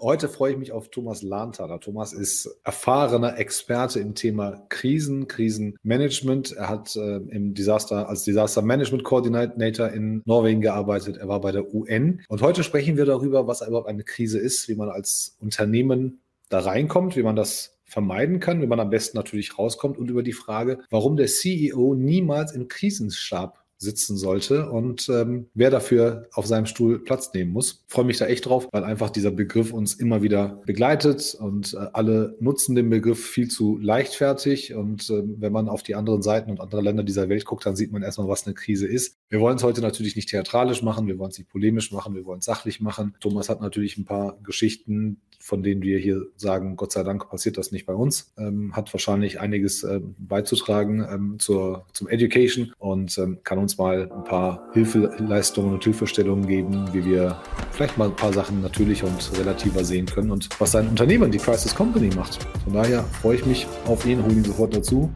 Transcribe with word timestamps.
Heute 0.00 0.28
freue 0.28 0.52
ich 0.52 0.58
mich 0.58 0.70
auf 0.70 0.90
Thomas 0.90 1.22
Lahnthaler. 1.22 1.80
Thomas 1.80 2.12
ist 2.12 2.48
erfahrener 2.62 3.36
Experte 3.38 3.98
im 3.98 4.14
Thema 4.14 4.64
Krisen, 4.68 5.26
Krisenmanagement. 5.26 6.52
Er 6.52 6.68
hat 6.68 6.94
äh, 6.94 7.16
im 7.16 7.54
Disaster 7.54 8.08
als 8.08 8.22
Disaster 8.22 8.62
Management 8.62 9.02
Coordinator 9.02 9.88
in 9.88 10.22
Norwegen 10.24 10.60
gearbeitet. 10.60 11.16
Er 11.16 11.26
war 11.26 11.40
bei 11.40 11.50
der 11.50 11.74
UN. 11.74 12.22
Und 12.28 12.42
heute 12.42 12.62
sprechen 12.62 12.96
wir 12.96 13.06
darüber, 13.06 13.48
was 13.48 13.66
überhaupt 13.66 13.88
eine 13.88 14.04
Krise 14.04 14.38
ist, 14.38 14.68
wie 14.68 14.76
man 14.76 14.88
als 14.88 15.36
Unternehmen 15.40 16.20
da 16.48 16.60
reinkommt, 16.60 17.16
wie 17.16 17.24
man 17.24 17.34
das 17.34 17.78
vermeiden 17.84 18.38
kann, 18.38 18.62
wie 18.62 18.66
man 18.66 18.80
am 18.80 18.90
besten 18.90 19.16
natürlich 19.16 19.58
rauskommt 19.58 19.98
und 19.98 20.10
über 20.10 20.22
die 20.22 20.32
Frage, 20.32 20.78
warum 20.90 21.16
der 21.16 21.26
CEO 21.26 21.94
niemals 21.94 22.52
im 22.52 22.68
Krisenstab 22.68 23.57
sitzen 23.78 24.16
sollte 24.16 24.70
und 24.70 25.08
ähm, 25.08 25.46
wer 25.54 25.70
dafür 25.70 26.26
auf 26.32 26.46
seinem 26.46 26.66
Stuhl 26.66 26.98
Platz 26.98 27.32
nehmen 27.32 27.52
muss. 27.52 27.84
Freue 27.86 28.04
mich 28.04 28.18
da 28.18 28.26
echt 28.26 28.46
drauf, 28.46 28.68
weil 28.72 28.82
einfach 28.82 29.10
dieser 29.10 29.30
Begriff 29.30 29.72
uns 29.72 29.94
immer 29.94 30.20
wieder 30.20 30.60
begleitet 30.66 31.36
und 31.38 31.74
äh, 31.74 31.86
alle 31.92 32.36
nutzen 32.40 32.74
den 32.74 32.90
Begriff 32.90 33.24
viel 33.24 33.48
zu 33.48 33.78
leichtfertig. 33.78 34.74
Und 34.74 35.08
äh, 35.10 35.22
wenn 35.24 35.52
man 35.52 35.68
auf 35.68 35.84
die 35.84 35.94
anderen 35.94 36.22
Seiten 36.22 36.50
und 36.50 36.60
andere 36.60 36.82
Länder 36.82 37.04
dieser 37.04 37.28
Welt 37.28 37.44
guckt, 37.44 37.64
dann 37.66 37.76
sieht 37.76 37.92
man 37.92 38.02
erstmal, 38.02 38.28
was 38.28 38.46
eine 38.46 38.54
Krise 38.54 38.88
ist. 38.88 39.16
Wir 39.28 39.40
wollen 39.40 39.56
es 39.56 39.62
heute 39.62 39.80
natürlich 39.80 40.16
nicht 40.16 40.28
theatralisch 40.28 40.82
machen, 40.82 41.06
wir 41.06 41.18
wollen 41.18 41.30
es 41.30 41.38
nicht 41.38 41.50
polemisch 41.50 41.92
machen, 41.92 42.14
wir 42.14 42.24
wollen 42.24 42.40
es 42.40 42.46
sachlich 42.46 42.80
machen. 42.80 43.14
Thomas 43.20 43.48
hat 43.48 43.60
natürlich 43.60 43.96
ein 43.96 44.04
paar 44.04 44.38
Geschichten, 44.42 45.20
von 45.38 45.62
denen 45.62 45.82
wir 45.82 45.98
hier 45.98 46.26
sagen, 46.36 46.76
Gott 46.76 46.92
sei 46.92 47.02
Dank 47.02 47.28
passiert 47.30 47.58
das 47.58 47.72
nicht 47.72 47.86
bei 47.86 47.94
uns. 47.94 48.32
Ähm, 48.38 48.74
hat 48.74 48.92
wahrscheinlich 48.92 49.40
einiges 49.40 49.84
äh, 49.84 50.00
beizutragen 50.18 51.06
ähm, 51.10 51.36
zur, 51.38 51.86
zum 51.92 52.08
Education 52.08 52.72
und 52.78 53.16
ähm, 53.18 53.38
kann 53.44 53.58
uns 53.58 53.78
mal 53.78 54.10
ein 54.10 54.24
paar 54.24 54.68
Hilfeleistungen 54.72 55.72
und 55.72 55.84
Hilfestellungen 55.84 56.46
geben, 56.46 56.88
wie 56.92 57.04
wir 57.04 57.40
vielleicht 57.70 57.96
mal 57.96 58.08
ein 58.08 58.16
paar 58.16 58.32
Sachen 58.32 58.60
natürlicher 58.60 59.06
und 59.06 59.38
relativer 59.38 59.84
sehen 59.84 60.06
können 60.06 60.30
und 60.30 60.48
was 60.60 60.72
sein 60.72 60.88
Unternehmen, 60.88 61.30
die 61.30 61.38
Crisis 61.38 61.74
Company, 61.74 62.14
macht. 62.14 62.42
Von 62.64 62.72
daher 62.72 63.04
freue 63.04 63.36
ich 63.36 63.46
mich 63.46 63.66
auf 63.86 64.04
ihn, 64.04 64.22
hole 64.22 64.34
ihn 64.34 64.44
sofort 64.44 64.74
dazu. 64.74 65.10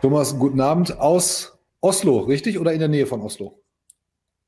Thomas, 0.00 0.38
guten 0.38 0.60
Abend 0.60 0.98
aus 0.98 1.58
Oslo, 1.82 2.20
richtig? 2.20 2.58
Oder 2.58 2.72
in 2.72 2.78
der 2.78 2.88
Nähe 2.88 3.06
von 3.06 3.20
Oslo? 3.20 3.59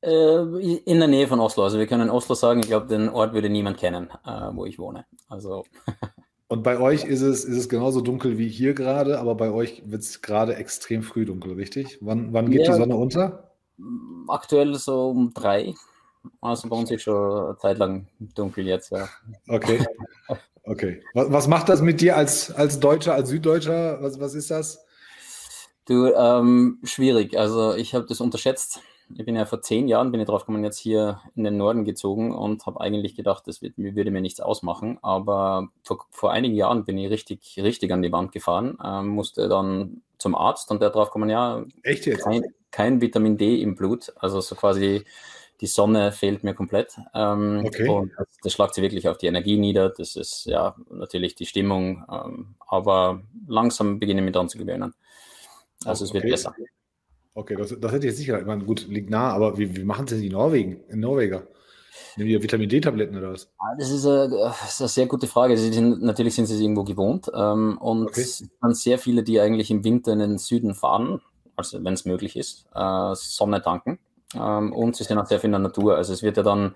Äh, 0.03 0.75
in 0.85 0.99
der 0.99 1.07
Nähe 1.07 1.27
von 1.27 1.39
Oslo. 1.39 1.63
Also 1.63 1.79
wir 1.79 1.87
können 1.87 2.09
Oslo 2.09 2.35
sagen, 2.35 2.59
ich 2.59 2.67
glaube, 2.67 2.87
den 2.87 3.07
Ort 3.07 3.33
würde 3.33 3.49
niemand 3.49 3.77
kennen, 3.77 4.09
äh, 4.25 4.49
wo 4.51 4.65
ich 4.65 4.77
wohne. 4.77 5.05
Also. 5.29 5.63
Und 6.49 6.61
bei 6.61 6.77
euch 6.77 7.05
ist 7.05 7.21
es, 7.21 7.45
ist 7.45 7.57
es 7.57 7.69
genauso 7.69 8.01
dunkel 8.01 8.37
wie 8.37 8.49
hier 8.49 8.73
gerade, 8.73 9.17
aber 9.17 9.33
bei 9.35 9.49
euch 9.49 9.81
wird 9.85 10.01
es 10.01 10.21
gerade 10.21 10.55
extrem 10.57 11.01
früh 11.01 11.25
dunkel, 11.25 11.53
richtig? 11.53 11.97
Wann, 12.01 12.33
wann 12.33 12.51
geht 12.51 12.67
ja, 12.67 12.73
die 12.73 12.79
Sonne 12.79 12.95
unter? 12.95 13.51
Aktuell 14.27 14.75
so 14.75 15.09
um 15.09 15.33
drei. 15.33 15.73
Also 16.41 16.67
bei 16.69 16.75
uns 16.75 16.91
ist 16.91 17.03
schon 17.03 17.45
eine 17.45 17.57
Zeit 17.57 17.77
lang 17.77 18.07
dunkel 18.19 18.67
jetzt, 18.67 18.91
ja. 18.91 19.07
Okay. 19.47 19.85
Okay. 20.65 21.03
Was, 21.13 21.29
was 21.29 21.47
macht 21.49 21.67
das 21.67 21.81
mit 21.81 21.99
dir 21.99 22.15
als, 22.15 22.49
als 22.49 22.79
Deutscher, 22.79 23.13
als 23.13 23.27
Süddeutscher? 23.27 24.01
Was, 24.01 24.21
was 24.21 24.33
ist 24.33 24.49
das? 24.49 24.85
Du, 25.85 26.05
ähm, 26.05 26.79
schwierig. 26.85 27.37
Also 27.37 27.75
ich 27.75 27.93
habe 27.93 28.05
das 28.05 28.21
unterschätzt 28.21 28.79
ich 29.17 29.25
bin 29.25 29.35
ja 29.35 29.45
vor 29.45 29.61
zehn 29.61 29.87
Jahren, 29.87 30.11
bin 30.11 30.19
ich 30.19 30.27
drauf 30.27 30.41
gekommen, 30.41 30.63
jetzt 30.63 30.79
hier 30.79 31.21
in 31.35 31.43
den 31.43 31.57
Norden 31.57 31.85
gezogen 31.85 32.33
und 32.33 32.65
habe 32.65 32.81
eigentlich 32.81 33.15
gedacht, 33.15 33.47
das 33.47 33.61
wird, 33.61 33.73
würde 33.77 34.11
mir 34.11 34.21
nichts 34.21 34.39
ausmachen. 34.39 34.99
Aber 35.01 35.69
vor, 35.83 36.05
vor 36.11 36.31
einigen 36.31 36.55
Jahren 36.55 36.85
bin 36.85 36.97
ich 36.97 37.09
richtig, 37.09 37.59
richtig 37.61 37.91
an 37.91 38.01
die 38.01 38.11
Wand 38.11 38.31
gefahren, 38.31 38.77
ähm, 38.83 39.07
musste 39.07 39.47
dann 39.49 40.01
zum 40.17 40.35
Arzt 40.35 40.71
und 40.71 40.81
der 40.81 40.89
drauf 40.89 41.09
kommen, 41.09 41.29
ja, 41.29 41.65
Echt 41.83 42.05
jetzt? 42.05 42.23
Kein, 42.23 42.43
kein 42.71 43.01
Vitamin 43.01 43.37
D 43.37 43.61
im 43.61 43.75
Blut. 43.75 44.13
Also 44.17 44.41
so 44.41 44.55
quasi 44.55 45.03
die 45.61 45.67
Sonne 45.67 46.11
fehlt 46.11 46.43
mir 46.43 46.53
komplett. 46.53 46.97
Ähm, 47.13 47.63
okay. 47.65 47.87
Und 47.87 48.11
das, 48.17 48.27
das, 48.41 48.53
schlagt 48.53 48.73
sich 48.73 48.81
wirklich 48.81 49.07
auf 49.07 49.17
die 49.17 49.27
Energie 49.27 49.57
nieder. 49.57 49.89
Das 49.89 50.15
ist 50.15 50.45
ja 50.45 50.75
natürlich 50.89 51.35
die 51.35 51.45
Stimmung. 51.45 52.03
Ähm, 52.11 52.55
aber 52.67 53.21
langsam 53.47 53.99
beginne 53.99 54.21
ich 54.21 54.25
mich 54.25 54.33
daran 54.33 54.49
zu 54.49 54.57
gewöhnen. 54.57 54.93
Also 55.85 56.05
es 56.05 56.13
wird 56.13 56.23
besser. 56.23 56.53
Okay, 57.35 57.55
das, 57.55 57.69
das 57.69 57.91
hätte 57.91 58.05
ich 58.05 58.11
jetzt 58.11 58.17
sicher. 58.17 58.39
Ich 58.39 58.45
meine, 58.45 58.63
gut, 58.63 58.87
liegt 58.87 59.09
nah, 59.09 59.31
aber 59.31 59.57
wie, 59.57 59.75
wie 59.75 59.83
machen 59.83 60.05
es 60.05 60.11
denn 60.11 60.21
die 60.21 60.29
Norwegen, 60.29 60.83
in 60.89 60.99
Norweger? 60.99 61.47
Nehmen 62.15 62.29
die 62.29 62.43
Vitamin 62.43 62.69
D-Tabletten 62.69 63.17
oder 63.17 63.33
was? 63.33 63.51
Das 63.77 63.89
ist, 63.89 64.05
eine, 64.05 64.29
das 64.29 64.73
ist 64.73 64.81
eine 64.81 64.87
sehr 64.87 65.05
gute 65.07 65.27
Frage. 65.27 65.57
Sind, 65.57 66.01
natürlich 66.01 66.35
sind 66.35 66.45
sie 66.45 66.55
es 66.55 66.61
irgendwo 66.61 66.83
gewohnt. 66.83 67.31
Ähm, 67.33 67.77
und 67.79 68.07
okay. 68.07 68.21
es 68.21 68.37
sind 68.37 68.77
sehr 68.77 68.99
viele, 68.99 69.23
die 69.23 69.39
eigentlich 69.39 69.71
im 69.71 69.83
Winter 69.83 70.13
in 70.13 70.19
den 70.19 70.37
Süden 70.37 70.75
fahren, 70.75 71.21
also 71.55 71.83
wenn 71.83 71.93
es 71.93 72.05
möglich 72.05 72.35
ist, 72.35 72.65
äh, 72.73 73.15
Sonne 73.15 73.61
tanken. 73.61 73.99
Ähm, 74.35 74.73
und 74.73 74.95
sie 74.95 75.03
sind 75.03 75.17
auch 75.17 75.25
sehr 75.25 75.39
viel 75.39 75.47
in 75.47 75.53
der 75.53 75.59
Natur. 75.59 75.97
Also 75.97 76.13
es 76.13 76.21
wird 76.21 76.37
ja 76.37 76.43
dann, 76.43 76.75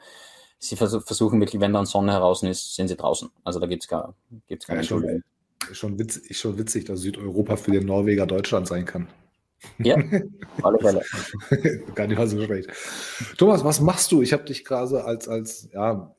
sie 0.57 0.75
vers 0.75 0.97
versuchen 1.05 1.39
wirklich, 1.39 1.61
wenn 1.61 1.73
dann 1.73 1.85
Sonne 1.85 2.13
heraus 2.13 2.41
ist, 2.43 2.75
sind 2.75 2.87
sie 2.87 2.95
draußen. 2.95 3.29
Also 3.43 3.59
da 3.59 3.67
gibt 3.67 3.83
es 3.83 3.89
gar, 3.89 4.15
gibt's 4.47 4.65
keine 4.65 4.81
ja, 4.81 4.83
schon, 4.83 5.23
schon, 5.71 5.99
witz, 5.99 6.21
schon 6.31 6.57
witzig, 6.57 6.85
dass 6.85 7.01
Südeuropa 7.01 7.57
für 7.57 7.71
den 7.71 7.85
Norweger 7.85 8.25
Deutschland 8.25 8.67
sein 8.67 8.85
kann. 8.85 9.07
Ja, 9.79 9.97
alle 10.63 10.79
Fälle. 10.79 11.03
Gar 11.95 12.07
nicht 12.07 12.17
mal 12.17 12.27
so 12.27 12.41
schlecht. 12.43 12.69
Thomas, 13.37 13.63
was 13.63 13.81
machst 13.81 14.11
du? 14.11 14.21
Ich 14.21 14.33
habe 14.33 14.43
dich 14.43 14.63
gerade 14.63 15.03
als, 15.03 15.27
als, 15.27 15.69
ja, 15.73 16.15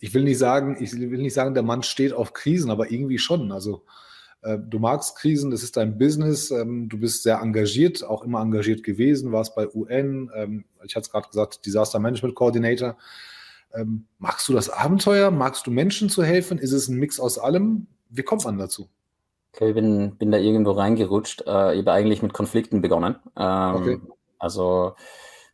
ich 0.00 0.14
will 0.14 0.24
nicht 0.24 0.38
sagen, 0.38 0.76
ich 0.80 0.92
will 0.92 1.18
nicht 1.18 1.34
sagen, 1.34 1.54
der 1.54 1.62
Mann 1.62 1.82
steht 1.82 2.12
auf 2.12 2.32
Krisen, 2.32 2.70
aber 2.70 2.90
irgendwie 2.90 3.18
schon. 3.18 3.52
Also 3.52 3.84
äh, 4.42 4.58
du 4.58 4.78
magst 4.78 5.16
Krisen, 5.16 5.50
das 5.50 5.62
ist 5.62 5.76
dein 5.76 5.98
Business, 5.98 6.50
ähm, 6.50 6.88
du 6.88 6.98
bist 6.98 7.22
sehr 7.24 7.40
engagiert, 7.40 8.04
auch 8.04 8.22
immer 8.22 8.40
engagiert 8.40 8.84
gewesen, 8.84 9.32
warst 9.32 9.54
bei 9.54 9.68
UN, 9.74 10.30
ähm, 10.34 10.64
ich 10.84 10.94
hatte 10.94 11.06
es 11.06 11.10
gerade 11.10 11.28
gesagt, 11.28 11.66
Disaster 11.66 11.98
Management 11.98 12.34
Coordinator. 12.34 12.96
Ähm, 13.74 14.06
magst 14.18 14.48
du 14.48 14.52
das 14.52 14.70
Abenteuer? 14.70 15.30
Magst 15.30 15.66
du 15.66 15.70
Menschen 15.70 16.08
zu 16.08 16.22
helfen? 16.22 16.58
Ist 16.58 16.72
es 16.72 16.88
ein 16.88 16.96
Mix 16.96 17.20
aus 17.20 17.38
allem? 17.38 17.86
Wie 18.08 18.22
kommt 18.22 18.44
man 18.44 18.56
dazu? 18.56 18.88
Okay, 19.60 19.72
bin, 19.72 20.14
bin 20.18 20.30
da 20.30 20.38
irgendwo 20.38 20.70
reingerutscht. 20.70 21.42
Äh, 21.44 21.74
ich 21.74 21.80
habe 21.80 21.92
eigentlich 21.92 22.22
mit 22.22 22.32
Konflikten 22.32 22.80
begonnen. 22.80 23.16
Ähm, 23.36 23.74
okay. 23.74 24.00
Also 24.38 24.94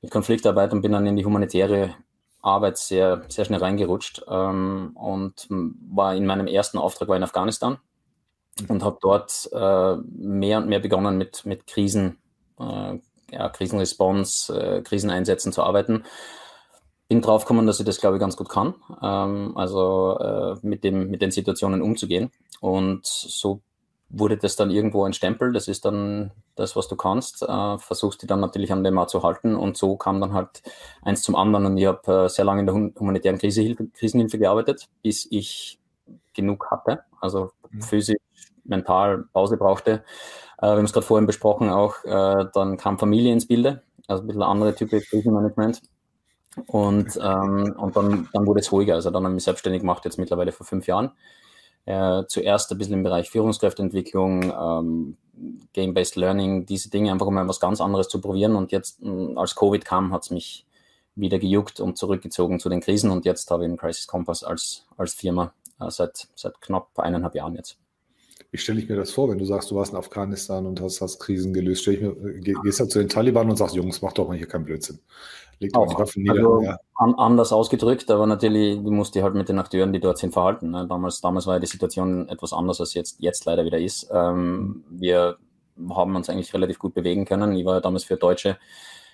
mit 0.03 0.11
Konfliktarbeit 0.11 0.75
und 0.75 0.83
bin 0.83 0.93
dann 0.93 1.07
in 1.07 1.17
die 1.17 1.25
humanitäre 1.25 1.95
Arbeit 2.43 2.77
sehr, 2.77 3.23
sehr 3.29 3.47
schnell 3.47 3.61
reingerutscht 3.61 4.23
ähm, 4.29 4.91
und 4.95 5.47
war 5.49 6.15
in 6.15 6.27
meinem 6.27 6.47
ersten 6.47 6.77
Auftrag 6.77 7.09
war 7.09 7.17
in 7.17 7.23
Afghanistan 7.23 7.79
mhm. 8.61 8.67
und 8.69 8.85
habe 8.85 8.99
dort 9.01 9.49
äh, 9.55 9.97
mehr 9.97 10.59
und 10.59 10.69
mehr 10.69 10.81
begonnen 10.81 11.17
mit, 11.17 11.47
mit 11.47 11.67
Krisen, 11.67 12.19
äh, 12.61 12.99
ja, 13.31 13.49
Krisenresponse, 13.49 14.61
äh, 14.61 14.83
Kriseneinsätzen 14.83 15.51
zu 15.51 15.63
arbeiten. 15.63 16.05
Bin 17.09 17.23
drauf 17.23 17.45
gekommen, 17.45 17.67
dass 17.67 17.81
ich 17.81 17.87
das, 17.87 18.01
glaube 18.01 18.17
ich, 18.17 18.21
ganz 18.21 18.37
gut 18.37 18.51
kann, 18.51 18.75
ähm, 19.03 19.57
also 19.57 20.19
äh, 20.19 20.57
mit, 20.61 20.85
dem, 20.85 21.09
mit 21.09 21.23
den 21.23 21.31
Situationen 21.31 21.81
umzugehen. 21.81 22.31
Und 22.61 23.07
so 23.07 23.63
wurde 24.19 24.37
das 24.37 24.57
dann 24.57 24.71
irgendwo 24.71 25.05
ein 25.05 25.13
Stempel, 25.13 25.53
das 25.53 25.69
ist 25.69 25.85
dann 25.85 26.31
das, 26.55 26.77
was 26.77 26.89
du 26.89 26.97
kannst, 26.97 27.43
äh, 27.43 27.79
versuchst 27.79 28.23
die 28.23 28.27
dann 28.27 28.41
natürlich 28.41 28.73
an 28.73 28.85
dem 28.85 28.99
auch 28.99 29.07
zu 29.07 29.23
halten 29.23 29.57
und 29.57 29.77
so 29.77 29.97
kam 29.97 30.21
dann 30.21 30.33
halt 30.33 30.63
eins 31.03 31.23
zum 31.23 31.35
anderen 31.35 31.67
und 31.67 31.77
ich 31.77 31.87
habe 31.87 32.25
äh, 32.25 32.29
sehr 32.29 32.45
lange 32.45 32.61
in 32.61 32.67
der 32.67 32.75
humanitären 32.75 33.39
Krisehilfe, 33.39 33.87
Krisenhilfe 33.89 34.39
gearbeitet, 34.39 34.89
bis 35.03 35.27
ich 35.31 35.79
genug 36.33 36.71
hatte, 36.71 37.01
also 37.21 37.51
mhm. 37.71 37.83
physisch, 37.83 38.17
mental 38.65 39.25
Pause 39.33 39.57
brauchte. 39.57 40.05
Äh, 40.59 40.67
wir 40.67 40.77
haben 40.77 40.85
es 40.85 40.93
gerade 40.93 41.07
vorhin 41.07 41.27
besprochen 41.27 41.71
auch, 41.71 42.05
äh, 42.05 42.47
dann 42.55 42.77
kam 42.77 42.99
Familie 42.99 43.33
ins 43.33 43.47
Bilde, 43.47 43.83
also 44.07 44.23
ein 44.23 44.27
bisschen 44.27 44.43
andere 44.43 44.75
Typen 44.75 45.01
Krisenmanagement. 45.01 45.83
Und, 46.69 47.19
ähm, 47.21 47.75
und 47.77 47.97
dann, 47.97 48.29
dann 48.33 48.47
wurde 48.47 48.61
es 48.61 48.71
ruhiger. 48.71 48.95
Also 48.95 49.11
dann 49.11 49.25
habe 49.25 49.33
ich 49.33 49.35
mich 49.35 49.45
selbstständig 49.45 49.81
gemacht, 49.81 50.05
jetzt 50.05 50.19
mittlerweile 50.19 50.53
vor 50.53 50.65
fünf 50.65 50.87
Jahren 50.87 51.11
äh, 51.87 52.25
zuerst 52.27 52.71
ein 52.73 52.79
bisschen 52.79 52.95
im 52.95 53.03
Bereich 53.03 53.31
Führungskräfteentwicklung, 53.31 54.53
ähm, 54.53 55.17
Game-Based 55.73 56.17
Learning, 56.17 56.67
diese 56.67 56.91
Dinge, 56.91 57.11
einfach 57.13 57.27
um 57.27 57.35
mal 57.35 57.49
was 57.49 57.61
ganz 57.61 57.81
anderes 57.81 58.09
zu 58.09 58.21
probieren. 58.21 58.57
Und 58.57 58.73
jetzt, 58.73 59.03
mh, 59.03 59.41
als 59.41 59.55
Covid 59.55 59.85
kam, 59.85 60.13
hat 60.13 60.23
es 60.23 60.31
mich 60.31 60.67
wieder 61.17 61.39
gejuckt 61.39 61.81
und 61.81 61.99
zurückgezogen 61.99 62.61
zu 62.61 62.69
den 62.69 62.81
Krisen. 62.81 63.11
Und 63.11 63.25
jetzt 63.25 63.51
habe 63.51 63.65
ich 63.65 63.69
einen 63.69 63.79
Crisis 63.79 64.07
Compass 64.07 64.43
als, 64.43 64.87
als 64.97 65.15
Firma 65.15 65.53
äh, 65.81 65.91
seit, 65.91 66.29
seit 66.35 66.61
knapp 66.61 66.99
eineinhalb 66.99 67.35
Jahren 67.35 67.55
jetzt. 67.57 67.79
Wie 68.51 68.59
stelle 68.59 68.81
ich 68.81 68.89
mir 68.89 68.97
das 68.97 69.11
vor, 69.11 69.29
wenn 69.29 69.39
du 69.39 69.45
sagst, 69.45 69.71
du 69.73 69.75
warst 69.75 69.93
in 69.93 69.99
Afghanistan 69.99 70.65
und 70.65 70.81
hast, 70.81 71.01
hast 71.01 71.19
Krisen 71.19 71.53
gelöst? 71.53 71.83
Stell 71.83 71.95
ich 71.95 72.01
mir, 72.01 72.15
gehst 72.63 72.79
du 72.79 72.87
zu 72.87 73.01
den 73.01 73.09
Taliban 73.09 73.51
und 73.51 73.57
sagst, 73.57 73.75
Jungs, 73.75 74.01
mach 74.01 74.13
doch 74.13 74.29
mal 74.29 74.37
hier 74.37 74.47
keinen 74.47 74.65
Blödsinn. 74.65 75.01
Legt 75.65 75.77
auch 75.77 75.99
Waffen 75.99 76.23
nieder. 76.23 76.35
Also, 76.35 76.63
ja. 76.63 76.77
an, 76.95 77.15
anders 77.15 77.53
ausgedrückt, 77.53 78.11
aber 78.11 78.27
natürlich, 78.27 78.83
du 78.83 78.91
musst 78.91 79.15
dich 79.15 79.23
halt 79.23 79.35
mit 79.35 79.49
den 79.49 79.59
Akteuren, 79.59 79.93
die 79.93 80.01
dort 80.01 80.19
sind, 80.19 80.33
verhalten. 80.33 80.71
Ne? 80.71 80.87
Damals, 80.89 81.21
damals 81.21 81.47
war 81.47 81.55
ja 81.55 81.61
die 81.61 81.67
Situation 81.67 82.29
etwas 82.29 82.53
anders, 82.53 82.81
als 82.81 82.95
jetzt, 82.95 83.21
jetzt 83.21 83.45
leider 83.45 83.65
wieder 83.65 83.79
ist. 83.79 84.09
Ähm, 84.13 84.85
wir 84.91 85.37
haben 85.91 86.15
uns 86.17 86.29
eigentlich 86.31 86.53
relativ 86.55 86.79
gut 86.79 86.95
bewegen 86.95 87.25
können. 87.25 87.57
Ich 87.57 87.65
war 87.65 87.75
ja 87.75 87.81
damals 87.81 88.05
für 88.05 88.17
deutsche 88.17 88.59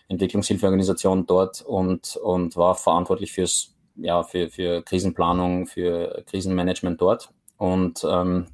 Entwicklungshilfeorganisation 0.09 1.27
dort 1.27 1.63
und, 1.63 2.17
und 2.17 2.57
war 2.57 2.75
verantwortlich 2.75 3.33
fürs, 3.33 3.75
ja, 3.97 4.23
für, 4.23 4.51
für 4.51 4.83
Krisenplanung, 4.83 5.67
für 5.67 6.23
Krisenmanagement 6.27 7.01
dort. 7.01 7.31
Und 7.57 8.05
ähm, 8.09 8.47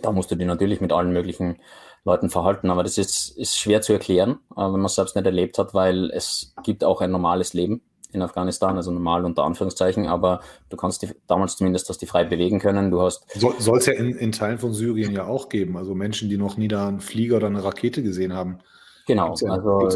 da 0.00 0.12
musst 0.12 0.30
du 0.30 0.36
dich 0.36 0.46
natürlich 0.46 0.80
mit 0.80 0.92
allen 0.92 1.12
möglichen 1.12 1.56
Leuten 2.04 2.30
verhalten. 2.30 2.70
Aber 2.70 2.82
das 2.82 2.98
ist, 2.98 3.36
ist 3.36 3.58
schwer 3.58 3.82
zu 3.82 3.92
erklären, 3.92 4.38
äh, 4.56 4.60
wenn 4.60 4.72
man 4.72 4.86
es 4.86 4.94
selbst 4.94 5.16
nicht 5.16 5.26
erlebt 5.26 5.58
hat, 5.58 5.74
weil 5.74 6.10
es 6.10 6.54
gibt 6.62 6.84
auch 6.84 7.00
ein 7.00 7.10
normales 7.10 7.54
Leben 7.54 7.82
in 8.12 8.22
Afghanistan, 8.22 8.76
also 8.76 8.90
normal 8.90 9.24
unter 9.24 9.44
Anführungszeichen, 9.44 10.06
aber 10.06 10.40
du 10.68 10.76
kannst 10.76 11.02
die, 11.02 11.08
damals 11.26 11.56
zumindest 11.56 11.88
hast 11.88 11.98
die 11.98 12.06
frei 12.06 12.24
bewegen 12.24 12.58
können. 12.58 12.90
Du 12.90 13.00
hast. 13.00 13.24
Soll 13.38 13.78
es 13.78 13.86
ja 13.86 13.94
in, 13.94 14.14
in, 14.16 14.32
Teilen 14.32 14.58
von 14.58 14.74
Syrien 14.74 15.12
ja 15.12 15.24
auch 15.24 15.48
geben, 15.48 15.76
also 15.76 15.94
Menschen, 15.94 16.28
die 16.28 16.36
noch 16.36 16.56
nie 16.56 16.68
da 16.68 16.88
einen 16.88 17.00
Flieger 17.00 17.36
oder 17.36 17.46
eine 17.46 17.64
Rakete 17.64 18.02
gesehen 18.02 18.34
haben. 18.34 18.58
Genau, 19.06 19.34
ja, 19.40 19.50
also. 19.50 19.88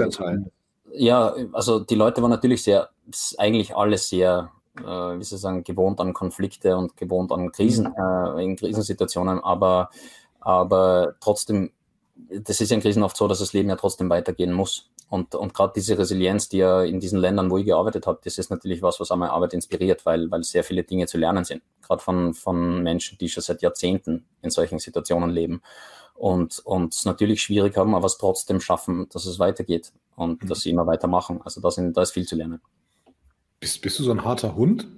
Ja, 0.93 1.35
also 1.53 1.81
die 1.81 1.95
Leute 1.95 2.23
waren 2.23 2.31
natürlich 2.31 2.63
sehr, 2.63 2.89
eigentlich 3.37 3.77
alles 3.77 4.09
sehr, 4.09 4.51
äh, 4.79 4.83
wie 4.83 5.25
soll 5.25 5.37
ich 5.37 5.43
sagen, 5.43 5.63
gewohnt 5.63 6.01
an 6.01 6.15
Konflikte 6.15 6.77
und 6.77 6.97
gewohnt 6.97 7.33
an 7.33 7.53
Krisen, 7.53 7.89
mhm. 7.89 8.39
äh, 8.39 8.45
in 8.45 8.57
Krisensituationen, 8.57 9.41
aber, 9.41 9.91
aber 10.41 11.17
trotzdem, 11.21 11.71
das 12.17 12.61
ist 12.61 12.71
ja 12.71 12.77
in 12.77 12.83
Krisen 12.83 13.03
oft 13.03 13.17
so, 13.17 13.29
dass 13.29 13.39
das 13.39 13.53
Leben 13.53 13.69
ja 13.69 13.77
trotzdem 13.77 14.11
weitergehen 14.11 14.53
muss. 14.53 14.91
Und, 15.09 15.35
und 15.35 15.55
gerade 15.55 15.73
diese 15.77 15.97
Resilienz, 15.97 16.49
die 16.49 16.59
ja 16.59 16.83
in 16.83 16.99
diesen 16.99 17.21
Ländern, 17.21 17.51
wo 17.51 17.59
ich 17.59 17.67
gearbeitet 17.67 18.07
habe, 18.07 18.19
das 18.25 18.39
ist 18.39 18.51
natürlich 18.51 18.83
was, 18.83 18.99
was 18.99 19.11
auch 19.11 19.17
meine 19.17 19.33
Arbeit 19.33 19.55
inspiriert, 19.55 20.05
weil, 20.05 20.31
weil 20.31 20.43
sehr 20.43 20.65
viele 20.65 20.83
Dinge 20.83 21.07
zu 21.07 21.17
lernen 21.17 21.45
sind. 21.45 21.63
Gerade 21.83 22.03
von, 22.03 22.35
von 22.35 22.83
Menschen, 22.83 23.17
die 23.19 23.29
schon 23.29 23.43
seit 23.43 23.63
Jahrzehnten 23.63 24.25
in 24.43 24.51
solchen 24.51 24.81
Situationen 24.81 25.31
leben 25.31 25.63
und, 26.15 26.59
und 26.61 26.95
es 26.95 27.05
natürlich 27.05 27.43
schwierig 27.43 27.77
haben, 27.77 27.95
aber 27.95 28.07
es 28.07 28.19
trotzdem 28.19 28.61
schaffen, 28.61 29.09
dass 29.11 29.27
es 29.27 29.39
weitergeht 29.39 29.93
und 30.17 30.43
mhm. 30.43 30.49
dass 30.49 30.61
sie 30.63 30.71
immer 30.71 30.87
weitermachen. 30.87 31.41
Also 31.45 31.61
da, 31.61 31.71
sind, 31.71 31.97
da 31.97 32.03
ist 32.03 32.13
viel 32.13 32.27
zu 32.27 32.35
lernen. 32.35 32.61
Bist, 33.61 33.81
bist 33.83 33.99
du 33.99 34.03
so 34.03 34.11
ein 34.11 34.25
harter 34.25 34.57
Hund? 34.57 34.89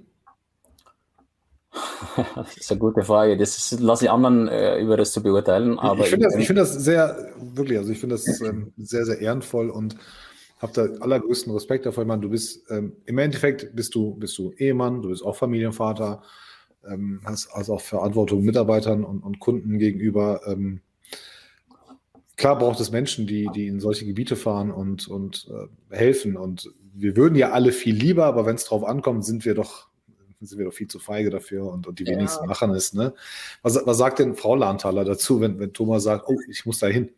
das 2.35 2.57
ist 2.57 2.71
eine 2.71 2.79
gute 2.79 3.03
Frage. 3.03 3.37
Das 3.37 3.71
lasse 3.79 4.05
ich 4.05 4.11
anderen 4.11 4.47
äh, 4.47 4.79
über 4.79 4.97
das 4.97 5.11
zu 5.11 5.21
beurteilen. 5.21 5.77
Aber 5.79 6.03
ich 6.03 6.09
finde 6.09 6.27
das, 6.27 6.45
find 6.45 6.59
das 6.59 6.73
sehr, 6.73 7.33
wirklich, 7.39 7.77
also 7.77 7.91
ich 7.91 7.99
finde 7.99 8.15
das 8.15 8.41
ähm, 8.41 8.73
sehr, 8.77 9.05
sehr 9.05 9.19
ehrenvoll 9.19 9.69
und 9.69 9.95
habe 10.59 10.73
da 10.73 11.03
allergrößten 11.03 11.53
Respekt 11.53 11.85
davor. 11.85 12.03
Ich 12.03 12.07
meine, 12.07 12.21
du 12.21 12.29
bist 12.29 12.69
ähm, 12.69 12.93
im 13.05 13.17
Endeffekt 13.17 13.75
bist 13.75 13.95
du, 13.95 14.15
bist 14.15 14.37
du 14.37 14.51
Ehemann, 14.57 15.01
du 15.01 15.09
bist 15.09 15.23
auch 15.23 15.35
Familienvater, 15.35 16.21
ähm, 16.87 17.21
hast 17.23 17.49
also 17.53 17.75
auch 17.75 17.81
Verantwortung 17.81 18.43
Mitarbeitern 18.43 19.03
und, 19.03 19.23
und 19.23 19.39
Kunden 19.39 19.79
gegenüber. 19.79 20.41
Ähm, 20.45 20.81
klar 22.35 22.57
braucht 22.57 22.79
es 22.79 22.91
Menschen, 22.91 23.27
die, 23.27 23.49
die 23.53 23.67
in 23.67 23.79
solche 23.79 24.05
Gebiete 24.05 24.35
fahren 24.35 24.71
und, 24.71 25.07
und 25.07 25.49
äh, 25.49 25.95
helfen. 25.95 26.35
Und 26.35 26.69
wir 26.93 27.15
würden 27.15 27.35
ja 27.35 27.51
alle 27.51 27.71
viel 27.71 27.95
lieber, 27.95 28.25
aber 28.25 28.45
wenn 28.45 28.55
es 28.55 28.65
drauf 28.65 28.83
ankommt, 28.83 29.25
sind 29.25 29.45
wir 29.45 29.55
doch 29.55 29.88
sind 30.41 30.57
wir 30.57 30.65
doch 30.65 30.73
viel 30.73 30.87
zu 30.87 30.99
feige 30.99 31.29
dafür 31.29 31.65
und, 31.71 31.87
und 31.87 31.99
die 31.99 32.05
ja. 32.05 32.11
wenigsten 32.11 32.45
machen 32.47 32.71
es. 32.71 32.93
Ne? 32.93 33.13
Was, 33.61 33.79
was 33.85 33.97
sagt 33.97 34.19
denn 34.19 34.35
Frau 34.35 34.55
Lahntaler 34.55 35.05
dazu, 35.05 35.41
wenn, 35.41 35.59
wenn 35.59 35.73
Thomas 35.73 36.03
sagt, 36.03 36.25
oh, 36.27 36.37
ich 36.49 36.65
muss 36.65 36.79
da 36.79 36.87
hin? 36.87 37.11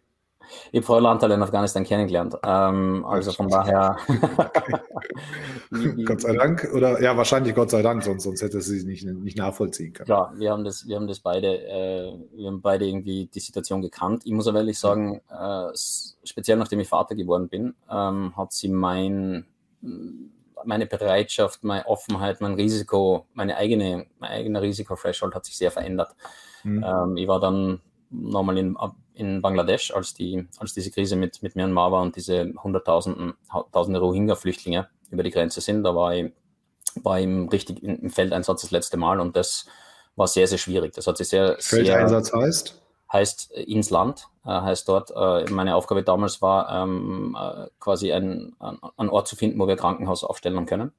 Ich 0.72 0.78
habe 0.78 0.86
Frau 0.86 1.00
Lahntaler 1.00 1.36
in 1.36 1.44
Afghanistan 1.44 1.84
kennengelernt. 1.84 2.36
Ähm, 2.44 3.06
also 3.06 3.32
von 3.32 3.48
daher. 3.50 3.98
Gott 6.06 6.22
sei 6.22 6.34
Dank. 6.34 6.70
Oder 6.74 7.02
ja, 7.02 7.16
wahrscheinlich 7.16 7.56
Gott 7.56 7.70
sei 7.70 7.82
Dank, 7.82 8.04
sonst, 8.04 8.24
sonst 8.24 8.42
hätte 8.42 8.62
sie 8.62 8.86
nicht, 8.86 9.06
nicht 9.06 9.38
nachvollziehen 9.38 9.94
können. 9.94 10.10
Ja, 10.10 10.34
wir 10.36 10.52
haben 10.52 10.64
das, 10.64 10.88
wir 10.88 10.96
haben 10.96 11.08
das 11.08 11.20
beide, 11.20 11.48
äh, 11.68 12.14
wir 12.34 12.48
haben 12.48 12.62
beide 12.62 12.86
irgendwie 12.86 13.28
die 13.28 13.40
Situation 13.40 13.82
gekannt. 13.82 14.24
Ich 14.26 14.34
muss 14.34 14.48
aber 14.48 14.60
ehrlich 14.60 14.80
sagen, 14.80 15.22
äh, 15.30 15.70
speziell 16.24 16.58
nachdem 16.58 16.80
ich 16.80 16.90
Vater 16.90 17.16
geworden 17.16 17.48
bin, 17.48 17.74
ähm, 17.90 18.36
hat 18.36 18.52
sie 18.52 18.70
mein 18.70 19.46
meine 20.66 20.86
Bereitschaft, 20.86 21.64
meine 21.64 21.86
Offenheit, 21.86 22.42
mein 22.42 22.54
Risiko, 22.54 23.28
meine 23.34 23.58
eigene, 23.58 24.08
mein 24.20 24.32
eigener 24.32 24.62
Risiko-Threshold 24.62 25.36
hat 25.36 25.46
sich 25.46 25.58
sehr 25.58 25.72
verändert. 25.72 26.16
Mhm. 26.64 26.84
Ähm, 26.84 27.18
ich 27.18 27.28
war 27.28 27.40
dann 27.40 27.82
nochmal 28.10 28.58
in, 28.58 28.78
in 29.14 29.42
Bangladesch, 29.42 29.92
als, 29.92 30.14
die, 30.14 30.48
als 30.58 30.74
diese 30.74 30.92
Krise 30.92 31.16
mit, 31.16 31.42
mit 31.44 31.56
Myanmar 31.56 31.92
war 31.92 32.02
und 32.02 32.16
diese 32.16 32.54
Hunderttausende 32.62 33.36
Tausende 33.72 34.00
Rohingya-Flüchtlinge 34.00 34.88
über 35.10 35.24
die 35.24 35.32
Grenze 35.32 35.62
sind. 35.62 35.84
Da 35.84 35.96
war 35.96 36.14
ich, 36.16 36.32
war 36.96 37.20
ich 37.20 37.26
im, 37.26 37.48
richtig, 37.50 37.82
im 37.84 38.10
Feldeinsatz 38.10 38.62
das 38.62 38.72
letzte 38.72 38.98
Mal 38.98 39.20
und 39.20 39.36
das 39.36 39.66
war 40.16 40.28
sehr, 40.28 40.48
sehr 40.48 40.58
schwierig. 40.58 40.94
Das 40.94 41.08
hat 41.08 41.18
sich 41.18 41.30
sehr. 41.30 41.58
Feldeinsatz 41.60 42.30
sehr, 42.30 42.42
heißt? 42.42 42.81
Heißt 43.12 43.52
äh, 43.54 43.64
ins 43.64 43.90
Land, 43.90 44.28
äh, 44.46 44.50
heißt 44.50 44.88
dort, 44.88 45.12
äh, 45.16 45.50
meine 45.52 45.76
Aufgabe 45.76 46.04
damals 46.04 46.42
war, 46.42 46.84
ähm, 46.84 47.38
äh, 47.40 47.68
quasi 47.80 48.12
einen 48.12 48.56
ein 48.60 49.10
Ort 49.10 49.28
zu 49.28 49.36
finden, 49.36 49.60
wo 49.60 49.68
wir 49.68 49.76
Krankenhaus 49.76 50.24
aufstellen 50.24 50.66
können, 50.66 50.92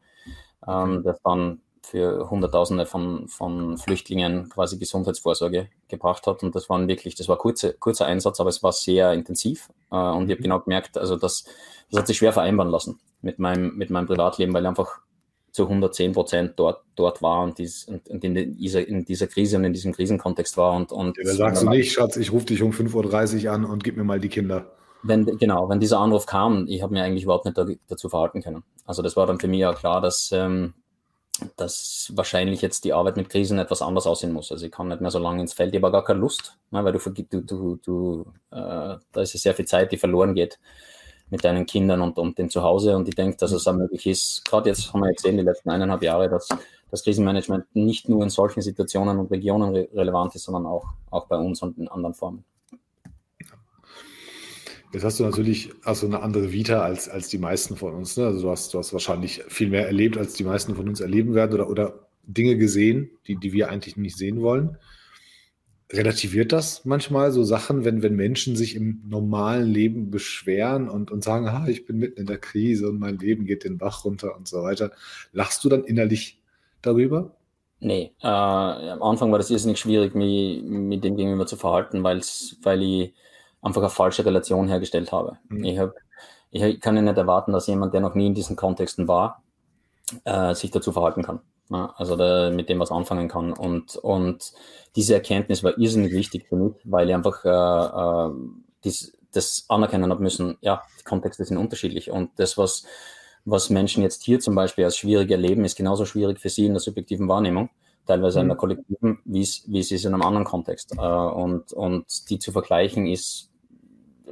ähm, 0.66 1.02
das 1.02 1.20
dann 1.22 1.60
für 1.84 2.30
Hunderttausende 2.30 2.86
von, 2.86 3.28
von 3.28 3.76
Flüchtlingen 3.76 4.48
quasi 4.48 4.78
Gesundheitsvorsorge 4.78 5.68
gebracht 5.88 6.26
hat. 6.26 6.42
Und 6.42 6.54
das 6.54 6.70
waren 6.70 6.86
wirklich, 6.88 7.16
das 7.16 7.28
war 7.28 7.36
kurze, 7.36 7.74
kurzer 7.74 8.06
Einsatz, 8.06 8.40
aber 8.40 8.50
es 8.50 8.62
war 8.62 8.72
sehr 8.72 9.12
intensiv. 9.12 9.68
Äh, 9.90 9.96
und 9.96 10.24
ich 10.26 10.30
habe 10.30 10.36
mhm. 10.36 10.44
genau 10.44 10.60
gemerkt, 10.60 10.96
also 10.96 11.16
das, 11.16 11.44
das 11.90 12.00
hat 12.00 12.06
sich 12.06 12.18
schwer 12.18 12.32
vereinbaren 12.32 12.70
lassen 12.70 13.00
mit 13.20 13.38
meinem, 13.38 13.76
mit 13.76 13.90
meinem 13.90 14.06
Privatleben, 14.06 14.54
weil 14.54 14.64
einfach 14.64 15.00
zu 15.52 15.64
110 15.64 16.12
Prozent 16.12 16.52
dort, 16.56 16.82
dort 16.96 17.20
war 17.20 17.42
und, 17.42 17.58
dies, 17.58 17.84
und, 17.84 18.08
und 18.08 18.24
in, 18.24 18.56
dieser, 18.56 18.86
in, 18.86 19.04
dieser, 19.04 19.26
Krise 19.26 19.58
und 19.58 19.64
in 19.64 19.74
diesem 19.74 19.92
Krisenkontext 19.92 20.56
war. 20.56 20.72
Und, 20.72 20.92
und 20.92 21.16
ja, 21.18 21.24
da 21.24 21.32
sagst 21.32 21.62
du 21.62 21.68
nicht, 21.68 21.92
Schatz, 21.92 22.16
ich 22.16 22.32
rufe 22.32 22.46
dich 22.46 22.62
um 22.62 22.70
5.30 22.70 23.46
Uhr 23.46 23.52
an 23.52 23.64
und 23.66 23.84
gib 23.84 23.96
mir 23.96 24.04
mal 24.04 24.18
die 24.18 24.30
Kinder. 24.30 24.72
Wenn, 25.02 25.26
genau, 25.36 25.68
wenn 25.68 25.78
dieser 25.78 25.98
Anruf 25.98 26.26
kam, 26.26 26.66
ich 26.68 26.82
habe 26.82 26.94
mir 26.94 27.02
eigentlich 27.02 27.24
überhaupt 27.24 27.44
nicht 27.44 27.58
da, 27.58 27.66
dazu 27.86 28.08
verhalten 28.08 28.42
können. 28.42 28.62
Also 28.86 29.02
das 29.02 29.16
war 29.16 29.26
dann 29.26 29.40
für 29.40 29.48
mich 29.48 29.60
ja 29.60 29.74
klar, 29.74 30.00
dass, 30.00 30.30
ähm, 30.32 30.72
dass 31.56 32.12
wahrscheinlich 32.14 32.62
jetzt 32.62 32.84
die 32.84 32.94
Arbeit 32.94 33.16
mit 33.16 33.28
Krisen 33.28 33.58
etwas 33.58 33.82
anders 33.82 34.06
aussehen 34.06 34.32
muss. 34.32 34.50
Also 34.52 34.64
ich 34.64 34.72
kann 34.72 34.88
nicht 34.88 35.02
mehr 35.02 35.10
so 35.10 35.18
lange 35.18 35.42
ins 35.42 35.52
Feld, 35.52 35.74
ich 35.74 35.82
habe 35.82 35.92
gar 35.92 36.04
keine 36.04 36.20
Lust, 36.20 36.56
ne, 36.70 36.82
weil 36.82 36.92
du, 36.92 36.98
du, 36.98 37.40
du, 37.42 37.76
du 37.76 38.24
äh, 38.52 38.96
da 39.12 39.20
ist 39.20 39.34
ja 39.34 39.40
sehr 39.40 39.54
viel 39.54 39.66
Zeit, 39.66 39.92
die 39.92 39.98
verloren 39.98 40.34
geht 40.34 40.58
mit 41.32 41.42
deinen 41.44 41.64
Kindern 41.64 42.02
und, 42.02 42.18
und 42.18 42.36
dem 42.38 42.50
Zuhause. 42.50 42.94
Und 42.94 43.08
ich 43.08 43.14
denke, 43.14 43.38
dass 43.38 43.52
es 43.52 43.66
auch 43.66 43.72
möglich 43.72 44.06
ist, 44.06 44.44
gerade 44.44 44.68
jetzt 44.68 44.92
haben 44.92 45.00
wir 45.00 45.12
gesehen, 45.14 45.38
die 45.38 45.42
letzten 45.42 45.70
eineinhalb 45.70 46.02
Jahre, 46.02 46.28
dass 46.28 46.46
das 46.90 47.02
Krisenmanagement 47.02 47.64
nicht 47.74 48.06
nur 48.06 48.22
in 48.22 48.28
solchen 48.28 48.60
Situationen 48.60 49.18
und 49.18 49.30
Regionen 49.30 49.74
re 49.74 49.88
relevant 49.94 50.34
ist, 50.34 50.44
sondern 50.44 50.66
auch, 50.66 50.84
auch 51.10 51.26
bei 51.28 51.38
uns 51.38 51.62
und 51.62 51.78
in 51.78 51.88
anderen 51.88 52.12
Formen. 52.12 52.44
Jetzt 54.92 55.04
hast 55.04 55.20
du 55.20 55.24
natürlich 55.24 55.70
also 55.84 56.06
eine 56.06 56.20
andere 56.20 56.52
Vita 56.52 56.82
als, 56.82 57.08
als 57.08 57.28
die 57.28 57.38
meisten 57.38 57.76
von 57.76 57.94
uns. 57.94 58.18
Ne? 58.18 58.26
Also 58.26 58.42
du 58.42 58.50
hast, 58.50 58.74
du 58.74 58.78
hast 58.78 58.92
wahrscheinlich 58.92 59.42
viel 59.48 59.70
mehr 59.70 59.86
erlebt, 59.86 60.18
als 60.18 60.34
die 60.34 60.44
meisten 60.44 60.74
von 60.76 60.86
uns 60.86 61.00
erleben 61.00 61.32
werden 61.32 61.54
oder, 61.54 61.70
oder 61.70 62.08
Dinge 62.24 62.58
gesehen, 62.58 63.10
die, 63.26 63.36
die 63.36 63.54
wir 63.54 63.70
eigentlich 63.70 63.96
nicht 63.96 64.18
sehen 64.18 64.42
wollen 64.42 64.76
relativiert 65.92 66.52
das 66.52 66.84
manchmal 66.84 67.32
so 67.32 67.44
Sachen, 67.44 67.84
wenn, 67.84 68.02
wenn 68.02 68.16
Menschen 68.16 68.56
sich 68.56 68.74
im 68.74 69.02
normalen 69.06 69.70
Leben 69.70 70.10
beschweren 70.10 70.88
und, 70.88 71.10
und 71.10 71.22
sagen, 71.22 71.48
ah, 71.48 71.66
ich 71.68 71.84
bin 71.84 71.98
mitten 71.98 72.20
in 72.20 72.26
der 72.26 72.38
Krise 72.38 72.88
und 72.88 72.98
mein 72.98 73.18
Leben 73.18 73.44
geht 73.44 73.64
den 73.64 73.78
Bach 73.78 74.04
runter 74.04 74.36
und 74.36 74.48
so 74.48 74.62
weiter. 74.62 74.90
Lachst 75.32 75.64
du 75.64 75.68
dann 75.68 75.84
innerlich 75.84 76.40
darüber? 76.80 77.34
Nee, 77.80 78.12
äh, 78.22 78.26
am 78.26 79.02
Anfang 79.02 79.32
war 79.32 79.38
das 79.38 79.50
irrsinnig 79.50 79.78
schwierig, 79.78 80.14
mich 80.14 80.62
mit 80.62 81.04
dem 81.04 81.16
gegenüber 81.16 81.46
zu 81.46 81.56
verhalten, 81.56 82.02
weil's, 82.02 82.56
weil 82.62 82.82
ich 82.82 83.14
einfach 83.60 83.82
eine 83.82 83.90
falsche 83.90 84.24
Relation 84.24 84.68
hergestellt 84.68 85.12
habe. 85.12 85.38
Mhm. 85.48 85.64
Ich, 85.64 85.78
hab, 85.78 85.94
ich 86.50 86.80
kann 86.80 86.96
ja 86.96 87.02
nicht 87.02 87.18
erwarten, 87.18 87.52
dass 87.52 87.66
jemand, 87.66 87.92
der 87.92 88.00
noch 88.00 88.14
nie 88.14 88.28
in 88.28 88.34
diesen 88.34 88.56
Kontexten 88.56 89.08
war, 89.08 89.42
äh, 90.24 90.54
sich 90.54 90.70
dazu 90.70 90.92
verhalten 90.92 91.22
kann. 91.22 91.40
Ja, 91.72 91.94
also 91.96 92.16
da, 92.16 92.50
mit 92.50 92.68
dem 92.68 92.80
was 92.80 92.90
anfangen 92.90 93.28
kann. 93.28 93.52
Und, 93.52 93.96
und 93.96 94.52
diese 94.94 95.14
Erkenntnis 95.14 95.64
war 95.64 95.78
irrsinnig 95.78 96.12
wichtig 96.12 96.46
für 96.48 96.56
mich, 96.56 96.74
weil 96.84 97.08
ich 97.08 97.14
einfach 97.14 97.44
äh, 97.44 97.48
äh, 97.48 98.34
dies, 98.84 99.16
das 99.32 99.64
anerkennen 99.68 100.10
habe 100.10 100.22
müssen, 100.22 100.58
ja, 100.60 100.82
die 101.00 101.04
Kontexte 101.04 101.44
sind 101.46 101.56
unterschiedlich. 101.56 102.10
Und 102.10 102.30
das, 102.36 102.58
was, 102.58 102.84
was 103.46 103.70
Menschen 103.70 104.02
jetzt 104.02 104.22
hier 104.22 104.38
zum 104.38 104.54
Beispiel 104.54 104.84
als 104.84 104.98
schwierig 104.98 105.30
erleben, 105.30 105.64
ist 105.64 105.76
genauso 105.76 106.04
schwierig 106.04 106.40
für 106.40 106.50
sie 106.50 106.66
in 106.66 106.74
der 106.74 106.80
subjektiven 106.80 107.26
Wahrnehmung, 107.26 107.70
teilweise 108.06 108.38
mhm. 108.38 108.42
in 108.42 108.48
der 108.48 108.56
kollektiven, 108.58 109.18
wie 109.24 109.40
es, 109.40 109.64
wie 109.66 109.80
es 109.80 109.90
ist 109.90 110.04
in 110.04 110.12
einem 110.12 110.22
anderen 110.22 110.44
Kontext. 110.44 110.92
Äh, 110.92 111.00
und, 111.00 111.72
und 111.72 112.28
die 112.28 112.38
zu 112.38 112.52
vergleichen 112.52 113.06
ist 113.06 113.48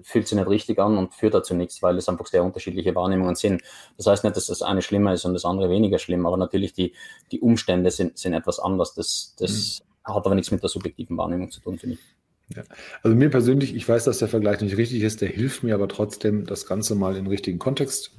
fühlt 0.02 0.28
sich 0.28 0.37
nicht 0.37 0.49
richtig 0.49 0.78
an 0.78 0.99
und 0.99 1.14
führt 1.14 1.35
dazu 1.35 1.54
nichts, 1.54 1.83
weil 1.83 1.97
es 1.97 2.09
einfach 2.09 2.26
sehr 2.26 2.45
unterschiedliche 2.45 2.95
Wahrnehmungen 2.95 3.35
sind. 3.35 3.62
Das 3.97 4.07
heißt 4.07 4.25
nicht, 4.25 4.37
dass 4.37 4.47
das 4.47 4.62
eine 4.62 4.83
schlimmer 4.83 5.12
ist 5.12 5.25
und 5.25 5.35
das 5.35 5.45
andere 5.45 5.71
weniger 5.71 5.99
schlimm, 5.99 6.26
aber 6.26 6.37
natürlich 6.37 6.73
die, 6.73 6.95
die 7.33 7.40
Umstände 7.40 7.90
sind, 7.90 8.19
sind 8.19 8.35
etwas 8.35 8.59
anders. 8.59 8.95
Das, 8.95 9.35
das 9.38 9.83
mhm. 10.07 10.14
hat 10.14 10.26
aber 10.26 10.35
nichts 10.35 10.50
mit 10.50 10.62
der 10.62 10.69
subjektiven 10.69 11.16
Wahrnehmung 11.16 11.50
zu 11.50 11.61
tun, 11.61 11.78
finde 11.78 11.97
ich. 11.97 12.57
Ja. 12.57 12.64
Also 13.02 13.16
mir 13.16 13.30
persönlich, 13.30 13.76
ich 13.76 13.88
weiß, 13.88 14.04
dass 14.04 14.19
der 14.19 14.28
Vergleich 14.28 14.61
nicht 14.61 14.76
richtig 14.76 15.02
ist, 15.02 15.21
der 15.21 15.28
hilft 15.28 15.62
mir 15.62 15.75
aber 15.75 15.88
trotzdem, 15.88 16.47
das 16.47 16.66
Ganze 16.66 16.95
mal 16.97 17.16
in 17.16 17.25
den 17.25 17.28
richtigen 17.28 17.61
Kontext 17.61 18.12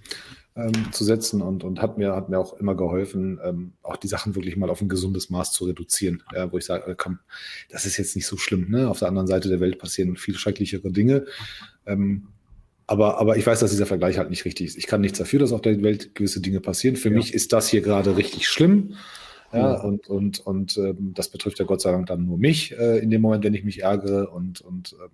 ähm, 0.56 0.92
zu 0.92 1.04
setzen 1.04 1.42
und, 1.42 1.64
und 1.64 1.82
hat, 1.82 1.98
mir, 1.98 2.16
hat 2.16 2.30
mir 2.30 2.40
auch 2.40 2.54
immer 2.60 2.76
geholfen, 2.76 3.40
ähm, 3.44 3.74
auch 3.82 3.98
die 3.98 4.08
Sachen 4.08 4.36
wirklich 4.36 4.58
mal 4.58 4.70
auf 4.70 4.82
ein 4.82 4.90
gesundes 4.90 5.30
Maß 5.30 5.52
zu 5.54 5.66
reduzieren, 5.66 6.24
ja, 6.34 6.52
wo 6.52 6.58
ich 6.58 6.66
sage, 6.66 6.92
äh, 6.92 6.96
komm, 6.98 7.20
das 7.70 7.86
ist 7.86 7.98
jetzt 7.98 8.16
nicht 8.16 8.26
so 8.26 8.38
schlimm. 8.38 8.70
Ne? 8.70 8.90
Auf 8.90 9.00
der 9.00 9.08
anderen 9.08 9.28
Seite 9.28 9.50
der 9.50 9.60
Welt 9.60 9.80
passieren 9.80 10.18
viel 10.18 10.36
schrecklichere 10.36 10.92
Dinge. 10.92 11.26
Ähm, 11.86 12.28
aber, 12.88 13.20
aber 13.20 13.38
ich 13.38 13.48
weiß, 13.48 13.60
dass 13.60 13.72
dieser 13.72 13.86
Vergleich 13.86 14.18
halt 14.18 14.30
nicht 14.30 14.44
richtig 14.46 14.68
ist. 14.68 14.78
Ich 14.78 14.88
kann 14.88 15.02
nichts 15.02 15.18
dafür, 15.18 15.40
dass 15.40 15.54
auf 15.54 15.62
der 15.62 15.82
Welt 15.82 16.14
gewisse 16.16 16.42
Dinge 16.42 16.60
passieren. 16.60 16.96
Für 16.96 17.10
ja. 17.10 17.16
mich 17.16 17.34
ist 17.34 17.54
das 17.54 17.70
hier 17.70 17.82
gerade 17.82 18.18
richtig 18.18 18.48
schlimm. 18.48 18.96
Ja, 19.54 19.74
ja, 19.74 19.82
und, 19.82 20.08
und, 20.08 20.40
und 20.40 20.78
ähm, 20.78 21.14
das 21.14 21.30
betrifft 21.30 21.60
ja 21.60 21.66
Gott 21.66 21.82
sei 21.82 21.92
Dank 21.92 22.08
dann 22.08 22.26
nur 22.26 22.38
mich 22.38 22.78
äh, 22.78 23.00
in 23.00 23.10
dem 23.10 23.22
Moment, 23.22 23.44
wenn 23.44 23.54
ich 23.54 23.64
mich 23.64 23.82
ärgere 23.82 24.32
und, 24.32 24.62
und 24.62 24.96
ähm, 25.02 25.10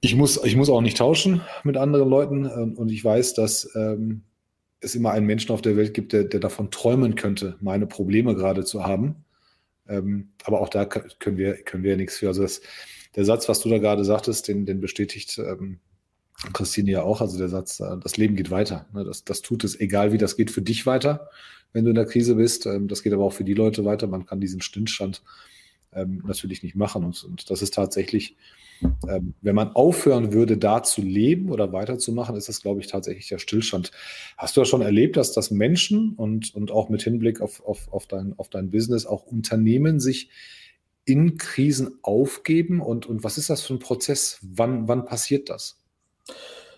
ich 0.00 0.14
muss, 0.14 0.42
ich 0.44 0.56
muss 0.56 0.68
auch 0.68 0.80
nicht 0.80 0.98
tauschen 0.98 1.40
mit 1.64 1.76
anderen 1.76 2.08
Leuten. 2.08 2.46
Und 2.46 2.90
ich 2.90 3.04
weiß, 3.04 3.34
dass 3.34 3.70
ähm, 3.74 4.22
es 4.80 4.94
immer 4.94 5.12
einen 5.12 5.26
Menschen 5.26 5.52
auf 5.52 5.62
der 5.62 5.76
Welt 5.76 5.94
gibt, 5.94 6.12
der, 6.12 6.24
der 6.24 6.40
davon 6.40 6.70
träumen 6.70 7.14
könnte, 7.14 7.56
meine 7.60 7.86
Probleme 7.86 8.34
gerade 8.34 8.64
zu 8.64 8.84
haben. 8.84 9.24
Ähm, 9.88 10.30
aber 10.44 10.60
auch 10.60 10.68
da 10.68 10.84
können 10.84 11.38
wir, 11.38 11.54
können 11.62 11.82
wir 11.82 11.92
ja 11.92 11.96
nichts 11.96 12.18
für. 12.18 12.28
Also 12.28 12.42
das, 12.42 12.60
der 13.16 13.24
Satz, 13.24 13.48
was 13.48 13.60
du 13.60 13.68
da 13.68 13.78
gerade 13.78 14.04
sagtest, 14.04 14.48
den, 14.48 14.66
den 14.66 14.80
bestätigt 14.80 15.38
ähm, 15.38 15.78
Christine 16.52 16.90
ja 16.90 17.02
auch. 17.02 17.20
Also 17.20 17.38
der 17.38 17.48
Satz, 17.48 17.80
äh, 17.80 17.96
das 18.02 18.16
Leben 18.16 18.36
geht 18.36 18.50
weiter. 18.50 18.86
Ne? 18.92 19.04
Das, 19.04 19.24
das 19.24 19.42
tut 19.42 19.64
es, 19.64 19.78
egal 19.78 20.12
wie 20.12 20.18
das 20.18 20.36
geht 20.36 20.50
für 20.50 20.62
dich 20.62 20.86
weiter, 20.86 21.30
wenn 21.72 21.84
du 21.84 21.90
in 21.90 21.96
der 21.96 22.06
Krise 22.06 22.36
bist. 22.36 22.66
Ähm, 22.66 22.88
das 22.88 23.02
geht 23.02 23.12
aber 23.12 23.24
auch 23.24 23.32
für 23.32 23.44
die 23.44 23.54
Leute 23.54 23.84
weiter. 23.84 24.06
Man 24.06 24.26
kann 24.26 24.40
diesen 24.40 24.60
Stillstand 24.60 25.22
ähm, 25.92 26.22
natürlich 26.26 26.62
nicht 26.62 26.76
machen. 26.76 27.04
Und, 27.04 27.24
und 27.24 27.50
das 27.50 27.62
ist 27.62 27.74
tatsächlich 27.74 28.36
ähm, 29.08 29.34
wenn 29.40 29.54
man 29.54 29.72
aufhören 29.72 30.32
würde, 30.32 30.56
da 30.56 30.82
zu 30.82 31.02
leben 31.02 31.50
oder 31.50 31.72
weiterzumachen, 31.72 32.36
ist 32.36 32.48
das, 32.48 32.62
glaube 32.62 32.80
ich, 32.80 32.86
tatsächlich 32.86 33.28
der 33.28 33.38
Stillstand. 33.38 33.90
Hast 34.36 34.56
du 34.56 34.60
ja 34.60 34.64
schon 34.64 34.82
erlebt, 34.82 35.16
dass 35.16 35.32
das 35.32 35.50
Menschen 35.50 36.14
und, 36.14 36.54
und 36.54 36.70
auch 36.70 36.88
mit 36.88 37.02
Hinblick 37.02 37.40
auf, 37.40 37.64
auf, 37.64 37.92
auf, 37.92 38.06
dein, 38.06 38.38
auf 38.38 38.48
dein 38.48 38.70
Business 38.70 39.06
auch 39.06 39.24
Unternehmen 39.24 40.00
sich 40.00 40.30
in 41.08 41.38
Krisen 41.38 41.98
aufgeben? 42.02 42.80
Und, 42.80 43.06
und 43.06 43.24
was 43.24 43.38
ist 43.38 43.50
das 43.50 43.62
für 43.62 43.74
ein 43.74 43.78
Prozess? 43.78 44.38
Wann, 44.42 44.86
wann 44.88 45.04
passiert 45.04 45.48
das? 45.48 45.78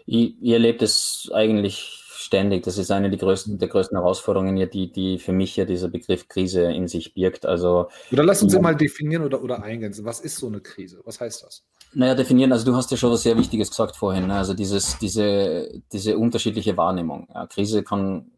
Ich 0.07 0.35
erlebe 0.43 0.79
das 0.79 1.31
eigentlich 1.33 2.01
ständig. 2.09 2.63
Das 2.63 2.79
ist 2.79 2.91
eine 2.91 3.11
der 3.11 3.19
größten, 3.19 3.59
der 3.59 3.69
größten 3.69 3.97
Herausforderungen, 3.97 4.71
die, 4.71 4.93
die 4.93 5.19
für 5.19 5.33
mich 5.33 5.57
ja 5.57 5.65
dieser 5.65 5.89
Begriff 5.89 6.29
Krise 6.29 6.63
in 6.73 6.87
sich 6.87 7.15
birgt. 7.15 7.47
Also, 7.47 7.89
oder 8.13 8.23
lass 8.23 8.43
uns 8.43 8.53
ja, 8.53 8.61
mal 8.61 8.77
definieren 8.77 9.25
oder, 9.25 9.43
oder 9.43 9.63
eingrenzen. 9.63 10.05
Was 10.05 10.21
ist 10.21 10.37
so 10.37 10.47
eine 10.47 10.61
Krise? 10.61 11.01
Was 11.05 11.21
heißt 11.21 11.43
das? 11.45 11.65
Naja, 11.93 12.15
definieren, 12.15 12.53
also 12.53 12.65
du 12.65 12.77
hast 12.77 12.91
ja 12.91 12.97
schon 12.97 13.11
was 13.11 13.23
sehr 13.23 13.37
Wichtiges 13.37 13.71
gesagt 13.71 13.97
vorhin, 13.97 14.29
ne? 14.29 14.35
also 14.35 14.55
dieses, 14.55 14.97
diese, 14.99 15.83
diese 15.93 16.17
unterschiedliche 16.17 16.77
Wahrnehmung. 16.77 17.27
Ja, 17.35 17.47
Krise 17.47 17.83
kann 17.83 18.31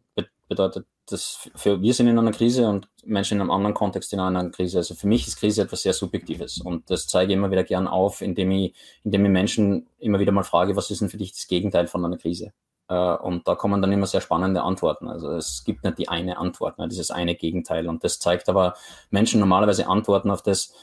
bedeutet, 0.53 0.85
dass 1.07 1.49
für 1.55 1.81
wir 1.81 1.93
sind 1.93 2.07
in 2.07 2.17
einer 2.17 2.31
Krise 2.31 2.67
und 2.67 2.87
Menschen 3.05 3.35
in 3.35 3.41
einem 3.41 3.51
anderen 3.51 3.73
Kontext 3.73 4.13
in 4.13 4.19
einer 4.19 4.49
Krise. 4.49 4.77
Also 4.77 4.95
für 4.95 5.07
mich 5.07 5.27
ist 5.27 5.37
Krise 5.37 5.63
etwas 5.63 5.81
sehr 5.81 5.93
Subjektives 5.93 6.59
und 6.59 6.89
das 6.89 7.07
zeige 7.07 7.33
ich 7.33 7.37
immer 7.37 7.51
wieder 7.51 7.63
gern 7.63 7.87
auf, 7.87 8.21
indem 8.21 8.51
ich, 8.51 8.73
indem 9.03 9.25
ich 9.25 9.31
Menschen 9.31 9.87
immer 9.99 10.19
wieder 10.19 10.31
mal 10.31 10.43
frage, 10.43 10.75
was 10.75 10.91
ist 10.91 11.01
denn 11.01 11.09
für 11.09 11.17
dich 11.17 11.33
das 11.33 11.47
Gegenteil 11.47 11.87
von 11.87 12.05
einer 12.05 12.17
Krise? 12.17 12.53
Äh, 12.87 13.15
und 13.15 13.47
da 13.47 13.55
kommen 13.55 13.81
dann 13.81 13.91
immer 13.91 14.07
sehr 14.07 14.21
spannende 14.21 14.61
Antworten. 14.61 15.07
Also 15.07 15.31
es 15.31 15.63
gibt 15.63 15.83
nicht 15.83 15.97
die 15.97 16.09
eine 16.09 16.37
Antwort, 16.37 16.77
ne, 16.79 16.87
dieses 16.87 17.11
eine 17.11 17.35
Gegenteil. 17.35 17.87
Und 17.87 18.03
das 18.03 18.19
zeigt 18.19 18.49
aber 18.49 18.75
Menschen 19.09 19.39
normalerweise 19.39 19.87
Antworten 19.87 20.31
auf 20.31 20.43
das 20.43 20.73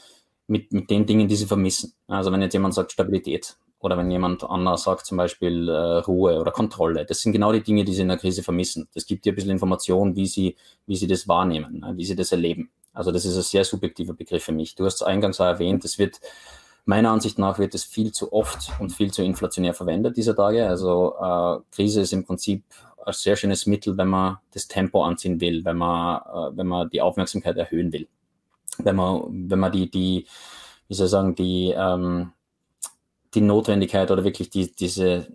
mit, 0.47 0.73
mit 0.73 0.91
den 0.91 1.07
Dingen, 1.07 1.29
die 1.29 1.37
sie 1.37 1.47
vermissen. 1.47 1.95
Also 2.09 2.33
wenn 2.33 2.43
jetzt 2.43 2.55
jemand 2.55 2.75
sagt 2.75 2.93
Stabilität 2.93 3.57
oder 3.81 3.97
wenn 3.99 4.11
jemand 4.11 4.45
anders 4.45 4.85
sagt 4.85 5.07
zum 5.07 5.17
Beispiel 5.17 5.69
äh, 5.69 5.99
Ruhe 5.99 6.39
oder 6.39 6.53
Kontrolle, 6.53 7.05
das 7.05 7.21
sind 7.21 7.33
genau 7.33 7.53
die 7.53 7.63
Dinge, 7.63 7.85
die 7.85 7.95
sie 7.95 8.03
in 8.03 8.09
der 8.09 8.19
Krise 8.19 8.43
vermissen. 8.43 8.89
Das 8.95 9.07
gibt 9.07 9.25
dir 9.25 9.33
ein 9.33 9.37
bisschen 9.37 9.51
Information, 9.51 10.15
wie 10.17 10.27
sie, 10.27 10.57
wie 10.87 10.97
sie 10.97 11.07
das 11.07 11.27
wahrnehmen, 11.27 11.81
ne, 11.81 11.93
wie 11.97 12.05
sie 12.05 12.17
das 12.17 12.33
erleben. 12.33 12.71
Also 12.93 13.11
das 13.11 13.25
ist 13.25 13.37
ein 13.37 13.43
sehr 13.43 13.65
subjektiver 13.65 14.13
Begriff 14.13 14.45
für 14.45 14.53
mich. 14.53 14.75
Du 14.75 14.85
hast 14.85 14.97
es 14.97 15.03
eingangs 15.03 15.41
auch 15.41 15.47
erwähnt, 15.47 15.85
es 15.85 15.99
wird 15.99 16.21
Meiner 16.87 17.11
Ansicht 17.11 17.39
nach 17.39 17.59
wird 17.59 17.75
es 17.75 17.85
viel 17.85 18.13
zu 18.13 18.33
oft 18.33 18.71
und 18.81 18.91
viel 18.91 19.13
zu 19.13 19.23
inflationär 19.23 19.75
verwendet 19.75 20.17
dieser 20.17 20.35
Tage. 20.35 20.67
Also 20.67 21.15
äh, 21.21 21.59
Krise 21.75 22.01
ist 22.01 22.13
im 22.13 22.25
Prinzip 22.25 22.65
ein 23.05 23.13
sehr 23.13 23.37
schönes 23.37 23.67
Mittel, 23.67 23.97
wenn 23.97 24.09
man 24.09 24.39
das 24.53 24.67
Tempo 24.67 25.05
anziehen 25.05 25.41
will, 25.41 25.65
wenn 25.65 25.77
man, 25.77 26.21
äh, 26.21 26.57
wenn 26.57 26.67
man 26.67 26.91
die 26.91 27.01
Aufmerksamkeit 27.01 27.57
erhöhen 27.57 27.93
will, 27.93 28.09
wenn 28.79 28.97
man, 28.97 29.23
wenn 29.51 29.59
man 29.59 29.73
die, 29.73 29.91
die, 29.91 30.27
wie 30.89 30.95
soll 30.95 31.07
ich 31.07 31.11
sagen, 31.11 31.35
die, 31.35 31.75
ähm, 31.77 32.33
die 33.35 33.41
Notwendigkeit 33.41 34.11
oder 34.11 34.25
wirklich 34.25 34.51
die, 34.51 34.73
diese, 34.73 35.29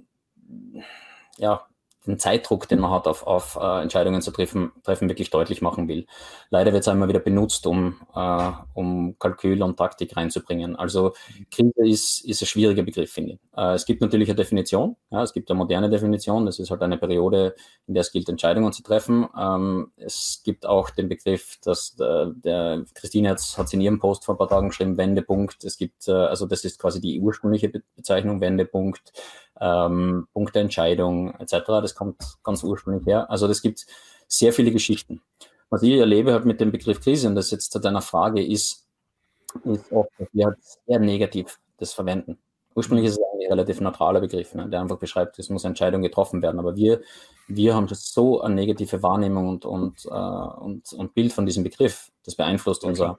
ja, 1.38 1.66
den 2.06 2.20
Zeitdruck, 2.20 2.68
den 2.68 2.80
man 2.80 2.92
hat, 2.92 3.08
auf, 3.08 3.26
auf 3.26 3.58
äh, 3.62 3.82
Entscheidungen 3.82 4.22
zu 4.22 4.32
treffen, 4.32 4.72
treffen, 4.84 5.10
wirklich 5.10 5.30
deutlich 5.30 5.62
machen 5.62 5.88
will. 5.88 6.06
Leider 6.50 6.74
wird 6.74 6.82
es 6.82 6.88
einmal 6.88 7.08
wieder 7.08 7.20
benutzt, 7.20 7.68
um, 7.68 7.96
äh, 8.16 8.52
um 8.74 9.18
Kalkül 9.20 9.62
und 9.62 9.78
Taktik 9.78 10.16
reinzubringen. 10.16 10.76
Also 10.76 11.14
Krise 11.52 11.88
ist, 11.88 12.26
ist 12.26 12.42
ein 12.42 12.46
schwieriger 12.46 12.84
Begriff, 12.84 13.12
finde 13.12 13.34
ich. 13.34 13.40
Äh, 13.58 13.74
es 13.74 13.86
gibt 13.86 14.02
natürlich 14.02 14.30
eine 14.30 14.36
Definition, 14.36 14.96
ja, 15.12 15.24
es 15.24 15.34
gibt 15.34 15.50
eine 15.50 15.58
moderne 15.58 15.90
Definition, 15.90 16.46
das 16.46 16.60
ist 16.60 16.72
halt 16.72 16.82
eine 16.82 16.98
Periode, 16.98 17.56
in 17.88 17.94
der 17.94 18.02
es 18.02 18.12
gilt, 18.12 18.30
Entscheidungen 18.30 18.74
zu 18.74 18.84
treffen. 18.84 19.28
Ähm, 19.38 19.92
es 19.98 20.42
gibt 20.44 20.66
auch 20.66 20.90
den 20.90 21.10
Begriff, 21.10 21.58
dass 21.64 21.96
der, 21.96 22.28
der 22.28 22.84
Christine 22.94 23.30
hat 23.30 23.40
es 23.40 23.74
in 23.74 23.82
ihrem 23.82 24.00
Post 24.00 24.26
vor 24.26 24.36
ein 24.36 24.38
paar 24.38 24.50
Tagen 24.50 24.70
geschrieben, 24.70 24.98
Wendepunkt. 24.98 25.64
Es 25.64 25.78
gibt, 25.78 26.08
äh, 26.08 26.12
also 26.12 26.46
das 26.46 26.64
ist 26.64 26.80
quasi 26.80 27.02
die 27.02 27.20
ursprüngliche 27.20 27.72
Bezeichnung, 27.96 28.42
Wendepunkt 28.42 29.14
ähm, 29.60 30.28
Punkteentscheidung 30.34 31.34
etc. 31.40 31.54
Das 31.68 31.96
kommt 31.96 32.18
ganz 32.44 32.64
ursprünglich 32.64 33.06
her. 33.06 33.30
Also 33.30 33.48
das 33.48 33.62
gibt 33.62 33.86
sehr 34.28 34.54
viele 34.54 34.72
Geschichten. 34.72 35.22
Was 35.70 35.84
ich 35.84 35.94
erlebe 35.94 36.34
halt 36.34 36.46
mit 36.46 36.62
dem 36.62 36.72
Begriff 36.72 37.02
Krise, 37.02 37.28
und 37.28 37.36
das 37.36 37.52
jetzt 37.52 37.72
zu 37.72 37.80
deiner 37.80 38.02
Frage 38.02 38.46
ist, 38.46 38.88
ist 39.64 39.92
oft, 39.92 40.10
dass 40.18 40.28
wir 40.34 40.46
halt 40.46 40.58
sehr 40.86 41.00
negativ 41.00 41.60
das 41.78 41.94
verwenden. 41.94 42.38
Ursprünglich 42.76 43.08
ist 43.08 43.14
es 43.14 43.20
ein 43.20 43.52
relativ 43.52 43.80
neutraler 43.80 44.20
Begriff, 44.20 44.54
ne, 44.54 44.68
der 44.70 44.82
einfach 44.82 44.98
beschreibt, 44.98 45.40
es 45.40 45.50
muss 45.50 45.64
Entscheidung 45.64 46.02
getroffen 46.02 46.42
werden. 46.42 46.60
Aber 46.60 46.76
wir, 46.76 47.02
wir 47.48 47.74
haben 47.74 47.88
so 47.90 48.42
eine 48.42 48.56
negative 48.56 49.02
Wahrnehmung 49.02 49.48
und, 49.48 49.66
und, 49.66 50.06
äh, 50.06 50.10
und, 50.10 50.92
und 50.94 51.14
Bild 51.14 51.32
von 51.32 51.46
diesem 51.46 51.64
Begriff. 51.64 52.12
Das 52.26 52.36
beeinflusst 52.36 52.84
unser, 52.84 53.18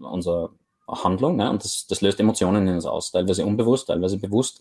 unser 0.00 0.50
Handlung 0.88 1.36
ne? 1.36 1.50
und 1.50 1.64
das, 1.64 1.86
das 1.88 2.00
löst 2.00 2.20
Emotionen 2.20 2.66
in 2.68 2.74
uns 2.74 2.86
aus, 2.86 3.10
teilweise 3.10 3.44
unbewusst, 3.44 3.88
teilweise 3.88 4.18
bewusst. 4.18 4.60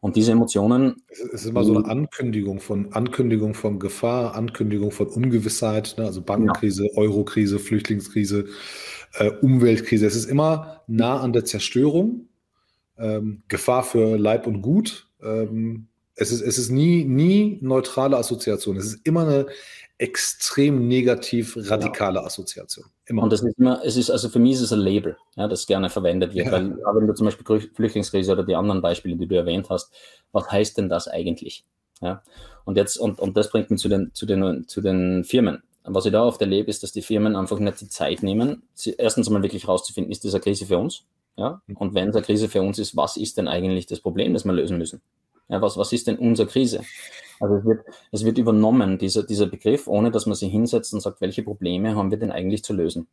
Und 0.00 0.16
diese 0.16 0.32
Emotionen. 0.32 1.02
Es 1.08 1.42
ist 1.42 1.46
immer 1.46 1.64
so 1.64 1.76
eine 1.76 1.86
Ankündigung 1.86 2.60
von 2.60 2.92
Ankündigung 2.92 3.54
von 3.54 3.78
Gefahr, 3.78 4.34
Ankündigung 4.34 4.90
von 4.90 5.08
Ungewissheit, 5.08 5.94
ne? 5.98 6.04
also 6.04 6.22
Bankenkrise, 6.22 6.86
ja. 6.86 6.96
Eurokrise, 6.96 7.58
Flüchtlingskrise, 7.58 8.46
äh, 9.14 9.30
Umweltkrise. 9.30 10.06
Es 10.06 10.16
ist 10.16 10.26
immer 10.26 10.82
nah 10.86 11.20
an 11.20 11.32
der 11.32 11.44
Zerstörung, 11.44 12.28
ähm, 12.98 13.42
Gefahr 13.48 13.82
für 13.82 14.16
Leib 14.16 14.46
und 14.46 14.62
Gut. 14.62 15.08
Ähm, 15.22 15.88
es 16.14 16.32
ist, 16.32 16.40
es 16.40 16.56
ist 16.56 16.70
nie, 16.70 17.04
nie 17.04 17.58
neutrale 17.60 18.16
Assoziation. 18.16 18.76
Es 18.76 18.86
ist 18.86 19.06
immer 19.06 19.22
eine 19.22 19.46
extrem 19.98 20.88
negativ 20.88 21.56
radikale 21.56 22.20
ja. 22.20 22.26
Assoziation. 22.26 22.84
Immer. 23.06 23.22
Und 23.22 23.32
das 23.32 23.42
ist 23.42 23.58
immer, 23.58 23.82
es 23.84 23.96
ist, 23.96 24.10
also 24.10 24.28
für 24.28 24.38
mich 24.38 24.54
ist 24.54 24.60
es 24.62 24.72
ein 24.72 24.80
Label, 24.80 25.16
ja, 25.36 25.48
das 25.48 25.66
gerne 25.66 25.88
verwendet 25.88 26.34
wird. 26.34 26.46
Ja. 26.46 26.52
Weil, 26.52 26.76
wenn 26.94 27.06
du 27.06 27.14
zum 27.14 27.26
Beispiel 27.26 27.60
Flüchtlingskrise 27.74 28.32
oder 28.32 28.44
die 28.44 28.56
anderen 28.56 28.82
Beispiele, 28.82 29.16
die 29.16 29.26
du 29.26 29.36
erwähnt 29.36 29.70
hast, 29.70 29.90
was 30.32 30.50
heißt 30.50 30.76
denn 30.76 30.88
das 30.88 31.08
eigentlich? 31.08 31.64
Ja. 32.02 32.22
Und 32.64 32.76
jetzt, 32.76 32.98
und, 32.98 33.20
und 33.20 33.36
das 33.36 33.50
bringt 33.50 33.70
mich 33.70 33.80
zu 33.80 33.88
den, 33.88 34.10
zu 34.12 34.26
den, 34.26 34.68
zu 34.68 34.80
den 34.80 35.24
Firmen. 35.24 35.62
Was 35.84 36.04
ich 36.04 36.12
da 36.12 36.24
oft 36.24 36.40
erlebe, 36.40 36.68
ist, 36.68 36.82
dass 36.82 36.92
die 36.92 37.00
Firmen 37.00 37.36
einfach 37.36 37.58
nicht 37.60 37.80
die 37.80 37.88
Zeit 37.88 38.22
nehmen, 38.22 38.64
erstens 38.98 39.30
mal 39.30 39.42
wirklich 39.42 39.68
rauszufinden, 39.68 40.10
ist 40.10 40.24
das 40.24 40.34
eine 40.34 40.42
Krise 40.42 40.66
für 40.66 40.78
uns? 40.78 41.04
Ja. 41.36 41.62
Mhm. 41.66 41.76
Und 41.76 41.94
wenn 41.94 42.08
es 42.08 42.16
eine 42.16 42.24
Krise 42.24 42.48
für 42.48 42.60
uns 42.60 42.78
ist, 42.78 42.96
was 42.96 43.16
ist 43.16 43.38
denn 43.38 43.48
eigentlich 43.48 43.86
das 43.86 44.00
Problem, 44.00 44.34
das 44.34 44.44
wir 44.44 44.52
lösen 44.52 44.78
müssen? 44.78 45.00
Ja, 45.48 45.62
was, 45.62 45.76
was 45.76 45.92
ist 45.92 46.08
denn 46.08 46.18
unsere 46.18 46.48
Krise? 46.48 46.80
Also 47.40 47.56
es 47.56 47.64
wird, 47.64 47.86
es 48.12 48.24
wird 48.24 48.38
übernommen, 48.38 48.98
dieser, 48.98 49.22
dieser 49.22 49.46
Begriff, 49.46 49.86
ohne 49.86 50.10
dass 50.10 50.26
man 50.26 50.34
sich 50.34 50.50
hinsetzt 50.50 50.94
und 50.94 51.00
sagt, 51.00 51.20
welche 51.20 51.42
Probleme 51.42 51.94
haben 51.94 52.10
wir 52.10 52.18
denn 52.18 52.32
eigentlich 52.32 52.64
zu 52.64 52.72
lösen? 52.72 53.06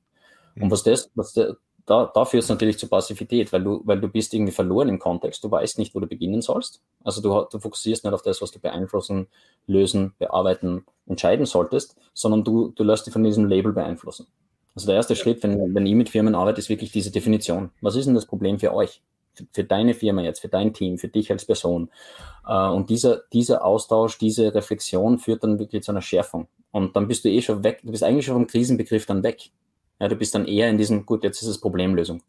Und 0.56 0.72
was 0.72 0.84
das, 0.84 1.10
was 1.15 1.34
der, 1.34 1.58
da, 1.86 2.10
da 2.13 2.25
führt 2.25 2.44
es 2.44 2.50
natürlich 2.50 2.77
zur 2.77 2.89
Passivität, 2.89 3.51
weil 3.51 3.63
du, 3.63 3.82
weil 3.84 4.00
du 4.00 4.08
bist 4.08 4.34
irgendwie 4.34 4.53
verloren 4.53 4.88
im 4.88 5.00
Kontext, 5.00 5.44
du 5.44 5.51
weißt 5.51 5.80
nicht, 5.80 5.94
wo 5.94 6.00
du 6.00 6.08
beginnen 6.08 6.42
sollst. 6.42 6.82
Also 7.03 7.22
du, 7.22 7.48
du 7.51 7.60
fokussierst 7.60 8.06
nicht 8.06 8.13
auf 8.13 8.22
das, 8.22 8.42
was 8.42 8.51
du 8.51 8.60
beeinflussen, 8.60 9.27
lösen, 9.68 10.13
bearbeiten, 10.18 10.86
entscheiden 11.08 11.46
solltest, 11.46 11.98
sondern 12.13 12.44
du, 12.44 12.70
du 12.70 12.84
lässt 12.84 13.06
dich 13.06 13.13
von 13.13 13.24
diesem 13.24 13.48
Label 13.48 13.74
beeinflussen. 13.74 14.27
Also 14.75 14.88
der 14.88 14.96
erste. 14.96 15.15
Schritt, 15.15 15.44
wenn, 15.44 15.75
wenn 15.75 15.86
ich 15.86 15.94
mit 15.94 16.10
Firmen 16.10 16.36
arbeite, 16.36 16.60
ist 16.60 16.70
wirklich 16.70 16.92
diese 16.92 17.12
Definition. 17.12 17.72
Was 17.82 17.96
ist 17.96 18.06
denn 18.06 18.15
das 18.15 18.25
Problem 18.25 18.60
für 18.60 18.74
euch? 18.74 19.01
Für 19.51 19.63
deine 19.63 19.93
Firma 19.93 20.21
jetzt, 20.21 20.39
für 20.39 20.47
dein 20.47 20.73
Team, 20.73 20.97
für 20.97 21.07
dich 21.07 21.31
als 21.31 21.45
Person. 21.45 21.89
Äh, 22.47 22.67
und 22.69 22.89
dieser, 22.89 23.23
dieser 23.31 23.65
Austausch, 23.65 24.17
diese 24.17 24.53
Reflexion 24.53 25.19
führt 25.19 25.43
dann 25.43 25.59
wirklich 25.59 25.83
zu 25.83 25.91
einer 25.91 26.01
Schärfung. 26.01 26.47
Und 26.71 26.95
dann 26.95 27.07
bist 27.07 27.25
du 27.25 27.29
eh 27.29 27.41
schon 27.41 27.63
weg, 27.63 27.81
du 27.83 27.91
bist 27.91 28.03
eigentlich 28.03 28.25
schon 28.25 28.35
vom 28.35 28.47
Krisenbegriff 28.47 29.05
dann 29.05 29.23
weg. 29.23 29.51
Ja, 29.99 30.07
du 30.07 30.15
bist 30.15 30.33
dann 30.35 30.45
eher 30.45 30.69
in 30.69 30.77
diesem, 30.77 31.05
gut, 31.05 31.23
jetzt 31.23 31.41
ist 31.41 31.47
es 31.47 31.61
Problemlösung. 31.61 32.21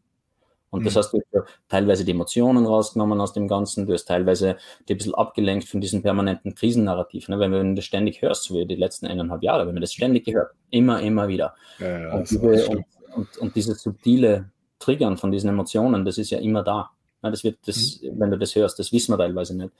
Und 0.75 0.81
mhm. 0.81 0.85
das 0.87 0.97
hast 0.97 1.13
du 1.13 1.23
teilweise 1.69 2.05
die 2.05 2.11
Emotionen 2.11 2.67
rausgenommen 2.67 3.21
aus 3.21 3.33
dem 3.33 3.47
Ganzen, 3.47 3.87
du 3.87 3.93
hast 3.93 4.07
teilweise 4.07 4.57
die 4.89 4.95
ein 4.95 4.99
bisschen 4.99 5.15
abgelenkt 5.15 5.69
von 5.69 5.81
diesem 5.81 6.03
permanenten 6.03 6.55
Krisennarrativ. 6.57 7.29
Ne? 7.29 7.39
Wenn 7.39 7.53
du 7.53 7.75
das 7.75 7.85
ständig 7.85 8.23
hörst, 8.23 8.45
so 8.45 8.55
wie 8.55 8.67
die 8.67 8.75
letzten 8.75 9.07
eineinhalb 9.07 9.43
Jahre, 9.45 9.67
wenn 9.67 9.75
man 9.75 9.83
das 9.83 9.93
ständig 9.93 10.25
gehört, 10.25 10.51
immer, 10.71 11.01
immer 11.01 11.29
wieder. 11.29 11.55
Ja, 11.79 11.99
ja, 12.01 12.13
und, 12.15 12.29
diese, 12.29 12.69
und, 12.69 12.85
und, 13.15 13.39
und 13.39 13.55
dieses 13.55 13.83
subtile 13.83 14.51
Triggern 14.79 15.17
von 15.17 15.31
diesen 15.31 15.51
Emotionen, 15.51 16.05
das 16.05 16.19
ist 16.19 16.31
ja 16.31 16.39
immer 16.39 16.63
da. 16.63 16.91
Ja, 17.23 17.31
das 17.31 17.45
wird 17.45 17.59
das, 17.67 18.01
mhm. 18.03 18.21
wenn 18.21 18.31
du 18.31 18.39
das 18.39 18.55
hörst, 18.55 18.79
das 18.79 18.93
wissen 18.93 19.13
wir 19.13 19.19
teilweise 19.19 19.57
nicht. 19.57 19.73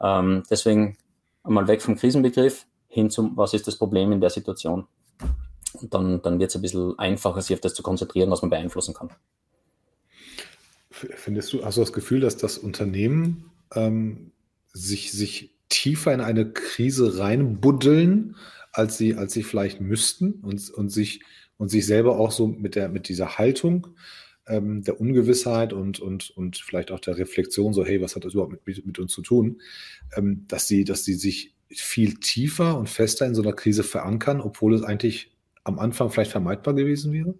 Ähm, 0.00 0.42
deswegen 0.50 0.96
einmal 1.44 1.68
weg 1.68 1.82
vom 1.82 1.96
Krisenbegriff 1.96 2.66
hin 2.88 3.10
zum, 3.10 3.36
was 3.36 3.54
ist 3.54 3.66
das 3.66 3.76
Problem 3.76 4.12
in 4.12 4.20
der 4.20 4.30
Situation? 4.30 4.86
Und 5.74 5.94
dann, 5.94 6.20
dann 6.22 6.40
wird 6.40 6.50
es 6.50 6.56
ein 6.56 6.62
bisschen 6.62 6.98
einfacher, 6.98 7.40
sich 7.40 7.54
auf 7.54 7.60
das 7.60 7.74
zu 7.74 7.82
konzentrieren, 7.82 8.30
was 8.30 8.42
man 8.42 8.50
beeinflussen 8.50 8.94
kann. 8.94 9.10
Findest 10.90 11.52
du, 11.52 11.64
hast 11.64 11.76
du 11.76 11.80
das 11.80 11.92
Gefühl, 11.92 12.20
dass 12.20 12.36
das 12.36 12.58
Unternehmen 12.58 13.50
ähm, 13.74 14.32
sich, 14.72 15.12
sich 15.12 15.54
tiefer 15.68 16.12
in 16.12 16.20
eine 16.20 16.50
Krise 16.52 17.18
reinbuddeln, 17.18 18.36
als 18.72 18.98
sie, 18.98 19.14
als 19.14 19.32
sie 19.32 19.44
vielleicht 19.44 19.80
müssten 19.80 20.32
und, 20.42 20.70
und 20.70 20.90
sich 20.90 21.20
und 21.56 21.68
sich 21.68 21.86
selber 21.86 22.18
auch 22.18 22.30
so 22.30 22.46
mit 22.46 22.74
der, 22.74 22.88
mit 22.88 23.08
dieser 23.08 23.38
Haltung 23.38 23.88
ähm, 24.50 24.82
der 24.82 25.00
Ungewissheit 25.00 25.72
und, 25.72 26.00
und, 26.00 26.30
und 26.30 26.58
vielleicht 26.58 26.90
auch 26.90 27.00
der 27.00 27.16
Reflexion, 27.16 27.72
so, 27.72 27.84
hey, 27.84 28.02
was 28.02 28.16
hat 28.16 28.24
das 28.24 28.34
überhaupt 28.34 28.52
mit, 28.66 28.86
mit 28.86 28.98
uns 28.98 29.12
zu 29.12 29.22
tun, 29.22 29.60
ähm, 30.16 30.44
dass 30.48 30.68
sie, 30.68 30.84
dass 30.84 31.04
sie 31.04 31.14
sich 31.14 31.54
viel 31.68 32.14
tiefer 32.14 32.76
und 32.76 32.88
fester 32.88 33.26
in 33.26 33.34
so 33.34 33.42
einer 33.42 33.52
Krise 33.52 33.84
verankern, 33.84 34.40
obwohl 34.40 34.74
es 34.74 34.82
eigentlich 34.82 35.30
am 35.64 35.78
Anfang 35.78 36.10
vielleicht 36.10 36.32
vermeidbar 36.32 36.74
gewesen 36.74 37.12
wäre? 37.12 37.34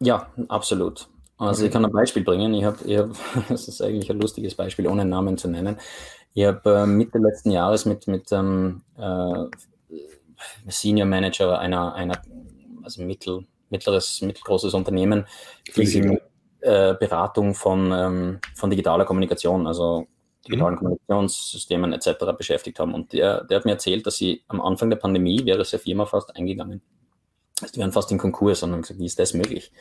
Ja, 0.00 0.32
absolut. 0.48 1.08
Also 1.36 1.60
okay. 1.60 1.66
ich 1.66 1.72
kann 1.72 1.84
ein 1.84 1.92
Beispiel 1.92 2.24
bringen. 2.24 2.54
Ich 2.54 2.64
habe, 2.64 2.78
hab, 2.96 3.48
das 3.48 3.68
ist 3.68 3.82
eigentlich 3.82 4.10
ein 4.10 4.20
lustiges 4.20 4.54
Beispiel, 4.54 4.86
ohne 4.86 5.04
Namen 5.04 5.36
zu 5.36 5.48
nennen. 5.48 5.76
Ich 6.32 6.44
habe 6.44 6.82
äh, 6.82 6.86
Mitte 6.86 7.18
letzten 7.18 7.50
Jahres 7.50 7.84
mit, 7.84 8.06
mit 8.08 8.32
ähm, 8.32 8.82
äh, 8.96 9.46
Senior 10.68 11.06
Manager 11.06 11.58
einer, 11.58 11.94
einer 11.94 12.20
also 12.82 13.02
mittel, 13.02 13.46
mittleres, 13.70 14.20
mittelgroßes 14.20 14.74
Unternehmen, 14.74 15.26
mit 15.76 16.22
äh, 16.64 16.94
Beratung 16.98 17.54
von, 17.54 17.92
ähm, 17.92 18.40
von 18.54 18.70
digitaler 18.70 19.04
Kommunikation, 19.04 19.66
also 19.66 20.06
digitalen 20.46 20.74
mhm. 20.74 20.78
Kommunikationssystemen 20.78 21.92
etc. 21.92 22.36
beschäftigt 22.36 22.78
haben. 22.78 22.94
Und 22.94 23.12
der, 23.12 23.44
der 23.44 23.58
hat 23.58 23.64
mir 23.64 23.72
erzählt, 23.72 24.06
dass 24.06 24.16
sie 24.16 24.42
am 24.48 24.60
Anfang 24.60 24.90
der 24.90 24.96
Pandemie 24.96 25.44
wäre 25.44 25.64
seine 25.64 25.82
Firma 25.82 26.06
fast 26.06 26.34
eingegangen. 26.36 26.82
Die 27.74 27.78
wären 27.78 27.92
fast 27.92 28.10
in 28.10 28.18
Konkurs 28.18 28.62
und 28.62 28.72
haben 28.72 28.82
gesagt, 28.82 29.00
wie 29.00 29.06
ist 29.06 29.18
das 29.18 29.34
möglich? 29.34 29.72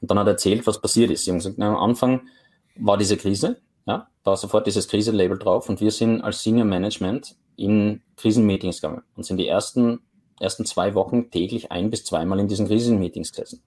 Und 0.00 0.10
dann 0.10 0.18
hat 0.18 0.26
er 0.26 0.32
erzählt, 0.32 0.66
was 0.66 0.80
passiert 0.80 1.10
ist. 1.10 1.24
Sie 1.24 1.30
haben 1.30 1.38
gesagt, 1.38 1.56
na, 1.58 1.68
am 1.68 1.76
Anfang 1.76 2.28
war 2.76 2.96
diese 2.96 3.16
Krise, 3.16 3.60
ja, 3.86 4.08
da 4.24 4.36
sofort 4.36 4.66
dieses 4.66 4.88
Krisenlabel 4.88 5.38
drauf 5.38 5.68
und 5.68 5.80
wir 5.80 5.90
sind 5.90 6.22
als 6.22 6.42
Senior 6.42 6.64
Management 6.64 7.36
in 7.56 8.02
Krisenmeetings 8.16 8.80
gegangen 8.80 9.02
und 9.16 9.24
sind 9.24 9.36
die 9.36 9.48
ersten 9.48 10.00
ersten 10.40 10.64
zwei 10.64 10.94
Wochen 10.94 11.30
täglich 11.30 11.70
ein 11.70 11.90
bis 11.90 12.04
zweimal 12.04 12.40
in 12.40 12.48
diesen 12.48 12.66
Krisenmeetings 12.66 13.30
gesessen. 13.30 13.62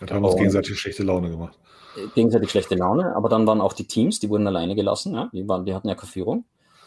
Und 0.00 0.10
haben 0.10 0.24
uns 0.24 0.36
gegenseitig 0.36 0.78
schlechte 0.78 1.02
Laune 1.02 1.30
gemacht. 1.30 1.58
Gegenseitig 2.14 2.50
schlechte 2.50 2.74
Laune, 2.74 3.14
aber 3.14 3.28
dann 3.28 3.46
waren 3.46 3.60
auch 3.60 3.72
die 3.72 3.86
Teams, 3.86 4.20
die 4.20 4.28
wurden 4.28 4.46
alleine 4.46 4.74
gelassen, 4.74 5.14
ja, 5.14 5.30
die, 5.32 5.48
waren, 5.48 5.64
die 5.64 5.74
hatten 5.74 5.88
ja 5.88 5.94
keine 5.94 6.10
Führung. 6.10 6.44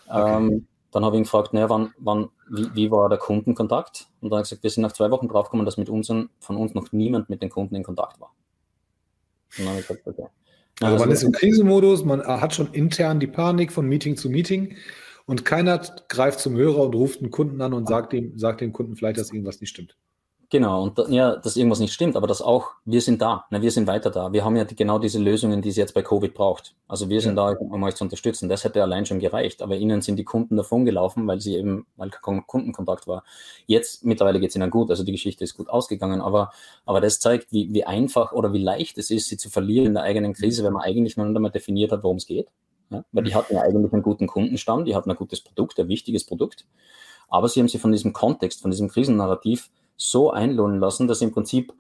Okay. 0.08 0.38
Ähm, 0.38 0.68
dann 0.92 1.04
habe 1.06 1.16
ich 1.16 1.20
ihn 1.20 1.24
gefragt, 1.24 1.54
naja, 1.54 1.70
wann, 1.70 1.94
wann, 1.98 2.30
wie, 2.50 2.74
wie, 2.74 2.92
war 2.92 3.10
der 3.10 3.18
Kundenkontakt? 3.18 4.08
Und 4.22 4.30
dann 4.30 4.40
hat 4.40 4.46
er 4.46 4.50
gesagt, 4.50 4.64
wir 4.64 4.70
sind 4.70 4.84
nach 4.84 4.94
zwei 4.94 5.12
Wochen 5.12 5.28
draufgekommen, 5.28 5.66
dass 5.66 5.78
mit 5.78 5.90
uns, 5.90 6.08
von 6.08 6.56
uns 6.56 6.74
noch 6.74 6.92
niemand 6.92 7.30
mit 7.30 7.42
den 7.42 7.50
Kunden 7.50 7.76
in 7.76 7.84
Kontakt 7.84 8.20
war. 8.20 8.34
Und 9.58 9.66
dann 9.66 9.68
habe 9.70 9.80
ich 9.82 9.88
gesagt, 9.88 10.08
okay. 10.08 10.28
Also, 10.80 10.94
also 10.94 11.06
man 11.06 11.12
ist 11.12 11.24
im 11.24 11.32
Krisenmodus, 11.32 12.06
man 12.06 12.26
hat 12.26 12.54
schon 12.54 12.72
intern 12.72 13.20
die 13.20 13.28
Panik 13.28 13.72
von 13.72 13.88
Meeting 13.88 14.16
zu 14.16 14.30
Meeting 14.30 14.76
und 15.26 15.44
keiner 15.44 15.82
greift 16.08 16.40
zum 16.40 16.56
Hörer 16.56 16.84
und 16.84 16.96
ruft 16.96 17.22
einen 17.22 17.32
Kunden 17.32 17.62
an 17.62 17.74
und 17.74 17.88
sagt 17.88 18.14
dem, 18.14 18.38
sagt 18.38 18.62
dem 18.62 18.74
Kunden 18.74 18.96
vielleicht, 18.96 19.20
dass 19.20 19.32
irgendwas 19.32 19.60
nicht 19.60 19.72
stimmt. 19.72 19.98
Genau, 20.50 20.84
und 20.84 20.98
ja, 21.10 21.36
dass 21.36 21.58
irgendwas 21.58 21.80
nicht 21.80 21.92
stimmt, 21.92 22.16
aber 22.16 22.26
dass 22.26 22.42
auch, 22.42 22.72
wir 22.86 23.02
sind 23.02 23.22
da, 23.22 23.46
ne, 23.50 23.62
wir 23.62 23.70
sind 23.70 23.86
weiter 23.86 24.10
da. 24.10 24.32
Wir 24.32 24.46
haben 24.46 24.56
ja 24.56 24.64
die, 24.64 24.78
genau 24.78 24.98
diese 24.98 25.20
Lösungen, 25.20 25.62
die 25.62 25.68
es 25.68 25.76
jetzt 25.76 25.94
bei 25.94 26.02
Covid 26.02 26.34
braucht. 26.34 26.74
Also 26.88 27.10
wir 27.10 27.20
sind 27.20 27.36
ja. 27.36 27.54
da, 27.54 27.60
um 27.60 27.84
euch 27.84 27.96
zu 27.96 28.06
unterstützen. 28.06 28.48
Das 28.48 28.64
hätte 28.64 28.82
allein 28.82 29.06
schon 29.06 29.20
gereicht. 29.20 29.62
Aber 29.62 29.76
ihnen 29.76 30.02
sind 30.02 30.16
die 30.16 30.24
Kunden 30.24 30.56
davon 30.56 30.86
gelaufen, 30.86 31.28
weil 31.28 31.42
sie 31.42 31.58
eben, 31.58 31.86
weil 31.98 32.12
kein 32.12 32.48
Kundenkontakt 32.48 33.08
war. 33.08 33.26
Jetzt, 33.66 34.06
mittlerweile 34.06 34.40
geht 34.40 34.52
es 34.52 34.56
ihnen 34.56 34.70
gut, 34.70 34.90
also 34.90 35.04
die 35.04 35.12
Geschichte 35.12 35.44
ist 35.44 35.58
gut 35.58 35.68
ausgegangen, 35.70 36.22
aber, 36.22 36.52
aber 36.86 37.02
das 37.02 37.20
zeigt, 37.20 37.52
wie, 37.52 37.74
wie 37.74 37.84
einfach 37.84 38.32
oder 38.32 38.54
wie 38.54 38.64
leicht 38.64 38.98
es 38.98 39.12
ist, 39.12 39.28
sie 39.28 39.36
zu 39.36 39.50
verlieren 39.50 39.88
in 39.88 39.94
der 39.96 40.04
eigenen 40.04 40.32
Krise, 40.32 40.64
wenn 40.64 40.72
man 40.72 40.84
eigentlich 40.84 41.18
noch 41.18 41.26
nicht 41.26 41.36
einmal 41.36 41.52
definiert 41.52 41.92
hat, 41.92 42.04
worum 42.04 42.18
es 42.18 42.26
geht. 42.26 42.48
Ja? 42.90 43.04
Weil 43.12 43.26
die 43.26 43.36
hatten 43.36 43.54
ja 43.54 43.64
eigentlich 43.64 43.92
einen 43.92 44.02
guten 44.02 44.28
Kundenstamm, 44.28 44.86
die 44.86 44.96
hatten 44.96 45.12
ein 45.12 45.18
gutes 45.18 45.42
Produkt, 45.42 45.78
ein 45.78 45.90
wichtiges 45.90 46.26
Produkt. 46.26 46.66
Aber 47.28 47.50
sie 47.50 47.60
haben 47.60 47.68
sich 47.68 47.82
von 47.82 47.92
diesem 47.92 48.14
Kontext, 48.14 48.62
von 48.62 48.72
diesem 48.72 48.88
Krisennarrativ 48.88 49.70
so 49.98 50.32
einlohnen 50.32 50.80
lassen, 50.80 51.08
dass 51.08 51.22
im 51.22 51.32
Prinzip, 51.32 51.74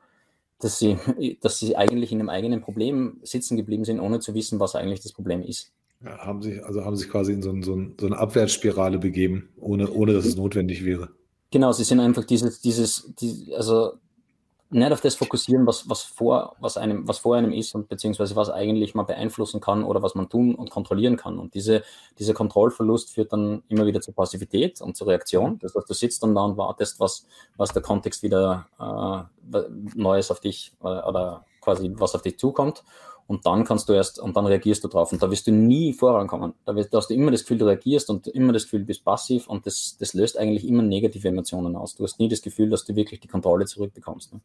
dass 0.60 0.80
sie, 0.80 0.98
dass 1.42 1.60
sie 1.60 1.78
eigentlich 1.78 2.12
in 2.12 2.20
einem 2.20 2.30
eigenen 2.30 2.62
Problem 2.62 3.18
sitzen 3.24 3.56
geblieben 3.56 3.86
sind, 3.86 4.00
ohne 4.00 4.20
zu 4.20 4.34
wissen, 4.34 4.60
was 4.60 4.76
eigentlich 4.76 5.02
das 5.02 5.14
Problem 5.14 5.42
ist. 5.42 5.72
Ja, 6.04 6.18
haben 6.20 6.42
sich, 6.42 6.64
also 6.64 6.84
haben 6.84 6.96
sich 6.96 7.10
quasi 7.10 7.34
in 7.34 7.42
so, 7.42 7.50
ein, 7.52 7.64
so, 7.64 7.76
ein, 7.76 7.96
so 8.00 8.06
eine 8.06 8.18
Abwärtsspirale 8.18 9.00
begeben, 9.00 9.50
ohne, 9.58 9.90
ohne 9.90 10.14
dass 10.14 10.26
es 10.26 10.36
notwendig 10.36 10.86
wäre. 10.86 11.10
Genau, 11.50 11.72
sie 11.72 11.86
sind 11.86 12.00
einfach 12.00 12.26
dieses, 12.26 12.60
dieses, 12.62 13.14
die, 13.20 13.54
also 13.56 13.94
nicht 14.70 14.92
auf 14.92 15.02
das 15.02 15.16
fokussieren, 15.16 15.66
was, 15.66 15.90
was, 15.90 16.04
vor, 16.04 16.56
was, 16.60 16.78
einem, 16.78 17.08
was 17.08 17.20
vor 17.20 17.36
einem 17.36 17.54
ist 17.54 17.74
und 17.74 17.88
beziehungsweise 17.88 18.36
was 18.36 18.50
eigentlich 18.50 18.96
man 18.96 19.06
beeinflussen 19.06 19.62
kann 19.62 19.84
oder 19.84 20.02
was 20.02 20.16
man 20.16 20.30
tun 20.30 20.56
und 20.56 20.70
kontrollieren 20.70 21.16
kann. 21.16 21.40
Und 21.40 21.54
diese, 21.54 21.84
dieser 22.20 22.34
Kontrollverlust 22.34 23.14
führt 23.14 23.32
dann 23.32 23.64
immer 23.70 23.86
wieder 23.86 24.02
zur 24.02 24.14
Passivität 24.14 24.82
und 24.82 24.98
zur 24.98 25.08
Reaktion. 25.08 25.60
Das 25.60 25.74
heißt, 25.76 25.90
du 25.90 25.94
sitzt 25.94 26.22
dann 26.24 26.36
da 26.36 26.42
und 26.42 26.58
wartest, 26.58 27.00
was, 27.00 27.26
was 27.56 27.72
der 27.72 27.82
Kontext 27.82 28.24
wieder 28.24 28.68
äh, 28.80 29.62
Neues 29.96 30.32
auf 30.32 30.42
dich 30.42 30.74
äh, 30.84 30.88
oder 30.88 31.46
quasi 31.62 31.92
was 31.96 32.16
auf 32.16 32.22
dich 32.22 32.38
zukommt. 32.38 32.84
Und 33.28 33.46
dann 33.46 33.66
kannst 33.66 33.90
du 33.90 33.94
erst, 33.94 34.20
und 34.20 34.38
dann 34.38 34.46
reagierst 34.46 34.84
du 34.86 34.88
drauf. 34.88 35.12
Und 35.12 35.22
da 35.22 35.30
wirst 35.30 35.48
du 35.48 35.52
nie 35.52 35.92
vorankommen. 35.92 36.54
Da, 36.66 36.76
wirst, 36.76 36.94
da 36.94 37.00
hast 37.00 37.10
du 37.10 37.14
immer 37.14 37.30
das 37.30 37.42
Gefühl, 37.42 37.58
du 37.58 37.66
reagierst 37.66 38.10
und 38.10 38.28
immer 38.28 38.54
das 38.54 38.64
Gefühl, 38.64 38.80
du 38.82 38.86
bist 38.86 39.04
passiv 39.04 39.48
und 39.48 39.66
das, 39.66 39.98
das 40.00 40.14
löst 40.14 40.38
eigentlich 40.38 40.66
immer 40.66 40.82
negative 40.82 41.28
Emotionen 41.28 41.76
aus. 41.76 41.96
Du 41.96 42.06
hast 42.06 42.20
nie 42.20 42.30
das 42.30 42.42
Gefühl, 42.42 42.70
dass 42.70 42.86
du 42.86 42.96
wirklich 42.96 43.20
die 43.20 43.28
Kontrolle 43.28 43.66
zurückbekommst. 43.66 44.34
Ne? 44.34 44.40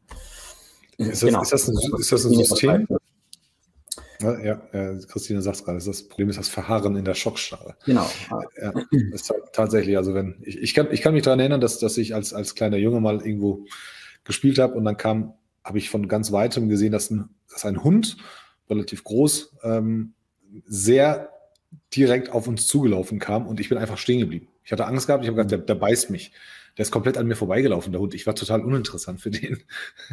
Ist, 0.99 1.23
das, 1.23 1.29
genau. 1.29 1.43
ist, 1.43 1.53
das 1.53 1.69
ein, 1.69 1.77
ist 1.99 2.13
das 2.13 2.25
ein 2.25 2.35
System? 2.35 2.89
Ja, 4.21 4.41
ja, 4.41 4.57
Christine 5.09 5.43
sagt 5.43 5.57
es 5.57 5.65
gerade, 5.65 5.85
das 5.85 6.03
Problem 6.09 6.29
ist 6.31 6.39
das 6.39 6.49
Verharren 6.49 6.97
in 6.97 7.05
der 7.05 7.15
Schockstarre. 7.15 7.77
Genau. 7.85 8.09
Ja, 8.61 8.73
tatsächlich, 9.53 9.97
also 9.97 10.15
wenn, 10.15 10.37
ich, 10.43 10.59
ich, 10.59 10.75
kann, 10.75 10.89
ich 10.93 11.03
kann 11.03 11.15
mich 11.15 11.25
daran 11.25 11.41
erinnern, 11.41 11.61
dass, 11.61 11.79
dass 11.79 11.99
ich 11.99 12.15
als, 12.15 12.33
als 12.33 12.55
kleiner 12.55 12.77
Junge 12.77 13.01
mal 13.01 13.21
irgendwo 13.27 13.65
gespielt 14.25 14.59
habe 14.59 14.75
und 14.75 14.85
dann 14.85 14.97
kam, 14.97 15.35
habe 15.65 15.79
ich 15.79 15.91
von 15.91 16.07
ganz 16.07 16.31
weitem 16.31 16.69
gesehen, 16.69 16.93
dass 16.93 17.11
ein, 17.11 17.31
dass 17.51 17.65
ein 17.65 17.83
Hund 17.83 18.17
relativ 18.69 19.05
groß, 19.05 19.57
ähm, 19.63 20.15
sehr 20.65 21.31
direkt 21.95 22.31
auf 22.31 22.49
uns 22.49 22.67
zugelaufen 22.67 23.19
kam 23.19 23.47
und 23.47 23.61
ich 23.61 23.69
bin 23.69 23.79
einfach 23.79 23.99
stehen 23.99 24.21
geblieben. 24.21 24.49
Ich 24.65 24.73
hatte 24.73 24.87
Angst 24.87 25.07
gehabt, 25.07 25.25
ich 25.25 25.29
habe 25.29 25.37
gesagt, 25.37 25.51
der, 25.51 25.59
der 25.59 25.75
beißt 25.75 26.11
mich. 26.11 26.33
Der 26.79 26.85
ist 26.85 26.91
komplett 26.91 27.19
an 27.19 27.27
mir 27.27 27.37
vorbeigelaufen, 27.37 27.93
der 27.93 28.01
Hund. 28.01 28.15
Ich 28.15 28.27
war 28.27 28.35
total 28.35 28.63
uninteressant 28.63 29.21
für 29.21 29.31
den. 29.31 29.63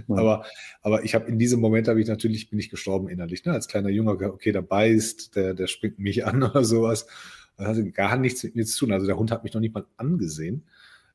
Ja. 0.07 0.15
Aber, 0.17 0.45
aber 0.81 1.05
ich 1.05 1.15
habe 1.15 1.29
in 1.29 1.39
diesem 1.39 1.61
Moment 1.61 1.87
habe 1.87 2.01
ich 2.01 2.07
natürlich, 2.07 2.49
bin 2.49 2.59
ich 2.59 2.69
gestorben 2.69 3.07
innerlich. 3.07 3.45
Ne? 3.45 3.53
Als 3.53 3.69
kleiner 3.69 3.89
Junge, 3.89 4.11
okay, 4.11 4.51
der 4.51 4.61
beißt, 4.61 5.35
der, 5.37 5.53
der 5.53 5.67
springt 5.67 5.99
mich 5.99 6.25
an 6.27 6.43
oder 6.43 6.65
sowas. 6.65 7.07
Das 7.55 7.67
hatte 7.67 7.89
gar 7.91 8.17
nichts 8.17 8.43
mit 8.43 8.55
mir 8.55 8.65
zu 8.65 8.79
tun. 8.79 8.91
Also 8.91 9.05
der 9.05 9.17
Hund 9.17 9.31
hat 9.31 9.43
mich 9.43 9.53
noch 9.53 9.61
nicht 9.61 9.73
mal 9.73 9.85
angesehen. 9.95 10.65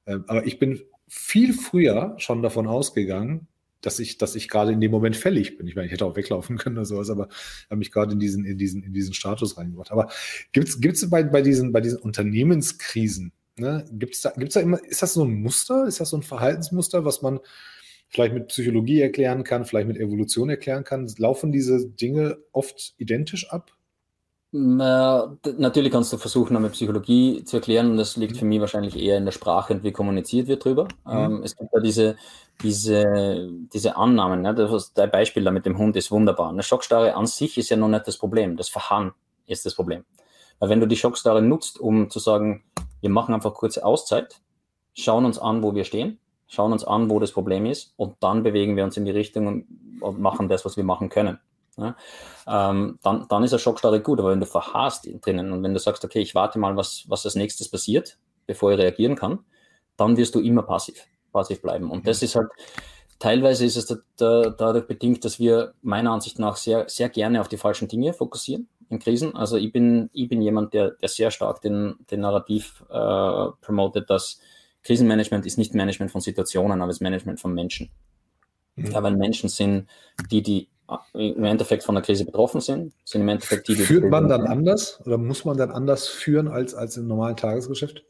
Ähm, 0.07 0.25
aber 0.29 0.47
ich 0.47 0.59
bin 0.59 0.81
viel 1.09 1.53
früher 1.53 2.15
schon 2.19 2.43
davon 2.43 2.67
ausgegangen, 2.67 3.47
dass 3.85 3.99
ich, 3.99 4.19
dass 4.19 4.35
ich 4.35 4.49
gerade 4.49 4.73
in 4.73 4.81
dem 4.81 4.91
Moment 4.91 5.17
fällig 5.17 5.57
bin. 5.57 5.67
Ich 5.67 5.75
meine, 5.75 5.87
ich 5.87 5.93
hätte 5.93 6.07
auch 6.07 6.17
weglaufen 6.17 6.57
können 6.59 6.77
oder 6.77 6.87
sowas, 6.87 7.11
aber 7.11 7.29
habe 7.69 7.77
mich 7.77 7.93
gerade 7.93 8.13
in 8.13 8.19
diesen, 8.19 8.45
in 8.45 8.59
diesen, 8.59 8.83
in 8.83 8.93
diesen 8.93 9.15
Status 9.15 9.57
reingebracht. 9.59 9.93
Aber 9.93 10.11
gibt 10.53 10.69
es 10.69 11.11
bei, 11.11 11.23
bei, 11.23 11.43
diesen, 11.43 11.73
bei 11.73 11.81
diesen 11.81 11.99
Unternehmenskrisen, 11.99 13.33
ne, 13.57 13.85
gibt's 13.93 14.23
da, 14.23 14.31
gibt's 14.37 14.55
da 14.55 14.61
immer, 14.61 14.83
ist 14.85 15.03
das 15.03 15.15
so 15.15 15.25
ein 15.25 15.43
Muster? 15.43 15.87
Ist 15.87 16.01
das 16.01 16.11
so 16.11 16.17
ein 16.17 16.23
Verhaltensmuster, 16.23 17.05
was 17.05 17.23
man 17.23 17.41
vielleicht 18.09 18.35
mit 18.35 18.49
Psychologie 18.49 19.01
erklären 19.01 19.45
kann, 19.45 19.65
vielleicht 19.65 19.89
mit 19.89 19.99
Evolution 19.99 20.49
erklären 20.49 20.85
kann? 20.85 21.11
Laufen 21.19 21.53
diese 21.53 21.87
Dinge 21.89 22.39
oft 22.53 22.95
identisch 22.99 23.51
ab? 23.51 23.73
Natürlich 24.57 25.91
kannst 25.91 26.13
du 26.13 26.17
versuchen, 26.17 26.61
mit 26.63 26.73
Psychologie 26.73 27.43
zu 27.45 27.57
erklären, 27.57 27.91
und 27.91 27.97
das 27.97 28.17
liegt 28.17 28.37
für 28.37 28.45
mich 28.45 28.61
wahrscheinlich 28.61 28.97
eher 28.97 29.19
in 29.19 29.25
der 29.25 29.33
Sprache 29.33 29.75
und 29.75 29.83
wie 29.83 29.91
kommuniziert 29.91 30.47
wird 30.47 30.65
drüber. 30.65 30.85
Mhm. 31.05 31.13
Ähm, 31.13 31.43
es 31.43 31.57
gibt 31.57 31.71
da 31.75 31.81
diese, 31.81 32.17
diese, 32.63 33.51
diese 33.73 33.97
Annahmen. 33.97 34.43
Ne? 34.43 34.55
Das, 34.55 34.93
dein 34.93 35.11
Beispiel 35.11 35.43
da 35.43 35.51
mit 35.51 35.67
dem 35.67 35.77
Hund 35.77 35.97
ist 35.97 36.13
wunderbar. 36.13 36.51
Eine 36.51 36.63
Schockstarre 36.63 37.15
an 37.15 37.27
sich 37.27 37.59
ist 37.59 37.71
ja 37.71 37.77
noch 37.77 37.89
nicht 37.89 38.07
das 38.07 38.17
Problem. 38.17 38.57
Das 38.57 38.69
Verharren 38.69 39.13
ist 39.47 39.67
das 39.67 39.75
Problem. 39.75 40.05
Weil 40.61 40.69
wenn 40.69 40.81
du 40.81 40.87
die 40.87 40.97
Schockstarre 40.97 41.43
nutzt, 41.43 41.81
um 41.81 42.09
zu 42.09 42.21
sagen, 42.21 42.63
wir 43.01 43.11
machen 43.11 43.35
einfach 43.35 43.55
kurze 43.55 43.85
Auszeit, 43.85 44.41
schauen 44.95 45.25
uns 45.25 45.39
an, 45.39 45.65
wo 45.65 45.75
wir 45.75 45.85
stehen, 45.85 46.19
schauen 46.47 46.73
uns 46.73 46.85
an, 46.85 47.11
wo 47.11 47.19
das 47.19 47.33
Problem 47.33 47.67
ist 47.67 47.93
und 47.97 48.17
dann 48.21 48.45
bewegen 48.45 48.77
wir 48.77 48.85
uns 48.85 48.97
in 48.97 49.05
die 49.05 49.11
Richtung 49.11 49.49
und, 49.49 49.67
und 50.01 50.21
machen 50.21 50.49
das, 50.49 50.65
was 50.65 50.77
wir 50.77 50.85
machen 50.85 51.09
können. 51.09 51.41
Ja, 51.77 51.97
ähm, 52.47 52.99
dann, 53.03 53.27
dann 53.29 53.43
ist 53.43 53.53
eine 53.53 53.59
Schockstarre 53.59 54.01
gut, 54.01 54.21
aber 54.21 54.31
wenn 54.31 54.41
du 54.41 54.47
verharrst 54.47 55.09
drinnen 55.23 55.51
und 55.51 55.63
wenn 55.63 55.75
du 55.75 55.81
sagst, 55.81 56.05
okay, 56.05 56.21
ich 56.21 56.35
warte 56.35 56.59
mal, 56.59 56.77
was, 56.77 57.05
was 57.09 57.25
als 57.25 57.35
nächstes 57.35 57.69
passiert, 57.69 58.17
bevor 58.47 58.73
ich 58.73 58.79
reagieren 58.79 59.17
kann, 59.17 59.41
dann 59.97 60.17
wirst 60.17 60.35
du 60.35 60.41
immer 60.41 60.63
passiv, 60.63 61.05
passiv 61.33 61.63
bleiben. 61.63 61.91
Und 61.91 62.07
das 62.07 62.21
mhm. 62.21 62.25
ist 62.25 62.37
halt, 62.37 62.49
teilweise 63.19 63.65
ist 63.65 63.77
es 63.77 63.87
da, 63.87 63.97
da, 64.17 64.51
dadurch 64.51 64.87
bedingt, 64.87 65.25
dass 65.25 65.39
wir 65.39 65.75
meiner 65.83 66.13
Ansicht 66.13 66.39
nach 66.39 66.57
sehr, 66.57 66.89
sehr 66.89 67.09
gerne 67.09 67.41
auf 67.41 67.49
die 67.49 67.57
falschen 67.57 67.89
Dinge 67.89 68.13
fokussieren 68.13 68.69
in 68.89 68.99
Krisen. 68.99 69.35
Also 69.35 69.57
ich 69.57 69.73
bin, 69.73 70.11
ich 70.13 70.29
bin 70.29 70.43
jemand, 70.43 70.75
der, 70.75 70.93
der 70.93 71.09
sehr 71.09 71.31
stark 71.31 71.61
den, 71.61 71.97
den 72.11 72.21
Narrativ 72.21 72.85
äh, 72.89 73.47
promotet, 73.61 74.11
dass 74.11 74.41
Krisenmanagement 74.83 75.47
ist 75.47 75.59
nicht 75.59 75.75
Management 75.75 76.13
von 76.13 76.21
Situationen, 76.21 76.81
aber 76.83 76.91
es 76.91 76.99
ist 76.99 77.03
Management 77.03 77.41
von 77.41 77.55
Menschen. 77.55 77.91
Mhm. 78.77 78.91
Ja, 78.91 79.03
weil 79.03 79.17
Menschen 79.17 79.49
sind 79.49 79.89
die, 80.31 80.43
die 80.43 80.69
im 81.15 81.45
Endeffekt 81.45 81.83
von 81.83 81.95
der 81.95 82.03
Krise 82.03 82.25
betroffen 82.25 82.61
sind, 82.61 82.93
sind 83.05 83.23
im 83.23 83.29
Endeffekt 83.29 83.69
die, 83.69 83.75
die 83.75 83.83
Führt 83.83 84.11
man 84.11 84.29
dann 84.29 84.47
anders 84.47 85.01
oder 85.05 85.17
muss 85.17 85.45
man 85.45 85.57
dann 85.57 85.71
anders 85.71 86.07
führen 86.07 86.49
als, 86.49 86.75
als 86.75 86.97
im 86.97 87.07
normalen 87.07 87.37
Tagesgeschäft? 87.37 88.05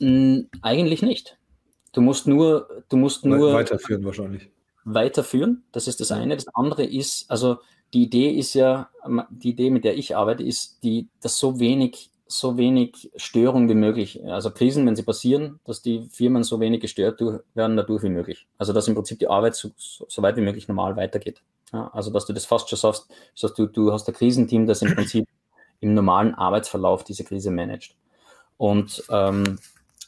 Mm, 0.00 0.40
eigentlich 0.62 1.02
nicht. 1.02 1.38
du 1.92 2.00
musst 2.00 2.26
nur, 2.26 2.84
du 2.88 2.96
musst 2.96 3.24
nur 3.24 3.52
weiterführen 3.52 4.04
wahrscheinlich. 4.04 4.50
Weiterführen, 4.84 5.64
das 5.72 5.86
ist 5.86 6.00
das 6.00 6.12
eine. 6.12 6.34
Das 6.34 6.48
andere 6.54 6.84
ist, 6.84 7.30
also 7.30 7.58
die 7.92 8.02
Idee 8.02 8.30
ist 8.30 8.54
ja, 8.54 8.88
die 9.30 9.50
Idee, 9.50 9.70
mit 9.70 9.84
der 9.84 9.96
ich 9.96 10.16
arbeite, 10.16 10.42
ist, 10.42 10.82
die, 10.82 11.08
dass 11.22 11.38
so 11.38 11.60
wenig, 11.60 12.10
so 12.26 12.56
wenig 12.56 13.10
Störung 13.16 13.68
wie 13.68 13.74
möglich, 13.74 14.22
also 14.24 14.50
Krisen, 14.50 14.86
wenn 14.86 14.96
sie 14.96 15.04
passieren, 15.04 15.60
dass 15.64 15.82
die 15.82 16.08
Firmen 16.10 16.42
so 16.42 16.58
wenig 16.58 16.80
gestört 16.80 17.20
werden 17.54 17.76
dadurch 17.76 18.02
wie 18.02 18.08
möglich. 18.08 18.46
Also 18.58 18.72
dass 18.72 18.88
im 18.88 18.94
Prinzip 18.94 19.18
die 19.20 19.28
Arbeit 19.28 19.54
so, 19.54 19.70
so 19.76 20.22
weit 20.22 20.36
wie 20.36 20.40
möglich 20.40 20.68
normal 20.68 20.96
weitergeht. 20.96 21.42
Ja, 21.74 21.90
also 21.92 22.12
dass 22.12 22.24
du 22.24 22.32
das 22.32 22.44
fast 22.46 22.68
schon 22.68 22.78
sagst, 22.78 23.08
dass 23.40 23.52
du, 23.52 23.66
du 23.66 23.92
hast 23.92 24.08
ein 24.08 24.14
Krisenteam, 24.14 24.66
das 24.66 24.80
im 24.82 24.94
Prinzip 24.94 25.28
im 25.80 25.92
normalen 25.92 26.32
Arbeitsverlauf 26.34 27.02
diese 27.02 27.24
Krise 27.24 27.50
managt. 27.50 27.96
Und 28.56 29.02
ähm, 29.10 29.58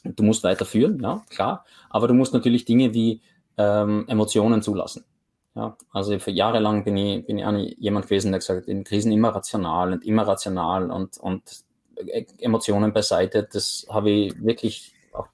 du 0.05 0.23
musst 0.23 0.45
weiterführen, 0.45 1.01
ja, 1.01 1.25
klar, 1.29 1.65
aber 1.89 2.07
du 2.07 2.13
musst 2.13 2.33
natürlich 2.33 2.63
Dinge 2.63 2.93
wie 2.93 3.21
ähm, 3.57 4.05
Emotionen 4.07 4.61
zulassen. 4.61 5.03
Ja, 5.55 5.75
also 5.91 6.17
für 6.19 6.31
Jahre 6.31 6.59
lang 6.59 6.85
bin 6.85 6.95
ich, 6.95 7.25
bin 7.25 7.39
ich 7.39 7.45
auch 7.45 7.51
jemand 7.51 8.05
gewesen, 8.05 8.31
der 8.31 8.39
gesagt 8.39 8.61
hat, 8.61 8.67
in 8.69 8.85
Krisen 8.85 9.11
immer 9.11 9.29
rational 9.29 9.91
und 9.91 10.05
immer 10.05 10.25
rational 10.25 10.89
und, 10.89 11.17
und 11.17 11.41
e-, 11.97 12.27
Emotionen 12.39 12.93
beiseite. 12.93 13.45
Das 13.51 13.85
habe 13.89 14.09
ich 14.09 14.41
wirklich 14.41 14.93
auch 15.11 15.27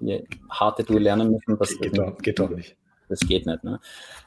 harte 0.49 0.83
Tour 0.83 0.99
lernen 0.99 1.31
müssen. 1.31 1.59
Das 1.59 1.77
geht, 1.77 1.95
doch, 1.95 2.17
geht 2.17 2.39
doch 2.39 2.49
nicht. 2.49 2.75
Das 3.09 3.19
geht 3.19 3.45
nicht. 3.45 3.63
Ne? 3.63 3.79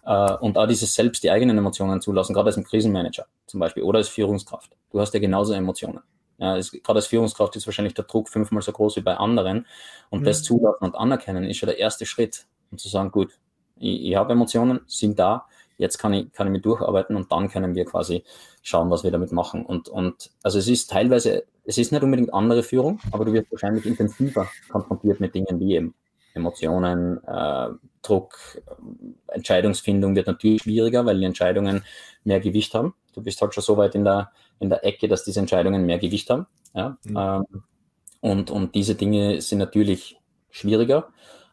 Äh, 0.05 0.35
und 0.35 0.59
auch 0.59 0.67
dieses 0.67 0.95
selbst 0.95 1.23
die 1.23 1.31
eigenen 1.31 1.59
Emotionen 1.59 2.01
zulassen, 2.01 2.35
gerade 2.35 2.49
als 2.49 2.65
Krisenmanager 2.65 3.27
zum 3.47 3.61
Beispiel 3.61 3.83
oder 3.83 3.99
als 3.99 4.09
Führungskraft. 4.09 4.73
Du 4.91 5.01
hast 5.01 5.15
ja 5.15 5.21
genauso 5.21 5.53
Emotionen. 5.53 6.01
Ja, 6.39 6.57
es, 6.57 6.71
gerade 6.71 6.99
als 6.99 7.07
Führungskraft 7.07 7.57
ist 7.57 7.67
wahrscheinlich 7.67 7.95
der 7.95 8.05
Druck 8.05 8.29
fünfmal 8.29 8.63
so 8.63 8.73
groß 8.73 8.97
wie 8.97 9.01
bei 9.01 9.17
anderen. 9.17 9.67
Und 10.11 10.21
mhm. 10.21 10.25
das 10.25 10.43
zulassen 10.43 10.85
und 10.85 10.95
anerkennen 10.95 11.45
ist 11.45 11.57
schon 11.57 11.69
der 11.69 11.79
erste 11.79 12.07
Schritt, 12.07 12.47
um 12.71 12.79
zu 12.79 12.89
sagen, 12.89 13.11
gut, 13.11 13.33
ich, 13.77 14.11
ich 14.11 14.17
habe 14.17 14.33
Emotionen, 14.33 14.81
sind 14.87 15.19
da, 15.19 15.47
jetzt 15.79 15.99
kann 15.99 16.13
ich, 16.13 16.33
kann 16.33 16.47
ich 16.47 16.53
mich 16.53 16.63
durcharbeiten 16.63 17.17
und 17.17 17.31
dann 17.33 17.49
können 17.49 17.75
wir 17.75 17.85
quasi 17.85 18.25
schauen, 18.63 18.91
was 18.91 19.05
wir 19.05 19.11
damit 19.11 19.33
machen. 19.33 19.65
Und, 19.65 19.89
und 19.89 20.31
also 20.43 20.59
es 20.59 20.69
ist 20.69 20.91
teilweise, 20.91 21.45
es 21.65 21.79
ist 21.79 21.93
nicht 21.93 22.03
unbedingt 22.03 22.33
andere 22.33 22.63
Führung, 22.63 23.01
aber 23.13 23.25
du 23.25 23.33
wirst 23.33 23.51
wahrscheinlich 23.51 23.87
intensiver 23.87 24.49
konfrontiert 24.69 25.21
mit 25.21 25.35
Dingen 25.35 25.59
wie 25.61 25.75
eben 25.75 25.95
Emotionen, 26.37 27.23
äh, 27.25 27.69
Druck, 28.03 28.39
Entscheidungsfindung 29.29 30.15
wird 30.15 30.27
natürlich 30.27 30.63
schwieriger, 30.63 31.05
weil 31.05 31.19
die 31.19 31.25
Entscheidungen 31.25 31.83
mehr 32.25 32.41
Gewicht 32.41 32.75
haben. 32.75 32.95
Du 33.15 33.23
bist 33.23 33.41
halt 33.41 33.55
schon 33.55 33.63
so 33.63 33.77
weit 33.77 33.95
in 33.95 34.05
der, 34.05 34.31
in 34.61 34.69
der 34.69 34.85
Ecke, 34.85 35.09
dass 35.09 35.25
diese 35.25 35.41
Entscheidungen 35.41 35.87
mehr 35.87 35.99
Gewicht 35.99 36.31
haben. 36.31 36.47
Ja? 36.75 36.99
Mhm. 37.05 37.17
Ähm, 37.17 37.63
und, 38.21 38.51
und 38.51 38.75
diese 38.75 38.95
Dinge 38.95 39.41
sind 39.41 39.59
natürlich 39.59 40.19
schwieriger, 40.51 41.09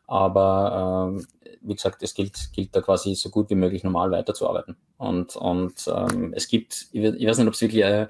aber 0.08 1.12
ähm, 1.14 1.28
wie 1.62 1.76
gesagt, 1.76 2.04
es 2.04 2.14
gilt, 2.14 2.52
gilt 2.54 2.76
da 2.76 2.82
quasi 2.82 3.16
so 3.16 3.30
gut 3.30 3.50
wie 3.50 3.56
möglich 3.56 3.84
normal 3.84 4.12
weiterzuarbeiten. 4.12 4.76
Und, 4.98 5.36
und 5.36 5.74
ähm, 5.88 6.34
es 6.36 6.48
gibt, 6.48 6.88
ich, 6.92 7.04
weiß 7.04 7.38
nicht, 7.38 7.48
ob 7.48 7.54
es 7.54 7.62
wirklich 7.62 7.86
ein, 7.86 8.08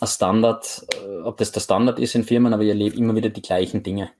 ein 0.00 0.06
Standard, 0.06 0.86
äh, 0.94 1.22
ob 1.22 1.36
das 1.38 1.52
der 1.52 1.60
Standard 1.60 1.98
ist 1.98 2.14
in 2.14 2.24
Firmen, 2.24 2.52
aber 2.52 2.62
ich 2.62 2.68
erlebe 2.68 2.96
immer 2.96 3.14
wieder 3.14 3.30
die 3.30 3.42
gleichen 3.42 3.82
Dinge. 3.82 4.10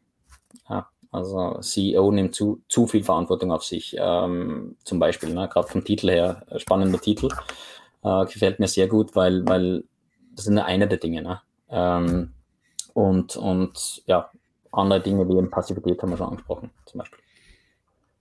Ja, 0.68 0.88
also 1.11 1.58
CEO 1.61 2.11
nimmt 2.11 2.34
zu, 2.34 2.62
zu 2.68 2.87
viel 2.87 3.04
Verantwortung 3.04 3.52
auf 3.52 3.64
sich. 3.64 3.96
Ähm, 3.98 4.76
zum 4.84 4.98
Beispiel, 4.98 5.32
ne, 5.34 5.48
gerade 5.48 5.68
vom 5.68 5.84
Titel 5.84 6.11
her, 6.11 6.44
spannender 6.56 7.00
Titel. 7.00 7.28
Äh, 8.02 8.26
gefällt 8.26 8.61
mir 8.61 8.68
sehr 8.68 8.88
gut, 8.88 9.16
weil, 9.16 9.46
weil 9.46 9.84
das 10.34 10.46
nur 10.46 10.64
eine 10.64 10.87
der 10.87 10.98
Dinge. 10.98 11.22
Ne? 11.22 11.40
Ähm, 11.70 12.32
und, 12.94 13.37
und 13.37 14.02
ja, 14.06 14.30
andere 14.72 15.00
Dinge 15.00 15.28
wie 15.28 15.37
eben 15.37 15.50
Passivität 15.50 16.00
haben 16.02 16.11
wir 16.11 16.16
schon 16.16 16.28
angesprochen, 16.28 16.70
zum 16.84 16.98
Beispiel. 16.98 17.18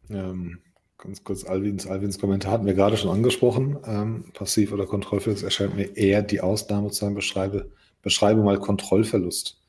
Ähm, 0.10 0.60
ganz 0.98 1.24
kurz, 1.24 1.44
Alvins, 1.46 1.88
Alvins 1.88 2.20
Kommentar 2.20 2.54
hatten 2.54 2.66
wir 2.66 2.74
gerade 2.74 2.98
schon 2.98 3.12
angesprochen. 3.12 3.78
Ähm, 3.86 4.26
Passiv- 4.34 4.72
oder 4.72 4.86
Kontrollverlust 4.86 5.44
erscheint 5.44 5.76
mir 5.76 5.96
eher 5.96 6.22
die 6.22 6.42
Ausnahme 6.42 6.90
zu 6.90 7.06
sein. 7.06 7.16
Beschreibe, 7.16 7.72
beschreibe 8.02 8.42
mal 8.42 8.58
Kontrollverlust. 8.58 9.60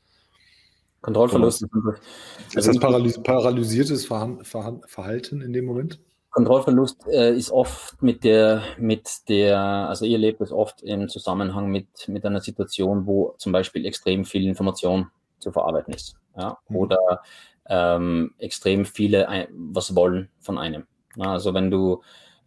Kontrollverlust. 1.01 1.63
Ist 1.63 2.57
also 2.57 2.71
das 2.71 2.79
paralys 2.79 3.21
paralysiertes 3.21 4.05
Verhalten 4.05 5.41
in 5.41 5.53
dem 5.53 5.65
Moment? 5.65 5.99
Kontrollverlust 6.31 7.07
äh, 7.07 7.35
ist 7.35 7.51
oft 7.51 8.01
mit 8.03 8.23
der, 8.23 8.61
mit 8.77 9.09
der, 9.29 9.59
also 9.59 10.05
ihr 10.05 10.17
lebt 10.17 10.41
es 10.41 10.51
oft 10.51 10.83
im 10.83 11.09
Zusammenhang 11.09 11.71
mit, 11.71 12.07
mit 12.07 12.23
einer 12.25 12.41
Situation, 12.41 13.07
wo 13.07 13.33
zum 13.37 13.51
Beispiel 13.51 13.85
extrem 13.85 14.25
viel 14.25 14.45
Information 14.45 15.07
zu 15.39 15.51
verarbeiten 15.51 15.93
ist. 15.93 16.15
Ja? 16.37 16.57
Mhm. 16.67 16.75
Oder 16.75 17.21
ähm, 17.67 18.33
extrem 18.37 18.85
viele 18.85 19.47
was 19.51 19.95
wollen 19.95 20.29
von 20.39 20.57
einem. 20.57 20.85
Na, 21.15 21.33
also 21.33 21.53
wenn 21.53 21.71
du 21.71 22.01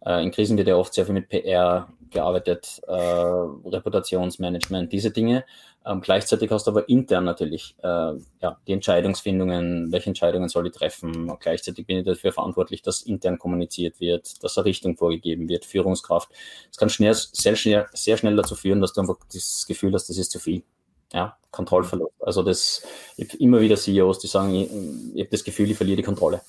äh, 0.05 0.23
in 0.23 0.31
Krisen 0.31 0.57
wird 0.57 0.67
ja 0.67 0.75
oft 0.75 0.93
sehr 0.93 1.05
viel 1.05 1.13
mit 1.13 1.29
PR 1.29 1.89
gearbeitet, 2.13 2.81
äh, 2.87 2.93
Reputationsmanagement, 2.93 4.91
diese 4.91 5.11
Dinge. 5.11 5.45
Ähm, 5.85 6.01
gleichzeitig 6.01 6.49
hast 6.51 6.65
du 6.65 6.71
aber 6.71 6.87
intern 6.87 7.25
natürlich 7.25 7.75
äh, 7.83 8.13
ja, 8.41 8.57
die 8.67 8.71
Entscheidungsfindungen, 8.71 9.91
welche 9.91 10.09
Entscheidungen 10.09 10.47
soll 10.47 10.67
ich 10.67 10.73
treffen. 10.73 11.31
Gleichzeitig 11.39 11.85
bin 11.85 11.97
ich 11.97 12.05
dafür 12.05 12.31
verantwortlich, 12.31 12.81
dass 12.81 13.01
intern 13.01 13.37
kommuniziert 13.37 13.99
wird, 13.99 14.43
dass 14.43 14.57
eine 14.57 14.65
Richtung 14.65 14.95
vorgegeben 14.95 15.49
wird, 15.49 15.65
Führungskraft. 15.65 16.29
Es 16.71 16.77
kann 16.77 16.89
schnell, 16.89 17.13
sehr, 17.13 17.55
schnell, 17.55 17.85
sehr 17.93 18.17
schnell 18.17 18.35
dazu 18.35 18.55
führen, 18.55 18.79
dass 18.79 18.93
du 18.93 19.01
einfach 19.01 19.17
das 19.33 19.65
Gefühl 19.67 19.93
hast, 19.93 20.07
das 20.07 20.17
ist 20.17 20.31
zu 20.31 20.39
viel. 20.39 20.63
Ja, 21.11 21.37
Kontrollverlust. 21.51 22.13
Also 22.21 22.41
das 22.41 22.83
ich 23.17 23.39
immer 23.39 23.61
wieder 23.61 23.75
CEOs, 23.75 24.19
die 24.19 24.27
sagen, 24.27 24.55
ich, 24.55 24.69
ich 25.13 25.21
habe 25.21 25.29
das 25.31 25.43
Gefühl, 25.43 25.69
ich 25.69 25.77
verliere 25.77 25.97
die 25.97 26.03
Kontrolle. 26.03 26.41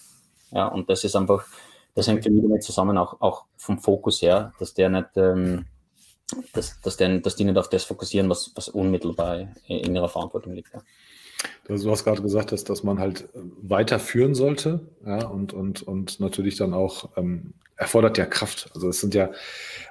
Ja, 0.53 0.68
und 0.68 0.88
das 0.88 1.05
ist 1.05 1.16
einfach, 1.16 1.44
das 1.95 2.09
hängt 2.09 2.25
für 2.25 2.31
mich 2.31 2.43
damit 2.43 2.63
zusammen, 2.63 2.99
auch, 2.99 3.21
auch 3.21 3.45
vom 3.57 3.79
Fokus 3.79 4.21
her, 4.23 4.53
dass 4.59 4.75
der 4.75 4.89
nicht, 4.89 5.17
ähm, 5.17 5.67
dass, 6.53 6.81
dass, 6.81 6.97
der, 6.97 7.19
dass 7.21 7.37
die 7.37 7.45
nicht 7.45 7.57
auf 7.57 7.69
das 7.69 7.85
fokussieren, 7.85 8.29
was, 8.29 8.53
was 8.55 8.69
unmittelbar 8.69 9.49
in 9.67 9.95
ihrer 9.95 10.09
Verantwortung 10.09 10.55
liegt. 10.55 10.73
Ja. 10.73 10.83
Du 11.67 11.91
hast 11.91 12.05
gerade 12.05 12.23
gesagt, 12.23 12.53
dass, 12.53 12.65
dass 12.65 12.83
man 12.83 12.99
halt 12.99 13.29
weiterführen 13.35 14.35
sollte, 14.35 14.81
ja, 15.05 15.27
und, 15.27 15.53
und, 15.53 15.83
und 15.83 16.21
natürlich 16.21 16.57
dann 16.57 16.75
auch 16.75 17.11
ähm, 17.17 17.55
erfordert 17.77 18.19
ja 18.19 18.27
Kraft. 18.27 18.71
Also 18.75 18.89
es 18.89 19.01
sind 19.01 19.15
ja 19.15 19.31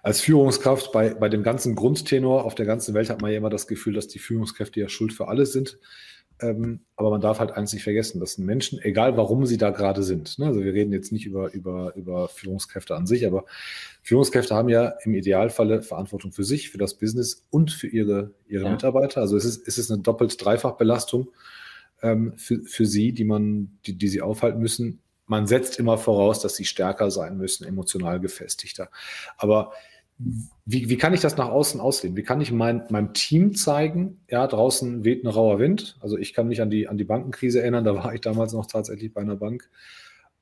als 0.02 0.22
Führungskraft 0.22 0.92
bei, 0.92 1.14
bei 1.14 1.30
dem 1.30 1.44
ganzen 1.44 1.76
Grundtenor 1.76 2.46
auf 2.46 2.56
der 2.56 2.66
ganzen 2.66 2.94
Welt 2.94 3.10
hat 3.10 3.22
man 3.22 3.32
ja 3.32 3.38
immer 3.38 3.50
das 3.50 3.68
Gefühl, 3.68 3.94
dass 3.94 4.08
die 4.08 4.20
Führungskräfte 4.20 4.80
ja 4.80 4.90
schuld 4.90 5.14
für 5.14 5.28
alles 5.28 5.54
sind. 5.54 5.80
Ähm, 6.44 6.82
aber 6.96 7.10
man 7.10 7.22
darf 7.22 7.40
halt 7.40 7.52
eins 7.52 7.72
nicht 7.74 7.84
vergessen, 7.84 8.20
dass 8.20 8.38
Menschen, 8.38 8.80
egal 8.82 9.16
warum 9.16 9.46
sie 9.46 9.58
da 9.58 9.70
gerade 9.70 10.04
sind, 10.04 10.38
ne, 10.38 10.48
also 10.48 10.64
wir 10.64 10.74
reden 10.74 10.92
jetzt 10.92 11.12
nicht 11.12 11.26
über, 11.26 11.54
über, 11.54 11.96
über 11.96 12.28
Führungskräfte 12.28 12.96
an 12.96 13.08
sich, 13.08 13.26
aber 13.26 13.46
Führungskräfte 14.02 14.54
haben 14.54 14.70
ja 14.70 14.94
im 15.04 15.16
Idealfalle 15.16 15.82
Verantwortung 15.82 16.34
für 16.34 16.44
sich, 16.44 16.70
für 16.70 16.78
das 16.78 16.96
Business 16.96 17.46
und 17.50 17.72
für 17.72 17.88
ihre, 17.88 18.32
ihre 18.48 18.66
ja. 18.66 18.72
Mitarbeiter. 18.72 19.22
Also 19.22 19.38
es 19.38 19.46
ist, 19.46 19.68
es 19.68 19.78
ist 19.78 19.90
eine 19.90 20.02
doppelt-dreifach-Belastung 20.02 21.30
ähm, 22.02 22.34
für, 22.36 22.62
für 22.64 22.86
sie, 22.86 23.14
die 23.14 23.24
man, 23.24 23.78
die, 23.86 23.98
die 23.98 24.08
sie 24.10 24.22
aufhalten 24.22 24.60
müssen 24.60 25.00
man 25.26 25.48
setzt 25.48 25.80
immer 25.80 25.98
voraus, 25.98 26.42
dass 26.42 26.56
sie 26.56 26.66
stärker 26.66 27.10
sein 27.10 27.38
müssen, 27.38 27.66
emotional 27.66 28.20
gefestigter. 28.20 28.90
Aber 29.38 29.72
wie, 30.18 30.90
wie 30.90 30.98
kann 30.98 31.14
ich 31.14 31.22
das 31.22 31.38
nach 31.38 31.50
außen 31.50 31.80
ausleben? 31.80 32.16
Wie 32.16 32.24
kann 32.24 32.42
ich 32.42 32.52
mein, 32.52 32.84
meinem 32.90 33.14
Team 33.14 33.56
zeigen, 33.56 34.22
ja, 34.30 34.46
draußen 34.48 35.04
weht 35.04 35.24
ein 35.24 35.28
rauer 35.28 35.60
Wind. 35.60 35.98
Also 36.02 36.18
ich 36.18 36.34
kann 36.34 36.48
mich 36.48 36.62
an 36.62 36.70
die, 36.70 36.88
an 36.88 36.98
die 36.98 37.04
Bankenkrise 37.04 37.62
erinnern, 37.62 37.84
da 37.86 37.96
war 37.96 38.14
ich 38.14 38.22
damals 38.22 38.54
noch 38.54 38.68
tatsächlich 38.68 39.14
bei 39.14 39.22
einer 39.22 39.36
Bank. 39.36 39.70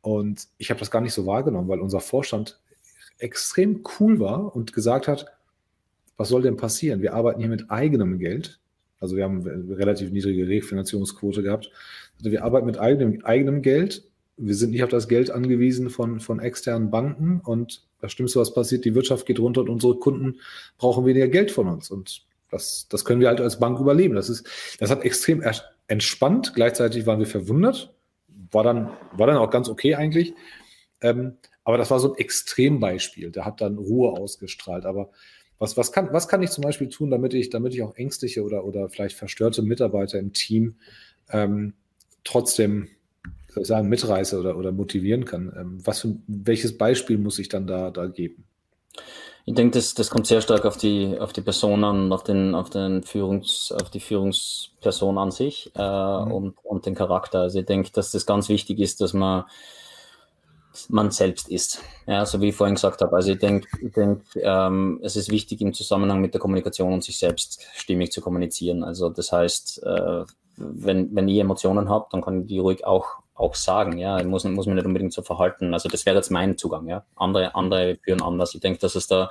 Und 0.01 0.47
ich 0.57 0.69
habe 0.69 0.79
das 0.79 0.91
gar 0.91 1.01
nicht 1.01 1.13
so 1.13 1.25
wahrgenommen, 1.25 1.67
weil 1.67 1.79
unser 1.79 1.99
Vorstand 1.99 2.59
extrem 3.17 3.83
cool 3.99 4.19
war 4.19 4.55
und 4.55 4.73
gesagt 4.73 5.07
hat, 5.07 5.27
was 6.17 6.29
soll 6.29 6.41
denn 6.41 6.57
passieren? 6.57 7.01
Wir 7.01 7.13
arbeiten 7.13 7.39
hier 7.39 7.49
mit 7.49 7.69
eigenem 7.69 8.19
Geld. 8.19 8.59
Also 8.99 9.15
wir 9.15 9.23
haben 9.23 9.47
eine 9.47 9.77
relativ 9.77 10.11
niedrige 10.11 10.47
Refinanzierungsquote 10.47 11.43
gehabt. 11.43 11.71
Also 12.17 12.31
wir 12.31 12.43
arbeiten 12.43 12.65
mit 12.65 12.79
eigenem, 12.79 13.23
eigenem 13.23 13.61
Geld 13.61 14.11
wir 14.41 14.55
sind 14.55 14.71
nicht 14.71 14.83
auf 14.83 14.89
das 14.89 15.07
Geld 15.07 15.29
angewiesen 15.29 15.89
von, 15.89 16.19
von 16.19 16.39
externen 16.39 16.89
Banken 16.89 17.41
und 17.41 17.83
das 18.01 18.11
Schlimmste, 18.11 18.39
was 18.39 18.53
passiert, 18.53 18.83
die 18.83 18.95
Wirtschaft 18.95 19.25
geht 19.25 19.39
runter 19.39 19.61
und 19.61 19.69
unsere 19.69 19.95
Kunden 19.95 20.39
brauchen 20.77 21.05
weniger 21.05 21.27
Geld 21.27 21.51
von 21.51 21.67
uns. 21.67 21.89
Und 21.91 22.25
das, 22.49 22.87
das 22.89 23.05
können 23.05 23.21
wir 23.21 23.29
halt 23.29 23.39
als 23.39 23.59
Bank 23.59 23.79
überleben. 23.79 24.15
Das, 24.15 24.29
ist, 24.29 24.47
das 24.79 24.89
hat 24.89 25.03
extrem 25.03 25.43
entspannt. 25.87 26.53
Gleichzeitig 26.53 27.05
waren 27.05 27.19
wir 27.19 27.27
verwundert. 27.27 27.93
War 28.51 28.63
dann, 28.63 28.91
war 29.13 29.27
dann 29.27 29.37
auch 29.37 29.49
ganz 29.49 29.69
okay 29.69 29.95
eigentlich. 29.95 30.33
Ähm, 31.01 31.37
aber 31.63 31.77
das 31.77 31.91
war 31.91 31.99
so 31.99 32.11
ein 32.11 32.17
Extrembeispiel. 32.17 33.31
Der 33.31 33.45
hat 33.45 33.61
dann 33.61 33.77
Ruhe 33.77 34.11
ausgestrahlt. 34.11 34.85
Aber 34.85 35.11
was, 35.59 35.77
was, 35.77 35.91
kann, 35.91 36.11
was 36.11 36.27
kann 36.27 36.41
ich 36.41 36.49
zum 36.49 36.63
Beispiel 36.63 36.89
tun, 36.89 37.11
damit 37.11 37.33
ich, 37.33 37.49
damit 37.49 37.73
ich 37.73 37.83
auch 37.83 37.95
ängstliche 37.95 38.43
oder, 38.43 38.65
oder 38.65 38.89
vielleicht 38.89 39.15
verstörte 39.15 39.61
Mitarbeiter 39.61 40.17
im 40.17 40.33
Team 40.33 40.75
ähm, 41.29 41.73
trotzdem 42.23 42.89
soll 43.53 43.63
ich 43.63 43.67
sagen, 43.67 43.89
mitreiße 43.89 44.39
oder, 44.39 44.57
oder 44.57 44.71
motivieren 44.71 45.25
kann. 45.25 45.53
Ähm, 45.57 45.77
was 45.83 46.01
für, 46.01 46.15
welches 46.27 46.77
Beispiel 46.77 47.17
muss 47.17 47.39
ich 47.39 47.49
dann 47.49 47.67
da, 47.67 47.91
da 47.91 48.07
geben? 48.07 48.45
Ich 49.45 49.55
denke, 49.55 49.77
das, 49.77 49.93
das 49.93 50.09
kommt 50.09 50.27
sehr 50.27 50.41
stark 50.41 50.65
auf 50.65 50.77
die, 50.77 51.17
auf 51.19 51.33
die 51.33 51.41
Person 51.41 51.83
an, 51.83 52.13
auf, 52.13 52.23
den, 52.23 52.53
auf, 52.53 52.69
den 52.69 53.03
Führungs, 53.03 53.71
auf 53.71 53.89
die 53.89 53.99
Führungsperson 53.99 55.17
an 55.17 55.31
sich 55.31 55.71
äh, 55.75 55.81
mhm. 55.81 56.31
und, 56.31 56.55
und 56.63 56.85
den 56.85 56.95
Charakter. 56.95 57.41
Also 57.41 57.59
ich 57.59 57.65
denke, 57.65 57.91
dass 57.91 58.11
das 58.11 58.25
ganz 58.25 58.49
wichtig 58.49 58.79
ist, 58.79 59.01
dass 59.01 59.13
man 59.13 59.45
man 60.89 61.11
selbst 61.11 61.49
ist. 61.49 61.81
Ja, 62.07 62.25
so 62.25 62.41
wie 62.41 62.49
ich 62.49 62.55
vorhin 62.55 62.75
gesagt 62.75 63.01
habe. 63.01 63.15
Also 63.15 63.33
ich 63.33 63.39
denke, 63.39 63.67
ich 63.81 63.91
denk, 63.91 64.23
ähm, 64.35 64.99
es 65.03 65.15
ist 65.15 65.29
wichtig 65.29 65.61
im 65.61 65.73
Zusammenhang 65.73 66.21
mit 66.21 66.33
der 66.33 66.39
Kommunikation 66.39 66.93
und 66.93 67.03
sich 67.03 67.19
selbst 67.19 67.61
stimmig 67.73 68.11
zu 68.11 68.21
kommunizieren. 68.21 68.83
Also 68.83 69.09
das 69.09 69.31
heißt, 69.31 69.83
äh, 69.83 70.23
wenn, 70.55 71.13
wenn 71.15 71.27
ich 71.27 71.39
Emotionen 71.39 71.89
habe, 71.89 72.07
dann 72.11 72.21
kann 72.21 72.41
ich 72.41 72.47
die 72.47 72.59
ruhig 72.59 72.85
auch, 72.85 73.21
auch 73.41 73.55
sagen. 73.55 73.97
Ja, 73.97 74.23
muss, 74.23 74.43
muss 74.43 74.65
mich 74.65 74.75
nicht 74.75 74.85
unbedingt 74.85 75.13
so 75.13 75.21
verhalten. 75.21 75.73
Also 75.73 75.89
das 75.89 76.05
wäre 76.05 76.15
jetzt 76.15 76.31
mein 76.31 76.57
Zugang. 76.57 76.87
Ja, 76.87 77.03
andere, 77.15 77.55
andere 77.55 77.97
führen 78.03 78.21
anders. 78.21 78.55
Ich 78.55 78.61
denke, 78.61 78.79
dass 78.79 78.95
es 78.95 79.07
da 79.07 79.29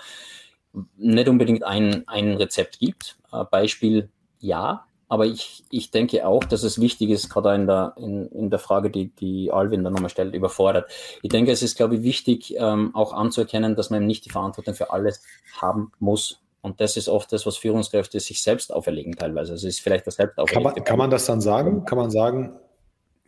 nicht 0.96 1.28
unbedingt 1.28 1.64
ein, 1.64 2.06
ein 2.06 2.34
Rezept 2.34 2.78
gibt. 2.78 3.16
Beispiel 3.50 4.10
ja, 4.40 4.86
aber 5.10 5.26
ich, 5.26 5.64
ich 5.70 5.90
denke 5.90 6.24
auch, 6.24 6.44
dass 6.44 6.62
es 6.62 6.80
wichtig 6.80 7.10
ist, 7.10 7.28
gerade 7.28 7.54
in 7.56 7.66
der, 7.66 7.94
in, 7.96 8.26
in 8.28 8.48
der 8.48 8.60
Frage, 8.60 8.90
die, 8.90 9.08
die 9.08 9.50
Alvin 9.50 9.82
dann 9.82 9.92
nochmal 9.92 10.08
stellt, 10.08 10.36
überfordert. 10.36 10.88
Ich 11.22 11.30
denke, 11.30 11.50
es 11.50 11.62
ist, 11.62 11.76
glaube 11.76 11.96
ich, 11.96 12.02
wichtig, 12.04 12.54
ähm, 12.56 12.94
auch 12.94 13.12
anzuerkennen, 13.12 13.74
dass 13.74 13.90
man 13.90 14.06
nicht 14.06 14.24
die 14.24 14.30
Verantwortung 14.30 14.74
für 14.74 14.92
alles 14.92 15.24
haben 15.60 15.90
muss. 15.98 16.40
Und 16.62 16.80
das 16.80 16.96
ist 16.96 17.08
oft 17.08 17.32
das, 17.32 17.44
was 17.44 17.56
Führungskräfte 17.56 18.20
sich 18.20 18.40
selbst 18.40 18.72
auferlegen 18.72 19.16
teilweise. 19.16 19.52
Also 19.52 19.66
es 19.66 19.74
ist 19.74 19.82
vielleicht 19.82 20.06
das 20.06 20.14
selbst 20.14 20.36
kann 20.36 20.62
man, 20.62 20.74
kann 20.74 20.98
man 20.98 21.10
das 21.10 21.26
dann 21.26 21.40
sagen? 21.40 21.84
Kann 21.86 21.98
man 21.98 22.12
sagen, 22.12 22.52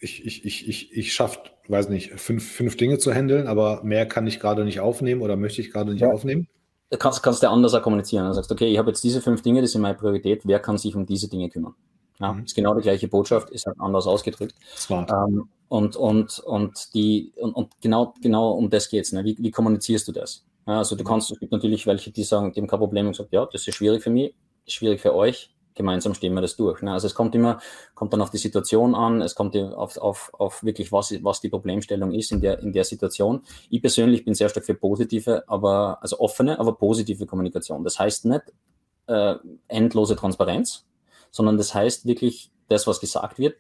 ich, 0.03 0.27
ich, 0.27 0.45
ich, 0.45 0.69
ich, 0.69 0.97
ich 0.97 1.15
schaffe, 1.15 1.39
weiß 1.69 1.89
nicht, 1.89 2.13
fünf, 2.21 2.51
fünf 2.51 2.77
Dinge 2.77 2.99
zu 2.99 3.13
handeln, 3.13 3.47
aber 3.47 3.83
mehr 3.85 4.05
kann 4.07 4.27
ich 4.27 4.41
gerade 4.41 4.65
nicht 4.65 4.81
aufnehmen 4.81 5.23
oder 5.23 5.37
möchte 5.37 5.61
ich 5.61 5.71
gerade 5.71 5.93
nicht 5.93 6.03
ja. 6.03 6.11
aufnehmen? 6.11 6.49
kannst, 6.99 7.23
kannst 7.23 7.43
du 7.43 7.49
anders 7.49 7.73
auch 7.75 7.83
kommunizieren. 7.83 8.27
Du 8.27 8.35
sagst, 8.35 8.51
okay, 8.53 8.67
ich 8.67 8.79
habe 8.79 8.91
jetzt 8.91 9.03
diese 9.03 9.21
fünf 9.23 9.43
Dinge, 9.43 9.63
das 9.63 9.73
sind 9.73 9.81
meine 9.81 9.95
Priorität, 9.95 10.43
wer 10.45 10.59
kann 10.59 10.77
sich 10.77 10.95
um 10.95 11.07
diese 11.07 11.29
Dinge 11.29 11.49
kümmern? 11.49 11.75
Ja, 12.19 12.33
mhm. 12.33 12.45
ist 12.45 12.55
genau 12.55 12.75
die 12.75 12.83
gleiche 12.83 13.09
Botschaft, 13.09 13.51
ist 13.51 13.67
halt 13.67 13.81
anders 13.81 14.07
ausgedrückt. 14.07 14.55
Ähm, 14.91 15.49
und, 15.69 15.97
und, 15.97 16.39
und, 16.41 16.95
die, 16.95 17.33
und, 17.37 17.53
und 17.55 17.81
genau, 17.81 18.15
genau 18.21 18.51
um 18.53 18.69
das 18.69 18.91
geht 18.91 19.05
es. 19.05 19.13
Ne? 19.13 19.25
Wie, 19.25 19.37
wie 19.39 19.51
kommunizierst 19.51 20.07
du 20.09 20.13
das? 20.13 20.45
Ja, 20.67 20.79
also 20.79 20.95
du 20.97 21.05
kannst, 21.05 21.31
es 21.31 21.41
gibt 21.41 21.53
natürlich 21.53 21.87
welche, 21.87 22.11
die 22.11 22.25
sagen, 22.25 22.53
die 22.53 22.61
haben 22.61 22.69
kein 22.69 22.79
Problem 22.79 23.07
und 23.07 23.17
sagen, 23.17 23.31
ja, 23.33 23.47
das 23.51 23.67
ist 23.67 23.75
schwierig 23.75 24.03
für 24.03 24.11
mich, 24.11 24.35
schwierig 24.67 25.01
für 25.01 25.15
euch, 25.15 25.52
gemeinsam 25.75 26.15
stehen 26.15 26.35
wir 26.35 26.41
das 26.41 26.57
durch. 26.57 26.83
Ne? 26.83 26.93
Also 26.93 27.07
es 27.07 27.15
kommt 27.15 27.35
immer, 27.35 27.61
kommt 27.95 28.13
dann 28.13 28.23
auf 28.23 28.31
die 28.31 28.39
Situation 28.39 28.95
an, 28.95 29.23
es 29.23 29.35
kommt 29.35 29.57
auf, 29.57 29.97
auf, 29.97 30.31
auf 30.35 30.63
wirklich, 30.63 30.93
was, 30.93 31.13
was 31.23 31.41
die 31.41 31.49
Problemstellung 31.49 32.13
ist 32.13 32.33
in 32.33 32.41
der, 32.41 32.61
in 32.61 32.73
der 32.73 32.85
Situation. 32.85 33.43
Ich 33.71 33.81
persönlich 33.81 34.25
bin 34.25 34.35
sehr 34.35 34.49
stark 34.49 34.67
für 34.67 34.75
positive, 34.75 35.45
aber, 35.47 35.99
also 36.01 36.21
offene, 36.21 36.59
aber 36.59 36.75
positive 36.75 37.27
Kommunikation. 37.27 37.85
Das 37.85 37.99
heißt 37.99 38.27
nicht 38.27 38.43
äh, 39.07 39.35
endlose 39.69 40.17
Transparenz, 40.17 40.85
sondern 41.31 41.57
das 41.57 41.75
heißt 41.75 42.07
wirklich, 42.07 42.51
das, 42.69 42.87
was 42.87 43.01
gesagt 43.01 43.39
wird, 43.39 43.57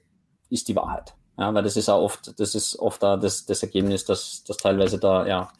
ist 0.51 0.68
die 0.68 0.77
Wahrheit. 0.77 1.14
Ja, 1.38 1.53
weil 1.55 1.62
das 1.62 1.77
ist 1.77 1.88
auch 1.88 2.03
oft, 2.03 2.38
das 2.38 2.55
ist 2.55 2.79
oft 2.79 3.03
da 3.03 3.16
das, 3.16 3.46
das 3.46 3.62
Ergebnis, 3.62 4.05
dass, 4.05 4.44
dass 4.44 4.59
teilweise 4.59 4.98
da, 4.98 5.27
ja, 5.27 5.51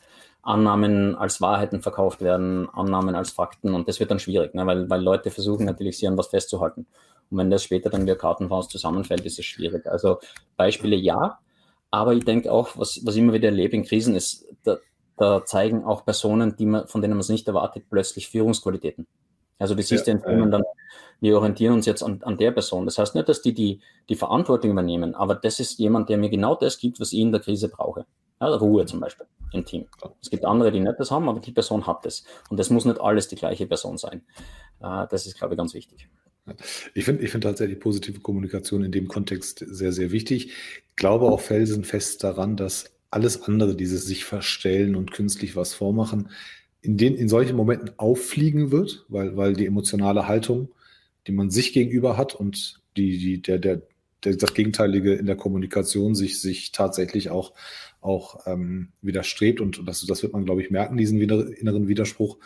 Annahmen 0.43 1.15
als 1.15 1.41
Wahrheiten 1.41 1.83
verkauft 1.83 2.21
werden, 2.21 2.69
Annahmen 2.71 3.15
als 3.15 3.31
Fakten 3.31 3.75
und 3.75 3.89
das 3.89 4.01
wird 4.01 4.11
dann 4.11 4.19
schwierig, 4.19 4.55
ne? 4.55 4.67
weil, 4.67 4.91
weil 4.91 5.01
Leute 5.01 5.31
versuchen 5.31 5.65
natürlich, 5.65 5.99
sie 5.99 6.09
an 6.09 6.19
was 6.19 6.29
festzuhalten. 6.29 6.87
Und 7.31 7.39
wenn 7.39 7.51
das 7.51 7.63
später 7.63 7.91
dann 7.91 8.07
wie 8.07 8.15
Kartenfaust 8.15 8.71
zusammenfällt, 8.71 9.25
ist 9.25 9.39
es 9.39 9.45
schwierig. 9.45 9.87
Also 9.87 10.19
Beispiele 10.57 10.97
ja, 10.97 11.39
aber 11.91 12.15
ich 12.15 12.25
denke 12.25 12.51
auch, 12.51 12.77
was, 12.77 13.01
was 13.05 13.15
ich 13.15 13.23
immer 13.23 13.33
wieder 13.33 13.49
erlebe 13.49 13.77
in 13.77 13.85
Krisen 13.85 14.17
ist, 14.17 14.47
da, 14.65 14.79
da 15.17 15.45
zeigen 15.45 15.85
auch 15.85 16.05
Personen, 16.05 16.57
die 16.57 16.67
man, 16.67 16.89
von 16.89 17.01
denen 17.01 17.15
man 17.15 17.21
es 17.21 17.29
nicht 17.29 17.47
erwartet, 17.47 17.85
plötzlich 17.89 18.29
Führungsqualitäten. 18.29 19.07
Also 19.59 19.77
du 19.77 19.83
siehst 19.83 20.09
ja, 20.09 20.15
in 20.15 20.21
Filmen 20.21 20.51
dann, 20.51 20.65
wir 21.21 21.37
orientieren 21.37 21.75
uns 21.75 21.87
jetzt 21.87 22.03
an, 22.03 22.21
an 22.25 22.37
der 22.37 22.51
Person. 22.51 22.85
Das 22.85 22.99
heißt 22.99 23.15
nicht, 23.15 23.29
dass 23.29 23.43
die, 23.43 23.55
die 23.55 23.81
die 24.09 24.17
Verantwortung 24.17 24.73
übernehmen, 24.73 25.15
aber 25.15 25.37
das 25.37 25.61
ist 25.61 25.79
jemand, 25.79 26.09
der 26.09 26.19
mir 26.19 26.31
genau 26.31 26.57
das 26.57 26.79
gibt, 26.79 26.99
was 26.99 27.13
ich 27.13 27.21
in 27.21 27.31
der 27.31 27.41
Krise 27.41 27.69
brauche. 27.69 28.05
Ruhe 28.47 28.87
zum 28.87 29.01
Beispiel 29.01 29.27
im 29.53 29.65
Team. 29.65 29.87
Es 30.21 30.31
gibt 30.31 30.45
andere, 30.45 30.73
die 30.73 30.81
nicht 30.81 30.95
das 30.99 31.11
haben, 31.11 31.29
aber 31.29 31.41
die 31.41 31.53
Person 31.53 31.87
hat 31.87 32.05
das. 32.05 32.25
Und 32.49 32.59
das 32.59 32.71
muss 32.71 32.85
nicht 32.85 33.01
alles 33.01 33.29
die 33.29 33.37
gleiche 33.37 33.67
Person 33.67 33.99
sein. 33.99 34.23
Äh, 34.81 35.07
das 35.11 35.27
ist, 35.27 35.37
glaube 35.37 35.55
ich, 35.55 35.59
ganz 35.59 35.75
wichtig. 35.75 36.09
Ich 36.95 37.05
finde 37.05 37.23
ich 37.23 37.31
find 37.31 37.45
tatsächlich 37.45 37.79
positive 37.79 38.21
Kommunikation 38.21 38.83
in 38.83 38.91
dem 38.91 39.07
Kontext 39.07 39.65
sehr, 39.69 39.93
sehr 39.93 40.11
wichtig. 40.11 40.47
Ich 40.47 40.97
glaube 40.97 41.27
auch 41.27 41.41
felsenfest 41.41 42.25
daran, 42.25 42.57
dass 42.57 42.91
alles 43.11 43.43
andere, 43.43 43.77
dieses 43.77 44.07
sich 44.07 44.25
verstellen 44.25 44.97
und 44.97 45.13
künstlich 45.13 45.55
was 45.55 45.75
vormachen, 45.75 46.31
in, 46.81 46.97
den, 46.97 47.15
in 47.15 47.29
solchen 47.29 47.57
Momenten 47.57 47.93
auffliegen 47.97 48.73
wird, 48.73 49.05
weil, 49.09 49.37
weil 49.37 49.55
die 49.55 49.67
emotionale 49.67 50.27
Haltung, 50.27 50.71
die 51.27 51.33
man 51.33 51.51
sich 51.51 51.73
gegenüber 51.73 52.17
hat 52.17 52.35
und 52.35 52.81
die, 52.97 53.19
die, 53.19 53.41
der, 53.41 53.59
der, 53.59 53.83
der, 54.25 54.37
das 54.37 54.55
Gegenteilige 54.55 55.15
in 55.15 55.27
der 55.27 55.37
Kommunikation 55.37 56.17
sich, 56.17 56.41
sich 56.41 56.73
tatsächlich 56.73 57.31
auch 57.31 57.53
auch 58.03 58.47
ähm, 58.47 58.89
widerstrebt 59.01 59.61
und 59.61 59.87
das, 59.87 60.05
das 60.07 60.23
wird 60.23 60.33
man, 60.33 60.45
glaube 60.45 60.63
ich, 60.63 60.71
merken, 60.71 60.97
diesen 60.97 61.21
inneren 61.21 61.89
Widerspruch, 61.89 62.39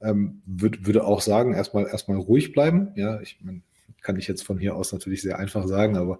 ähm, 0.00 0.42
würd, 0.46 0.86
würde 0.86 1.04
auch 1.04 1.20
sagen, 1.20 1.54
erstmal 1.54 1.86
erstmal 1.86 2.18
ruhig 2.18 2.52
bleiben. 2.52 2.92
Ja, 2.96 3.20
ich 3.20 3.38
mein, 3.42 3.62
kann 4.02 4.16
ich 4.16 4.26
jetzt 4.26 4.42
von 4.42 4.58
hier 4.58 4.74
aus 4.74 4.92
natürlich 4.92 5.22
sehr 5.22 5.38
einfach 5.38 5.66
sagen, 5.66 5.96
aber 5.96 6.18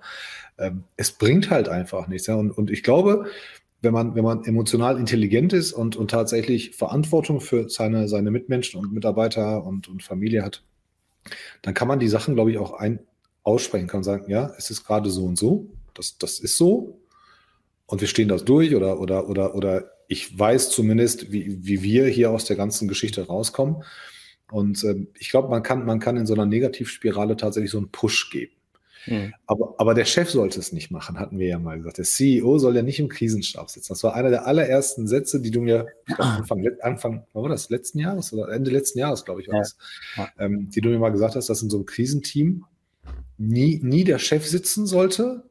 ähm, 0.59 0.85
es 0.97 1.13
bringt 1.13 1.51
halt 1.51 1.69
einfach 1.69 2.07
nichts. 2.07 2.27
Ja? 2.27 2.37
Und, 2.37 2.53
und 2.53 2.71
ich 2.71 2.83
glaube, 2.83 3.27
wenn 3.81 3.93
man, 3.93 4.15
wenn 4.15 4.25
man 4.25 4.45
emotional 4.45 4.99
intelligent 4.99 5.53
ist 5.53 5.73
und, 5.73 5.97
und 5.97 6.11
tatsächlich 6.11 6.77
Verantwortung 6.77 7.41
für 7.41 7.69
seine, 7.69 8.09
seine 8.09 8.31
Mitmenschen 8.31 8.79
und 8.79 8.93
Mitarbeiter 8.93 9.65
und, 9.65 9.89
und 9.89 10.03
Familie 10.03 10.45
hat, 10.45 10.63
dann 11.63 11.75
kann 11.75 11.89
man 11.89 11.99
die 11.99 12.09
Sachen, 12.09 12.35
glaube 12.35 12.53
ich, 12.53 12.59
auch 12.59 12.73
ein, 12.73 13.01
aussprechen, 13.43 13.89
kann 13.89 14.05
sagen, 14.05 14.31
ja, 14.31 14.53
es 14.57 14.71
ist 14.71 14.85
gerade 14.85 15.11
so 15.11 15.25
und 15.25 15.37
so, 15.37 15.67
das, 15.95 16.17
das 16.19 16.39
ist 16.39 16.57
so, 16.57 17.01
und 17.93 18.01
wir 18.01 18.09
stehen 18.09 18.29
das 18.29 18.47
durch 18.47 18.75
oder, 18.75 18.99
oder, 19.01 19.29
oder, 19.29 19.55
oder 19.55 19.91
ich 20.09 20.39
weiß 20.39 20.71
zumindest, 20.71 21.31
wie, 21.31 21.59
wie 21.63 21.83
wir 21.83 22.07
hier 22.07 22.31
aus 22.31 22.47
der 22.47 22.57
ganzen 22.57 22.89
Geschichte 22.89 23.27
rauskommen. 23.27 23.85
Und 24.51 24.83
ähm, 24.85 25.09
ich 25.19 25.29
glaube, 25.29 25.51
man 25.51 25.63
kann, 25.63 25.85
man 25.85 26.01
kann 26.01 26.17
in 26.17 26.25
so 26.25 26.33
einer 26.33 26.47
Negativspirale 26.47 27.37
tatsächlich 27.37 27.71
so 27.71 27.77
einen 27.77 27.91
Push 27.91 28.31
geben. 28.31 28.55
Mhm. 29.05 29.35
Aber, 29.47 29.75
aber 29.77 29.93
der 29.93 30.07
Chef 30.07 30.31
sollte 30.31 30.59
es 30.59 30.73
nicht 30.73 30.91
machen, 30.91 31.21
hatten 31.21 31.39
wir 31.39 31.49
ja 31.49 31.59
mal 31.59 31.77
gesagt. 31.77 31.99
Der 31.99 32.07
CEO 32.07 32.57
soll 32.57 32.77
ja 32.77 32.83
nicht 32.83 32.99
im 32.99 33.11
Krisenstab 33.11 33.69
sitzen. 33.69 33.93
Das 33.93 34.03
war 34.05 34.15
einer 34.15 34.31
der 34.31 34.47
allerersten 34.47 35.07
Sätze, 35.07 35.43
die 35.43 35.51
du 35.51 35.61
mir 35.61 35.89
Anfang, 36.17 36.67
Anfang 36.81 37.27
war 37.35 37.51
das, 37.51 37.69
letzten 37.69 37.99
Jahres 37.99 38.33
oder 38.33 38.49
Ende 38.49 38.71
letzten 38.71 39.01
Jahres, 39.01 39.27
glaube 39.27 39.43
ich, 39.43 39.49
war 39.49 39.59
das, 39.59 39.77
ja. 40.17 40.31
ähm, 40.39 40.71
die 40.71 40.81
du 40.81 40.89
mir 40.89 40.99
mal 40.99 41.13
gesagt 41.13 41.37
hast, 41.37 41.51
dass 41.51 41.61
in 41.61 41.69
so 41.69 41.77
einem 41.77 41.85
Krisenteam 41.85 42.65
nie, 43.37 43.81
nie 43.83 44.05
der 44.05 44.19
Chef 44.19 44.47
sitzen 44.47 44.87
sollte, 44.87 45.43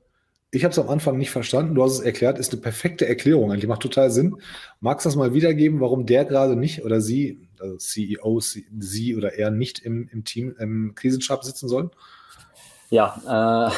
ich 0.51 0.65
habe 0.65 0.73
es 0.73 0.79
am 0.79 0.89
Anfang 0.89 1.17
nicht 1.17 1.31
verstanden. 1.31 1.75
Du 1.75 1.83
hast 1.83 1.93
es 1.93 1.99
erklärt, 2.01 2.37
ist 2.37 2.51
eine 2.51 2.61
perfekte 2.61 3.07
Erklärung. 3.07 3.51
Eigentlich 3.51 3.67
macht 3.67 3.81
total 3.81 4.11
Sinn. 4.11 4.35
Magst 4.81 5.05
du 5.05 5.09
das 5.09 5.15
mal 5.15 5.33
wiedergeben, 5.33 5.79
warum 5.79 6.05
der 6.05 6.25
gerade 6.25 6.57
nicht 6.57 6.83
oder 6.83 6.99
sie, 6.99 7.47
also 7.59 7.77
CEO, 7.77 8.41
sie 8.41 9.15
oder 9.15 9.33
er 9.33 9.49
nicht 9.49 9.79
im, 9.79 10.09
im 10.11 10.25
Team, 10.25 10.55
im 10.59 10.93
Krisenstab 10.93 11.45
sitzen 11.45 11.69
sollen? 11.69 11.89
Ja, 12.89 13.71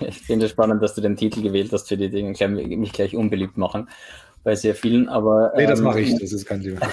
äh, 0.00 0.04
ich 0.06 0.18
finde 0.18 0.46
es 0.46 0.52
spannend, 0.52 0.82
dass 0.82 0.94
du 0.94 1.00
den 1.00 1.16
Titel 1.16 1.40
gewählt 1.40 1.72
hast 1.72 1.88
für 1.88 1.96
die 1.96 2.10
Dinge, 2.10 2.32
ich 2.32 2.76
mich 2.76 2.92
gleich 2.92 3.16
unbeliebt 3.16 3.56
machen 3.56 3.88
bei 4.44 4.54
sehr 4.54 4.74
vielen, 4.74 5.08
aber. 5.08 5.52
Nee, 5.56 5.66
das 5.66 5.78
ähm, 5.78 5.86
mache 5.86 6.00
ich, 6.00 6.18
das 6.18 6.32
ist 6.32 6.46
kein 6.46 6.62
Thema. 6.62 6.80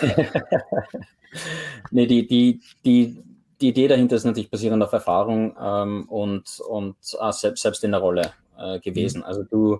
nee, 1.91 2.07
die, 2.07 2.25
die, 2.25 2.61
die, 2.85 3.21
die 3.61 3.69
Idee 3.69 3.87
dahinter 3.87 4.15
ist 4.15 4.23
natürlich 4.23 4.49
basierend 4.49 4.81
auf 4.81 4.93
Erfahrung 4.93 5.55
ähm, 5.61 6.05
und, 6.09 6.59
und 6.67 6.95
äh, 7.19 7.31
selbst, 7.31 7.63
selbst 7.63 7.83
in 7.83 7.91
der 7.91 7.99
Rolle 7.99 8.31
äh, 8.57 8.79
gewesen. 8.79 9.19
Mhm. 9.19 9.25
Also 9.25 9.43
du, 9.43 9.79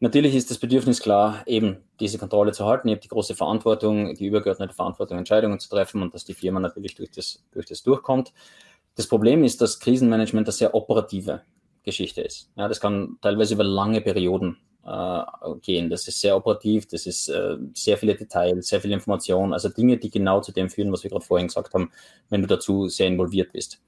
natürlich 0.00 0.34
ist 0.34 0.50
das 0.50 0.58
Bedürfnis 0.58 1.00
klar, 1.00 1.42
eben 1.46 1.78
diese 2.00 2.18
Kontrolle 2.18 2.52
zu 2.52 2.64
halten. 2.64 2.88
Ihr 2.88 2.94
habt 2.94 3.04
die 3.04 3.08
große 3.08 3.34
Verantwortung, 3.34 4.14
die 4.14 4.26
übergeordnete 4.26 4.74
Verantwortung, 4.74 5.18
Entscheidungen 5.18 5.58
zu 5.58 5.68
treffen 5.68 6.02
und 6.02 6.14
dass 6.14 6.24
die 6.24 6.34
Firma 6.34 6.60
natürlich 6.60 6.94
durch 6.94 7.10
das, 7.10 7.42
durch 7.52 7.66
das 7.66 7.82
durchkommt. 7.82 8.32
Das 8.96 9.06
Problem 9.06 9.44
ist, 9.44 9.60
dass 9.60 9.78
Krisenmanagement 9.80 10.46
eine 10.46 10.52
sehr 10.52 10.74
operative 10.74 11.42
Geschichte 11.82 12.20
ist. 12.22 12.50
Ja, 12.56 12.68
das 12.68 12.80
kann 12.80 13.16
teilweise 13.22 13.54
über 13.54 13.64
lange 13.64 14.00
Perioden 14.00 14.58
äh, 14.84 15.22
gehen. 15.62 15.90
Das 15.90 16.06
ist 16.08 16.20
sehr 16.20 16.36
operativ, 16.36 16.86
das 16.86 17.06
ist 17.06 17.28
äh, 17.28 17.56
sehr 17.74 17.96
viele 17.96 18.14
Details, 18.14 18.68
sehr 18.68 18.80
viel 18.80 18.92
Information, 18.92 19.52
also 19.52 19.68
Dinge, 19.68 19.96
die 19.96 20.10
genau 20.10 20.40
zu 20.40 20.52
dem 20.52 20.68
führen, 20.68 20.92
was 20.92 21.02
wir 21.02 21.10
gerade 21.10 21.24
vorhin 21.24 21.48
gesagt 21.48 21.74
haben, 21.74 21.90
wenn 22.28 22.42
du 22.42 22.48
dazu 22.48 22.88
sehr 22.88 23.06
involviert 23.06 23.52
bist. 23.52 23.80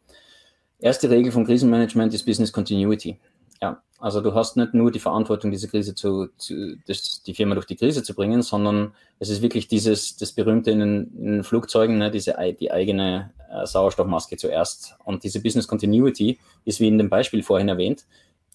Erste 0.79 1.09
Regel 1.11 1.31
von 1.31 1.47
Krisenmanagement 1.47 2.13
ist 2.13 2.27
Business 2.27 2.53
Continuity. 2.53 3.19
Ja, 3.63 3.81
also 4.01 4.21
du 4.21 4.35
hast 4.35 4.57
nicht 4.57 4.75
nur 4.75 4.91
die 4.91 4.99
Verantwortung, 4.99 5.53
diese 5.53 5.69
Krise 5.69 5.95
zu, 5.95 6.27
zu 6.37 6.77
das, 6.89 7.23
die 7.23 7.33
Firma 7.33 7.55
durch 7.55 7.67
die 7.67 7.77
Krise 7.77 8.03
zu 8.03 8.15
bringen, 8.15 8.43
sondern 8.43 8.93
es 9.21 9.29
ist 9.29 9.41
wirklich 9.41 9.69
dieses, 9.69 10.17
das 10.17 10.33
berühmte 10.33 10.73
in 10.73 10.81
den, 10.81 11.13
in 11.17 11.33
den 11.33 11.45
Flugzeugen, 11.45 11.99
ne, 11.99 12.11
diese, 12.11 12.35
die 12.59 12.73
eigene 12.73 13.33
äh, 13.53 13.65
Sauerstoffmaske 13.65 14.37
zuerst. 14.37 14.97
Und 15.05 15.23
diese 15.23 15.41
Business 15.41 15.69
Continuity 15.69 16.41
ist, 16.65 16.81
wie 16.81 16.89
in 16.89 16.99
dem 16.99 17.09
Beispiel 17.09 17.45
vorhin 17.45 17.69
erwähnt, 17.69 18.05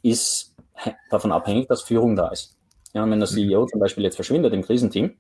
ist 0.04 0.54
davon 1.10 1.32
abhängig, 1.32 1.70
dass 1.70 1.82
Führung 1.82 2.18
da 2.18 2.28
ist. 2.28 2.58
Ja, 2.94 3.10
wenn 3.10 3.20
der 3.20 3.30
CEO 3.30 3.66
zum 3.68 3.80
Beispiel 3.80 4.04
jetzt 4.04 4.16
verschwindet 4.16 4.54
im 4.54 4.64
Krisenteam, 4.64 5.16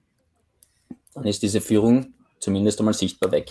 dann 1.13 1.23
ist 1.23 1.41
diese 1.41 1.61
Führung 1.61 2.13
zumindest 2.39 2.79
einmal 2.79 2.93
sichtbar 2.93 3.31
weg. 3.31 3.49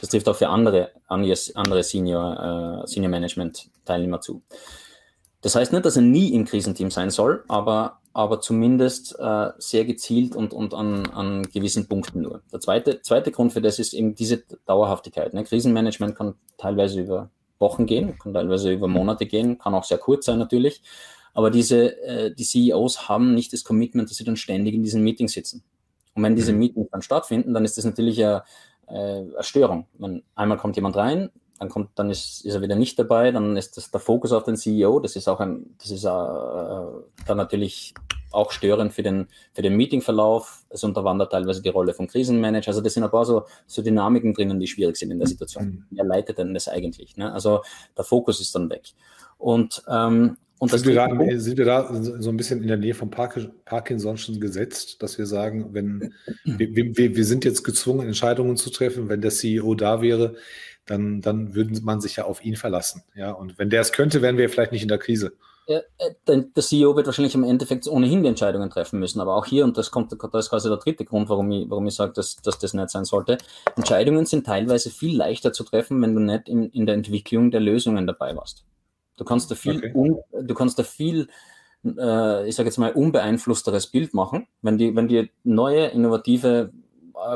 Das 0.00 0.10
trifft 0.10 0.28
auch 0.28 0.36
für 0.36 0.48
andere, 0.48 0.92
andere 1.08 1.82
Senior, 1.82 2.84
äh, 2.84 2.86
Senior 2.86 3.10
Management 3.10 3.68
Teilnehmer 3.84 4.20
zu. 4.20 4.42
Das 5.42 5.56
heißt 5.56 5.72
nicht, 5.72 5.84
dass 5.84 5.96
er 5.96 6.02
nie 6.02 6.32
im 6.32 6.44
Krisenteam 6.44 6.90
sein 6.90 7.10
soll, 7.10 7.44
aber, 7.48 7.98
aber 8.12 8.40
zumindest 8.40 9.18
äh, 9.18 9.50
sehr 9.58 9.84
gezielt 9.84 10.36
und, 10.36 10.54
und 10.54 10.72
an, 10.72 11.06
an 11.10 11.42
gewissen 11.42 11.88
Punkten 11.88 12.22
nur. 12.22 12.42
Der 12.52 12.60
zweite, 12.60 13.02
zweite 13.02 13.32
Grund 13.32 13.52
für 13.52 13.60
das 13.60 13.80
ist 13.80 13.92
eben 13.92 14.14
diese 14.14 14.44
Dauerhaftigkeit. 14.66 15.34
Ne? 15.34 15.42
Krisenmanagement 15.42 16.16
kann 16.16 16.34
teilweise 16.58 17.00
über 17.00 17.28
Wochen 17.58 17.86
gehen, 17.86 18.16
kann 18.18 18.32
teilweise 18.32 18.72
über 18.72 18.86
Monate 18.86 19.26
gehen, 19.26 19.58
kann 19.58 19.74
auch 19.74 19.84
sehr 19.84 19.98
kurz 19.98 20.26
sein 20.26 20.38
natürlich. 20.38 20.80
Aber 21.34 21.50
diese, 21.50 22.00
äh, 22.02 22.34
die 22.34 22.44
CEOs 22.44 23.08
haben 23.08 23.34
nicht 23.34 23.52
das 23.52 23.64
Commitment, 23.64 24.10
dass 24.10 24.18
sie 24.18 24.24
dann 24.24 24.36
ständig 24.36 24.74
in 24.74 24.84
diesen 24.84 25.02
Meetings 25.02 25.32
sitzen. 25.32 25.64
Und 26.14 26.22
wenn 26.22 26.36
diese 26.36 26.52
mhm. 26.52 26.58
Meetings 26.60 26.88
dann 26.92 27.02
stattfinden, 27.02 27.52
dann 27.52 27.64
ist 27.64 27.78
das 27.78 27.84
natürlich 27.84 28.22
eine, 28.22 28.44
äh, 28.86 28.92
eine 28.92 29.36
Störung. 29.40 29.86
Man, 29.98 30.22
einmal 30.36 30.58
kommt 30.58 30.76
jemand 30.76 30.96
rein, 30.96 31.30
dann 31.62 31.68
kommt, 31.68 31.90
dann 31.94 32.10
ist, 32.10 32.44
ist 32.44 32.54
er 32.54 32.60
wieder 32.60 32.74
nicht 32.74 32.98
dabei, 32.98 33.30
dann 33.30 33.56
ist 33.56 33.76
das 33.76 33.88
der 33.92 34.00
Fokus 34.00 34.32
auf 34.32 34.42
den 34.42 34.56
CEO. 34.56 34.98
Das 34.98 35.14
ist 35.14 35.28
auch 35.28 35.38
ein, 35.38 35.76
das 35.78 35.92
ist 35.92 36.04
äh, 36.04 36.08
dann 36.08 37.36
natürlich 37.36 37.94
auch 38.32 38.50
störend 38.50 38.92
für 38.92 39.04
den, 39.04 39.28
für 39.52 39.62
den 39.62 39.76
Meetingverlauf. 39.76 40.64
Es 40.70 40.82
unterwandert 40.82 41.30
teilweise 41.30 41.62
die 41.62 41.68
Rolle 41.68 41.94
vom 41.94 42.08
Krisenmanager. 42.08 42.68
Also 42.68 42.80
das 42.80 42.94
sind 42.94 43.04
ein 43.04 43.10
paar 43.12 43.24
so, 43.24 43.44
so 43.68 43.80
Dynamiken 43.80 44.34
drinnen, 44.34 44.58
die 44.58 44.66
schwierig 44.66 44.96
sind 44.96 45.12
in 45.12 45.20
der 45.20 45.28
Situation. 45.28 45.64
Mhm. 45.66 45.84
Wer 45.90 46.04
leitet 46.04 46.38
denn 46.38 46.52
das 46.52 46.66
eigentlich? 46.66 47.16
Ne? 47.16 47.32
Also 47.32 47.62
der 47.96 48.04
Fokus 48.04 48.40
ist 48.40 48.52
dann 48.56 48.68
weg. 48.68 48.82
Und 49.38 49.84
ähm, 49.88 50.36
und 50.62 50.70
sind, 50.70 50.86
wir 50.86 50.94
da, 50.94 51.08
sind 51.40 51.58
wir 51.58 51.64
da 51.64 51.92
so 51.92 52.30
ein 52.30 52.36
bisschen 52.36 52.62
in 52.62 52.68
der 52.68 52.76
Nähe 52.76 52.94
vom 52.94 53.10
Parkinson 53.10 54.16
schon 54.16 54.38
gesetzt, 54.38 55.02
dass 55.02 55.18
wir 55.18 55.26
sagen, 55.26 55.70
wenn 55.72 56.14
wir, 56.44 56.96
wir, 56.96 57.16
wir 57.16 57.24
sind 57.24 57.44
jetzt 57.44 57.64
gezwungen, 57.64 58.06
Entscheidungen 58.06 58.56
zu 58.56 58.70
treffen, 58.70 59.08
wenn 59.08 59.20
der 59.20 59.32
CEO 59.32 59.74
da 59.74 60.02
wäre, 60.02 60.36
dann, 60.86 61.20
dann 61.20 61.54
würde 61.54 61.80
man 61.82 62.00
sich 62.00 62.16
ja 62.16 62.24
auf 62.24 62.44
ihn 62.44 62.56
verlassen. 62.56 63.02
Ja, 63.14 63.32
und 63.32 63.58
wenn 63.58 63.70
der 63.70 63.80
es 63.80 63.92
könnte, 63.92 64.22
wären 64.22 64.36
wir 64.36 64.48
vielleicht 64.48 64.72
nicht 64.72 64.82
in 64.82 64.88
der 64.88 64.98
Krise. 64.98 65.32
Äh, 65.66 65.82
der 66.26 66.62
CEO 66.62 66.96
wird 66.96 67.06
wahrscheinlich 67.06 67.34
im 67.34 67.44
Endeffekt 67.44 67.86
ohnehin 67.86 68.22
die 68.22 68.28
Entscheidungen 68.28 68.68
treffen 68.70 68.98
müssen. 68.98 69.20
Aber 69.20 69.36
auch 69.36 69.46
hier, 69.46 69.64
und 69.64 69.76
das 69.78 69.90
kommt, 69.90 70.12
das 70.12 70.44
ist 70.46 70.50
quasi 70.50 70.68
der 70.68 70.78
dritte 70.78 71.04
Grund, 71.04 71.28
warum 71.28 71.50
ich, 71.52 71.70
warum 71.70 71.86
ich 71.86 71.94
sage, 71.94 72.12
dass, 72.12 72.36
dass 72.36 72.58
das 72.58 72.74
nicht 72.74 72.90
sein 72.90 73.04
sollte. 73.04 73.38
Entscheidungen 73.76 74.26
sind 74.26 74.44
teilweise 74.44 74.90
viel 74.90 75.16
leichter 75.16 75.52
zu 75.52 75.64
treffen, 75.64 76.00
wenn 76.02 76.14
du 76.14 76.20
nicht 76.20 76.48
in, 76.48 76.70
in 76.70 76.86
der 76.86 76.96
Entwicklung 76.96 77.50
der 77.50 77.60
Lösungen 77.60 78.06
dabei 78.06 78.36
warst. 78.36 78.64
Du 79.16 79.24
kannst 79.24 79.50
da 79.50 79.54
viel, 79.54 79.76
okay. 79.76 79.92
un, 79.94 80.18
du 80.32 80.54
kannst 80.54 80.78
da 80.78 80.82
viel, 80.82 81.28
äh, 81.84 82.48
ich 82.48 82.56
sage 82.56 82.68
jetzt 82.68 82.78
mal, 82.78 82.92
unbeeinflussteres 82.92 83.86
Bild 83.86 84.14
machen, 84.14 84.48
wenn 84.62 84.78
die, 84.78 84.96
wenn 84.96 85.06
die 85.06 85.30
neue, 85.44 85.86
innovative 85.88 86.72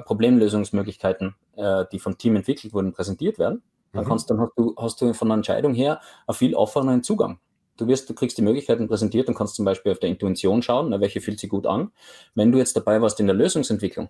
Problemlösungsmöglichkeiten, 0.05 1.35
äh, 1.57 1.85
die 1.92 1.99
vom 1.99 2.18
Team 2.18 2.37
entwickelt 2.37 2.72
wurden, 2.72 2.92
präsentiert 2.92 3.38
werden. 3.38 3.62
Dann 3.92 4.05
mhm. 4.05 4.09
kannst, 4.09 4.31
dann 4.31 4.40
hast 4.40 4.53
du, 4.57 4.75
hast 4.77 5.01
du 5.01 5.12
von 5.14 5.29
der 5.29 5.37
Entscheidung 5.37 5.75
her 5.75 6.01
einen 6.27 6.37
viel 6.37 6.55
offeneren 6.55 7.03
Zugang. 7.03 7.38
Du 7.77 7.87
wirst, 7.87 8.09
du 8.09 8.14
kriegst 8.14 8.38
die 8.38 8.42
Möglichkeiten 8.42 8.88
präsentiert 8.88 9.29
und 9.29 9.35
kannst 9.35 9.55
zum 9.55 9.64
Beispiel 9.64 9.92
auf 9.92 9.99
der 9.99 10.09
Intuition 10.09 10.62
schauen, 10.62 10.88
na, 10.90 11.01
welche 11.01 11.20
fühlt 11.20 11.38
sich 11.38 11.51
gut 11.51 11.66
an. 11.66 11.92
Wenn 12.35 12.53
du 12.53 12.59
jetzt 12.59 12.77
dabei 12.77 13.01
warst 13.03 13.20
in 13.20 13.27
der 13.27 13.37
Lösungsentwicklung, 13.37 14.09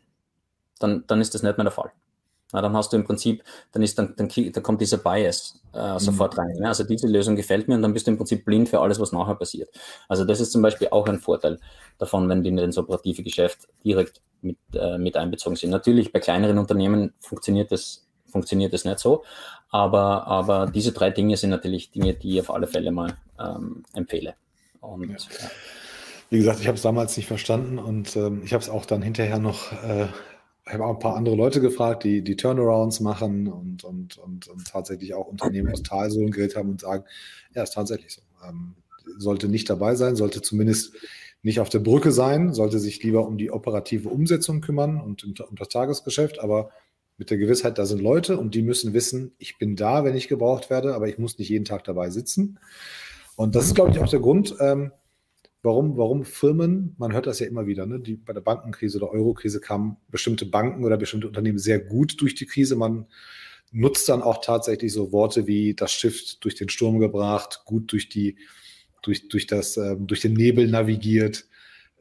dann, 0.78 1.04
dann 1.06 1.20
ist 1.20 1.34
das 1.34 1.42
nicht 1.42 1.56
mehr 1.56 1.64
der 1.64 1.72
Fall. 1.72 1.90
Na, 2.57 2.62
dann 2.62 2.75
hast 2.75 2.90
du 2.90 2.97
im 2.97 3.05
Prinzip, 3.05 3.45
dann 3.73 3.83
ist 3.83 3.99
dann, 3.99 4.14
dann, 4.16 4.31
dann 4.35 4.62
kommt 4.62 4.81
dieser 4.81 4.97
Bias 4.97 5.61
äh, 5.75 5.92
mhm. 5.92 5.99
sofort 5.99 6.38
rein. 6.38 6.57
Ne? 6.59 6.69
Also 6.69 6.85
diese 6.85 7.07
Lösung 7.07 7.37
gefällt 7.37 7.69
mir 7.69 7.75
und 7.75 7.83
dann 7.83 7.92
bist 7.92 8.07
du 8.07 8.12
im 8.12 8.16
Prinzip 8.16 8.47
blind 8.47 8.71
für 8.71 8.81
alles, 8.81 8.99
was 8.99 9.12
nachher 9.12 9.35
passiert. 9.35 9.69
Also 10.09 10.25
das 10.25 10.40
ist 10.40 10.53
zum 10.53 10.62
Beispiel 10.62 10.88
auch 10.90 11.07
ein 11.07 11.19
Vorteil 11.19 11.61
davon, 11.99 12.31
wenn 12.31 12.42
die 12.42 12.49
in 12.49 12.57
das 12.57 12.79
operative 12.79 13.23
Geschäft 13.23 13.69
direkt 13.85 14.23
mit, 14.40 14.57
äh, 14.73 14.97
mit 14.97 15.19
einbezogen 15.19 15.55
sind. 15.57 15.69
Natürlich 15.69 16.14
bei 16.14 16.19
kleineren 16.19 16.57
Unternehmen 16.57 17.12
funktioniert 17.21 17.73
das, 17.73 18.07
funktioniert 18.27 18.73
das 18.73 18.87
nicht 18.87 19.01
so, 19.01 19.23
aber, 19.69 20.27
aber 20.27 20.64
diese 20.64 20.92
drei 20.92 21.11
Dinge 21.11 21.37
sind 21.37 21.51
natürlich 21.51 21.90
Dinge, 21.90 22.14
die 22.14 22.37
ich 22.37 22.40
auf 22.40 22.51
alle 22.51 22.69
Fälle 22.69 22.90
mal 22.90 23.19
ähm, 23.38 23.83
empfehle. 23.92 24.35
Und, 24.81 25.11
ja. 25.11 25.16
Ja. 25.16 25.51
Wie 26.31 26.38
gesagt, 26.38 26.61
ich 26.61 26.69
habe 26.69 26.77
es 26.77 26.83
damals 26.83 27.19
nicht 27.19 27.27
verstanden 27.27 27.79
und 27.79 28.16
ähm, 28.16 28.40
ich 28.42 28.55
habe 28.55 28.62
es 28.62 28.71
auch 28.71 28.87
dann 28.87 29.03
hinterher 29.03 29.38
noch 29.38 29.73
äh, 29.73 30.07
ich 30.66 30.72
habe 30.72 30.85
auch 30.85 30.94
ein 30.94 30.98
paar 30.98 31.16
andere 31.16 31.37
Leute 31.37 31.61
gefragt, 31.61 32.02
die 32.02 32.22
die 32.22 32.37
Turnarounds 32.37 33.00
machen 33.00 33.46
und, 33.46 33.85
und, 33.85 34.18
und, 34.18 34.48
und 34.48 34.66
tatsächlich 34.66 35.14
auch 35.14 35.26
Unternehmen 35.26 35.72
aus 35.72 35.83
Talsohlen 35.83 36.33
geredet 36.33 36.57
haben 36.57 36.70
und 36.70 36.81
sagen, 36.81 37.05
ja, 37.55 37.62
ist 37.62 37.74
tatsächlich 37.74 38.12
so. 38.12 38.22
Ähm, 38.46 38.74
sollte 39.18 39.48
nicht 39.48 39.70
dabei 39.70 39.94
sein, 39.94 40.16
sollte 40.16 40.42
zumindest 40.42 40.94
nicht 41.42 41.61
auf 41.61 41.68
der 41.68 41.79
Brücke 41.79 42.11
sein, 42.11 42.52
sollte 42.52 42.81
sich 42.81 43.00
lieber 43.05 43.26
um 43.26 43.38
die 43.38 43.52
operative 43.52 44.09
Umsetzung 44.09 44.61
kümmern 44.61 45.00
und 45.00 45.22
um, 45.22 45.35
um 45.48 45.55
das 45.55 45.68
Tagesgeschäft, 45.68 46.40
aber 46.40 46.70
mit 47.16 47.31
der 47.31 47.38
Gewissheit, 47.38 47.79
da 47.79 47.87
sind 47.87 48.02
Leute 48.02 48.37
und 48.37 48.55
die 48.55 48.62
müssen 48.62 48.92
wissen, 48.92 49.33
ich 49.38 49.59
bin 49.59 49.76
da, 49.76 50.05
wenn 50.05 50.16
ich 50.16 50.26
gebraucht 50.26 50.68
werde, 50.68 50.94
aber 50.94 51.09
ich 51.09 51.18
muss 51.18 51.38
nicht 51.38 51.48
jeden 51.48 51.64
Tag 51.64 51.85
dabei 51.85 52.11
sitzen. 52.11 52.59
Und 53.37 53.55
das 53.55 53.66
ist, 53.66 53.74
glaube 53.74 53.92
ich, 53.92 54.00
auch 54.00 54.09
der 54.09 54.20
Grund, 54.20 54.57
ähm, 54.61 54.90
warum, 55.62 55.97
warum 55.97 56.25
Firmen, 56.25 56.95
man 56.99 57.12
hört 57.12 57.27
das 57.27 57.40
ja 57.40 57.47
immer 57.47 57.66
wieder, 57.66 57.87
ne, 57.87 58.01
die 58.01 58.16
bei 58.16 58.33
der 58.33 58.40
Bankenkrise 58.40 58.99
oder 58.99 59.11
Eurokrise 59.11 59.61
kamen 59.61 59.97
bestimmte 60.09 60.47
Banken 60.47 60.85
oder 60.85 60.97
bestimmte 60.97 61.27
Unternehmen 61.27 61.59
sehr 61.59 61.81
gut 61.81 62.21
durch 62.21 62.35
die 62.35 62.47
Krise. 62.47 62.77
Man 62.77 63.07
nutzt 63.73 64.09
dann 64.09 64.23
auch 64.23 64.40
tatsächlich 64.40 64.92
so 64.92 65.12
Worte 65.12 65.47
wie 65.47 65.75
das 65.75 65.92
Schiff 65.92 66.38
durch 66.40 66.55
den 66.55 66.69
Sturm 66.69 66.99
gebracht, 66.99 67.62
gut 67.64 67.92
durch 67.92 68.09
die, 68.09 68.37
durch, 69.03 69.29
durch 69.29 69.47
das, 69.47 69.77
ähm, 69.77 70.07
durch 70.07 70.21
den 70.21 70.35
Nebel 70.35 70.69
navigiert, 70.69 71.47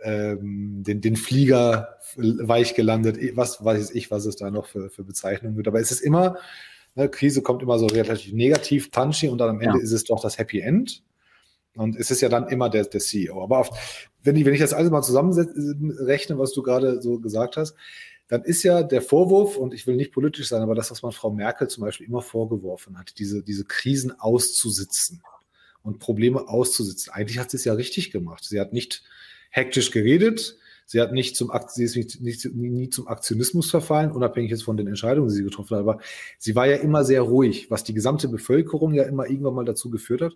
ähm, 0.04 0.84
den, 0.84 1.02
den 1.02 1.16
Flieger 1.16 1.98
weich 2.16 2.76
gelandet, 2.76 3.18
was 3.36 3.64
weiß 3.64 3.92
ich, 3.92 4.12
was 4.12 4.26
es 4.26 4.36
da 4.36 4.52
noch 4.52 4.68
für, 4.68 4.90
für 4.90 5.04
Bezeichnungen 5.04 5.56
gibt. 5.56 5.68
Aber 5.68 5.80
es 5.80 5.92
ist 5.92 6.02
immer, 6.02 6.38
ne, 6.96 7.10
Krise 7.10 7.42
kommt 7.42 7.64
immer 7.64 7.80
so 7.80 7.88
relativ 7.88 8.34
negativ, 8.34 8.92
punchy 8.92 9.28
und 9.28 9.40
dann 9.40 9.50
am 9.50 9.62
Ende 9.62 9.78
ja. 9.78 9.84
ist 9.84 9.92
es 9.92 10.04
doch 10.04 10.22
das 10.22 10.38
Happy 10.38 10.60
End. 10.60 11.04
Und 11.76 11.96
es 11.98 12.12
ist 12.12 12.22
ja 12.22 12.30
dann 12.30 12.48
immer 12.48 12.70
der, 12.70 12.86
der 12.86 13.02
CEO. 13.02 13.44
Aber 13.44 13.60
oft, 13.60 13.74
wenn 14.24 14.36
ich, 14.36 14.46
wenn 14.46 14.54
ich 14.54 14.62
das 14.62 14.74
alles 14.74 14.92
mal 14.92 15.02
zusammenrechne, 15.02 16.38
was 16.38 16.54
du 16.54 16.64
gerade 16.64 17.02
so 17.02 17.20
gesagt 17.20 17.58
hast, 17.58 17.76
dann 18.28 18.44
ist 18.44 18.64
ja 18.64 18.82
der 18.82 19.02
Vorwurf, 19.02 19.58
und 19.58 19.74
ich 19.74 19.86
will 19.86 19.96
nicht 19.96 20.12
politisch 20.12 20.48
sein, 20.48 20.62
aber 20.62 20.74
das, 20.74 20.90
was 20.90 21.04
man 21.04 21.12
Frau 21.12 21.32
Merkel 21.32 21.68
zum 21.68 21.84
Beispiel 21.84 22.08
immer 22.08 22.22
vorgeworfen 22.22 22.98
hat, 22.98 23.20
diese, 23.20 23.44
diese 23.44 23.66
Krisen 23.66 24.20
auszusitzen 24.20 25.22
und 25.84 26.00
Probleme 26.00 26.48
auszusitzen. 26.48 27.14
Eigentlich 27.14 27.38
hat 27.38 27.52
sie 27.52 27.58
es 27.58 27.66
ja 27.66 27.74
richtig 27.74 28.12
gemacht. 28.12 28.44
Sie 28.44 28.60
hat 28.60 28.74
nicht 28.74 29.04
hektisch 29.52 29.92
geredet, 29.92 30.58
sie 30.88 31.00
hat 31.00 31.12
nicht 31.12 31.36
zum, 31.36 31.52
sie 31.68 31.84
ist 31.84 31.96
nicht, 31.96 32.22
nicht, 32.22 32.46
nie 32.54 32.90
zum 32.90 33.08
Aktionismus 33.08 33.70
verfallen, 33.70 34.12
unabhängig 34.12 34.50
jetzt 34.50 34.64
von 34.64 34.78
den 34.78 34.88
Entscheidungen, 34.88 35.30
die 35.30 35.36
sie 35.36 35.44
getroffen 35.44 35.76
hat, 35.76 35.82
aber 35.82 36.00
sie 36.40 36.56
war 36.56 36.68
ja 36.68 36.78
immer 36.78 37.04
sehr 37.04 37.22
ruhig, 37.22 37.70
was 37.70 37.84
die 37.84 37.94
gesamte 37.94 38.28
Bevölkerung 38.28 38.94
ja 38.94 39.04
immer 39.04 39.30
irgendwann 39.30 39.54
mal 39.54 39.66
dazu 39.66 39.90
geführt 39.90 40.22
hat, 40.22 40.36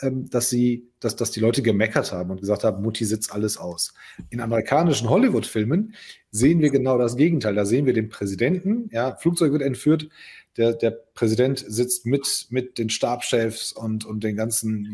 dass 0.00 0.48
sie, 0.48 0.88
dass, 1.00 1.16
dass 1.16 1.30
die 1.30 1.40
Leute 1.40 1.62
gemeckert 1.62 2.12
haben 2.12 2.30
und 2.30 2.40
gesagt 2.40 2.64
haben, 2.64 2.82
Mutti 2.82 3.04
sitzt 3.04 3.32
alles 3.32 3.56
aus. 3.56 3.94
In 4.30 4.40
amerikanischen 4.40 5.08
Hollywood-Filmen 5.08 5.94
sehen 6.30 6.60
wir 6.60 6.70
genau 6.70 6.98
das 6.98 7.16
Gegenteil. 7.16 7.54
Da 7.54 7.64
sehen 7.64 7.86
wir 7.86 7.92
den 7.92 8.08
Präsidenten, 8.08 8.88
ja, 8.92 9.16
Flugzeug 9.16 9.52
wird 9.52 9.62
entführt, 9.62 10.08
der, 10.56 10.72
der 10.72 10.90
Präsident 10.90 11.64
sitzt 11.66 12.04
mit, 12.04 12.46
mit 12.50 12.78
den 12.78 12.90
Stabschefs 12.90 13.72
und, 13.72 14.04
und 14.04 14.24
den 14.24 14.36
ganzen 14.36 14.88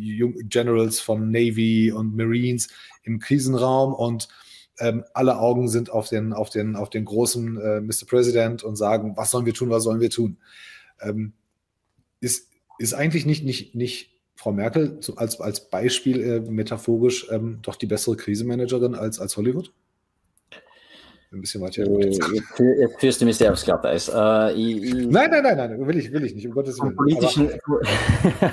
Generals 0.48 1.00
von 1.00 1.30
Navy 1.30 1.90
und 1.90 2.14
Marines 2.14 2.68
im 3.02 3.18
Krisenraum 3.18 3.94
und 3.94 4.28
ähm, 4.78 5.04
alle 5.14 5.38
Augen 5.38 5.68
sind 5.68 5.90
auf 5.90 6.08
den, 6.08 6.32
auf 6.32 6.50
den, 6.50 6.76
auf 6.76 6.90
den 6.90 7.04
großen 7.04 7.60
äh, 7.60 7.80
Mr. 7.80 8.06
President 8.06 8.62
und 8.62 8.76
sagen, 8.76 9.16
was 9.16 9.30
sollen 9.30 9.46
wir 9.46 9.54
tun, 9.54 9.70
was 9.70 9.84
sollen 9.84 10.00
wir 10.00 10.10
tun? 10.10 10.38
Ähm, 11.00 11.32
ist, 12.20 12.50
ist 12.78 12.94
eigentlich 12.94 13.24
nicht, 13.24 13.44
nicht, 13.44 13.74
nicht 13.74 14.13
Frau 14.44 14.52
Merkel 14.52 14.98
so 15.00 15.14
als, 15.14 15.40
als 15.40 15.70
Beispiel 15.70 16.20
äh, 16.22 16.40
metaphorisch 16.40 17.26
ähm, 17.30 17.60
doch 17.62 17.76
die 17.76 17.86
bessere 17.86 18.14
Krisenmanagerin 18.14 18.94
als, 18.94 19.18
als 19.18 19.38
Hollywood? 19.38 19.72
Ein 21.32 21.40
bisschen 21.40 21.62
weiter. 21.62 21.82
Jetzt, 22.02 22.20
jetzt 22.58 23.00
führst 23.00 23.22
du 23.22 23.24
mich 23.24 23.38
sehr 23.38 23.50
aufs 23.50 23.64
Glatteis. 23.64 24.10
Äh, 24.10 24.12
nein, 24.12 25.30
nein, 25.30 25.30
nein, 25.30 25.56
nein, 25.56 25.86
will 25.86 25.96
ich, 25.96 26.12
will 26.12 26.26
ich 26.26 26.34
nicht, 26.34 26.46
um 26.46 26.52
Gottes 26.52 26.78
Willen. 26.78 26.94
Politischen, 26.94 27.48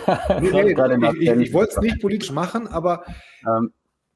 aber, 0.07 0.39
nee, 0.41 0.49
nee, 0.63 1.09
ich, 1.19 1.19
ich, 1.19 1.47
ich 1.47 1.53
wollte 1.53 1.73
es 1.73 1.81
nicht 1.81 1.99
politisch 1.99 2.31
machen, 2.31 2.67
aber 2.67 3.03
ähm, 3.45 3.73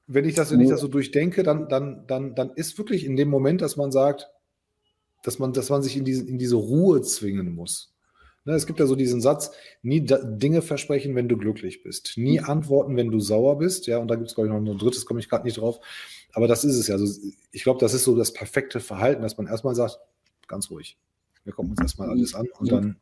wenn 0.07 0.23
ich 0.23 0.33
das, 0.33 0.53
wenn 0.53 0.61
ich 0.61 0.69
das 0.69 0.79
so 0.79 0.87
durchdenke, 0.87 1.43
dann, 1.43 1.67
dann, 1.67 2.07
dann, 2.07 2.35
dann 2.35 2.51
ist 2.51 2.77
wirklich 2.77 3.05
in 3.05 3.17
dem 3.17 3.27
Moment, 3.27 3.61
dass 3.61 3.75
man 3.75 3.91
sagt, 3.91 4.29
dass 5.23 5.39
man, 5.39 5.51
dass 5.51 5.69
man 5.69 5.83
sich 5.83 5.97
in, 5.97 6.05
diese, 6.05 6.25
in 6.25 6.37
diese 6.37 6.55
Ruhe 6.55 7.01
zwingen 7.01 7.53
muss. 7.53 7.94
Ne, 8.45 8.53
es 8.53 8.67
gibt 8.67 8.79
ja 8.79 8.85
so 8.85 8.95
diesen 8.95 9.21
Satz, 9.21 9.51
nie 9.81 10.05
Dinge 10.05 10.61
versprechen, 10.61 11.15
wenn 11.15 11.27
du 11.27 11.35
glücklich 11.35 11.81
bist. 11.81 12.13
Nie 12.15 12.39
mhm. 12.39 12.45
antworten, 12.45 12.95
wenn 12.95 13.09
du 13.09 13.19
sauer 13.19 13.57
bist. 13.57 13.87
Ja, 13.87 13.97
und 13.97 14.07
da 14.07 14.15
gibt 14.15 14.29
es, 14.29 14.35
glaube 14.35 14.47
ich, 14.47 14.53
noch 14.53 14.61
ein 14.61 14.77
drittes, 14.77 15.05
komme 15.05 15.19
ich 15.19 15.29
gerade 15.29 15.45
nicht 15.45 15.57
drauf. 15.57 15.79
Aber 16.31 16.47
das 16.47 16.63
ist 16.63 16.77
es 16.77 16.87
ja. 16.87 16.95
Also 16.95 17.21
ich 17.51 17.63
glaube, 17.63 17.79
das 17.79 17.95
ist 17.95 18.03
so 18.03 18.15
das 18.15 18.33
perfekte 18.33 18.79
Verhalten, 18.79 19.23
dass 19.23 19.37
man 19.37 19.47
erstmal 19.47 19.73
sagt, 19.73 19.99
ganz 20.47 20.69
ruhig. 20.69 20.97
Wir 21.43 21.53
gucken 21.53 21.71
uns 21.71 21.81
erstmal 21.81 22.09
alles 22.09 22.33
an 22.33 22.47
und 22.59 22.71
dann. 22.71 22.97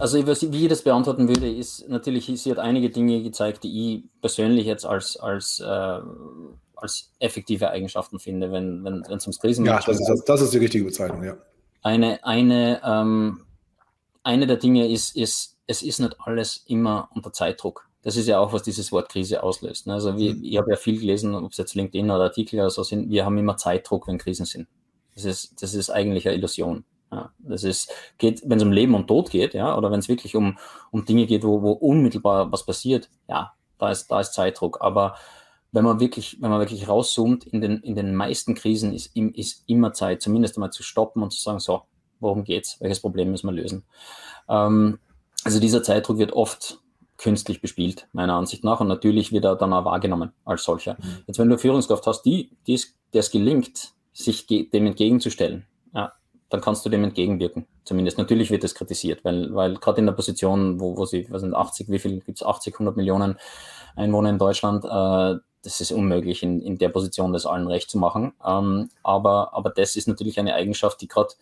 Also, 0.00 0.18
wie 0.52 0.62
ich 0.62 0.68
das 0.68 0.82
beantworten 0.82 1.28
würde, 1.28 1.50
ist 1.50 1.86
natürlich, 1.88 2.26
sie 2.26 2.50
hat 2.50 2.58
einige 2.58 2.88
Dinge 2.88 3.22
gezeigt, 3.22 3.64
die 3.64 3.96
ich 3.96 4.20
persönlich 4.22 4.64
jetzt 4.64 4.86
als, 4.86 5.18
als, 5.18 5.60
äh, 5.60 6.00
als 6.76 7.12
effektive 7.18 7.70
Eigenschaften 7.70 8.18
finde, 8.18 8.50
wenn 8.52 8.86
es 8.86 9.08
wenn, 9.10 9.20
ums 9.20 9.38
Krisen 9.38 9.64
geht. 9.64 9.72
Ja, 9.72 9.82
das 9.86 10.00
ist, 10.00 10.24
das 10.26 10.40
ist 10.40 10.54
die 10.54 10.58
richtige 10.58 10.84
Bezeichnung, 10.84 11.24
ja. 11.24 11.36
Eine, 11.82 12.24
eine, 12.24 12.80
ähm, 12.82 13.40
eine 14.24 14.46
der 14.46 14.56
Dinge 14.56 14.88
ist, 14.88 15.16
ist, 15.16 15.56
es 15.66 15.82
ist 15.82 16.00
nicht 16.00 16.16
alles 16.20 16.64
immer 16.66 17.08
unter 17.14 17.32
Zeitdruck. 17.32 17.88
Das 18.02 18.16
ist 18.16 18.26
ja 18.26 18.38
auch, 18.38 18.52
was 18.52 18.62
dieses 18.62 18.92
Wort 18.92 19.08
Krise 19.08 19.42
auslöst. 19.42 19.86
Ne? 19.86 19.94
Also 19.94 20.18
wir, 20.18 20.34
mhm. 20.34 20.44
ich 20.44 20.58
habe 20.58 20.70
ja 20.70 20.76
viel 20.76 20.98
gelesen, 20.98 21.34
ob 21.34 21.52
es 21.52 21.58
jetzt 21.58 21.74
LinkedIn 21.74 22.10
oder 22.10 22.24
Artikel 22.24 22.60
oder 22.60 22.70
so 22.70 22.82
sind, 22.82 23.10
wir 23.10 23.24
haben 23.24 23.38
immer 23.38 23.56
Zeitdruck, 23.56 24.08
wenn 24.08 24.18
Krisen 24.18 24.44
sind. 24.46 24.68
Das 25.14 25.24
ist, 25.24 25.62
das 25.62 25.74
ist 25.74 25.90
eigentlich 25.90 26.26
eine 26.26 26.36
Illusion. 26.36 26.84
Ja, 27.12 27.32
das 27.38 27.62
ist, 27.62 27.92
geht, 28.18 28.42
wenn 28.44 28.58
es 28.58 28.64
um 28.64 28.72
Leben 28.72 28.94
und 28.94 29.06
Tod 29.06 29.30
geht, 29.30 29.54
ja, 29.54 29.76
oder 29.76 29.90
wenn 29.90 30.00
es 30.00 30.08
wirklich 30.08 30.34
um, 30.34 30.58
um 30.90 31.04
Dinge 31.04 31.26
geht, 31.26 31.44
wo, 31.44 31.62
wo 31.62 31.72
unmittelbar 31.72 32.50
was 32.50 32.66
passiert, 32.66 33.08
ja, 33.28 33.52
da 33.78 33.90
ist, 33.90 34.08
da 34.08 34.20
ist 34.20 34.34
Zeitdruck. 34.34 34.78
Aber 34.80 35.16
wenn 35.70 35.84
man 35.84 36.00
wirklich, 36.00 36.38
wenn 36.40 36.50
man 36.50 36.60
wirklich 36.60 36.88
rauszoomt, 36.88 37.44
in 37.46 37.60
den, 37.60 37.78
in 37.80 37.94
den 37.94 38.14
meisten 38.14 38.54
Krisen 38.54 38.92
ist, 38.92 39.16
ist 39.16 39.64
immer 39.66 39.92
Zeit, 39.92 40.22
zumindest 40.22 40.56
einmal 40.56 40.72
zu 40.72 40.82
stoppen 40.82 41.22
und 41.22 41.32
zu 41.32 41.40
sagen, 41.40 41.60
so, 41.60 41.82
worum 42.24 42.42
geht's? 42.42 42.80
Welches 42.80 43.00
Problem 43.00 43.30
müssen 43.30 43.46
wir 43.46 43.52
lösen? 43.52 43.84
Ähm, 44.48 44.98
also 45.44 45.60
dieser 45.60 45.82
Zeitdruck 45.82 46.18
wird 46.18 46.32
oft 46.32 46.80
künstlich 47.16 47.60
bespielt, 47.60 48.08
meiner 48.12 48.34
Ansicht 48.34 48.64
nach. 48.64 48.80
Und 48.80 48.88
natürlich 48.88 49.30
wird 49.30 49.44
er 49.44 49.56
dann 49.56 49.72
auch 49.72 49.84
wahrgenommen 49.84 50.32
als 50.44 50.64
solcher. 50.64 50.96
Mhm. 51.00 51.24
Jetzt, 51.26 51.38
wenn 51.38 51.48
du 51.48 51.58
Führungskraft 51.58 52.06
hast, 52.06 52.22
die, 52.22 52.50
die 52.66 52.74
es, 52.74 52.94
der 53.12 53.20
es 53.20 53.30
gelingt, 53.30 53.92
sich 54.12 54.46
dem 54.46 54.86
entgegenzustellen, 54.86 55.66
ja, 55.94 56.12
dann 56.48 56.60
kannst 56.60 56.84
du 56.84 56.88
dem 56.88 57.04
entgegenwirken. 57.04 57.66
Zumindest. 57.84 58.18
Natürlich 58.18 58.50
wird 58.50 58.64
es 58.64 58.74
kritisiert, 58.74 59.24
weil, 59.24 59.54
weil 59.54 59.74
gerade 59.74 60.00
in 60.00 60.06
der 60.06 60.12
Position, 60.12 60.80
wo, 60.80 60.96
wo 60.96 61.04
sie, 61.04 61.26
was 61.30 61.42
sind 61.42 61.54
80, 61.54 61.88
wie 61.88 61.98
viel 61.98 62.20
gibt 62.20 62.38
es 62.38 62.46
80, 62.46 62.74
100 62.74 62.96
Millionen 62.96 63.38
Einwohner 63.96 64.30
in 64.30 64.38
Deutschland, 64.38 64.84
äh, 64.84 65.40
das 65.62 65.80
ist 65.80 65.92
unmöglich, 65.92 66.42
in, 66.42 66.60
in 66.60 66.78
der 66.78 66.90
Position 66.90 67.32
das 67.32 67.46
allen 67.46 67.66
recht 67.66 67.90
zu 67.90 67.98
machen. 67.98 68.32
Ähm, 68.46 68.90
aber, 69.02 69.54
aber 69.54 69.70
das 69.70 69.96
ist 69.96 70.08
natürlich 70.08 70.38
eine 70.38 70.54
Eigenschaft, 70.54 71.00
die 71.00 71.08
gerade 71.08 71.34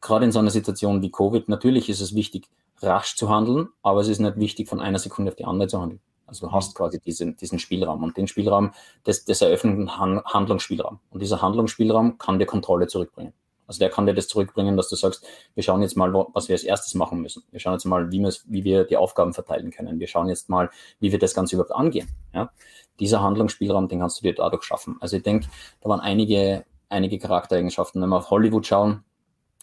gerade 0.00 0.24
in 0.24 0.32
so 0.32 0.38
einer 0.38 0.50
Situation 0.50 1.02
wie 1.02 1.10
Covid, 1.10 1.48
natürlich 1.48 1.88
ist 1.88 2.00
es 2.00 2.14
wichtig, 2.14 2.48
rasch 2.80 3.16
zu 3.16 3.28
handeln, 3.28 3.68
aber 3.82 4.00
es 4.00 4.08
ist 4.08 4.20
nicht 4.20 4.36
wichtig, 4.36 4.68
von 4.68 4.80
einer 4.80 4.98
Sekunde 4.98 5.30
auf 5.30 5.36
die 5.36 5.44
andere 5.44 5.68
zu 5.68 5.80
handeln. 5.80 6.00
Also 6.26 6.46
du 6.46 6.52
hast 6.52 6.74
quasi 6.74 7.00
diesen, 7.00 7.36
diesen 7.36 7.58
Spielraum 7.58 8.02
und 8.02 8.16
den 8.16 8.28
Spielraum, 8.28 8.72
das, 9.04 9.24
das 9.24 9.40
eröffnet 9.40 9.88
einen 9.88 10.24
Handlungsspielraum. 10.24 11.00
Und 11.10 11.22
dieser 11.22 11.40
Handlungsspielraum 11.40 12.18
kann 12.18 12.38
dir 12.38 12.46
Kontrolle 12.46 12.86
zurückbringen. 12.86 13.32
Also 13.66 13.80
der 13.80 13.90
kann 13.90 14.06
dir 14.06 14.14
das 14.14 14.28
zurückbringen, 14.28 14.76
dass 14.76 14.88
du 14.88 14.96
sagst, 14.96 15.26
wir 15.54 15.62
schauen 15.62 15.82
jetzt 15.82 15.96
mal, 15.96 16.12
was 16.32 16.48
wir 16.48 16.54
als 16.54 16.64
erstes 16.64 16.94
machen 16.94 17.20
müssen. 17.20 17.42
Wir 17.50 17.60
schauen 17.60 17.74
jetzt 17.74 17.84
mal, 17.84 18.10
wie, 18.10 18.26
wie 18.46 18.64
wir 18.64 18.84
die 18.84 18.96
Aufgaben 18.96 19.34
verteilen 19.34 19.70
können. 19.70 20.00
Wir 20.00 20.06
schauen 20.06 20.28
jetzt 20.28 20.48
mal, 20.48 20.70
wie 21.00 21.12
wir 21.12 21.18
das 21.18 21.34
Ganze 21.34 21.56
überhaupt 21.56 21.74
angehen. 21.74 22.08
Ja? 22.32 22.50
Dieser 22.98 23.22
Handlungsspielraum, 23.22 23.88
den 23.88 24.00
kannst 24.00 24.18
du 24.18 24.22
dir 24.22 24.34
dadurch 24.34 24.62
schaffen. 24.62 24.96
Also 25.00 25.18
ich 25.18 25.22
denke, 25.22 25.48
da 25.82 25.90
waren 25.90 26.00
einige, 26.00 26.64
einige 26.88 27.18
Charaktereigenschaften. 27.18 28.00
Wenn 28.00 28.08
wir 28.08 28.16
auf 28.16 28.30
Hollywood 28.30 28.66
schauen, 28.66 29.04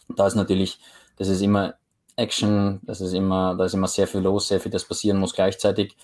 da 0.08 0.26
ist 0.26 0.34
natürlich, 0.34 0.78
das 1.16 1.28
ist 1.28 1.40
immer 1.40 1.74
Action, 2.16 2.80
das 2.84 3.00
ist 3.00 3.12
immer, 3.12 3.54
da 3.56 3.66
ist 3.66 3.74
immer 3.74 3.88
sehr 3.88 4.06
viel 4.06 4.20
los, 4.20 4.48
sehr 4.48 4.60
viel, 4.60 4.72
das 4.72 4.84
passieren 4.84 5.18
muss 5.18 5.34
gleichzeitig. 5.34 5.96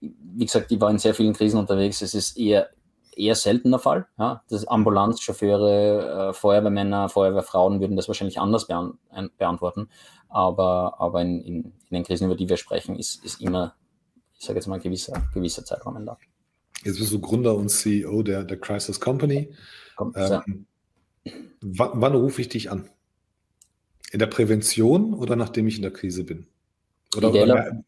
Wie 0.00 0.44
gesagt, 0.44 0.70
ich 0.70 0.80
war 0.80 0.90
in 0.90 0.98
sehr 0.98 1.14
vielen 1.14 1.32
Krisen 1.32 1.58
unterwegs. 1.58 2.02
Es 2.02 2.14
ist 2.14 2.36
eher, 2.36 2.70
eher 3.16 3.34
selten 3.34 3.70
der 3.70 3.80
Fall. 3.80 4.06
Ja? 4.18 4.42
Das 4.48 4.66
Ambulanzchauffeure, 4.66 6.28
äh, 6.28 6.32
Feuerwehrmänner, 6.32 7.08
Feuerwehrfrauen 7.08 7.80
würden 7.80 7.96
das 7.96 8.08
wahrscheinlich 8.08 8.38
anders 8.38 8.66
beant 8.66 8.98
beantworten. 9.38 9.88
Aber, 10.28 11.00
aber 11.00 11.22
in, 11.22 11.40
in, 11.40 11.64
in, 11.64 11.72
den 11.90 12.04
Krisen, 12.04 12.26
über 12.26 12.36
die 12.36 12.48
wir 12.48 12.56
sprechen, 12.56 12.96
ist, 12.96 13.24
ist 13.24 13.40
immer, 13.40 13.74
ich 14.38 14.44
sage 14.44 14.58
jetzt 14.58 14.66
mal, 14.66 14.76
ein 14.76 14.82
gewisser, 14.82 15.22
gewisser 15.34 15.64
Zeitraum 15.64 16.04
da. 16.04 16.18
Jetzt 16.84 16.98
bist 16.98 17.12
du 17.12 17.20
Gründer 17.20 17.54
und 17.56 17.70
CEO 17.70 18.22
der, 18.22 18.44
der 18.44 18.60
Crisis 18.60 19.00
Company. 19.00 19.54
Kommt, 19.96 20.16
ähm, 20.16 20.66
wann, 21.62 21.90
wann 21.94 22.14
rufe 22.14 22.42
ich 22.42 22.48
dich 22.48 22.70
an? 22.70 22.90
In 24.12 24.18
der 24.18 24.26
Prävention 24.26 25.14
oder 25.14 25.36
nachdem 25.36 25.66
ich 25.66 25.76
in 25.76 25.82
der 25.82 25.92
Krise 25.92 26.24
bin? 26.24 26.46
Oder, 27.16 27.30
oder 27.30 27.82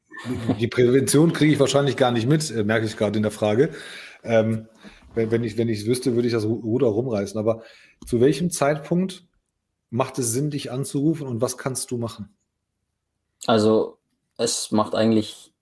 die 0.59 0.69
Prävention 0.69 1.33
kriege 1.33 1.53
ich 1.53 1.61
wahrscheinlich 1.61 1.97
gar 1.97 2.11
nicht 2.11 2.29
mit, 2.29 2.51
äh, 2.51 2.65
merke 2.65 2.87
ich 2.87 2.97
gerade 2.97 3.17
in 3.17 3.23
der 3.23 3.33
Frage. 3.33 3.71
Ähm, 4.25 4.67
wenn, 5.15 5.31
wenn, 5.31 5.45
ich, 5.45 5.57
wenn 5.57 5.69
ich 5.69 5.87
wüsste, 5.87 6.15
würde 6.15 6.29
ich 6.29 6.35
das 6.35 6.45
Ruder 6.45 6.89
rumreißen. 6.89 7.39
Aber 7.39 7.63
zu 8.07 8.21
welchem 8.21 8.51
Zeitpunkt 8.51 9.25
macht 9.91 10.19
es 10.19 10.33
Sinn, 10.33 10.51
dich 10.51 10.71
anzurufen 10.71 11.27
und 11.27 11.41
was 11.41 11.57
kannst 11.57 11.91
du 11.91 11.99
machen? 11.99 12.29
Also 13.47 13.99
es 14.37 14.71
macht 14.73 14.95
eigentlich 14.95 15.53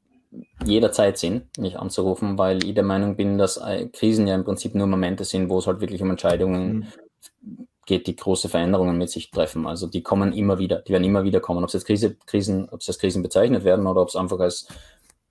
jederzeit 0.65 1.19
Sinn, 1.19 1.43
mich 1.59 1.79
anzurufen, 1.79 2.37
weil 2.39 2.65
ich 2.65 2.75
der 2.75 2.83
Meinung 2.83 3.17
bin, 3.17 3.39
dass 3.39 3.59
äh, 3.59 3.87
Krisen 3.87 4.27
ja 4.27 4.35
im 4.35 4.45
Prinzip 4.45 4.75
nur 4.75 4.87
Momente 4.87 5.25
sind, 5.25 5.49
wo 5.49 5.59
es 5.59 5.67
halt 5.67 5.81
wirklich 5.81 6.03
um 6.03 6.11
Entscheidungen 6.11 6.79
mhm 6.79 6.87
geht, 7.87 8.07
die 8.07 8.17
große 8.17 8.49
Veränderungen 8.49 8.99
mit 8.99 9.11
sich 9.11 9.31
treffen. 9.31 9.67
Also 9.67 9.87
die 9.87 10.03
kommen 10.03 10.33
immer 10.33 10.59
wieder, 10.59 10.83
die 10.83 10.93
werden 10.93 11.05
immer 11.05 11.25
wieder 11.25 11.41
kommen. 11.41 11.63
Ob 11.63 11.69
es 11.69 11.75
jetzt 11.75 11.87
Krise, 11.87 12.17
Krisen, 12.27 12.69
ob 12.69 12.81
es 12.81 12.89
als 12.89 12.99
Krisen 12.99 13.23
bezeichnet 13.23 13.65
werden 13.65 13.87
oder 13.87 14.03
ob 14.03 14.09
es 14.09 14.17
einfach 14.17 14.41
als, 14.41 14.69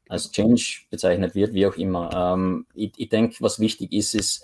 als 0.10 0.32
Change 0.32 0.86
bezeichnet 0.90 1.36
wird, 1.36 1.54
wie 1.54 1.68
auch 1.68 1.76
immer. 1.76 2.10
Ähm, 2.14 2.66
ich, 2.74 2.94
ich 2.98 3.10
denke, 3.10 3.36
was 3.42 3.60
wichtig 3.60 3.92
ist, 3.92 4.16
ist, 4.16 4.44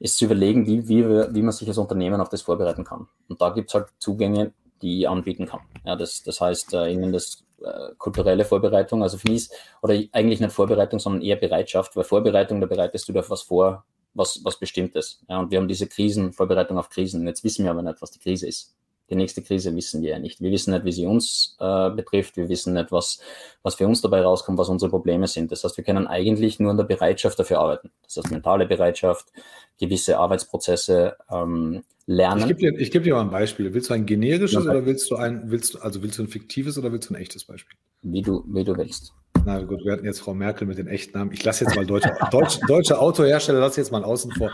ist 0.00 0.18
zu 0.18 0.26
überlegen, 0.26 0.66
wie, 0.66 0.88
wie, 0.88 1.04
wie 1.04 1.42
man 1.42 1.52
sich 1.52 1.68
als 1.68 1.78
Unternehmen 1.78 2.20
auf 2.20 2.28
das 2.28 2.42
vorbereiten 2.42 2.84
kann. 2.84 3.08
Und 3.28 3.40
da 3.40 3.50
gibt 3.50 3.70
es 3.70 3.74
halt 3.74 3.86
Zugänge, 3.98 4.52
die 4.82 5.00
ich 5.00 5.08
anbieten 5.08 5.46
kann. 5.46 5.60
Ja, 5.84 5.96
das, 5.96 6.22
das 6.22 6.40
heißt, 6.40 6.74
äh, 6.74 6.90
irgendwie 6.90 7.12
das 7.12 7.44
äh, 7.62 7.94
kulturelle 7.98 8.44
Vorbereitung, 8.44 9.02
also 9.02 9.18
für 9.18 9.28
mich 9.28 9.42
ist, 9.42 9.52
oder 9.82 9.94
eigentlich 10.12 10.40
nicht 10.40 10.52
Vorbereitung, 10.52 10.98
sondern 10.98 11.22
eher 11.22 11.36
Bereitschaft, 11.36 11.96
weil 11.96 12.04
Vorbereitung, 12.04 12.60
da 12.60 12.66
bereitest 12.66 13.08
du 13.08 13.12
dir 13.12 13.20
auf 13.20 13.30
was 13.30 13.42
vor, 13.42 13.84
was, 14.14 14.40
was 14.44 14.58
Bestimmtes. 14.58 15.22
Ja, 15.28 15.38
und 15.38 15.50
wir 15.50 15.58
haben 15.58 15.68
diese 15.68 15.86
Krisen, 15.86 16.32
Vorbereitung 16.32 16.78
auf 16.78 16.90
Krisen. 16.90 17.26
Jetzt 17.26 17.44
wissen 17.44 17.64
wir 17.64 17.70
aber 17.70 17.82
nicht, 17.82 18.00
was 18.02 18.10
die 18.10 18.18
Krise 18.18 18.46
ist. 18.46 18.74
Die 19.10 19.16
nächste 19.16 19.42
Krise 19.42 19.74
wissen 19.74 20.02
wir 20.02 20.10
ja 20.10 20.18
nicht. 20.18 20.40
Wir 20.40 20.50
wissen 20.50 20.72
nicht, 20.72 20.84
wie 20.84 20.92
sie 20.92 21.06
uns 21.06 21.56
äh, 21.60 21.90
betrifft. 21.90 22.36
Wir 22.36 22.48
wissen 22.50 22.74
nicht, 22.74 22.92
was, 22.92 23.20
was 23.62 23.76
für 23.76 23.86
uns 23.86 24.02
dabei 24.02 24.20
rauskommt, 24.20 24.58
was 24.58 24.68
unsere 24.68 24.90
Probleme 24.90 25.26
sind. 25.26 25.50
Das 25.50 25.64
heißt, 25.64 25.78
wir 25.78 25.84
können 25.84 26.06
eigentlich 26.06 26.60
nur 26.60 26.70
an 26.70 26.76
der 26.76 26.84
Bereitschaft 26.84 27.38
dafür 27.38 27.60
arbeiten. 27.60 27.90
Das 28.04 28.18
heißt, 28.18 28.30
mentale 28.30 28.66
Bereitschaft, 28.66 29.32
gewisse 29.78 30.18
Arbeitsprozesse 30.18 31.16
ähm, 31.30 31.84
lernen. 32.04 32.42
Ich 32.42 32.48
gebe 32.48 32.60
dir, 32.60 32.78
ich 32.78 32.90
geb 32.90 33.04
dir 33.04 33.14
mal 33.14 33.22
ein 33.22 33.30
Beispiel. 33.30 33.72
Willst 33.72 33.88
du 33.88 33.94
ein 33.94 34.04
generisches 34.04 34.64
ja, 34.64 34.70
oder 34.70 34.84
willst 34.84 35.10
du 35.10 35.16
ein, 35.16 35.50
willst 35.50 35.74
du, 35.74 35.78
also 35.78 36.02
willst 36.02 36.18
du 36.18 36.24
ein 36.24 36.28
fiktives 36.28 36.76
oder 36.76 36.92
willst 36.92 37.08
du 37.08 37.14
ein 37.14 37.20
echtes 37.20 37.44
Beispiel? 37.44 37.78
Wie 38.02 38.22
du, 38.22 38.44
wie 38.46 38.64
du 38.64 38.76
willst. 38.76 39.14
Na 39.44 39.60
gut, 39.62 39.84
wir 39.84 39.92
hatten 39.92 40.04
jetzt 40.04 40.20
Frau 40.20 40.34
Merkel 40.34 40.66
mit 40.66 40.78
den 40.78 40.88
echten 40.88 41.16
Namen. 41.16 41.32
Ich 41.32 41.44
lasse 41.44 41.64
jetzt 41.64 41.76
mal 41.76 41.86
deutsche, 41.86 42.12
deutsche, 42.30 42.60
deutsche 42.66 42.98
Autohersteller, 42.98 43.60
lasse 43.60 43.80
jetzt 43.80 43.92
mal 43.92 44.04
außen 44.04 44.32
vor. 44.32 44.50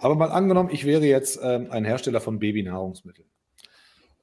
Aber 0.00 0.14
mal 0.14 0.30
angenommen, 0.30 0.70
ich 0.72 0.84
wäre 0.84 1.04
jetzt 1.04 1.38
ähm, 1.42 1.68
ein 1.70 1.84
Hersteller 1.84 2.20
von 2.20 2.38
Babynahrungsmitteln. 2.38 3.28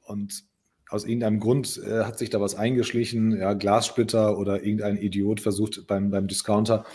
Und 0.03 0.43
aus 0.89 1.05
irgendeinem 1.05 1.39
Grund 1.39 1.81
äh, 1.85 2.03
hat 2.03 2.17
sich 2.19 2.29
da 2.29 2.39
was 2.39 2.55
eingeschlichen, 2.55 3.37
ja, 3.37 3.53
Glassplitter 3.53 4.37
oder 4.37 4.63
irgendein 4.63 4.97
Idiot 4.97 5.41
versucht 5.41 5.87
beim, 5.87 6.11
beim 6.11 6.27
Discounter 6.27 6.85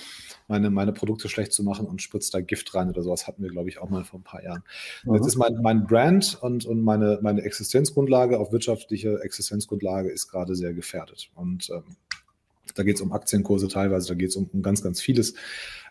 meine, 0.50 0.68
meine 0.68 0.92
Produkte 0.92 1.28
schlecht 1.28 1.52
zu 1.52 1.62
machen 1.62 1.86
und 1.86 2.02
spritzt 2.02 2.34
da 2.34 2.40
Gift 2.40 2.74
rein 2.74 2.90
oder 2.90 3.02
sowas. 3.02 3.26
Hatten 3.26 3.42
wir, 3.42 3.50
glaube 3.50 3.68
ich, 3.68 3.78
auch 3.78 3.88
mal 3.88 4.04
vor 4.04 4.18
ein 4.18 4.24
paar 4.24 4.42
Jahren. 4.42 4.64
Mhm. 5.04 5.14
Jetzt 5.14 5.26
ist 5.28 5.36
mein, 5.36 5.62
mein 5.62 5.86
Brand 5.86 6.38
und, 6.42 6.66
und 6.66 6.82
meine, 6.82 7.20
meine 7.22 7.42
Existenzgrundlage, 7.42 8.38
auch 8.38 8.52
wirtschaftliche 8.52 9.20
Existenzgrundlage, 9.22 10.10
ist 10.10 10.28
gerade 10.28 10.56
sehr 10.56 10.74
gefährdet. 10.74 11.30
Und 11.34 11.70
ähm, 11.70 11.96
da 12.74 12.82
geht 12.82 12.96
es 12.96 13.00
um 13.00 13.12
Aktienkurse 13.12 13.68
teilweise, 13.68 14.08
da 14.08 14.14
geht 14.14 14.30
es 14.30 14.36
um, 14.36 14.48
um, 14.52 14.62
ganz, 14.62 14.82
ganz 14.82 15.00
vieles 15.00 15.34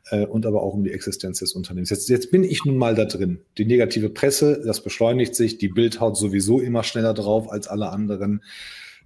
äh, 0.10 0.26
und 0.26 0.46
aber 0.46 0.64
auch 0.64 0.74
um 0.74 0.84
die 0.84 0.92
Existenz 0.92 1.40
des 1.40 1.54
Unternehmens. 1.54 1.90
Jetzt, 1.90 2.10
jetzt 2.10 2.32
bin 2.32 2.44
ich 2.44 2.66
nun 2.66 2.78
mal 2.78 2.96
da 2.96 3.06
drin. 3.06 3.42
Die 3.58 3.66
negative 3.66 4.10
Presse, 4.10 4.62
das 4.66 4.84
beschleunigt 4.84 5.36
sich, 5.36 5.58
die 5.58 5.70
Bild 5.70 6.00
haut 6.00 6.18
sowieso 6.18 6.60
immer 6.60 6.84
schneller 6.84 7.14
drauf 7.14 7.52
als 7.52 7.68
alle 7.68 7.90
anderen. 7.90 8.44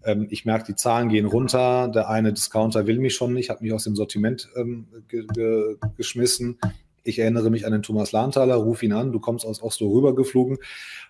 Ähm, 0.04 0.28
ich 0.30 0.46
merke, 0.46 0.66
die 0.66 0.76
Zahlen 0.76 1.10
gehen 1.10 1.26
runter. 1.26 1.88
Der 1.88 2.10
eine 2.10 2.34
Discounter 2.34 2.88
will 2.88 3.00
mich 3.00 3.16
schon 3.16 3.34
nicht, 3.34 3.50
hat 3.50 3.62
mich 3.62 3.74
aus 3.74 3.84
dem 3.84 3.96
Sortiment 3.96 4.50
ähm, 4.56 4.88
ge 5.08 5.26
ge 5.34 5.78
geschmissen. 5.98 6.60
Ich 7.04 7.20
erinnere 7.20 7.50
mich 7.50 7.66
an 7.66 7.74
den 7.74 7.84
Thomas 7.84 8.14
Lahntaler, 8.14 8.56
ruf 8.56 8.82
ihn 8.82 8.94
an, 8.94 9.12
du 9.12 9.20
kommst 9.20 9.46
aus 9.46 9.62
Oslo 9.62 9.92
rübergeflogen. 9.92 10.58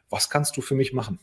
Was 0.10 0.30
kannst 0.30 0.58
du 0.58 0.62
für 0.62 0.76
mich 0.76 0.92
machen? 0.92 1.20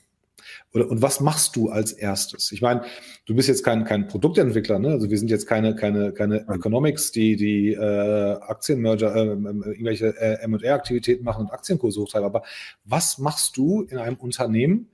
Oder, 0.75 0.91
und 0.91 1.03
was 1.03 1.21
machst 1.21 1.57
du 1.57 1.69
als 1.71 1.93
erstes? 1.93 2.53
Ich 2.53 2.63
meine, 2.63 2.83
du 3.27 3.35
bist 3.35 3.49
jetzt 3.49 3.65
kein, 3.65 3.85
kein 3.85 4.09
Produktentwickler, 4.09 4.79
ne? 4.79 4.89
Also 4.89 5.11
wir 5.11 5.19
sind 5.19 5.31
jetzt 5.31 5.47
keine, 5.47 5.75
keine, 5.75 6.13
keine 6.13 6.47
Economics, 6.49 7.13
die, 7.13 7.37
die 7.37 7.73
äh, 7.73 8.33
Aktienmerger, 8.41 9.15
äh, 9.15 9.27
irgendwelche 9.27 10.17
äh, 10.19 10.47
MR-Aktivitäten 10.47 11.25
machen 11.25 11.47
und 11.47 11.53
Aktienkurse 11.53 12.01
hochtreiben. 12.01 12.27
Aber 12.27 12.43
was 12.85 13.19
machst 13.19 13.57
du 13.57 13.83
in 13.83 13.99
einem 13.99 14.17
Unternehmen 14.17 14.89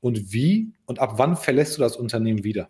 und 0.00 0.32
wie 0.32 0.72
und 0.86 0.98
ab 0.98 1.14
wann 1.16 1.36
verlässt 1.36 1.76
du 1.76 1.80
das 1.80 1.96
Unternehmen 1.96 2.44
wieder? 2.44 2.68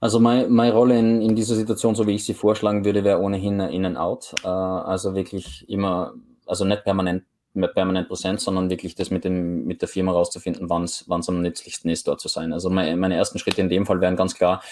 Also 0.00 0.18
meine, 0.18 0.48
meine 0.48 0.72
Rolle 0.72 0.98
in, 0.98 1.22
in 1.22 1.36
dieser 1.36 1.54
Situation, 1.54 1.94
so 1.94 2.08
wie 2.08 2.14
ich 2.16 2.24
sie 2.24 2.34
vorschlagen 2.34 2.84
würde, 2.84 3.04
wäre 3.04 3.20
ohnehin 3.20 3.60
in 3.60 3.86
and 3.86 3.96
out. 3.96 4.34
Äh, 4.42 4.48
also 4.48 5.14
wirklich 5.14 5.68
immer, 5.68 6.14
also 6.44 6.64
nicht 6.64 6.82
permanent 6.82 7.22
permanent 7.54 8.08
präsent, 8.08 8.40
sondern 8.40 8.70
wirklich 8.70 8.94
das 8.94 9.10
mit, 9.10 9.24
dem, 9.24 9.64
mit 9.64 9.82
der 9.82 9.88
Firma 9.88 10.12
rauszufinden, 10.12 10.70
wann 10.70 10.84
es 10.84 11.04
am 11.08 11.42
nützlichsten 11.42 11.90
ist, 11.90 12.08
dort 12.08 12.20
zu 12.20 12.28
sein. 12.28 12.52
Also 12.52 12.70
meine, 12.70 12.96
meine 12.96 13.16
ersten 13.16 13.38
Schritte 13.38 13.60
in 13.60 13.68
dem 13.68 13.86
Fall 13.86 14.00
wären 14.00 14.16
ganz 14.16 14.34
klar, 14.34 14.62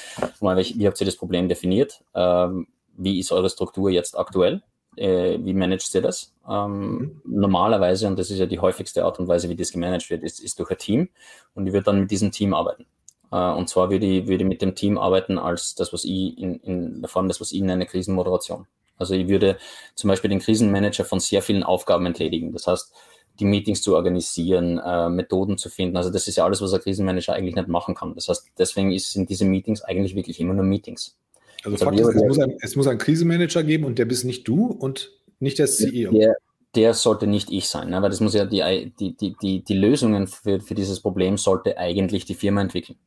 mal, 0.41 0.57
wie 0.57 0.87
habt 0.87 1.01
ihr 1.01 1.05
das 1.05 1.17
Problem 1.17 1.49
definiert? 1.49 2.03
Ähm, 2.15 2.69
wie 2.97 3.19
ist 3.19 3.33
eure 3.33 3.51
Struktur 3.51 3.91
jetzt 3.91 4.19
aktuell? 4.19 4.63
äh, 4.97 5.39
wie 5.43 5.55
managt 5.55 5.95
ihr 5.95 6.03
das? 6.03 6.33
Ähm, 6.49 6.99
mhm. 6.99 7.23
Normalerweise, 7.25 8.07
und 8.07 8.19
das 8.19 8.31
ist 8.31 8.39
ja 8.39 8.47
die 8.47 8.59
häufigste 8.59 9.05
Art 9.05 9.19
und 9.19 9.29
Weise, 9.29 9.49
wie 9.49 9.57
das 9.57 9.73
gemanagt 9.73 10.11
wird, 10.11 10.23
ist, 10.23 10.41
ist 10.41 10.59
durch 10.59 10.71
ein 10.71 10.79
Team 10.79 11.09
und 11.55 11.67
ich 11.67 11.73
würde 11.73 11.85
dann 11.85 12.01
mit 12.01 12.11
diesem 12.11 12.33
Team 12.33 12.55
arbeiten. 12.55 12.87
Äh, 13.33 13.53
und 13.53 13.69
zwar 13.69 13.91
würde 13.91 14.07
ich, 14.07 14.27
würde 14.27 14.45
ich 14.45 14.49
mit 14.49 14.63
dem 14.63 14.75
Team 14.75 14.99
arbeiten 14.99 15.39
als 15.39 15.75
das, 15.75 15.93
was 15.93 16.05
ich 16.05 16.39
in, 16.39 16.57
in 16.61 17.01
der 17.01 17.09
Form 17.09 17.29
des, 17.29 17.41
was 17.41 17.53
ich 17.53 17.63
nenne, 17.63 17.87
Krisenmoderation. 17.87 18.67
Also 19.01 19.15
ich 19.15 19.29
würde 19.29 19.59
zum 19.95 20.09
Beispiel 20.09 20.31
den 20.31 20.41
Krisenmanager 20.41 21.05
von 21.05 21.21
sehr 21.21 21.43
vielen 21.43 21.63
Aufgaben 21.63 22.07
entledigen. 22.07 22.53
Das 22.53 22.67
heißt, 22.67 22.93
die 23.39 23.45
Meetings 23.45 23.83
zu 23.83 23.97
organisieren, 23.97 24.79
äh, 24.79 25.09
Methoden 25.09 25.59
zu 25.59 25.71
finden. 25.71 25.97
Also 25.97 26.11
das 26.11 26.29
ist 26.29 26.37
ja 26.37 26.45
alles, 26.45 26.61
was 26.61 26.75
ein 26.75 26.81
Krisenmanager 26.81 27.33
eigentlich 27.33 27.55
nicht 27.55 27.69
machen 27.69 27.95
kann. 27.95 28.15
Das 28.15 28.29
heißt, 28.29 28.47
deswegen 28.59 28.93
ist, 28.93 29.13
sind 29.13 29.31
diese 29.31 29.45
Meetings 29.45 29.83
eigentlich 29.83 30.15
wirklich 30.15 30.39
immer 30.41 30.55
nur 30.55 30.65
Meetings. 30.65 31.17
Also, 31.65 31.75
also 31.75 31.85
Fakt 31.85 32.01
ist, 32.01 32.09
es 32.09 32.23
muss, 32.23 32.39
ein, 32.39 32.57
es 32.61 32.77
muss 32.77 32.87
einen 32.87 32.99
Krisenmanager 32.99 33.63
geben 33.63 33.85
und 33.85 33.99
der 33.99 34.05
bist 34.05 34.25
nicht 34.25 34.47
du 34.47 34.67
und 34.67 35.13
nicht 35.41 35.59
der 35.59 35.67
CEO. 35.67 36.13
Der, 36.13 36.37
der 36.75 36.95
sollte 36.95 37.27
nicht 37.27 37.51
ich 37.51 37.69
sein, 37.69 37.91
ne? 37.91 38.01
weil 38.01 38.11
das 38.11 38.21
muss 38.21 38.35
ja 38.35 38.45
die, 38.45 38.93
die, 38.99 39.17
die, 39.17 39.35
die, 39.41 39.65
die 39.65 39.75
Lösungen 39.75 40.27
für, 40.27 40.61
für 40.61 40.75
dieses 40.75 41.01
Problem 41.01 41.37
sollte 41.37 41.77
eigentlich 41.79 42.25
die 42.27 42.35
Firma 42.35 42.61
entwickeln. 42.61 42.99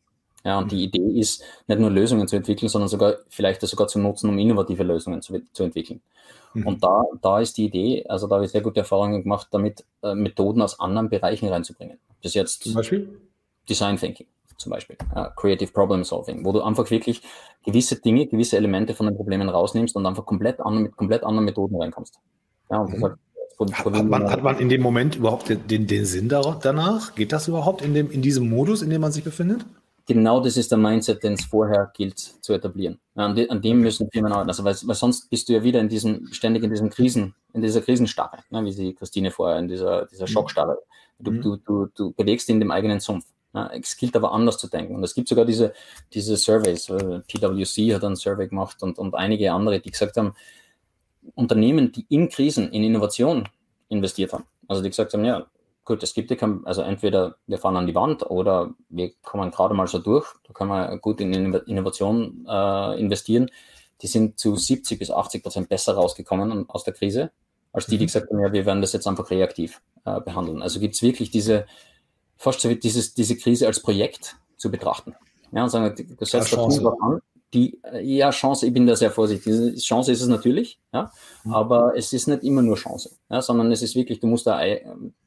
Ja, 0.45 0.59
und 0.59 0.71
die 0.71 0.83
Idee 0.83 1.19
ist, 1.19 1.41
nicht 1.67 1.79
nur 1.79 1.89
Lösungen 1.89 2.27
zu 2.27 2.35
entwickeln, 2.35 2.67
sondern 2.67 2.89
sogar 2.89 3.15
vielleicht 3.29 3.63
das 3.63 3.69
sogar 3.69 3.87
zu 3.87 3.99
nutzen, 3.99 4.29
um 4.29 4.37
innovative 4.37 4.83
Lösungen 4.83 5.21
zu, 5.21 5.41
zu 5.53 5.63
entwickeln. 5.63 6.01
Mhm. 6.53 6.67
Und 6.67 6.83
da, 6.83 7.03
da 7.21 7.39
ist 7.39 7.57
die 7.57 7.65
Idee, 7.65 8.05
also 8.07 8.27
da 8.27 8.35
habe 8.35 8.45
ich 8.45 8.51
sehr 8.51 8.61
gute 8.61 8.81
Erfahrungen 8.81 9.23
gemacht, 9.23 9.47
damit 9.51 9.85
äh, 10.01 10.13
Methoden 10.13 10.61
aus 10.61 10.79
anderen 10.79 11.09
Bereichen 11.09 11.47
reinzubringen. 11.47 11.97
Bis 12.21 12.33
jetzt 12.33 12.63
zum 12.63 12.73
Beispiel 12.73 13.21
Design 13.69 13.97
Thinking, 13.97 14.27
zum 14.57 14.71
Beispiel 14.71 14.97
uh, 15.15 15.27
Creative 15.35 15.71
Problem 15.71 16.03
Solving, 16.03 16.43
wo 16.43 16.51
du 16.51 16.61
einfach 16.61 16.89
wirklich 16.91 17.21
gewisse 17.65 18.01
Dinge, 18.01 18.27
gewisse 18.27 18.57
Elemente 18.57 18.93
von 18.93 19.05
den 19.05 19.15
Problemen 19.15 19.47
rausnimmst 19.47 19.95
und 19.95 20.05
einfach 20.05 20.25
komplett 20.25 20.59
an, 20.59 20.83
mit 20.83 20.95
komplett 20.97 21.23
anderen 21.23 21.45
Methoden 21.45 21.81
reinkommst. 21.81 22.19
Ja, 22.69 22.79
und 22.79 22.97
mhm. 22.97 23.01
das 23.01 23.11
hat, 23.59 23.95
hat, 23.95 24.05
man, 24.05 24.29
hat 24.29 24.43
man 24.43 24.59
in 24.59 24.67
dem 24.67 24.81
Moment 24.81 25.15
überhaupt 25.15 25.49
den, 25.49 25.87
den 25.87 26.05
Sinn 26.05 26.27
danach? 26.27 27.15
Geht 27.15 27.31
das 27.31 27.47
überhaupt 27.47 27.81
in, 27.81 27.93
dem, 27.93 28.11
in 28.11 28.21
diesem 28.21 28.49
Modus, 28.49 28.81
in 28.81 28.89
dem 28.89 28.99
man 28.99 29.13
sich 29.13 29.23
befindet? 29.23 29.65
Genau 30.05 30.39
das 30.39 30.57
ist 30.57 30.71
der 30.71 30.77
Mindset, 30.77 31.23
den 31.23 31.33
es 31.33 31.45
vorher 31.45 31.91
gilt 31.95 32.19
zu 32.19 32.53
etablieren. 32.53 32.99
An, 33.15 33.35
de, 33.35 33.49
an, 33.49 33.61
dem 33.61 33.81
müssen 33.81 34.09
Firmen 34.11 34.31
arbeiten. 34.31 34.49
Also, 34.49 34.63
weil, 34.63 34.75
weil, 34.83 34.95
sonst 34.95 35.29
bist 35.29 35.49
du 35.49 35.53
ja 35.53 35.63
wieder 35.63 35.79
in 35.79 35.89
diesem, 35.89 36.27
ständig 36.31 36.63
in 36.63 36.69
diesem 36.69 36.89
Krisen, 36.89 37.35
in 37.53 37.61
dieser 37.61 37.81
Krisenstarre, 37.81 38.39
ne, 38.49 38.63
wie 38.65 38.71
sie 38.71 38.93
Christine 38.93 39.31
vorher 39.31 39.59
in 39.59 39.67
dieser, 39.67 40.05
dieser 40.07 40.23
mhm. 40.23 40.27
Schockstarre. 40.27 40.77
Du, 41.19 41.31
mhm. 41.31 41.41
du, 41.41 41.55
du, 41.57 41.87
du 41.95 42.11
bewegst 42.13 42.49
in 42.49 42.59
dem 42.59 42.71
eigenen 42.71 42.99
Sumpf. 42.99 43.25
Ne. 43.53 43.69
Es 43.81 43.95
gilt 43.95 44.15
aber 44.15 44.31
anders 44.31 44.57
zu 44.57 44.67
denken. 44.67 44.95
Und 44.95 45.03
es 45.03 45.13
gibt 45.13 45.29
sogar 45.29 45.45
diese, 45.45 45.73
diese 46.13 46.35
Surveys. 46.37 46.89
Äh, 46.89 47.19
PwC 47.21 47.93
hat 47.93 48.03
einen 48.03 48.15
Survey 48.15 48.47
gemacht 48.47 48.83
und, 48.83 48.97
und 48.97 49.15
einige 49.15 49.51
andere, 49.53 49.79
die 49.79 49.91
gesagt 49.91 50.17
haben, 50.17 50.33
Unternehmen, 51.35 51.91
die 51.91 52.05
in 52.09 52.29
Krisen, 52.29 52.71
in 52.71 52.83
Innovation 52.83 53.47
investiert 53.87 54.33
haben. 54.33 54.43
Also 54.67 54.81
die 54.81 54.89
gesagt 54.89 55.13
haben, 55.13 55.23
ja, 55.23 55.45
gut, 55.85 56.03
es 56.03 56.13
gibt 56.13 56.31
ja 56.31 56.37
kein, 56.37 56.65
also 56.65 56.81
entweder 56.81 57.35
wir 57.47 57.57
fahren 57.57 57.77
an 57.77 57.87
die 57.87 57.95
Wand 57.95 58.29
oder 58.29 58.73
wir 58.89 59.11
kommen 59.21 59.51
gerade 59.51 59.73
mal 59.73 59.87
so 59.87 59.99
durch, 59.99 60.27
da 60.47 60.53
kann 60.53 60.67
man 60.67 60.99
gut 61.01 61.19
in 61.21 61.33
Innovation 61.33 62.45
äh, 62.47 62.99
investieren. 62.99 63.49
Die 64.01 64.07
sind 64.07 64.39
zu 64.39 64.55
70 64.55 64.99
bis 64.99 65.11
80 65.11 65.43
Prozent 65.43 65.69
besser 65.69 65.93
rausgekommen 65.93 66.69
aus 66.69 66.83
der 66.83 66.93
Krise, 66.93 67.31
als 67.71 67.85
die, 67.85 67.97
die 67.97 68.05
mhm. 68.05 68.07
gesagt 68.07 68.29
haben, 68.29 68.39
ja, 68.39 68.51
wir 68.51 68.65
werden 68.65 68.81
das 68.81 68.93
jetzt 68.93 69.07
einfach 69.07 69.29
reaktiv 69.29 69.81
äh, 70.05 70.19
behandeln. 70.21 70.61
Also 70.61 70.79
gibt 70.79 70.95
es 70.95 71.01
wirklich 71.01 71.31
diese, 71.31 71.65
fast 72.37 72.61
so 72.61 72.73
dieses, 72.73 73.13
diese 73.13 73.37
Krise 73.37 73.67
als 73.67 73.81
Projekt 73.81 74.37
zu 74.57 74.71
betrachten. 74.71 75.15
Ja, 75.51 75.63
und 75.63 75.69
sagen, 75.69 75.93
das 76.19 76.31
setzt 76.31 76.51
ja, 76.51 76.63
an, 76.63 77.21
die, 77.53 77.79
ja, 78.01 78.31
Chance, 78.31 78.65
ich 78.65 78.73
bin 78.73 78.87
da 78.87 78.95
sehr 78.95 79.11
vorsichtig. 79.11 79.81
Chance 79.81 80.11
ist 80.11 80.21
es 80.21 80.27
natürlich, 80.27 80.79
ja, 80.91 81.11
mhm. 81.43 81.53
aber 81.53 81.93
es 81.95 82.11
ist 82.13 82.27
nicht 82.27 82.43
immer 82.43 82.61
nur 82.61 82.75
Chance, 82.75 83.11
ja, 83.29 83.41
sondern 83.41 83.71
es 83.71 83.81
ist 83.81 83.95
wirklich, 83.95 84.19
du 84.19 84.27
musst 84.27 84.47
da, 84.47 84.59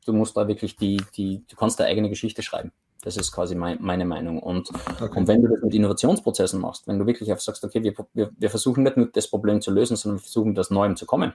du 0.04 0.12
musst 0.12 0.36
da 0.36 0.48
wirklich 0.48 0.76
die, 0.76 1.00
die, 1.16 1.44
du 1.48 1.56
kannst 1.56 1.78
deine 1.78 1.90
eigene 1.90 2.08
Geschichte 2.08 2.42
schreiben. 2.42 2.72
Das 3.02 3.16
ist 3.16 3.30
quasi 3.30 3.54
mein, 3.54 3.78
meine 3.80 4.04
Meinung. 4.04 4.40
Und, 4.40 4.70
okay. 5.00 5.16
und 5.16 5.28
wenn 5.28 5.40
du 5.40 5.48
das 5.48 5.62
mit 5.62 5.74
Innovationsprozessen 5.74 6.60
machst, 6.60 6.88
wenn 6.88 6.98
du 6.98 7.06
wirklich 7.06 7.28
sagst, 7.28 7.62
okay, 7.62 7.82
wir, 7.82 7.94
wir, 8.14 8.32
wir 8.36 8.50
versuchen 8.50 8.82
nicht 8.82 8.96
nur 8.96 9.06
das 9.12 9.28
Problem 9.28 9.60
zu 9.60 9.70
lösen, 9.70 9.96
sondern 9.96 10.18
wir 10.18 10.22
versuchen 10.22 10.54
das 10.56 10.70
Neuem 10.70 10.96
zu 10.96 11.06
kommen. 11.06 11.32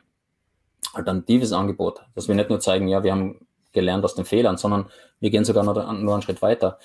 Alternatives 0.93 1.53
Angebot, 1.53 2.01
dass 2.13 2.27
wir 2.27 2.35
nicht 2.35 2.49
nur 2.49 2.59
zeigen, 2.59 2.89
ja, 2.89 3.03
wir 3.03 3.13
haben 3.13 3.47
gelernt 3.71 4.03
aus 4.03 4.15
den 4.15 4.25
Fehlern, 4.25 4.57
sondern 4.57 4.87
wir 5.21 5.29
gehen 5.29 5.45
sogar 5.45 5.63
noch, 5.63 5.75
nur 5.93 6.13
einen 6.13 6.21
Schritt 6.21 6.41
weiter 6.41 6.77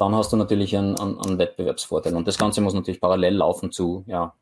dann 0.00 0.14
hast 0.14 0.32
du 0.32 0.36
natürlich 0.36 0.76
einen, 0.76 0.98
einen, 0.98 1.20
einen, 1.20 1.38
Wettbewerbsvorteil. 1.38 2.14
Und 2.14 2.26
das 2.26 2.38
Ganze 2.38 2.60
muss 2.62 2.72
natürlich 2.72 3.00
parallel 3.00 3.34
laufen 3.34 3.70
zu 3.70 4.02
ja, 4.06 4.32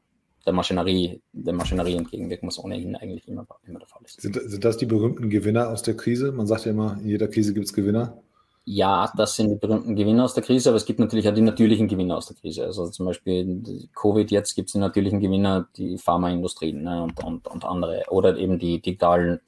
der 0.47 0.53
Maschinerie, 0.53 1.21
der 1.33 1.53
Maschinerie 1.53 1.97
entgegenwirken, 1.97 2.49
was 2.49 2.63
ohnehin 2.63 2.95
eigentlich 2.95 3.27
immer, 3.27 3.45
immer 3.67 3.81
der 3.81 3.89
Fall 3.89 4.03
ist. 4.05 4.21
Sind, 4.21 4.41
sind 4.41 4.65
das 4.65 4.77
die 4.77 4.87
berühmten 4.87 5.31
Gewinner 5.31 5.69
aus 5.71 5.83
der 5.83 5.97
Krise? 5.97 6.31
Man 6.31 6.47
sagt 6.47 6.65
ja 6.65 6.71
immer, 6.71 6.97
in 7.03 7.09
jeder 7.09 7.27
Krise 7.27 7.53
gibt 7.55 7.67
es 7.67 7.73
Gewinner. 7.73 8.17
Ja, 8.65 9.11
das 9.17 9.35
sind 9.35 9.49
die 9.51 9.57
berühmten 9.57 9.97
Gewinner 9.97 10.25
aus 10.25 10.35
der 10.35 10.45
Krise, 10.45 10.69
aber 10.69 10.77
es 10.77 10.85
gibt 10.85 11.01
natürlich 11.01 11.29
auch 11.29 11.35
die 11.35 11.41
natürlichen 11.41 11.89
Gewinner 11.89 12.19
aus 12.19 12.27
der 12.27 12.37
Krise. 12.37 12.65
Also 12.65 12.87
zum 12.89 13.07
Beispiel 13.07 13.89
Covid 13.95 14.31
jetzt 14.31 14.55
gibt 14.55 14.69
es 14.69 14.75
die 14.75 14.79
natürlichen 14.79 15.21
Gewinner, 15.21 15.67
die 15.77 15.99
Pharmaindustrie 15.99 16.75
ne, 16.75 17.03
und, 17.03 17.25
und, 17.25 17.49
und 17.49 17.65
andere. 17.65 18.05
Oder 18.11 18.37
eben 18.37 18.59
die 18.59 18.81
digitalen, 18.81 19.41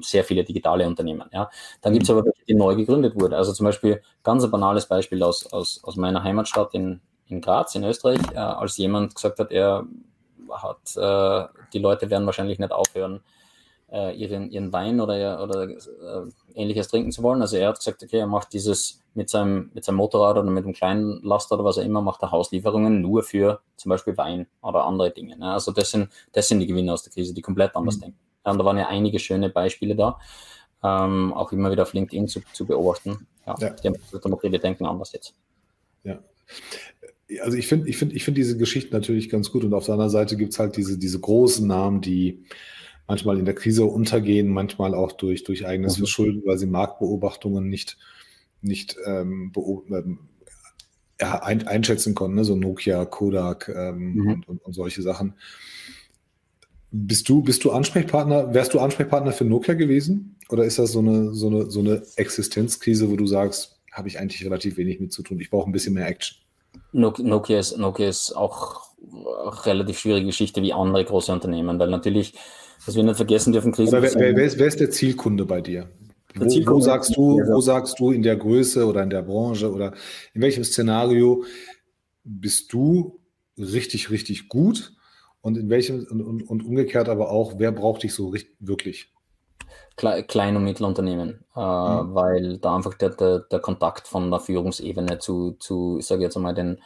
sehr 0.00 0.24
viele 0.24 0.44
digitale 0.44 0.86
Unternehmen. 0.86 1.28
Ja. 1.32 1.50
Dann 1.80 1.92
gibt 1.92 2.04
es 2.04 2.10
aber 2.10 2.24
welche, 2.24 2.44
die 2.46 2.54
neu 2.54 2.74
gegründet 2.76 3.14
wurden. 3.14 3.34
Also 3.34 3.52
zum 3.52 3.64
Beispiel 3.64 4.02
ganz 4.22 4.44
ein 4.44 4.50
banales 4.50 4.86
Beispiel 4.86 5.22
aus, 5.22 5.46
aus, 5.52 5.82
aus 5.82 5.96
meiner 5.96 6.22
Heimatstadt 6.22 6.74
in, 6.74 7.00
in 7.26 7.40
Graz 7.40 7.74
in 7.74 7.84
Österreich, 7.84 8.20
äh, 8.32 8.38
als 8.38 8.76
jemand 8.76 9.14
gesagt 9.14 9.38
hat, 9.38 9.50
er 9.50 9.86
hat, 10.50 10.96
äh, 10.96 11.48
die 11.72 11.78
Leute 11.78 12.10
werden 12.10 12.26
wahrscheinlich 12.26 12.58
nicht 12.58 12.72
aufhören, 12.72 13.20
äh, 13.90 14.14
ihren, 14.16 14.50
ihren 14.50 14.72
Wein 14.72 15.00
oder, 15.00 15.42
oder 15.42 15.68
äh, 15.68 15.76
ähnliches 16.54 16.88
trinken 16.88 17.12
zu 17.12 17.22
wollen. 17.22 17.42
Also 17.42 17.56
er 17.56 17.68
hat 17.68 17.78
gesagt, 17.78 18.02
okay, 18.02 18.18
er 18.18 18.26
macht 18.26 18.52
dieses 18.52 19.00
mit 19.14 19.28
seinem, 19.28 19.70
mit 19.74 19.84
seinem 19.84 19.96
Motorrad 19.96 20.36
oder 20.36 20.50
mit 20.50 20.64
einem 20.64 20.74
kleinen 20.74 21.22
Laster 21.22 21.56
oder 21.56 21.64
was 21.64 21.76
er 21.76 21.84
immer 21.84 22.00
macht, 22.00 22.22
er 22.22 22.30
Hauslieferungen 22.30 23.00
nur 23.00 23.22
für 23.22 23.60
zum 23.76 23.90
Beispiel 23.90 24.16
Wein 24.16 24.46
oder 24.62 24.84
andere 24.84 25.10
Dinge. 25.10 25.36
Ne? 25.36 25.52
Also 25.52 25.72
das 25.72 25.90
sind, 25.90 26.10
das 26.32 26.48
sind 26.48 26.60
die 26.60 26.66
Gewinner 26.66 26.94
aus 26.94 27.02
der 27.02 27.12
Krise, 27.12 27.34
die 27.34 27.42
komplett 27.42 27.74
anders 27.74 27.96
mhm. 27.96 28.02
denken. 28.02 28.18
Und 28.44 28.58
da 28.58 28.64
waren 28.64 28.78
ja 28.78 28.88
einige 28.88 29.18
schöne 29.18 29.50
Beispiele 29.50 29.94
da, 29.94 30.18
ähm, 30.82 31.32
auch 31.32 31.52
immer 31.52 31.70
wieder 31.70 31.82
auf 31.82 31.92
LinkedIn 31.92 32.28
zu, 32.28 32.40
zu 32.52 32.66
beobachten. 32.66 33.26
Ja, 33.46 33.56
ja. 33.60 33.92
Die 34.42 34.58
denken 34.58 34.86
anders 34.86 35.12
jetzt. 35.12 35.34
Ja. 36.04 36.20
Also 37.42 37.56
ich 37.56 37.66
finde 37.66 37.88
ich 37.88 37.96
finde, 37.96 38.14
ich 38.14 38.24
finde 38.24 38.40
diese 38.40 38.56
Geschichte 38.56 38.92
natürlich 38.92 39.28
ganz 39.28 39.50
gut 39.50 39.64
und 39.64 39.74
auf 39.74 39.84
der 39.84 39.94
anderen 39.94 40.10
Seite 40.10 40.36
gibt 40.36 40.52
es 40.52 40.58
halt 40.58 40.76
diese, 40.76 40.98
diese 40.98 41.20
großen 41.20 41.66
Namen, 41.66 42.00
die 42.00 42.44
manchmal 43.06 43.38
in 43.38 43.44
der 43.44 43.54
Krise 43.54 43.84
untergehen, 43.84 44.48
manchmal 44.48 44.94
auch 44.94 45.12
durch, 45.12 45.42
durch 45.42 45.66
eigenes 45.66 45.96
mhm. 45.96 46.02
Verschulden, 46.02 46.42
weil 46.46 46.58
sie 46.58 46.66
Marktbeobachtungen 46.66 47.68
nicht, 47.68 47.98
nicht 48.62 48.96
ähm, 49.04 49.52
ähm, 49.56 50.18
ein, 51.18 51.66
einschätzen 51.66 52.14
konnten, 52.14 52.36
ne? 52.36 52.44
so 52.44 52.56
Nokia, 52.56 53.04
Kodak 53.04 53.68
ähm, 53.68 54.14
mhm. 54.14 54.28
und, 54.28 54.48
und, 54.48 54.64
und, 54.64 54.72
solche 54.74 55.02
Sachen. 55.02 55.34
Bist 56.92 57.28
du, 57.28 57.42
bist 57.42 57.64
du 57.64 57.70
Ansprechpartner, 57.70 58.52
wärst 58.52 58.74
du 58.74 58.80
Ansprechpartner 58.80 59.32
für 59.32 59.44
Nokia 59.44 59.74
gewesen? 59.74 60.36
Oder 60.48 60.64
ist 60.64 60.78
das 60.78 60.92
so 60.92 60.98
eine, 60.98 61.32
so 61.34 61.46
eine, 61.46 61.70
so 61.70 61.80
eine 61.80 62.02
Existenzkrise, 62.16 63.10
wo 63.10 63.16
du 63.16 63.26
sagst, 63.26 63.80
habe 63.92 64.08
ich 64.08 64.18
eigentlich 64.18 64.44
relativ 64.44 64.76
wenig 64.76 64.98
mit 64.98 65.12
zu 65.12 65.22
tun? 65.22 65.38
Ich 65.40 65.50
brauche 65.50 65.68
ein 65.68 65.72
bisschen 65.72 65.94
mehr 65.94 66.08
Action. 66.08 66.38
Nokia 66.92 67.60
ist, 67.60 67.78
Nokia 67.78 68.08
ist 68.08 68.32
auch 68.32 68.90
relativ 69.64 69.98
schwierige 69.98 70.26
Geschichte 70.26 70.62
wie 70.62 70.72
andere 70.72 71.04
große 71.04 71.32
Unternehmen, 71.32 71.78
weil 71.78 71.90
natürlich, 71.90 72.34
was 72.84 72.96
wir 72.96 73.04
nicht 73.04 73.16
vergessen 73.16 73.52
dürfen, 73.52 73.72
Krisen. 73.72 73.92
Wer, 73.92 74.14
wer, 74.14 74.36
wer, 74.36 74.44
ist, 74.44 74.58
wer 74.58 74.66
ist 74.66 74.80
der 74.80 74.90
Zielkunde 74.90 75.44
bei 75.44 75.60
dir? 75.60 75.88
Wo, 76.34 76.44
wo, 76.44 76.80
sagst 76.80 77.16
du, 77.16 77.40
wo 77.46 77.60
sagst 77.60 77.98
du 77.98 78.10
in 78.12 78.22
der 78.22 78.36
Größe 78.36 78.86
oder 78.86 79.02
in 79.02 79.10
der 79.10 79.22
Branche 79.22 79.72
oder 79.72 79.94
in 80.34 80.42
welchem 80.42 80.64
Szenario 80.64 81.44
bist 82.24 82.72
du 82.72 83.20
richtig, 83.56 84.10
richtig 84.10 84.48
gut 84.48 84.92
und 85.42 85.56
in 85.56 85.70
welchem 85.70 86.06
und, 86.10 86.22
und, 86.22 86.42
und 86.42 86.64
umgekehrt 86.64 87.08
aber 87.08 87.30
auch, 87.30 87.54
wer 87.56 87.72
braucht 87.72 88.02
dich 88.02 88.14
so 88.14 88.28
richtig, 88.28 88.56
wirklich? 88.60 89.12
Klein- 89.96 90.56
und 90.56 90.64
Mittelunternehmen, 90.64 91.44
äh, 91.54 91.60
mhm. 91.60 92.14
weil 92.14 92.58
da 92.58 92.76
einfach 92.76 92.94
der, 92.94 93.10
der, 93.10 93.40
der 93.40 93.60
Kontakt 93.60 94.08
von 94.08 94.30
der 94.30 94.40
Führungsebene 94.40 95.18
zu, 95.18 95.52
zu 95.52 95.98
ich 95.98 96.06
sage 96.06 96.22
jetzt 96.22 96.36
einmal, 96.36 96.54
den, 96.54 96.80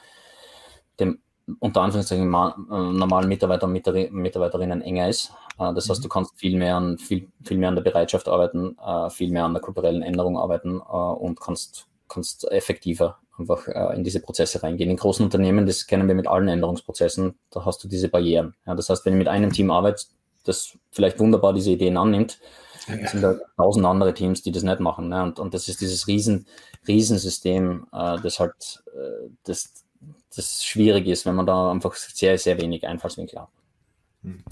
dem 0.98 1.20
unter 1.60 1.82
Anführungszeichen 1.82 2.26
äh, 2.26 2.28
normalen 2.28 3.28
Mitarbeiter 3.28 3.66
und 3.66 3.72
Mitarbeiterinnen 3.72 4.82
enger 4.82 5.08
ist. 5.08 5.32
Äh, 5.58 5.72
das 5.74 5.88
heißt, 5.88 6.00
mhm. 6.00 6.04
du 6.04 6.08
kannst 6.08 6.38
viel 6.38 6.58
mehr 6.58 6.76
an, 6.76 6.98
viel, 6.98 7.28
viel 7.42 7.58
mehr 7.58 7.68
an 7.68 7.76
der 7.76 7.82
Bereitschaft 7.82 8.28
arbeiten, 8.28 8.76
äh, 8.84 9.10
viel 9.10 9.30
mehr 9.30 9.44
an 9.44 9.54
der 9.54 9.62
kulturellen 9.62 10.02
Änderung 10.02 10.38
arbeiten 10.38 10.80
äh, 10.80 10.92
und 10.92 11.40
kannst, 11.40 11.86
kannst 12.08 12.50
effektiver 12.50 13.18
einfach 13.38 13.66
äh, 13.68 13.96
in 13.96 14.04
diese 14.04 14.20
Prozesse 14.20 14.62
reingehen. 14.62 14.90
In 14.90 14.96
großen 14.96 15.24
Unternehmen, 15.24 15.66
das 15.66 15.86
kennen 15.86 16.08
wir 16.08 16.14
mit 16.14 16.26
allen 16.26 16.48
Änderungsprozessen, 16.48 17.38
da 17.50 17.64
hast 17.64 17.82
du 17.82 17.88
diese 17.88 18.08
Barrieren. 18.08 18.54
Ja, 18.66 18.74
das 18.74 18.88
heißt, 18.88 19.04
wenn 19.04 19.14
du 19.14 19.18
mit 19.18 19.28
einem 19.28 19.52
Team 19.52 19.70
arbeitest, 19.70 20.14
das 20.44 20.76
vielleicht 20.90 21.18
wunderbar 21.18 21.52
diese 21.52 21.70
Ideen 21.70 21.96
annimmt, 21.96 22.38
ja. 22.86 23.08
sind 23.08 23.22
da 23.22 23.36
tausend 23.56 23.86
andere 23.86 24.14
Teams, 24.14 24.42
die 24.42 24.52
das 24.52 24.62
nicht 24.62 24.80
machen. 24.80 25.08
Ne? 25.08 25.22
Und, 25.22 25.38
und 25.38 25.54
das 25.54 25.68
ist 25.68 25.80
dieses 25.80 26.06
riesen, 26.06 26.46
Riesensystem, 26.86 27.86
äh, 27.92 28.18
das 28.20 28.40
halt 28.40 28.82
äh, 28.94 29.30
das, 29.44 29.72
das 30.34 30.64
schwierig 30.64 31.06
ist, 31.06 31.26
wenn 31.26 31.34
man 31.34 31.46
da 31.46 31.70
einfach 31.70 31.94
sehr, 31.94 32.38
sehr 32.38 32.60
wenig 32.60 32.86
Einfallswinkel 32.86 33.40
hat. 33.40 33.48
Hm. 34.24 34.42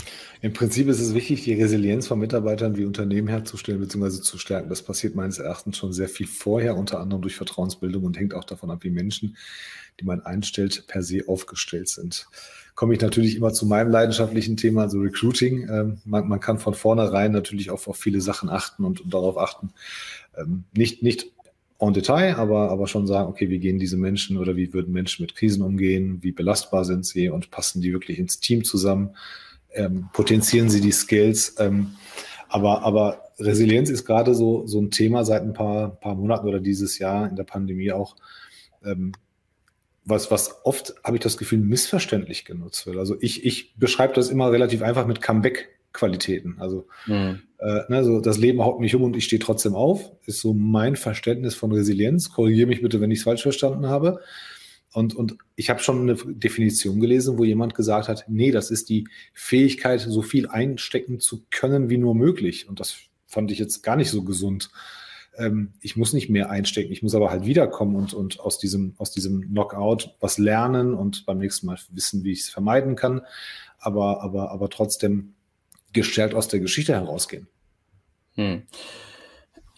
Im 0.42 0.52
Prinzip 0.52 0.88
ist 0.88 1.00
es 1.00 1.14
wichtig, 1.14 1.44
die 1.44 1.54
Resilienz 1.54 2.06
von 2.06 2.18
Mitarbeitern 2.18 2.76
wie 2.76 2.84
Unternehmen 2.84 3.28
herzustellen 3.28 3.80
bzw. 3.80 4.20
zu 4.20 4.36
stärken. 4.36 4.68
Das 4.68 4.82
passiert 4.82 5.14
meines 5.14 5.38
Erachtens 5.38 5.78
schon 5.78 5.94
sehr 5.94 6.08
viel 6.08 6.26
vorher, 6.26 6.76
unter 6.76 7.00
anderem 7.00 7.22
durch 7.22 7.36
Vertrauensbildung 7.36 8.04
und 8.04 8.18
hängt 8.18 8.34
auch 8.34 8.44
davon 8.44 8.70
ab, 8.70 8.84
wie 8.84 8.90
Menschen, 8.90 9.36
die 9.98 10.04
man 10.04 10.20
einstellt, 10.20 10.86
per 10.88 11.02
se 11.02 11.22
aufgestellt 11.26 11.88
sind. 11.88 12.26
Komme 12.74 12.94
ich 12.94 13.00
natürlich 13.00 13.36
immer 13.36 13.52
zu 13.52 13.66
meinem 13.66 13.90
leidenschaftlichen 13.90 14.56
Thema, 14.56 14.82
also 14.82 14.98
Recruiting. 14.98 15.68
Ähm, 15.68 15.98
man, 16.04 16.28
man, 16.28 16.40
kann 16.40 16.58
von 16.58 16.74
vornherein 16.74 17.32
natürlich 17.32 17.70
auch 17.70 17.86
auf 17.86 17.96
viele 17.96 18.20
Sachen 18.20 18.50
achten 18.50 18.84
und, 18.84 19.00
und 19.00 19.12
darauf 19.12 19.38
achten. 19.38 19.72
Ähm, 20.36 20.64
nicht, 20.74 21.02
nicht 21.02 21.32
en 21.78 21.94
Detail, 21.94 22.36
aber, 22.36 22.70
aber 22.70 22.86
schon 22.86 23.06
sagen, 23.06 23.28
okay, 23.28 23.48
wie 23.48 23.58
gehen 23.58 23.78
diese 23.78 23.96
Menschen 23.96 24.36
oder 24.36 24.56
wie 24.56 24.72
würden 24.72 24.92
Menschen 24.92 25.22
mit 25.22 25.34
Krisen 25.34 25.62
umgehen, 25.62 26.18
wie 26.22 26.32
belastbar 26.32 26.84
sind 26.84 27.04
sie 27.06 27.28
und 27.28 27.50
passen 27.50 27.80
die 27.80 27.92
wirklich 27.92 28.18
ins 28.18 28.38
Team 28.38 28.64
zusammen 28.64 29.16
ähm, 29.74 30.08
potenzieren 30.12 30.70
sie 30.70 30.80
die 30.80 30.92
Skills. 30.92 31.56
Ähm, 31.58 31.96
aber, 32.48 32.82
aber 32.82 33.22
Resilienz 33.38 33.90
ist 33.90 34.04
gerade 34.04 34.34
so, 34.34 34.66
so 34.66 34.80
ein 34.80 34.90
Thema 34.90 35.24
seit 35.24 35.42
ein 35.42 35.52
paar, 35.52 35.96
paar 36.00 36.14
Monaten 36.14 36.46
oder 36.46 36.60
dieses 36.60 36.98
Jahr 36.98 37.28
in 37.28 37.36
der 37.36 37.44
Pandemie 37.44 37.92
auch, 37.92 38.16
ähm, 38.84 39.12
was, 40.04 40.30
was 40.30 40.64
oft, 40.64 40.94
habe 41.04 41.16
ich 41.16 41.22
das 41.22 41.38
Gefühl, 41.38 41.58
missverständlich 41.58 42.44
genutzt 42.44 42.86
wird. 42.86 42.96
Also 42.98 43.16
ich, 43.20 43.44
ich 43.44 43.76
beschreibe 43.76 44.14
das 44.14 44.30
immer 44.30 44.50
relativ 44.50 44.82
einfach 44.82 45.06
mit 45.06 45.22
Comeback-Qualitäten. 45.22 46.56
Also 46.58 46.88
mhm. 47.06 47.42
äh, 47.58 47.80
ne, 47.88 48.04
so 48.04 48.20
das 48.20 48.38
Leben 48.38 48.62
haut 48.62 48.80
mich 48.80 48.94
um 48.94 49.02
und 49.02 49.16
ich 49.16 49.24
stehe 49.24 49.40
trotzdem 49.40 49.74
auf, 49.74 50.10
ist 50.26 50.40
so 50.40 50.54
mein 50.54 50.96
Verständnis 50.96 51.54
von 51.54 51.72
Resilienz. 51.72 52.32
Korrigiere 52.32 52.66
mich 52.66 52.82
bitte, 52.82 53.00
wenn 53.00 53.12
ich 53.12 53.18
es 53.18 53.24
falsch 53.24 53.42
verstanden 53.42 53.86
habe. 53.86 54.20
Und, 54.92 55.14
und 55.14 55.36
ich 55.56 55.70
habe 55.70 55.80
schon 55.80 56.02
eine 56.02 56.14
Definition 56.14 57.00
gelesen, 57.00 57.38
wo 57.38 57.44
jemand 57.44 57.74
gesagt 57.74 58.08
hat, 58.08 58.24
nee, 58.28 58.50
das 58.50 58.70
ist 58.70 58.90
die 58.90 59.08
Fähigkeit, 59.32 60.00
so 60.00 60.20
viel 60.20 60.46
einstecken 60.48 61.18
zu 61.18 61.44
können 61.50 61.88
wie 61.88 61.96
nur 61.96 62.14
möglich. 62.14 62.68
Und 62.68 62.78
das 62.78 62.96
fand 63.26 63.50
ich 63.50 63.58
jetzt 63.58 63.82
gar 63.82 63.96
nicht 63.96 64.10
so 64.10 64.22
gesund. 64.22 64.70
Ähm, 65.38 65.72
ich 65.80 65.96
muss 65.96 66.12
nicht 66.12 66.28
mehr 66.28 66.50
einstecken, 66.50 66.92
ich 66.92 67.02
muss 67.02 67.14
aber 67.14 67.30
halt 67.30 67.46
wiederkommen 67.46 67.96
und, 67.96 68.12
und 68.12 68.40
aus, 68.40 68.58
diesem, 68.58 68.94
aus 68.98 69.12
diesem 69.12 69.48
Knockout 69.48 70.14
was 70.20 70.36
lernen 70.36 70.92
und 70.92 71.24
beim 71.24 71.38
nächsten 71.38 71.66
Mal 71.66 71.78
wissen, 71.90 72.22
wie 72.22 72.32
ich 72.32 72.40
es 72.40 72.50
vermeiden 72.50 72.94
kann, 72.94 73.22
aber, 73.78 74.22
aber, 74.22 74.50
aber 74.50 74.68
trotzdem 74.68 75.32
gestärkt 75.94 76.34
aus 76.34 76.48
der 76.48 76.60
Geschichte 76.60 76.92
herausgehen. 76.92 77.48
Hm. 78.34 78.62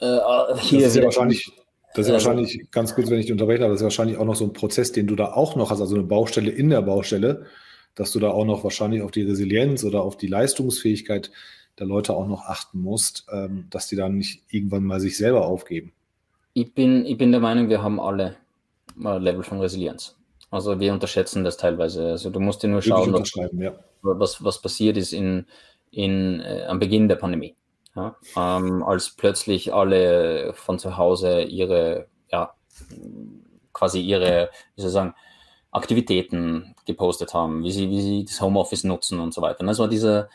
Äh, 0.01 0.19
hier 0.61 0.81
das 0.81 0.89
ist 0.89 0.97
ja 0.97 1.05
wahrscheinlich 1.05 1.53
das 1.95 2.07
ist 2.07 2.13
also, 2.13 2.27
wahrscheinlich, 2.27 2.71
ganz 2.73 2.95
kurz, 2.95 3.09
wenn 3.09 3.21
ich 3.21 3.27
dich 3.27 3.33
unterbreche, 3.33 3.61
das 3.61 3.77
ist 3.77 3.83
wahrscheinlich 3.83 4.19
auch 4.19 4.25
noch 4.25 4.35
so 4.35 4.45
ein 4.45 4.53
Prozess, 4.53 4.91
den 4.91 5.07
du 5.07 5.15
da 5.15 5.33
auch 5.33 5.55
noch 5.55 5.71
hast, 5.71 5.81
also 5.81 5.95
eine 5.95 6.05
Baustelle 6.05 6.51
in 6.51 6.69
der 6.69 6.83
Baustelle, 6.83 7.47
dass 7.95 8.11
du 8.11 8.19
da 8.19 8.31
auch 8.31 8.45
noch 8.45 8.65
wahrscheinlich 8.65 9.03
auf 9.03 9.13
die 9.13 9.23
Resilienz 9.23 9.85
oder 9.85 10.03
auf 10.03 10.17
die 10.17 10.27
Leistungsfähigkeit 10.27 11.31
der 11.79 11.87
Leute 11.87 12.15
auch 12.15 12.27
noch 12.27 12.47
achten 12.47 12.81
musst, 12.81 13.27
ähm, 13.33 13.67
dass 13.71 13.87
die 13.87 13.97
dann 13.97 14.17
nicht 14.17 14.43
irgendwann 14.51 14.85
mal 14.85 14.99
sich 14.99 15.17
selber 15.17 15.47
aufgeben. 15.47 15.93
Ich 16.53 16.73
bin, 16.75 17.07
ich 17.07 17.17
bin 17.17 17.31
der 17.31 17.41
Meinung, 17.41 17.69
wir 17.69 17.83
haben 17.83 18.01
alle 18.01 18.37
ein 19.03 19.23
Level 19.23 19.43
von 19.43 19.61
Resilienz. 19.61 20.17
Also 20.51 20.79
wir 20.79 20.93
unterschätzen 20.93 21.43
das 21.43 21.57
teilweise. 21.57 22.11
Also 22.11 22.31
du 22.31 22.39
musst 22.39 22.63
dir 22.63 22.69
nur 22.69 22.83
schauen, 22.83 23.15
ja. 23.59 23.73
was, 24.03 24.43
was 24.43 24.61
passiert 24.61 24.97
ist 24.97 25.13
in, 25.13 25.47
in, 25.91 26.41
äh, 26.41 26.65
am 26.69 26.79
Beginn 26.79 27.09
der 27.09 27.17
Pandemie. 27.17 27.55
Ja, 27.97 28.17
ähm, 28.37 28.83
als 28.83 29.11
plötzlich 29.11 29.73
alle 29.73 30.53
von 30.55 30.79
zu 30.79 30.97
Hause 30.97 31.43
ihre, 31.43 32.09
ja, 32.31 32.55
quasi 33.73 34.01
ihre, 34.01 34.51
wie 34.75 34.81
soll 34.83 34.89
ich 34.89 34.95
sagen, 34.95 35.15
Aktivitäten 35.71 36.75
gepostet 36.87 37.35
haben, 37.35 37.63
wie 37.65 37.73
sie, 37.73 37.91
wie 37.91 38.01
sie 38.01 38.25
das 38.25 38.41
Homeoffice 38.41 38.85
nutzen 38.85 39.21
und 39.21 39.35
so 39.35 39.43
weiter. 39.43 39.61
Und 39.61 39.69
das 39.69 39.79
war 39.79 39.89
diese, 39.89 40.29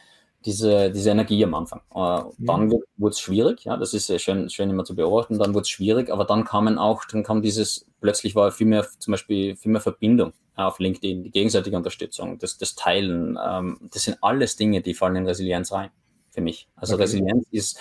diese, 0.46 0.92
diese 0.92 1.10
Energie 1.10 1.44
am 1.44 1.54
Anfang. 1.54 1.82
Äh. 1.96 2.24
Dann 2.40 2.72
wurde 2.98 3.12
es 3.12 3.20
schwierig, 3.20 3.66
ja, 3.66 3.76
das 3.78 3.94
ist 3.94 4.10
ja 4.10 4.20
schön, 4.20 4.50
schön 4.50 4.70
immer 4.70 4.86
zu 4.86 4.96
beobachten, 4.96 5.38
dann 5.38 5.54
wurde 5.54 5.64
es 5.64 5.70
schwierig, 5.70 6.10
aber 6.12 6.26
dann 6.26 6.46
kamen 6.46 6.78
auch, 6.78 7.04
dann 7.06 7.24
kam 7.24 7.42
dieses, 7.42 7.86
plötzlich 8.00 8.36
war 8.36 8.52
viel 8.52 8.68
mehr, 8.68 8.86
zum 9.00 9.12
Beispiel 9.12 9.56
viel 9.58 9.72
mehr 9.72 9.82
Verbindung 9.82 10.34
auf 10.56 10.80
LinkedIn, 10.80 11.24
die 11.24 11.32
gegenseitige 11.32 11.76
Unterstützung, 11.76 12.38
das, 12.38 12.58
das 12.58 12.76
Teilen, 12.76 13.38
ähm, 13.46 13.90
das 13.94 14.04
sind 14.04 14.18
alles 14.22 14.56
Dinge, 14.56 14.82
die 14.82 14.94
fallen 14.94 15.16
in 15.18 15.28
Resilienz 15.28 15.72
rein 15.72 15.92
für 16.40 16.44
mich. 16.44 16.68
Also 16.76 16.94
okay. 16.94 17.04
Resilienz 17.04 17.48
ist, 17.52 17.80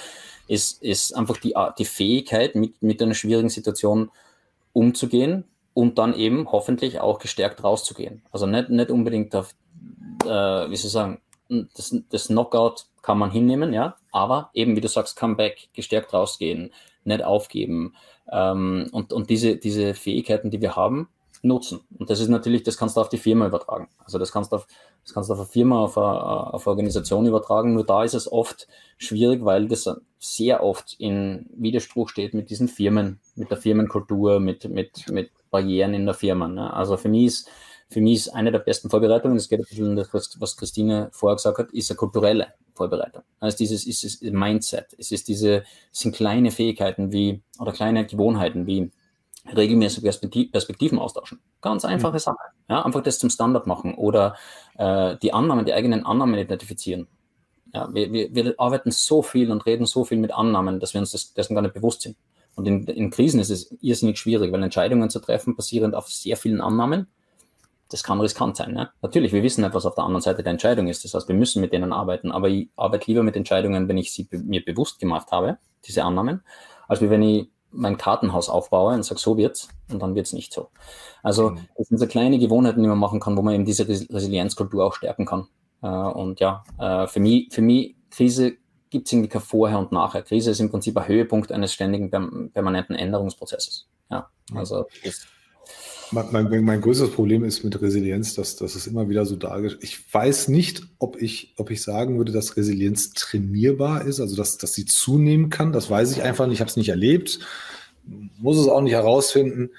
ist, 0.49 0.83
ist 0.83 1.17
einfach 1.17 1.37
die, 1.39 1.55
die 1.79 1.85
Fähigkeit, 1.85 2.55
mit, 2.55 2.83
mit 2.83 3.01
einer 3.01 3.15
schwierigen 3.15 3.49
Situation 3.49 4.11
umzugehen 4.73 5.45
und 5.75 5.99
dann 5.99 6.15
eben 6.15 6.51
hoffentlich 6.51 7.01
auch 7.01 7.19
gestärkt 7.19 7.63
rauszugehen. 7.63 8.23
Also 8.33 8.47
nicht, 8.47 8.69
nicht 8.71 8.91
unbedingt 8.91 9.35
auf, 9.35 9.55
äh, 10.25 10.29
wie 10.29 10.77
soll 10.77 10.89
ich 10.89 10.93
sagen, 10.93 11.21
das, 11.49 11.97
das 12.11 12.27
Knockout 12.27 12.87
kann 13.01 13.19
man 13.19 13.31
hinnehmen, 13.31 13.73
ja, 13.73 13.97
aber 14.11 14.51
eben, 14.53 14.77
wie 14.77 14.81
du 14.81 14.89
sagst, 14.89 15.17
Comeback, 15.17 15.69
gestärkt 15.73 16.13
rausgehen, 16.13 16.73
nicht 17.05 17.23
aufgeben 17.23 17.95
ähm, 18.31 18.89
und, 18.93 19.13
und 19.13 19.31
diese, 19.31 19.57
diese 19.57 19.95
Fähigkeiten, 19.95 20.51
die 20.51 20.61
wir 20.61 20.77
haben, 20.77 21.09
nutzen. 21.43 21.81
Und 21.99 22.11
das 22.11 22.21
ist 22.21 22.29
natürlich, 22.29 22.63
das 22.63 22.77
kannst 22.77 22.97
du 22.97 23.01
auf 23.01 23.09
die 23.09 23.19
Firma 23.19 23.47
übertragen. 23.47 23.89
Also 24.05 24.19
das 24.19 24.33
kannst 24.33 24.53
du 24.53 24.57
auf, 24.57 24.67
das 25.05 25.15
kannst 25.15 25.31
du 25.31 25.35
auf 25.35 25.41
eine 25.41 25.49
Firma, 25.49 25.85
auf 25.85 25.97
eine, 25.97 26.55
auf 26.55 26.67
eine 26.67 26.73
Organisation 26.73 27.27
übertragen. 27.27 27.75
Nur 27.75 27.85
da 27.85 28.05
ist 28.05 28.15
es 28.15 28.31
oft 28.31 28.69
schwierig, 28.97 29.45
weil 29.45 29.69
das 29.69 29.89
sehr 30.19 30.63
oft 30.63 30.95
in 30.99 31.47
Widerspruch 31.55 32.09
steht 32.09 32.35
mit 32.35 32.51
diesen 32.51 32.69
Firmen, 32.69 33.21
mit 33.37 33.51
der 33.51 33.59
Firmenkultur, 33.59 34.41
mit, 34.41 34.69
mit, 34.69 35.09
mit 35.11 35.31
Barrieren 35.51 35.95
in 35.95 36.07
der 36.07 36.15
Firma. 36.15 36.49
Ne? 36.49 36.73
Also 36.73 36.97
für 36.97 37.09
mich 37.09 37.27
ist, 37.27 37.51
für 37.89 38.01
mich 38.01 38.19
ist 38.19 38.29
eine 38.31 38.53
der 38.53 38.59
besten 38.59 38.91
Vorbereitungen, 38.91 39.37
das 39.37 39.49
geht 39.49 39.61
ein 39.61 39.67
bisschen 39.69 39.97
das, 39.97 40.13
was 40.13 40.57
Christine 40.57 41.09
vorher 41.13 41.37
gesagt 41.37 41.59
hat, 41.59 41.73
ist 41.73 41.91
eine 41.91 41.97
kulturelle 41.97 42.49
Vorbereitung. 42.75 43.23
Also 43.41 43.57
dieses 43.59 43.87
ist, 43.87 44.05
ist 44.05 44.23
Mindset. 44.23 44.95
Es 44.99 45.11
ist 45.11 45.29
diese, 45.29 45.65
es 45.93 46.01
sind 46.01 46.15
kleine 46.15 46.51
Fähigkeiten 46.51 47.13
wie, 47.13 47.43
oder 47.59 47.73
kleine 47.73 48.07
Gewohnheiten 48.07 48.67
wie, 48.67 48.91
regelmäßig 49.57 50.03
Perspektiven 50.03 50.99
austauschen. 50.99 51.41
Ganz 51.61 51.85
einfache 51.85 52.15
mhm. 52.15 52.19
Sache. 52.19 52.37
Ja, 52.69 52.85
einfach 52.85 53.03
das 53.03 53.19
zum 53.19 53.31
Standard 53.31 53.67
machen 53.67 53.95
oder 53.95 54.37
äh, 54.77 55.17
die 55.23 55.33
Annahmen, 55.33 55.65
die 55.65 55.73
eigenen 55.73 56.05
Annahmen 56.05 56.39
identifizieren. 56.39 57.07
Ja, 57.73 57.89
wir, 57.93 58.13
wir, 58.13 58.35
wir 58.35 58.55
arbeiten 58.59 58.91
so 58.91 59.23
viel 59.23 59.51
und 59.51 59.67
reden 59.67 59.87
so 59.87 60.05
viel 60.05 60.19
mit 60.19 60.33
Annahmen, 60.33 60.81
dass 60.81 60.95
wir 60.95 61.01
uns 61.01 61.13
das, 61.13 61.35
dessen 61.35 61.55
gar 61.55 61.63
nicht 61.63 61.75
bewusst 61.75 62.03
sind. 62.03 62.17
Und 62.55 62.67
in, 62.67 62.87
in 62.87 63.11
Krisen 63.11 63.41
ist 63.41 63.51
es 63.51 63.77
irrsinnig 63.81 64.19
schwierig, 64.19 64.53
weil 64.53 64.63
Entscheidungen 64.63 65.11
zu 65.11 65.21
treffen 65.21 65.55
basierend 65.55 65.95
auf 65.95 66.09
sehr 66.09 66.37
vielen 66.37 66.61
Annahmen, 66.61 67.07
das 67.91 68.03
kann 68.03 68.21
riskant 68.21 68.57
sein. 68.57 68.73
Ne? 68.73 68.91
Natürlich, 69.01 69.33
wir 69.33 69.43
wissen 69.43 69.63
nicht, 69.63 69.75
was 69.75 69.87
auf 69.87 69.95
der 69.95 70.05
anderen 70.05 70.23
Seite 70.23 70.43
der 70.43 70.53
Entscheidung 70.53 70.89
ist. 70.89 71.05
Das 71.05 71.15
heißt, 71.15 71.29
wir 71.29 71.35
müssen 71.35 71.61
mit 71.61 71.73
denen 71.73 71.93
arbeiten. 71.93 72.33
Aber 72.33 72.49
ich 72.49 72.69
arbeite 72.77 73.07
lieber 73.07 73.23
mit 73.23 73.37
Entscheidungen, 73.37 73.89
wenn 73.89 73.97
ich 73.97 74.13
sie 74.13 74.29
mir 74.31 74.65
bewusst 74.65 74.99
gemacht 74.99 75.31
habe, 75.31 75.59
diese 75.87 76.05
Annahmen, 76.05 76.43
als 76.87 77.01
wenn 77.01 77.23
ich 77.23 77.49
mein 77.71 77.99
Kartenhaus 77.99 78.49
aufbaue 78.49 78.95
und 78.95 79.03
sage, 79.03 79.21
so 79.21 79.37
wird's 79.37 79.69
und 79.91 80.01
dann 80.01 80.15
wird's 80.15 80.33
nicht 80.33 80.53
so. 80.53 80.69
Also 81.23 81.51
mhm. 81.51 81.69
das 81.77 81.89
sind 81.89 81.99
so 81.99 82.07
kleine 82.07 82.39
Gewohnheiten, 82.39 82.83
die 82.83 82.89
man 82.89 82.99
machen 82.99 83.21
kann, 83.21 83.37
wo 83.37 83.43
man 83.43 83.55
eben 83.55 83.65
diese 83.65 83.87
Resilienzkultur 83.87 84.85
auch 84.85 84.95
stärken 84.95 85.27
kann. 85.27 85.49
Äh, 85.83 85.89
und 85.89 86.41
ja, 86.41 86.65
äh, 86.79 87.07
für 87.07 87.21
mich, 87.21 87.49
für 87.53 87.63
mich 87.63 87.97
Krise 88.11 88.57
gibt 88.91 89.07
es 89.07 89.13
irgendwie 89.13 89.29
kein 89.29 89.43
Vorher 89.43 89.79
und 89.79 89.93
Nachher. 89.93 90.23
Krise 90.23 90.51
ist 90.51 90.61
im 90.61 90.71
Prinzip 90.71 90.97
ein 90.97 91.07
Höhepunkt 91.07 91.53
eines 91.53 91.73
ständigen 91.73 92.11
permanenten 92.53 92.97
Änderungsprozesses. 92.97 93.87
Ja, 94.11 94.31
also 94.55 94.87
das 95.05 95.27
mein, 96.13 96.27
mein, 96.33 96.65
mein, 96.65 96.81
größtes 96.81 97.11
Problem 97.11 97.45
ist 97.45 97.65
mit 97.65 97.81
Resilienz, 97.81 98.35
dass, 98.35 98.57
dass 98.57 98.75
es 98.75 98.87
immer 98.87 99.09
wieder 99.09 99.27
so 99.27 99.37
dargestellt 99.37 99.85
Ich 99.85 100.13
weiß 100.13 100.49
nicht, 100.49 100.83
ob 100.99 101.21
ich, 101.21 101.55
ob 101.57 101.71
ich 101.71 101.83
sagen 101.83 102.19
würde, 102.19 102.33
dass 102.33 102.57
Resilienz 102.57 103.13
trainierbar 103.13 104.05
ist, 104.05 104.21
also 104.21 104.37
dass, 104.37 104.59
dass 104.59 104.75
sie 104.75 104.85
zunehmen 104.85 105.51
kann. 105.51 105.73
Das 105.73 105.91
weiß 105.91 106.13
ich 106.13 106.23
einfach 106.23 106.47
nicht. 106.47 106.55
Ich 106.55 106.61
habe 106.61 106.71
es 106.71 106.77
nicht 106.77 106.89
erlebt, 106.89 107.41
muss 108.39 108.59
es 108.59 108.69
auch 108.69 108.81
nicht 108.81 108.93
herausfinden, 108.93 109.71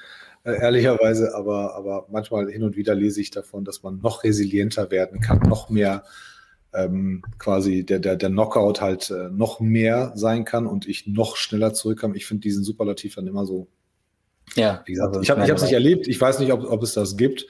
äh, 0.44 0.60
ehrlicherweise. 0.62 1.36
Aber, 1.36 1.76
aber 1.76 2.08
manchmal 2.10 2.50
hin 2.50 2.64
und 2.64 2.76
wieder 2.76 2.96
lese 2.96 3.22
ich 3.22 3.32
davon, 3.32 3.66
dass 3.66 3.84
man 3.84 4.00
noch 4.02 4.24
resilienter 4.24 4.92
werden 4.92 5.22
kann, 5.22 5.40
noch 5.40 5.70
mehr 5.70 6.04
ähm, 6.74 7.24
quasi 7.40 7.84
der, 7.84 8.00
der, 8.00 8.16
der 8.16 8.30
Knockout 8.30 8.82
halt 8.82 9.10
äh, 9.10 9.30
noch 9.30 9.60
mehr 9.60 10.12
sein 10.16 10.46
kann 10.46 10.68
und 10.68 10.88
ich 10.88 11.08
noch 11.08 11.36
schneller 11.36 11.74
zurückkomme. 11.74 12.16
Ich 12.16 12.26
finde 12.26 12.42
diesen 12.42 12.64
Superlativ 12.64 13.16
dann 13.16 13.28
immer 13.28 13.46
so 13.46 13.68
ja, 14.56 14.82
wie 14.86 14.94
gesagt, 14.94 15.16
also 15.16 15.22
ich 15.22 15.30
habe 15.30 15.42
es 15.42 15.62
nicht 15.62 15.74
erlebt. 15.74 16.08
Ich 16.08 16.20
weiß 16.20 16.40
nicht, 16.40 16.52
ob, 16.52 16.70
ob 16.70 16.84
es 16.84 16.94
das 16.94 17.18
gibt. 17.18 17.46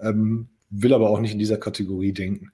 Ähm, 0.00 0.48
will 0.70 0.94
aber 0.94 1.10
auch 1.10 1.20
nicht 1.20 1.32
in 1.32 1.38
dieser 1.38 1.58
Kategorie 1.58 2.12
denken. 2.12 2.52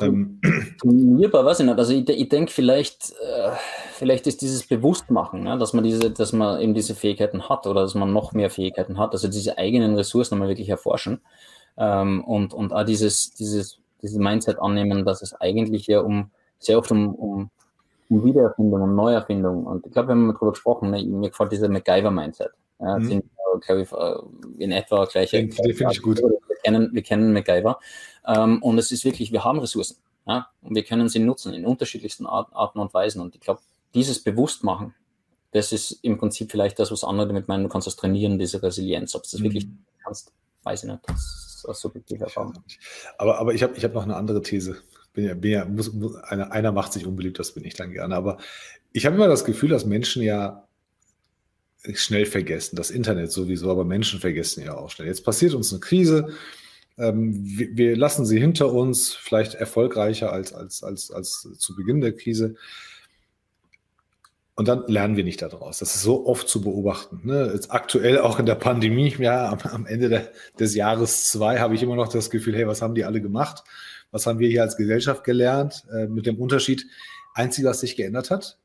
Ähm, 0.00 0.40
Mir 0.84 1.30
bei 1.30 1.44
was 1.44 1.60
nicht. 1.60 1.78
Also 1.78 1.92
ich, 1.92 2.08
ich 2.08 2.28
denke 2.28 2.52
vielleicht, 2.52 3.10
äh, 3.10 3.50
vielleicht 3.92 4.26
ist 4.26 4.42
dieses 4.42 4.66
Bewusstmachen, 4.66 5.46
ja, 5.46 5.56
dass 5.56 5.72
man 5.72 5.84
diese, 5.84 6.10
dass 6.10 6.32
man 6.32 6.60
eben 6.60 6.74
diese 6.74 6.94
Fähigkeiten 6.94 7.48
hat 7.48 7.66
oder 7.66 7.82
dass 7.82 7.94
man 7.94 8.12
noch 8.12 8.32
mehr 8.32 8.50
Fähigkeiten 8.50 8.98
hat, 8.98 9.12
also 9.12 9.28
diese 9.28 9.56
eigenen 9.56 9.94
Ressourcen 9.94 10.34
nochmal 10.34 10.48
wirklich 10.48 10.68
erforschen 10.68 11.20
ähm, 11.76 12.24
und, 12.24 12.54
und 12.54 12.72
auch 12.72 12.84
dieses, 12.84 13.34
dieses, 13.34 13.78
dieses 14.02 14.18
Mindset 14.18 14.58
annehmen, 14.58 15.04
dass 15.04 15.22
es 15.22 15.34
eigentlich 15.40 15.86
ja 15.86 16.00
um 16.00 16.30
sehr 16.58 16.78
oft 16.78 16.90
um, 16.90 17.14
um, 17.14 17.50
um 18.10 18.24
Wiedererfindung, 18.24 18.82
um 18.82 18.96
Neuerfindung 18.96 19.64
und 19.64 19.86
ich 19.86 19.92
glaube, 19.92 20.08
wir 20.08 20.14
haben 20.16 20.32
darüber 20.32 20.50
gesprochen, 20.50 20.90
ne, 20.90 21.04
mir 21.04 21.30
gefällt 21.30 21.52
dieser 21.52 21.68
MacGyver-Mindset. 21.68 22.50
Ja, 22.80 22.98
mhm. 22.98 23.22
Ich, 23.58 23.92
äh, 23.92 24.62
in 24.62 24.72
etwa 24.72 25.04
gleiche. 25.06 25.36
Den, 25.38 25.50
den 25.50 25.74
finde 25.74 25.92
ich 25.92 26.02
gut. 26.02 26.18
Wir 26.18 26.56
kennen, 26.62 26.90
wir 26.92 27.02
kennen 27.02 27.32
MacGyver. 27.32 27.78
Ähm, 28.26 28.62
und 28.62 28.78
es 28.78 28.90
ist 28.90 29.04
wirklich, 29.04 29.32
wir 29.32 29.44
haben 29.44 29.58
Ressourcen. 29.58 29.96
Ja? 30.26 30.48
Und 30.62 30.74
wir 30.74 30.84
können 30.84 31.08
sie 31.08 31.18
nutzen 31.18 31.54
in 31.54 31.66
unterschiedlichsten 31.66 32.26
Art, 32.26 32.48
Arten 32.52 32.78
und 32.78 32.92
Weisen. 32.94 33.20
Und 33.20 33.34
ich 33.34 33.40
glaube, 33.40 33.60
dieses 33.94 34.22
Bewusstmachen, 34.22 34.94
das 35.52 35.72
ist 35.72 35.92
im 36.02 36.18
Prinzip 36.18 36.50
vielleicht 36.50 36.78
das, 36.78 36.90
was 36.90 37.04
andere 37.04 37.28
damit 37.28 37.48
meinen, 37.48 37.62
du 37.62 37.68
kannst 37.68 37.86
das 37.86 37.96
trainieren, 37.96 38.38
diese 38.38 38.62
Resilienz. 38.62 39.14
Ob 39.14 39.22
du 39.22 39.28
das 39.30 39.40
mhm. 39.40 39.44
wirklich 39.44 39.68
kannst, 40.02 40.32
weiß 40.64 40.84
ich 40.84 40.90
nicht. 40.90 41.00
Das 41.06 41.54
ist 41.56 41.68
aus 41.68 41.80
subjektiver 41.80 42.24
Erfahrung. 42.24 42.54
Aber, 43.18 43.38
aber 43.38 43.54
ich 43.54 43.62
habe 43.62 43.76
ich 43.76 43.84
hab 43.84 43.94
noch 43.94 44.02
eine 44.02 44.16
andere 44.16 44.42
These. 44.42 44.78
Bin 45.12 45.26
ja, 45.26 45.34
bin 45.34 45.52
ja, 45.52 45.64
muss, 45.64 45.92
muss, 45.92 46.16
einer, 46.16 46.50
einer 46.50 46.72
macht 46.72 46.92
sich 46.92 47.06
unbeliebt, 47.06 47.38
das 47.38 47.52
bin 47.52 47.64
ich 47.64 47.74
dann 47.74 47.92
gerne. 47.92 48.16
Aber 48.16 48.38
ich 48.92 49.06
habe 49.06 49.14
immer 49.14 49.28
das 49.28 49.44
Gefühl, 49.44 49.68
dass 49.68 49.84
Menschen 49.84 50.22
ja 50.22 50.66
schnell 51.92 52.26
vergessen. 52.26 52.76
Das 52.76 52.90
Internet 52.90 53.32
sowieso, 53.32 53.70
aber 53.70 53.84
Menschen 53.84 54.20
vergessen 54.20 54.64
ja 54.64 54.76
auch 54.76 54.90
schnell. 54.90 55.08
Jetzt 55.08 55.24
passiert 55.24 55.54
uns 55.54 55.72
eine 55.72 55.80
Krise. 55.80 56.28
Ähm, 56.96 57.32
wir, 57.44 57.76
wir, 57.76 57.96
lassen 57.96 58.24
sie 58.24 58.38
hinter 58.38 58.72
uns, 58.72 59.14
vielleicht 59.14 59.54
erfolgreicher 59.54 60.32
als, 60.32 60.52
als, 60.52 60.82
als, 60.82 61.10
als 61.10 61.48
zu 61.58 61.76
Beginn 61.76 62.00
der 62.00 62.16
Krise. 62.16 62.54
Und 64.56 64.68
dann 64.68 64.84
lernen 64.86 65.16
wir 65.16 65.24
nicht 65.24 65.42
daraus. 65.42 65.80
Das 65.80 65.96
ist 65.96 66.02
so 66.02 66.26
oft 66.26 66.48
zu 66.48 66.60
beobachten. 66.60 67.22
Ne? 67.24 67.50
Jetzt 67.52 67.72
aktuell 67.72 68.20
auch 68.20 68.38
in 68.38 68.46
der 68.46 68.54
Pandemie, 68.54 69.12
ja, 69.18 69.50
am, 69.50 69.58
am 69.62 69.86
Ende 69.86 70.08
der, 70.08 70.30
des 70.58 70.76
Jahres 70.76 71.28
zwei 71.28 71.58
habe 71.58 71.74
ich 71.74 71.82
immer 71.82 71.96
noch 71.96 72.08
das 72.08 72.30
Gefühl, 72.30 72.54
hey, 72.54 72.66
was 72.66 72.80
haben 72.80 72.94
die 72.94 73.04
alle 73.04 73.20
gemacht? 73.20 73.64
Was 74.12 74.26
haben 74.26 74.38
wir 74.38 74.48
hier 74.48 74.62
als 74.62 74.76
Gesellschaft 74.76 75.24
gelernt? 75.24 75.84
Äh, 75.92 76.06
mit 76.06 76.26
dem 76.26 76.38
Unterschied, 76.38 76.86
einzige, 77.34 77.66
was 77.66 77.80
sich 77.80 77.96
geändert 77.96 78.30
hat, 78.30 78.58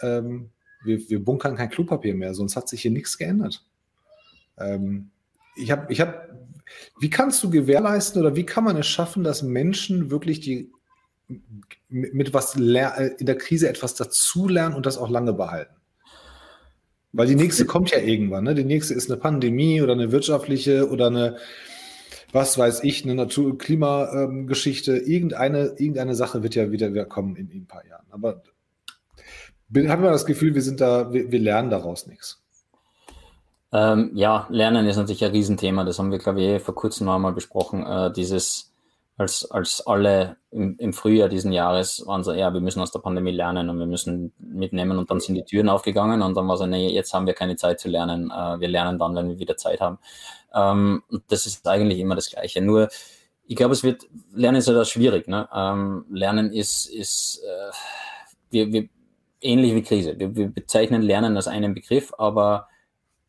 ähm, 0.00 0.50
wir, 0.84 1.08
wir 1.08 1.24
bunkern 1.24 1.56
kein 1.56 1.70
Klopapier 1.70 2.14
mehr, 2.14 2.34
sonst 2.34 2.56
hat 2.56 2.68
sich 2.68 2.82
hier 2.82 2.90
nichts 2.90 3.18
geändert. 3.18 3.64
Ähm, 4.58 5.10
ich 5.56 5.70
habe, 5.70 5.92
ich 5.92 6.00
habe, 6.00 6.28
wie 7.00 7.10
kannst 7.10 7.42
du 7.42 7.50
gewährleisten 7.50 8.20
oder 8.20 8.36
wie 8.36 8.46
kann 8.46 8.64
man 8.64 8.76
es 8.76 8.86
schaffen, 8.86 9.24
dass 9.24 9.42
Menschen 9.42 10.10
wirklich 10.10 10.40
die 10.40 10.70
mit 11.88 12.34
was 12.34 12.56
äh, 12.56 13.10
in 13.18 13.26
der 13.26 13.38
Krise 13.38 13.68
etwas 13.68 13.94
dazulernen 13.94 14.74
und 14.74 14.86
das 14.86 14.98
auch 14.98 15.10
lange 15.10 15.32
behalten? 15.32 15.74
Weil 17.12 17.26
die 17.26 17.34
nächste 17.34 17.66
kommt 17.66 17.90
ja 17.90 17.98
irgendwann. 17.98 18.44
Ne? 18.44 18.54
Die 18.54 18.64
nächste 18.64 18.94
ist 18.94 19.10
eine 19.10 19.20
Pandemie 19.20 19.82
oder 19.82 19.92
eine 19.92 20.12
wirtschaftliche 20.12 20.88
oder 20.88 21.08
eine, 21.08 21.36
was 22.32 22.56
weiß 22.56 22.84
ich, 22.84 23.04
eine 23.04 23.14
Natur-Klimageschichte. 23.14 24.96
Irgendeine, 24.96 25.74
irgendeine 25.76 26.14
Sache 26.14 26.42
wird 26.42 26.54
ja 26.54 26.70
wieder 26.72 27.04
kommen 27.04 27.36
in, 27.36 27.50
in 27.50 27.62
ein 27.62 27.66
paar 27.66 27.86
Jahren. 27.86 28.06
Aber 28.10 28.42
habe 29.74 30.02
immer 30.02 30.10
das 30.10 30.26
Gefühl, 30.26 30.54
wir 30.54 30.62
sind 30.62 30.80
da, 30.80 31.12
wir, 31.12 31.30
wir 31.30 31.38
lernen 31.38 31.70
daraus 31.70 32.06
nichts. 32.06 32.42
Ähm, 33.72 34.10
ja, 34.14 34.46
Lernen 34.50 34.86
ist 34.86 34.96
natürlich 34.96 35.24
ein 35.24 35.30
Riesenthema. 35.30 35.84
Das 35.84 35.98
haben 35.98 36.10
wir, 36.10 36.18
glaube 36.18 36.40
ich, 36.42 36.46
eh 36.46 36.58
vor 36.58 36.74
kurzem 36.74 37.06
noch 37.06 37.14
einmal 37.14 37.32
besprochen. 37.32 37.86
Äh, 37.86 38.12
dieses, 38.12 38.72
als, 39.16 39.50
als 39.50 39.86
alle 39.86 40.36
im, 40.50 40.76
im, 40.78 40.92
Frühjahr 40.92 41.30
diesen 41.30 41.52
Jahres 41.52 42.06
waren 42.06 42.22
so, 42.22 42.32
ja, 42.32 42.52
wir 42.52 42.60
müssen 42.60 42.82
aus 42.82 42.92
der 42.92 42.98
Pandemie 42.98 43.30
lernen 43.30 43.70
und 43.70 43.78
wir 43.78 43.86
müssen 43.86 44.32
mitnehmen 44.38 44.98
und 44.98 45.10
dann 45.10 45.20
sind 45.20 45.36
die 45.36 45.44
Türen 45.44 45.70
aufgegangen 45.70 46.20
und 46.20 46.36
dann 46.36 46.48
war 46.48 46.58
so, 46.58 46.66
nee, 46.66 46.90
jetzt 46.90 47.14
haben 47.14 47.26
wir 47.26 47.32
keine 47.32 47.56
Zeit 47.56 47.80
zu 47.80 47.88
lernen. 47.88 48.30
Äh, 48.30 48.60
wir 48.60 48.68
lernen 48.68 48.98
dann, 48.98 49.14
wenn 49.14 49.28
wir 49.28 49.38
wieder 49.38 49.56
Zeit 49.56 49.80
haben. 49.80 49.98
Ähm, 50.54 51.02
das 51.28 51.46
ist 51.46 51.66
eigentlich 51.66 51.98
immer 51.98 52.14
das 52.14 52.28
Gleiche. 52.28 52.60
Nur, 52.60 52.88
ich 53.46 53.56
glaube, 53.56 53.72
es 53.72 53.82
wird, 53.82 54.06
Lernen 54.34 54.58
ist 54.58 54.68
ja 54.68 54.74
das 54.74 54.90
schwierig. 54.90 55.28
Ne? 55.28 55.48
Ähm, 55.54 56.04
lernen 56.10 56.52
ist, 56.52 56.86
ist 56.86 57.42
äh, 57.42 57.72
wir, 58.50 58.70
wir 58.70 58.88
ähnlich 59.42 59.74
wie 59.74 59.82
Krise. 59.82 60.18
Wir, 60.18 60.34
wir 60.34 60.48
bezeichnen 60.48 61.02
Lernen 61.02 61.36
als 61.36 61.48
einen 61.48 61.74
Begriff, 61.74 62.12
aber 62.18 62.68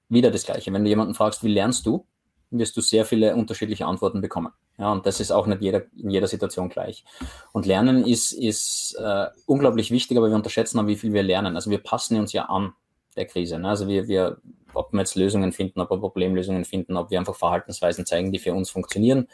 wieder 0.09 0.31
das 0.31 0.45
Gleiche. 0.45 0.71
Wenn 0.71 0.83
du 0.83 0.89
jemanden 0.89 1.15
fragst, 1.15 1.43
wie 1.43 1.53
lernst 1.53 1.85
du, 1.85 2.05
wirst 2.51 2.77
du 2.77 2.81
sehr 2.81 3.05
viele 3.05 3.35
unterschiedliche 3.35 3.85
Antworten 3.85 4.21
bekommen. 4.21 4.53
Ja, 4.77 4.91
und 4.91 5.05
das 5.05 5.19
ist 5.19 5.31
auch 5.31 5.47
nicht 5.47 5.61
jeder, 5.61 5.83
in 5.97 6.09
jeder 6.09 6.27
Situation 6.27 6.69
gleich. 6.69 7.03
Und 7.51 7.65
Lernen 7.65 8.05
ist, 8.05 8.31
ist 8.31 8.95
äh, 8.99 9.27
unglaublich 9.45 9.91
wichtig, 9.91 10.17
aber 10.17 10.29
wir 10.29 10.35
unterschätzen 10.35 10.79
auch, 10.79 10.87
wie 10.87 10.95
viel 10.95 11.13
wir 11.13 11.23
lernen. 11.23 11.55
Also 11.55 11.69
wir 11.69 11.79
passen 11.79 12.19
uns 12.19 12.33
ja 12.33 12.45
an 12.45 12.73
der 13.15 13.25
Krise. 13.25 13.59
Ne? 13.59 13.69
Also 13.69 13.87
wir, 13.87 14.07
wir, 14.07 14.37
ob 14.73 14.93
wir 14.93 14.99
jetzt 14.99 15.15
Lösungen 15.15 15.51
finden, 15.51 15.79
ob 15.79 15.91
wir 15.91 15.99
Problemlösungen 15.99 16.65
finden, 16.65 16.97
ob 16.97 17.11
wir 17.11 17.19
einfach 17.19 17.35
Verhaltensweisen 17.35 18.05
zeigen, 18.05 18.31
die 18.31 18.39
für 18.39 18.53
uns 18.53 18.69
funktionieren, 18.69 19.27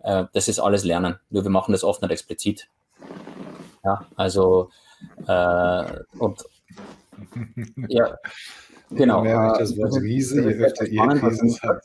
äh, 0.00 0.24
das 0.32 0.48
ist 0.48 0.60
alles 0.60 0.84
Lernen. 0.84 1.18
Nur 1.30 1.44
wir 1.44 1.50
machen 1.50 1.72
das 1.72 1.84
oft 1.84 2.02
nicht 2.02 2.12
explizit. 2.12 2.68
Ja, 3.84 4.06
also 4.16 4.70
äh, 5.26 6.18
und 6.18 6.44
ja, 7.88 8.16
genau. 8.90 9.24
Je 9.24 9.28
mehr 9.30 9.52
ich 9.52 9.58
das 9.58 9.76
Wort 9.76 9.94
Riese, 10.02 10.42
je 10.42 10.64
öfter 10.64 10.86
ihr 10.86 11.06
Krisen 11.06 11.58
habt. 11.62 11.84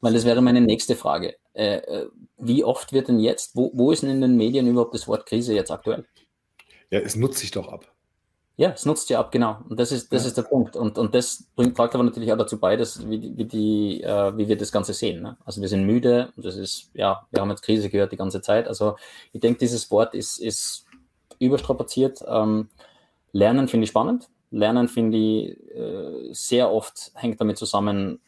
Weil 0.00 0.12
das 0.12 0.24
wäre 0.24 0.42
meine 0.42 0.60
nächste 0.60 0.94
Frage. 0.94 1.36
Äh, 1.54 1.76
äh, 1.78 2.06
wie 2.38 2.64
oft 2.64 2.92
wird 2.92 3.08
denn 3.08 3.18
jetzt, 3.18 3.56
wo, 3.56 3.70
wo 3.74 3.90
ist 3.90 4.02
denn 4.02 4.10
in 4.10 4.20
den 4.20 4.36
Medien 4.36 4.66
überhaupt 4.66 4.94
das 4.94 5.08
Wort 5.08 5.26
Krise 5.26 5.54
jetzt 5.54 5.70
aktuell? 5.70 6.04
Ja, 6.90 7.00
es 7.00 7.16
nutzt 7.16 7.38
sich 7.38 7.50
doch 7.50 7.68
ab. 7.68 7.86
Ja, 8.58 8.70
es 8.70 8.86
nutzt 8.86 9.10
ja 9.10 9.20
ab, 9.20 9.32
genau. 9.32 9.58
Und 9.68 9.78
das 9.78 9.92
ist, 9.92 10.10
das 10.12 10.22
ja. 10.22 10.28
ist 10.28 10.38
der 10.38 10.42
Punkt. 10.42 10.76
Und, 10.76 10.96
und 10.96 11.14
das 11.14 11.44
bringt, 11.54 11.76
tragt 11.76 11.94
aber 11.94 12.04
natürlich 12.04 12.32
auch 12.32 12.38
dazu 12.38 12.58
bei, 12.58 12.76
dass, 12.76 13.06
wie, 13.08 13.36
wie, 13.36 13.44
die, 13.44 14.02
äh, 14.02 14.36
wie 14.36 14.48
wir 14.48 14.56
das 14.56 14.72
Ganze 14.72 14.94
sehen. 14.94 15.20
Ne? 15.20 15.36
Also 15.44 15.60
wir 15.60 15.68
sind 15.68 15.84
müde 15.84 16.32
das 16.36 16.56
ist, 16.56 16.90
ja, 16.94 17.26
wir 17.30 17.42
haben 17.42 17.50
jetzt 17.50 17.62
Krise 17.62 17.90
gehört 17.90 18.12
die 18.12 18.16
ganze 18.16 18.40
Zeit. 18.40 18.66
Also 18.66 18.96
ich 19.32 19.40
denke, 19.40 19.58
dieses 19.58 19.90
Wort 19.90 20.14
ist, 20.14 20.38
ist 20.38 20.85
überstrapaziert. 21.38 22.22
Ähm, 22.26 22.68
Lernen 23.32 23.68
finde 23.68 23.84
ich 23.84 23.90
spannend. 23.90 24.28
Lernen 24.50 24.88
finde 24.88 25.18
ich 25.18 25.74
äh, 25.74 26.32
sehr 26.32 26.72
oft 26.72 27.12
hängt 27.14 27.40
damit 27.40 27.58
zusammen, 27.58 28.20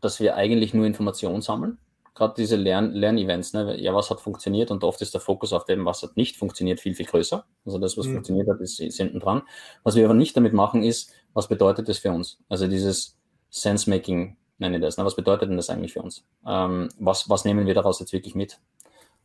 dass 0.00 0.20
wir 0.20 0.36
eigentlich 0.36 0.74
nur 0.74 0.86
Informationen 0.86 1.42
sammeln. 1.42 1.78
Gerade 2.14 2.34
diese 2.36 2.56
Lern 2.56 2.92
Lernevents, 2.92 3.54
ne? 3.54 3.80
ja, 3.80 3.94
was 3.94 4.10
hat 4.10 4.20
funktioniert 4.20 4.70
und 4.70 4.84
oft 4.84 5.00
ist 5.00 5.14
der 5.14 5.20
Fokus 5.20 5.52
auf 5.54 5.64
dem, 5.64 5.86
was 5.86 6.02
hat 6.02 6.16
nicht 6.16 6.36
funktioniert, 6.36 6.78
viel, 6.78 6.94
viel 6.94 7.06
größer. 7.06 7.46
Also 7.64 7.78
das, 7.78 7.96
was 7.96 8.06
mhm. 8.06 8.14
funktioniert 8.14 8.48
hat, 8.48 8.60
ist, 8.60 8.80
ist 8.80 8.98
hinten 8.98 9.20
dran. 9.20 9.42
Was 9.82 9.94
wir 9.94 10.04
aber 10.04 10.14
nicht 10.14 10.36
damit 10.36 10.52
machen, 10.52 10.82
ist, 10.82 11.12
was 11.32 11.48
bedeutet 11.48 11.88
das 11.88 11.98
für 11.98 12.12
uns? 12.12 12.38
Also 12.50 12.66
dieses 12.66 13.16
Sense-Making 13.48 14.36
nenne 14.58 14.76
ich 14.76 14.82
das. 14.82 14.98
Ne? 14.98 15.04
Was 15.04 15.16
bedeutet 15.16 15.48
denn 15.48 15.56
das 15.56 15.70
eigentlich 15.70 15.94
für 15.94 16.02
uns? 16.02 16.24
Ähm, 16.46 16.88
was, 16.98 17.30
was 17.30 17.44
nehmen 17.46 17.66
wir 17.66 17.74
daraus 17.74 18.00
jetzt 18.00 18.12
wirklich 18.12 18.34
mit? 18.34 18.58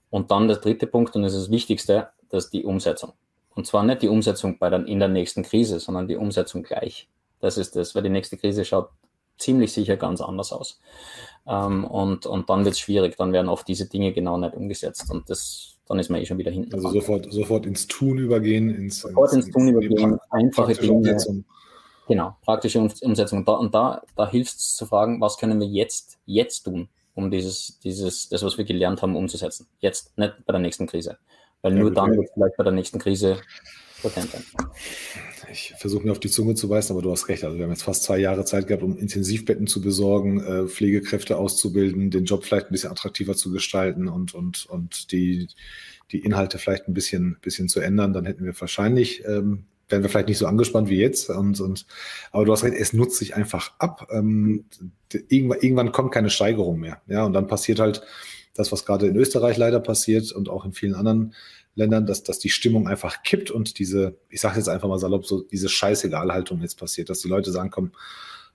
Und 0.10 0.32
dann 0.32 0.48
der 0.48 0.58
dritte 0.58 0.88
Punkt, 0.88 1.16
und 1.16 1.24
das 1.24 1.34
ist 1.34 1.44
das 1.44 1.52
Wichtigste, 1.52 2.10
das 2.30 2.46
ist 2.46 2.54
die 2.54 2.64
Umsetzung. 2.64 3.14
Und 3.56 3.66
zwar 3.66 3.84
nicht 3.84 4.02
die 4.02 4.10
Umsetzung 4.10 4.58
bei 4.60 4.70
der, 4.70 4.86
in 4.86 5.00
der 5.00 5.08
nächsten 5.08 5.44
Krise, 5.44 5.80
sondern 5.80 6.08
die 6.08 6.16
Umsetzung 6.16 6.64
gleich. 6.64 7.10
Das 7.40 7.58
ist 7.58 7.76
das, 7.76 7.96
weil 7.96 8.04
die 8.04 8.10
nächste 8.10 8.38
Krise 8.38 8.64
schaut 8.66 8.90
ziemlich 9.38 9.72
sicher 9.72 9.98
ganz 9.98 10.22
anders 10.22 10.52
aus. 10.52 10.80
Ähm, 11.48 11.86
und, 11.86 12.26
und 12.26 12.50
dann 12.50 12.66
wird 12.66 12.74
es 12.74 12.80
schwierig, 12.80 13.16
dann 13.18 13.34
werden 13.34 13.50
oft 13.50 13.68
diese 13.68 13.88
Dinge 13.88 14.14
genau 14.14 14.38
nicht 14.38 14.56
umgesetzt 14.56 15.10
und 15.12 15.30
das, 15.30 15.78
dann 15.88 16.00
ist 16.00 16.10
man 16.10 16.22
eh 16.22 16.26
schon 16.26 16.38
wieder 16.38 16.52
hinten. 16.52 16.74
Also 16.74 16.90
sofort, 16.90 17.32
sofort 17.32 17.66
ins 17.66 17.88
Tun 17.88 18.18
übergehen, 18.18 18.74
ins, 18.74 19.00
sofort 19.00 19.34
ins, 19.34 19.46
ins 19.46 19.56
Tun 19.56 19.68
übergehen, 19.70 20.20
einfache 20.30 20.74
Dinge. 20.74 20.94
Umsetzung. 20.94 21.46
Genau, 22.08 22.36
praktische 22.44 22.80
Umsetzung. 22.80 23.44
Da, 23.44 23.54
und 23.54 23.76
da, 23.76 24.02
da 24.16 24.30
hilft 24.30 24.58
es 24.58 24.76
zu 24.76 24.86
fragen, 24.86 25.20
was 25.20 25.38
können 25.38 25.60
wir 25.60 25.68
jetzt, 25.68 26.18
jetzt 26.26 26.64
tun, 26.64 26.88
um 27.18 27.32
dieses, 27.32 27.80
dieses, 27.80 28.30
das, 28.30 28.44
was 28.44 28.58
wir 28.58 28.66
gelernt 28.66 29.02
haben, 29.02 29.16
umzusetzen. 29.16 29.68
Jetzt, 29.80 30.16
nicht 30.18 30.34
bei 30.46 30.52
der 30.52 30.62
nächsten 30.62 30.86
Krise. 30.86 31.18
Weil 31.64 31.74
ja, 31.74 31.80
nur 31.80 31.92
dann 31.92 32.16
wird 32.16 32.30
vielleicht 32.32 32.58
bei 32.58 32.64
der 32.64 32.74
nächsten 32.74 33.00
Krise 33.00 33.38
potent 34.04 34.30
sein. 34.30 34.44
Ich 35.52 35.74
versuche 35.78 36.06
mir 36.06 36.12
auf 36.12 36.20
die 36.20 36.30
Zunge 36.30 36.54
zu 36.54 36.68
beißen, 36.68 36.96
aber 36.96 37.02
du 37.02 37.12
hast 37.12 37.28
recht. 37.28 37.44
Also 37.44 37.58
wir 37.58 37.64
haben 37.64 37.72
jetzt 37.72 37.84
fast 37.84 38.04
zwei 38.04 38.20
Jahre 38.20 38.46
Zeit 38.46 38.68
gehabt, 38.68 38.84
um 38.84 38.98
Intensivbetten 38.98 39.66
zu 39.66 39.82
besorgen, 39.82 40.42
äh, 40.42 40.68
Pflegekräfte 40.68 41.38
auszubilden, 41.38 42.12
den 42.12 42.26
Job 42.26 42.46
vielleicht 42.46 42.68
ein 42.68 42.74
bisschen 42.74 42.92
attraktiver 42.92 43.36
zu 43.36 43.52
gestalten 43.52 44.08
und, 44.08 44.36
und, 44.36 44.68
und 44.68 45.12
die, 45.12 45.48
die 46.12 46.20
Inhalte 46.20 46.60
vielleicht 46.60 46.88
ein 46.88 46.94
bisschen, 46.94 47.38
bisschen 47.42 47.68
zu 47.68 47.80
ändern. 47.80 48.14
Dann 48.14 48.26
hätten 48.26 48.46
wir 48.46 48.60
wahrscheinlich, 48.60 49.26
ähm, 49.26 49.66
wären 49.90 50.02
wir 50.02 50.10
vielleicht 50.10 50.28
nicht 50.28 50.38
so 50.38 50.48
angespannt 50.48 50.90
wie 50.90 51.00
jetzt. 51.00 51.30
Und, 51.30 51.60
und, 51.62 51.86
aber 52.32 52.46
du 52.46 52.52
hast 52.52 52.64
recht, 52.64 52.76
es 52.78 52.94
nutzt 52.94 53.18
sich 53.18 53.36
einfach 53.36 53.74
ab. 53.80 54.08
Ähm, 54.12 54.66
irgendwann, 55.30 55.60
irgendwann 55.60 55.92
kommt 55.92 56.12
keine 56.12 56.30
Steigerung 56.30 56.80
mehr. 56.80 57.02
Ja, 57.08 57.24
und 57.26 57.34
dann 57.34 57.48
passiert 57.48 57.80
halt 57.80 58.02
das, 58.54 58.72
was 58.72 58.86
gerade 58.86 59.08
in 59.08 59.16
Österreich 59.16 59.58
leider 59.58 59.80
passiert 59.80 60.32
und 60.32 60.50
auch 60.50 60.66
in 60.66 60.74
vielen 60.74 60.96
anderen 60.96 61.34
Ländern, 61.76 62.06
dass, 62.08 62.24
dass 62.24 62.40
die 62.40 62.50
Stimmung 62.50 62.88
einfach 62.88 63.22
kippt 63.24 63.52
und 63.52 63.78
diese, 63.78 64.18
ich 64.30 64.42
sage 64.42 64.58
jetzt 64.58 64.68
einfach 64.68 64.90
mal 64.90 64.98
salopp, 64.98 65.26
so 65.26 65.44
diese 65.44 65.70
Scheißegal-Haltung 65.70 66.62
jetzt 66.62 66.80
passiert, 66.80 67.10
dass 67.10 67.20
die 67.20 67.28
Leute 67.28 67.52
sagen, 67.52 67.70
komm, 67.70 67.92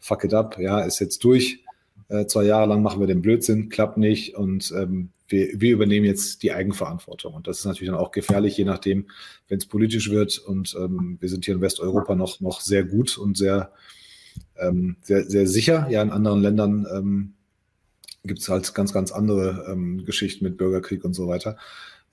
fuck 0.00 0.24
it 0.24 0.34
up, 0.34 0.58
ja, 0.58 0.80
ist 0.80 0.98
jetzt 0.98 1.22
durch. 1.22 1.64
Äh, 2.08 2.26
zwei 2.26 2.42
Jahre 2.42 2.66
lang 2.66 2.82
machen 2.82 2.98
wir 2.98 3.06
den 3.06 3.22
Blödsinn, 3.22 3.68
klappt 3.68 3.96
nicht 3.96 4.34
und 4.34 4.72
ähm, 4.76 5.10
wir, 5.32 5.60
wir 5.60 5.72
übernehmen 5.72 6.06
jetzt 6.06 6.42
die 6.42 6.52
Eigenverantwortung. 6.52 7.34
Und 7.34 7.46
das 7.46 7.60
ist 7.60 7.64
natürlich 7.64 7.90
dann 7.90 7.98
auch 7.98 8.12
gefährlich, 8.12 8.56
je 8.56 8.64
nachdem, 8.64 9.06
wenn 9.48 9.58
es 9.58 9.66
politisch 9.66 10.10
wird. 10.10 10.38
Und 10.38 10.76
ähm, 10.78 11.16
wir 11.20 11.28
sind 11.28 11.44
hier 11.44 11.54
in 11.54 11.60
Westeuropa 11.60 12.14
noch, 12.14 12.40
noch 12.40 12.60
sehr 12.60 12.84
gut 12.84 13.18
und 13.18 13.36
sehr, 13.36 13.72
ähm, 14.56 14.96
sehr, 15.02 15.28
sehr 15.28 15.46
sicher. 15.46 15.88
Ja, 15.90 16.02
in 16.02 16.10
anderen 16.10 16.42
Ländern 16.42 16.86
ähm, 16.94 17.34
gibt 18.24 18.40
es 18.40 18.48
halt 18.48 18.72
ganz, 18.74 18.92
ganz 18.92 19.10
andere 19.10 19.66
ähm, 19.68 20.04
Geschichten 20.04 20.44
mit 20.44 20.56
Bürgerkrieg 20.56 21.04
und 21.04 21.14
so 21.14 21.26
weiter 21.26 21.56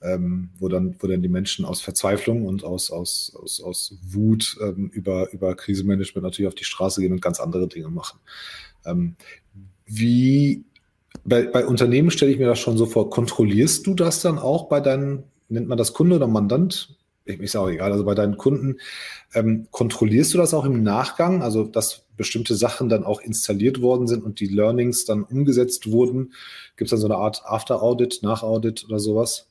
ähm, 0.02 0.50
wo, 0.58 0.70
dann, 0.70 0.96
wo 1.00 1.08
dann 1.08 1.22
die 1.22 1.30
Menschen 1.30 1.66
aus 1.66 1.82
Verzweiflung 1.82 2.46
und 2.46 2.64
aus, 2.64 2.92
aus, 2.92 3.36
aus, 3.42 3.62
aus 3.62 3.98
Wut 4.02 4.58
ähm, 4.62 4.90
über, 4.94 5.32
über 5.34 5.56
Krisenmanagement 5.56 6.24
natürlich 6.24 6.48
auf 6.48 6.56
die 6.56 6.64
Straße 6.64 7.02
gehen 7.02 7.12
und 7.12 7.22
ganz 7.22 7.40
andere 7.40 7.68
Dinge 7.68 7.90
machen. 7.90 8.20
Ähm, 8.86 9.16
wie 9.86 10.64
bei, 11.24 11.44
bei 11.44 11.66
Unternehmen 11.66 12.12
stelle 12.12 12.32
ich 12.32 12.40
mir 12.40 12.48
das 12.48 12.60
schon 12.60 12.78
so 12.78 12.86
vor, 12.86 13.10
kontrollierst 13.10 13.86
du 13.88 13.94
das 13.94 14.22
dann 14.22 14.40
auch 14.40 14.70
bei 14.70 14.80
deinen 14.80 15.24
nennt 15.50 15.68
man 15.68 15.78
das 15.78 15.94
Kunde 15.94 16.16
oder 16.16 16.28
Mandant? 16.28 16.96
Ist 17.26 17.56
auch 17.56 17.70
egal. 17.70 17.92
Also 17.92 18.06
bei 18.06 18.16
deinen 18.16 18.38
Kunden, 18.38 18.78
ähm, 19.36 19.68
kontrollierst 19.70 20.34
du 20.34 20.40
das 20.40 20.54
auch 20.54 20.66
im 20.66 20.82
Nachgang? 20.82 21.44
Also, 21.44 21.64
dass 21.64 22.06
bestimmte 22.18 22.56
Sachen 22.56 22.90
dann 22.90 23.04
auch 23.04 23.22
installiert 23.22 23.82
worden 23.82 24.08
sind 24.08 24.24
und 24.24 24.40
die 24.40 24.48
Learnings 24.48 25.06
dann 25.06 25.24
umgesetzt 25.24 25.92
wurden? 25.92 26.34
Gibt 26.76 26.88
es 26.88 26.92
dann 26.92 27.00
so 27.00 27.08
eine 27.08 27.18
Art 27.18 27.44
After-Audit, 27.46 28.22
Nach-Audit 28.24 28.86
oder 28.86 29.00
sowas? 29.00 29.49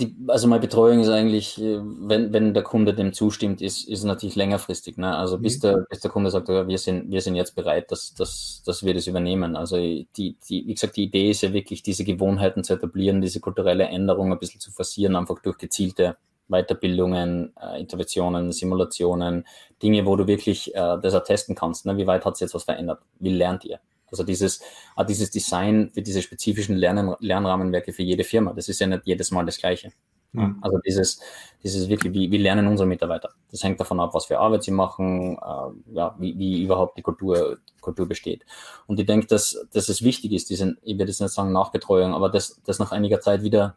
Die, 0.00 0.16
also 0.28 0.48
meine 0.48 0.60
Betreuung 0.60 1.00
ist 1.00 1.10
eigentlich, 1.10 1.60
äh, 1.60 1.78
wenn, 1.82 2.32
wenn 2.32 2.54
der 2.54 2.62
Kunde 2.62 2.94
dem 2.94 3.12
zustimmt, 3.12 3.60
ist, 3.60 3.86
ist 3.86 4.04
natürlich 4.04 4.34
längerfristig. 4.34 4.96
Ne? 4.96 5.14
Also 5.14 5.38
bis, 5.38 5.58
mhm. 5.58 5.60
der, 5.60 5.76
bis 5.90 6.00
der 6.00 6.10
Kunde 6.10 6.30
sagt, 6.30 6.48
ja, 6.48 6.66
wir, 6.66 6.78
sind, 6.78 7.10
wir 7.10 7.20
sind 7.20 7.34
jetzt 7.34 7.54
bereit, 7.54 7.90
dass, 7.90 8.14
dass, 8.14 8.62
dass 8.64 8.82
wir 8.82 8.94
das 8.94 9.06
übernehmen. 9.06 9.56
Also 9.56 9.76
die, 9.76 10.06
die, 10.16 10.66
wie 10.66 10.74
gesagt, 10.74 10.96
die 10.96 11.04
Idee 11.04 11.30
ist 11.30 11.42
ja 11.42 11.52
wirklich, 11.52 11.82
diese 11.82 12.04
Gewohnheiten 12.04 12.64
zu 12.64 12.74
etablieren, 12.74 13.20
diese 13.20 13.40
kulturelle 13.40 13.84
Änderung 13.84 14.32
ein 14.32 14.38
bisschen 14.38 14.60
zu 14.60 14.72
forcieren, 14.72 15.16
einfach 15.16 15.40
durch 15.40 15.58
gezielte 15.58 16.16
Weiterbildungen, 16.48 17.52
äh, 17.60 17.78
Interventionen, 17.78 18.52
Simulationen, 18.52 19.46
Dinge, 19.82 20.06
wo 20.06 20.16
du 20.16 20.26
wirklich 20.26 20.74
äh, 20.74 20.98
das 21.00 21.14
auch 21.14 21.24
testen 21.24 21.54
kannst. 21.54 21.86
Ne? 21.86 21.96
Wie 21.96 22.06
weit 22.06 22.24
hat 22.24 22.34
es 22.34 22.40
jetzt 22.40 22.54
was 22.54 22.64
verändert? 22.64 23.00
Wie 23.18 23.32
lernt 23.32 23.64
ihr? 23.64 23.80
Also 24.10 24.24
dieses, 24.24 24.60
äh, 24.96 25.04
dieses 25.04 25.30
Design 25.30 25.90
für 25.92 26.02
diese 26.02 26.22
spezifischen 26.22 26.76
Lern 26.76 27.16
Lernrahmenwerke 27.20 27.92
für 27.92 28.02
jede 28.02 28.24
Firma, 28.24 28.52
das 28.52 28.68
ist 28.68 28.80
ja 28.80 28.86
nicht 28.86 29.02
jedes 29.06 29.30
Mal 29.30 29.46
das 29.46 29.58
Gleiche. 29.58 29.92
Mhm. 30.32 30.58
Also 30.60 30.78
dieses, 30.78 31.20
dieses 31.62 31.88
wirklich, 31.88 32.12
wie, 32.12 32.30
wie 32.30 32.38
lernen 32.38 32.66
unsere 32.66 32.86
Mitarbeiter? 32.86 33.30
Das 33.50 33.64
hängt 33.64 33.80
davon 33.80 34.00
ab, 34.00 34.14
was 34.14 34.26
für 34.26 34.38
Arbeit 34.38 34.62
sie 34.62 34.70
machen, 34.70 35.38
äh, 35.38 35.94
ja, 35.94 36.14
wie, 36.18 36.38
wie 36.38 36.62
überhaupt 36.62 36.96
die 36.96 37.02
Kultur, 37.02 37.58
Kultur 37.80 38.06
besteht. 38.06 38.44
Und 38.86 39.00
ich 39.00 39.06
denke, 39.06 39.26
dass, 39.26 39.66
dass 39.72 39.88
es 39.88 40.02
wichtig 40.02 40.32
ist, 40.32 40.50
diesen, 40.50 40.78
ich 40.82 40.98
werde 40.98 41.10
jetzt 41.10 41.20
nicht 41.20 41.32
sagen 41.32 41.52
Nachbetreuung, 41.52 42.14
aber 42.14 42.28
das, 42.28 42.60
das 42.64 42.78
nach 42.78 42.92
einiger 42.92 43.20
Zeit 43.20 43.42
wieder 43.42 43.76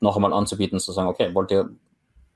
noch 0.00 0.16
einmal 0.16 0.34
anzubieten, 0.34 0.78
zu 0.78 0.92
sagen, 0.92 1.08
okay, 1.08 1.34
wollt 1.34 1.50
ihr, 1.50 1.70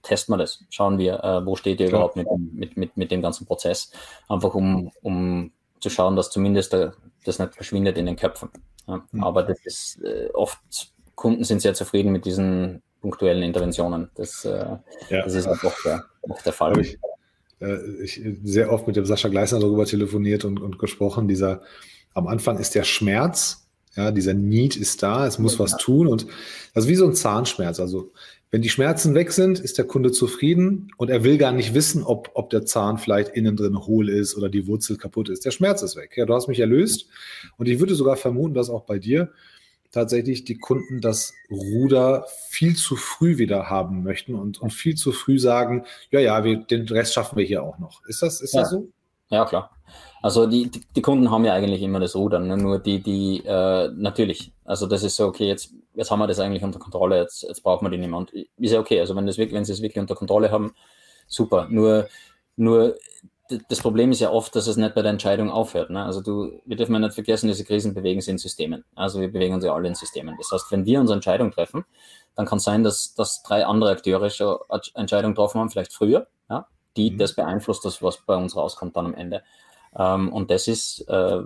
testen 0.02 0.32
wir 0.32 0.38
das, 0.38 0.64
schauen 0.70 0.98
wir, 0.98 1.22
äh, 1.22 1.44
wo 1.44 1.54
steht 1.54 1.80
ihr 1.80 1.88
Klar. 1.88 2.00
überhaupt 2.00 2.16
mit, 2.16 2.26
mit, 2.54 2.76
mit, 2.76 2.96
mit 2.96 3.10
dem 3.10 3.20
ganzen 3.20 3.46
Prozess, 3.46 3.92
einfach 4.28 4.54
um, 4.54 4.90
um 5.02 5.52
zu 5.82 5.90
schauen, 5.90 6.16
dass 6.16 6.30
zumindest 6.30 6.72
der, 6.72 6.94
das 7.24 7.38
nicht 7.38 7.54
verschwindet 7.54 7.98
in 7.98 8.06
den 8.06 8.16
Köpfen. 8.16 8.48
Ja. 8.86 9.04
Mhm. 9.10 9.24
Aber 9.24 9.42
das 9.42 9.58
ist 9.64 10.02
äh, 10.02 10.30
oft, 10.32 10.58
Kunden 11.14 11.44
sind 11.44 11.60
sehr 11.60 11.74
zufrieden 11.74 12.12
mit 12.12 12.24
diesen 12.24 12.82
punktuellen 13.00 13.42
Interventionen. 13.42 14.10
Das, 14.14 14.44
äh, 14.44 14.76
ja. 15.10 15.22
das 15.24 15.34
ist 15.34 15.46
auch 15.46 15.62
oft 15.62 15.84
der, 15.84 16.04
oft 16.22 16.46
der 16.46 16.52
Fall. 16.52 16.78
Ich, 16.78 16.98
äh, 17.60 18.02
ich 18.02 18.22
sehr 18.44 18.72
oft 18.72 18.86
mit 18.86 18.96
dem 18.96 19.04
Sascha 19.04 19.28
Gleisner 19.28 19.60
darüber 19.60 19.84
telefoniert 19.84 20.44
und, 20.44 20.60
und 20.60 20.78
gesprochen. 20.78 21.26
Dieser, 21.26 21.62
am 22.14 22.28
Anfang 22.28 22.58
ist 22.58 22.74
der 22.74 22.84
Schmerz, 22.84 23.68
ja, 23.94 24.10
dieser 24.10 24.34
Need 24.34 24.76
ist 24.76 25.02
da, 25.02 25.26
es 25.26 25.38
muss 25.38 25.54
ja. 25.54 25.60
was 25.60 25.76
tun 25.76 26.06
und 26.06 26.26
das 26.74 26.84
ist 26.84 26.90
wie 26.90 26.94
so 26.94 27.06
ein 27.06 27.14
Zahnschmerz. 27.14 27.78
Also 27.80 28.12
wenn 28.52 28.60
die 28.60 28.68
Schmerzen 28.68 29.14
weg 29.14 29.32
sind, 29.32 29.58
ist 29.58 29.78
der 29.78 29.86
Kunde 29.86 30.12
zufrieden 30.12 30.92
und 30.98 31.08
er 31.08 31.24
will 31.24 31.38
gar 31.38 31.52
nicht 31.52 31.72
wissen, 31.72 32.04
ob, 32.04 32.30
ob 32.34 32.50
der 32.50 32.66
Zahn 32.66 32.98
vielleicht 32.98 33.30
innen 33.30 33.56
drin 33.56 33.78
hohl 33.86 34.10
ist 34.10 34.36
oder 34.36 34.50
die 34.50 34.66
Wurzel 34.66 34.98
kaputt 34.98 35.30
ist. 35.30 35.46
Der 35.46 35.52
Schmerz 35.52 35.80
ist 35.80 35.96
weg. 35.96 36.12
Ja, 36.16 36.26
du 36.26 36.34
hast 36.34 36.48
mich 36.48 36.60
erlöst. 36.60 37.06
Und 37.56 37.66
ich 37.66 37.80
würde 37.80 37.94
sogar 37.94 38.16
vermuten, 38.16 38.52
dass 38.52 38.68
auch 38.68 38.84
bei 38.84 38.98
dir 38.98 39.30
tatsächlich 39.90 40.44
die 40.44 40.58
Kunden 40.58 41.00
das 41.00 41.32
Ruder 41.50 42.26
viel 42.50 42.76
zu 42.76 42.94
früh 42.94 43.38
wieder 43.38 43.70
haben 43.70 44.02
möchten 44.02 44.34
und, 44.34 44.60
und 44.60 44.70
viel 44.70 44.96
zu 44.96 45.12
früh 45.12 45.38
sagen, 45.38 45.86
ja, 46.10 46.20
ja, 46.20 46.44
wir, 46.44 46.58
den 46.58 46.86
Rest 46.88 47.14
schaffen 47.14 47.38
wir 47.38 47.46
hier 47.46 47.62
auch 47.62 47.78
noch. 47.78 48.04
Ist 48.06 48.20
das, 48.20 48.42
ist 48.42 48.52
ja. 48.52 48.60
das 48.60 48.70
so? 48.70 48.88
Ja, 49.30 49.46
klar. 49.46 49.70
Also 50.20 50.46
die, 50.46 50.70
die, 50.70 51.02
Kunden 51.02 51.30
haben 51.30 51.44
ja 51.44 51.54
eigentlich 51.54 51.82
immer 51.82 52.00
das 52.00 52.14
Rudern, 52.14 52.46
ne? 52.48 52.56
nur 52.56 52.78
die, 52.78 53.02
die 53.02 53.42
äh, 53.44 53.88
natürlich, 53.96 54.52
also 54.64 54.86
das 54.86 55.02
ist 55.02 55.16
so, 55.16 55.26
okay, 55.26 55.46
jetzt, 55.46 55.72
jetzt 55.94 56.10
haben 56.10 56.20
wir 56.20 56.26
das 56.26 56.38
eigentlich 56.38 56.62
unter 56.62 56.78
Kontrolle, 56.78 57.18
jetzt, 57.18 57.42
jetzt 57.42 57.62
brauchen 57.62 57.84
wir 57.84 57.90
die 57.90 57.98
nicht 57.98 58.10
mehr. 58.10 58.18
Und 58.18 58.32
ist 58.32 58.72
ja 58.72 58.80
okay, 58.80 59.00
also 59.00 59.16
wenn, 59.16 59.26
das 59.26 59.38
wirklich, 59.38 59.54
wenn 59.54 59.64
sie 59.64 59.72
es 59.72 59.82
wirklich 59.82 60.00
unter 60.00 60.14
Kontrolle 60.14 60.50
haben, 60.50 60.74
super. 61.26 61.66
Nur, 61.68 62.08
nur 62.56 62.96
das 63.68 63.80
Problem 63.80 64.12
ist 64.12 64.20
ja 64.20 64.30
oft, 64.30 64.54
dass 64.54 64.66
es 64.66 64.76
nicht 64.76 64.94
bei 64.94 65.02
der 65.02 65.10
Entscheidung 65.10 65.50
aufhört. 65.50 65.90
Ne? 65.90 66.04
Also 66.04 66.20
du, 66.20 66.60
wir 66.64 66.76
dürfen 66.76 66.92
ja 66.94 67.00
nicht 67.00 67.14
vergessen, 67.14 67.48
diese 67.48 67.64
Krisen 67.64 67.92
bewegen 67.92 68.20
sich 68.20 68.30
in 68.30 68.38
Systemen. 68.38 68.84
Also 68.94 69.20
wir 69.20 69.30
bewegen 69.30 69.54
uns 69.54 69.64
ja 69.64 69.74
alle 69.74 69.88
in 69.88 69.94
Systemen. 69.94 70.36
Das 70.38 70.50
heißt, 70.52 70.70
wenn 70.70 70.86
wir 70.86 71.00
unsere 71.00 71.16
Entscheidung 71.16 71.50
treffen, 71.50 71.84
dann 72.36 72.46
kann 72.46 72.58
es 72.58 72.64
sein, 72.64 72.82
dass, 72.82 73.14
dass 73.14 73.42
drei 73.42 73.66
andere 73.66 73.90
Akteure 73.90 74.30
schon 74.30 74.56
Entscheidungen 74.94 75.34
getroffen 75.34 75.60
haben, 75.60 75.70
vielleicht 75.70 75.92
früher, 75.92 76.28
ja, 76.48 76.66
die 76.96 77.10
mhm. 77.10 77.18
das 77.18 77.34
beeinflusst, 77.34 77.84
das, 77.84 78.02
was 78.02 78.18
bei 78.18 78.36
uns 78.36 78.56
rauskommt 78.56 78.96
dann 78.96 79.06
am 79.06 79.14
Ende. 79.14 79.42
Ähm, 79.96 80.32
und 80.32 80.50
das 80.50 80.68
ist, 80.68 81.00
äh, 81.08 81.40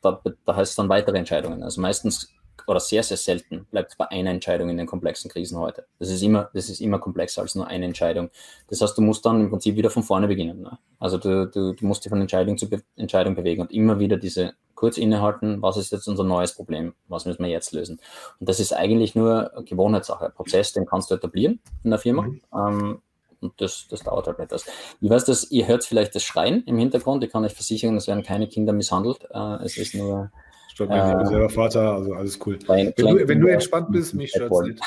da, 0.00 0.20
da 0.44 0.56
heißt 0.56 0.70
es 0.70 0.76
dann 0.76 0.88
weitere 0.88 1.18
Entscheidungen. 1.18 1.62
Also 1.62 1.80
meistens 1.80 2.32
oder 2.66 2.80
sehr, 2.80 3.02
sehr 3.02 3.16
selten 3.16 3.66
bleibt 3.70 3.92
es 3.92 3.96
bei 3.96 4.10
einer 4.10 4.30
Entscheidung 4.30 4.68
in 4.68 4.76
den 4.76 4.86
komplexen 4.86 5.30
Krisen 5.30 5.58
heute. 5.58 5.86
Das 5.98 6.10
ist 6.10 6.22
immer, 6.22 6.50
das 6.54 6.68
ist 6.68 6.80
immer 6.80 6.98
komplexer 6.98 7.42
als 7.42 7.54
nur 7.54 7.66
eine 7.66 7.84
Entscheidung. 7.84 8.30
Das 8.68 8.80
heißt, 8.80 8.96
du 8.96 9.02
musst 9.02 9.24
dann 9.26 9.40
im 9.40 9.50
Prinzip 9.50 9.76
wieder 9.76 9.90
von 9.90 10.02
vorne 10.02 10.28
beginnen. 10.28 10.62
Ne? 10.62 10.78
Also 10.98 11.18
du, 11.18 11.46
du, 11.48 11.72
du 11.72 11.86
musst 11.86 12.04
dich 12.04 12.10
von 12.10 12.20
Entscheidung 12.20 12.58
zu 12.58 12.68
Be 12.68 12.82
Entscheidung 12.96 13.34
bewegen 13.34 13.62
und 13.62 13.72
immer 13.72 13.98
wieder 13.98 14.16
diese 14.16 14.54
kurz 14.74 14.98
innehalten, 14.98 15.62
was 15.62 15.76
ist 15.76 15.92
jetzt 15.92 16.08
unser 16.08 16.24
neues 16.24 16.54
Problem, 16.54 16.94
was 17.06 17.24
müssen 17.24 17.44
wir 17.44 17.50
jetzt 17.50 17.72
lösen. 17.72 18.00
Und 18.40 18.48
das 18.48 18.58
ist 18.58 18.72
eigentlich 18.72 19.14
nur 19.14 19.52
Gewohnheitssache. 19.64 20.26
Ein 20.26 20.32
Prozess, 20.32 20.72
den 20.72 20.86
kannst 20.86 21.10
du 21.10 21.14
etablieren 21.14 21.60
in 21.84 21.90
der 21.90 22.00
Firma. 22.00 22.22
Mhm. 22.22 22.42
Ähm, 22.52 23.02
und 23.40 23.60
das, 23.60 23.86
das 23.88 24.02
dauert 24.02 24.26
halt 24.26 24.38
etwas. 24.38 24.66
Ich 25.00 25.10
weiß, 25.10 25.24
dass 25.24 25.50
ihr 25.50 25.66
hört 25.68 25.84
vielleicht 25.84 26.14
das 26.14 26.24
Schreien 26.24 26.64
im 26.64 26.78
Hintergrund. 26.78 27.22
Ich 27.22 27.30
kann 27.30 27.44
euch 27.44 27.54
versichern, 27.54 27.96
es 27.96 28.06
werden 28.06 28.22
keine 28.22 28.48
Kinder 28.48 28.72
misshandelt. 28.72 29.28
Äh, 29.30 29.64
es 29.64 29.76
ist 29.76 29.94
nur. 29.94 30.30
Stört 30.72 30.88
mich 30.88 30.98
äh, 30.98 31.26
selber 31.26 31.50
Vater, 31.50 31.92
also 31.92 32.14
alles 32.14 32.38
cool. 32.46 32.58
Wenn 32.66 32.94
du, 32.96 33.28
wenn 33.28 33.40
du 33.40 33.48
entspannt 33.48 33.92
bist, 33.92 34.14
mich 34.14 34.30
stört 34.30 34.50
es 34.52 34.60
nicht. 34.62 34.80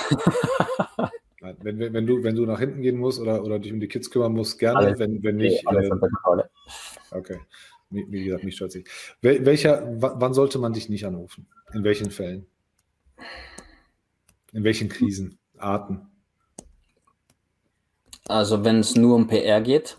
wenn, 1.61 1.77
wenn, 1.79 1.93
wenn, 1.93 2.07
du, 2.07 2.23
wenn 2.23 2.35
du 2.35 2.43
nach 2.47 2.59
hinten 2.59 2.81
gehen 2.81 2.97
musst 2.97 3.19
oder, 3.19 3.43
oder 3.43 3.59
dich 3.59 3.71
um 3.71 3.79
die 3.79 3.87
Kids 3.87 4.09
kümmern 4.09 4.33
musst, 4.33 4.57
gerne. 4.57 4.79
Alles, 4.79 4.99
wenn, 4.99 5.21
wenn 5.21 5.37
nicht. 5.37 5.67
Alles 5.67 5.91
äh, 5.91 7.15
okay. 7.15 7.39
Wie 7.91 8.25
gesagt, 8.25 8.43
mich 8.43 8.55
stört 8.55 8.69
es 8.69 8.75
nicht. 8.77 8.89
Welcher, 9.21 9.83
wann 10.01 10.33
sollte 10.33 10.57
man 10.57 10.73
dich 10.73 10.89
nicht 10.89 11.05
anrufen? 11.05 11.45
In 11.71 11.83
welchen 11.83 12.09
Fällen? 12.09 12.47
In 14.53 14.63
welchen 14.63 14.89
Krisenarten? 14.89 16.07
Also 18.27 18.65
wenn 18.65 18.79
es 18.79 18.95
nur 18.95 19.15
um 19.15 19.27
PR 19.27 19.61
geht, 19.61 19.97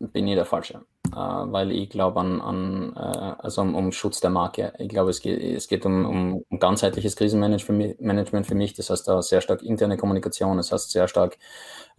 bin 0.00 0.28
ich 0.28 0.34
der 0.34 0.44
Falsche. 0.44 0.84
Äh, 1.12 1.16
weil 1.16 1.72
ich 1.72 1.90
glaube 1.90 2.20
an, 2.20 2.40
an 2.40 2.92
äh, 2.96 3.34
also 3.38 3.60
um, 3.60 3.74
um, 3.74 3.92
Schutz 3.92 4.20
der 4.20 4.30
Marke. 4.30 4.72
Ich 4.78 4.88
glaube, 4.88 5.10
es 5.10 5.20
geht, 5.20 5.40
es 5.40 5.68
geht 5.68 5.84
um, 5.84 6.06
um, 6.06 6.44
um 6.48 6.58
ganzheitliches 6.58 7.16
Krisenmanagement 7.16 8.46
für 8.46 8.54
mich. 8.54 8.72
Das 8.74 8.88
heißt, 8.88 9.06
da 9.08 9.20
sehr 9.20 9.42
stark 9.42 9.62
interne 9.62 9.98
Kommunikation, 9.98 10.56
das 10.56 10.72
heißt 10.72 10.90
sehr 10.90 11.08
stark 11.08 11.38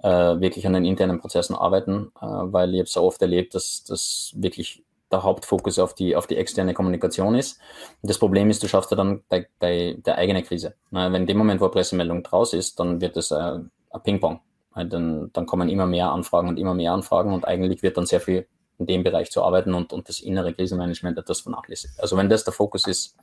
äh, 0.01 0.09
wirklich 0.09 0.65
an 0.65 0.73
den 0.73 0.85
internen 0.85 1.19
Prozessen 1.19 1.55
arbeiten, 1.55 2.11
äh, 2.19 2.25
weil 2.25 2.73
ich 2.73 2.79
habe 2.79 2.89
so 2.89 3.03
oft 3.03 3.21
erlebt, 3.21 3.53
dass 3.53 3.83
das 3.83 4.33
wirklich 4.35 4.83
der 5.11 5.21
Hauptfokus 5.21 5.77
auf 5.77 5.93
die, 5.93 6.15
auf 6.15 6.25
die 6.25 6.37
externe 6.37 6.73
Kommunikation 6.73 7.35
ist. 7.35 7.59
Das 8.01 8.17
Problem 8.17 8.49
ist, 8.49 8.63
du 8.63 8.67
schaffst 8.67 8.89
ja 8.89 8.97
dann 8.97 9.21
bei, 9.29 9.47
bei 9.59 9.95
der 10.03 10.17
eigenen 10.17 10.43
Krise. 10.43 10.73
Wenn 10.89 11.13
in 11.13 11.27
dem 11.27 11.37
Moment, 11.37 11.61
wo 11.61 11.65
eine 11.65 11.71
Pressemeldung 11.71 12.23
draus 12.23 12.53
ist, 12.53 12.79
dann 12.79 12.99
wird 12.99 13.15
es 13.15 13.29
äh, 13.29 13.35
ein 13.35 13.69
Ping-Pong. 14.03 14.39
Dann, 14.75 15.29
dann 15.33 15.45
kommen 15.45 15.69
immer 15.69 15.85
mehr 15.85 16.11
Anfragen 16.11 16.47
und 16.47 16.57
immer 16.57 16.73
mehr 16.73 16.93
Anfragen 16.93 17.31
und 17.31 17.47
eigentlich 17.47 17.83
wird 17.83 17.95
dann 17.95 18.07
sehr 18.07 18.19
viel 18.19 18.47
in 18.79 18.85
dem 18.85 19.03
Bereich 19.03 19.31
zu 19.31 19.43
arbeiten 19.43 19.73
und, 19.73 19.93
und 19.93 20.09
das 20.09 20.19
innere 20.19 20.53
Krisenmanagement 20.53 21.17
etwas 21.17 21.41
vernachlässigt. 21.41 21.99
Also 21.99 22.17
wenn 22.17 22.29
das 22.29 22.43
der 22.43 22.53
Fokus 22.53 22.87
ist, 22.87 23.15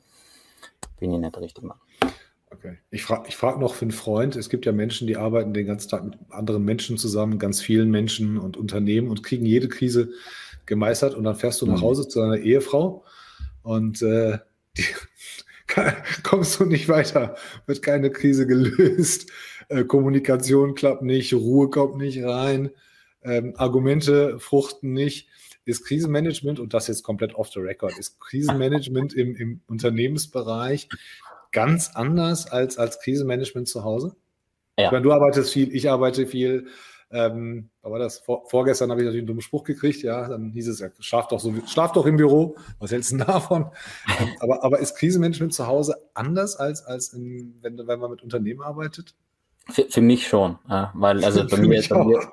bin 0.98 1.12
ich 1.12 1.20
nicht 1.20 1.34
der 1.34 1.42
richtige 1.42 1.66
Mann. 1.66 1.78
Okay. 2.52 2.78
Ich 2.90 3.04
frage 3.04 3.28
ich 3.28 3.36
frag 3.36 3.60
noch 3.60 3.74
für 3.74 3.82
einen 3.82 3.92
Freund, 3.92 4.34
es 4.34 4.48
gibt 4.48 4.66
ja 4.66 4.72
Menschen, 4.72 5.06
die 5.06 5.16
arbeiten 5.16 5.54
den 5.54 5.66
ganzen 5.66 5.88
Tag 5.88 6.04
mit 6.04 6.14
anderen 6.30 6.64
Menschen 6.64 6.98
zusammen, 6.98 7.38
ganz 7.38 7.60
vielen 7.60 7.90
Menschen 7.90 8.38
und 8.38 8.56
Unternehmen 8.56 9.08
und 9.08 9.22
kriegen 9.22 9.46
jede 9.46 9.68
Krise 9.68 10.10
gemeistert 10.66 11.14
und 11.14 11.24
dann 11.24 11.36
fährst 11.36 11.62
du 11.62 11.66
nach 11.66 11.78
mhm. 11.78 11.82
Hause 11.82 12.08
zu 12.08 12.20
deiner 12.20 12.38
Ehefrau 12.38 13.04
und 13.62 14.02
äh, 14.02 14.38
die, 14.76 14.84
kommst 16.24 16.58
du 16.58 16.64
nicht 16.64 16.88
weiter, 16.88 17.36
wird 17.66 17.82
keine 17.82 18.10
Krise 18.10 18.48
gelöst, 18.48 19.30
äh, 19.68 19.84
Kommunikation 19.84 20.74
klappt 20.74 21.02
nicht, 21.02 21.32
Ruhe 21.32 21.70
kommt 21.70 21.98
nicht 21.98 22.22
rein, 22.24 22.70
ähm, 23.22 23.54
Argumente 23.56 24.38
fruchten 24.38 24.92
nicht. 24.92 25.28
Ist 25.64 25.84
Krisenmanagement, 25.84 26.58
und 26.58 26.74
das 26.74 26.88
jetzt 26.88 27.02
komplett 27.02 27.34
off 27.34 27.50
the 27.52 27.60
record, 27.60 27.96
ist 27.98 28.18
Krisenmanagement 28.18 29.12
im, 29.12 29.36
im 29.36 29.60
Unternehmensbereich 29.68 30.88
ganz 31.52 31.90
anders 31.94 32.50
als, 32.50 32.78
als 32.78 33.00
Krisenmanagement 33.00 33.68
zu 33.68 33.84
Hause? 33.84 34.16
Ja. 34.78 34.86
Ich 34.86 34.92
meine, 34.92 35.02
du 35.02 35.12
arbeitest 35.12 35.52
viel, 35.52 35.74
ich 35.74 35.90
arbeite 35.90 36.26
viel. 36.26 36.68
Ähm, 37.12 37.70
aber 37.82 37.98
das 37.98 38.18
vor, 38.18 38.48
vorgestern 38.48 38.90
habe 38.90 39.00
ich 39.00 39.04
natürlich 39.04 39.22
einen 39.22 39.26
dummen 39.26 39.42
Spruch 39.42 39.64
gekriegt, 39.64 40.02
ja, 40.02 40.28
dann 40.28 40.50
hieß 40.52 40.68
es, 40.68 40.78
ja, 40.78 40.90
schlaf 41.00 41.26
doch 41.26 41.40
so, 41.40 41.52
schlaf 41.66 41.92
doch 41.92 42.06
im 42.06 42.16
Büro, 42.16 42.54
was 42.78 42.92
hältst 42.92 43.10
du 43.10 43.16
davon? 43.16 43.66
ähm, 44.20 44.28
aber, 44.38 44.62
aber 44.62 44.78
ist 44.78 44.94
Krisenmanagement 44.96 45.52
zu 45.52 45.66
Hause 45.66 45.96
anders 46.14 46.54
als, 46.54 46.84
als 46.84 47.12
in, 47.12 47.58
wenn, 47.62 47.76
wenn 47.78 47.98
man 47.98 48.12
mit 48.12 48.22
Unternehmen 48.22 48.62
arbeitet? 48.62 49.16
Für, 49.68 49.86
für 49.88 50.00
mich 50.00 50.28
schon, 50.28 50.58
ja, 50.68 50.92
weil 50.94 51.24
also 51.24 51.44
bei 51.48 51.56
mir, 51.56 51.82
bei 51.88 52.04
mir, 52.04 52.30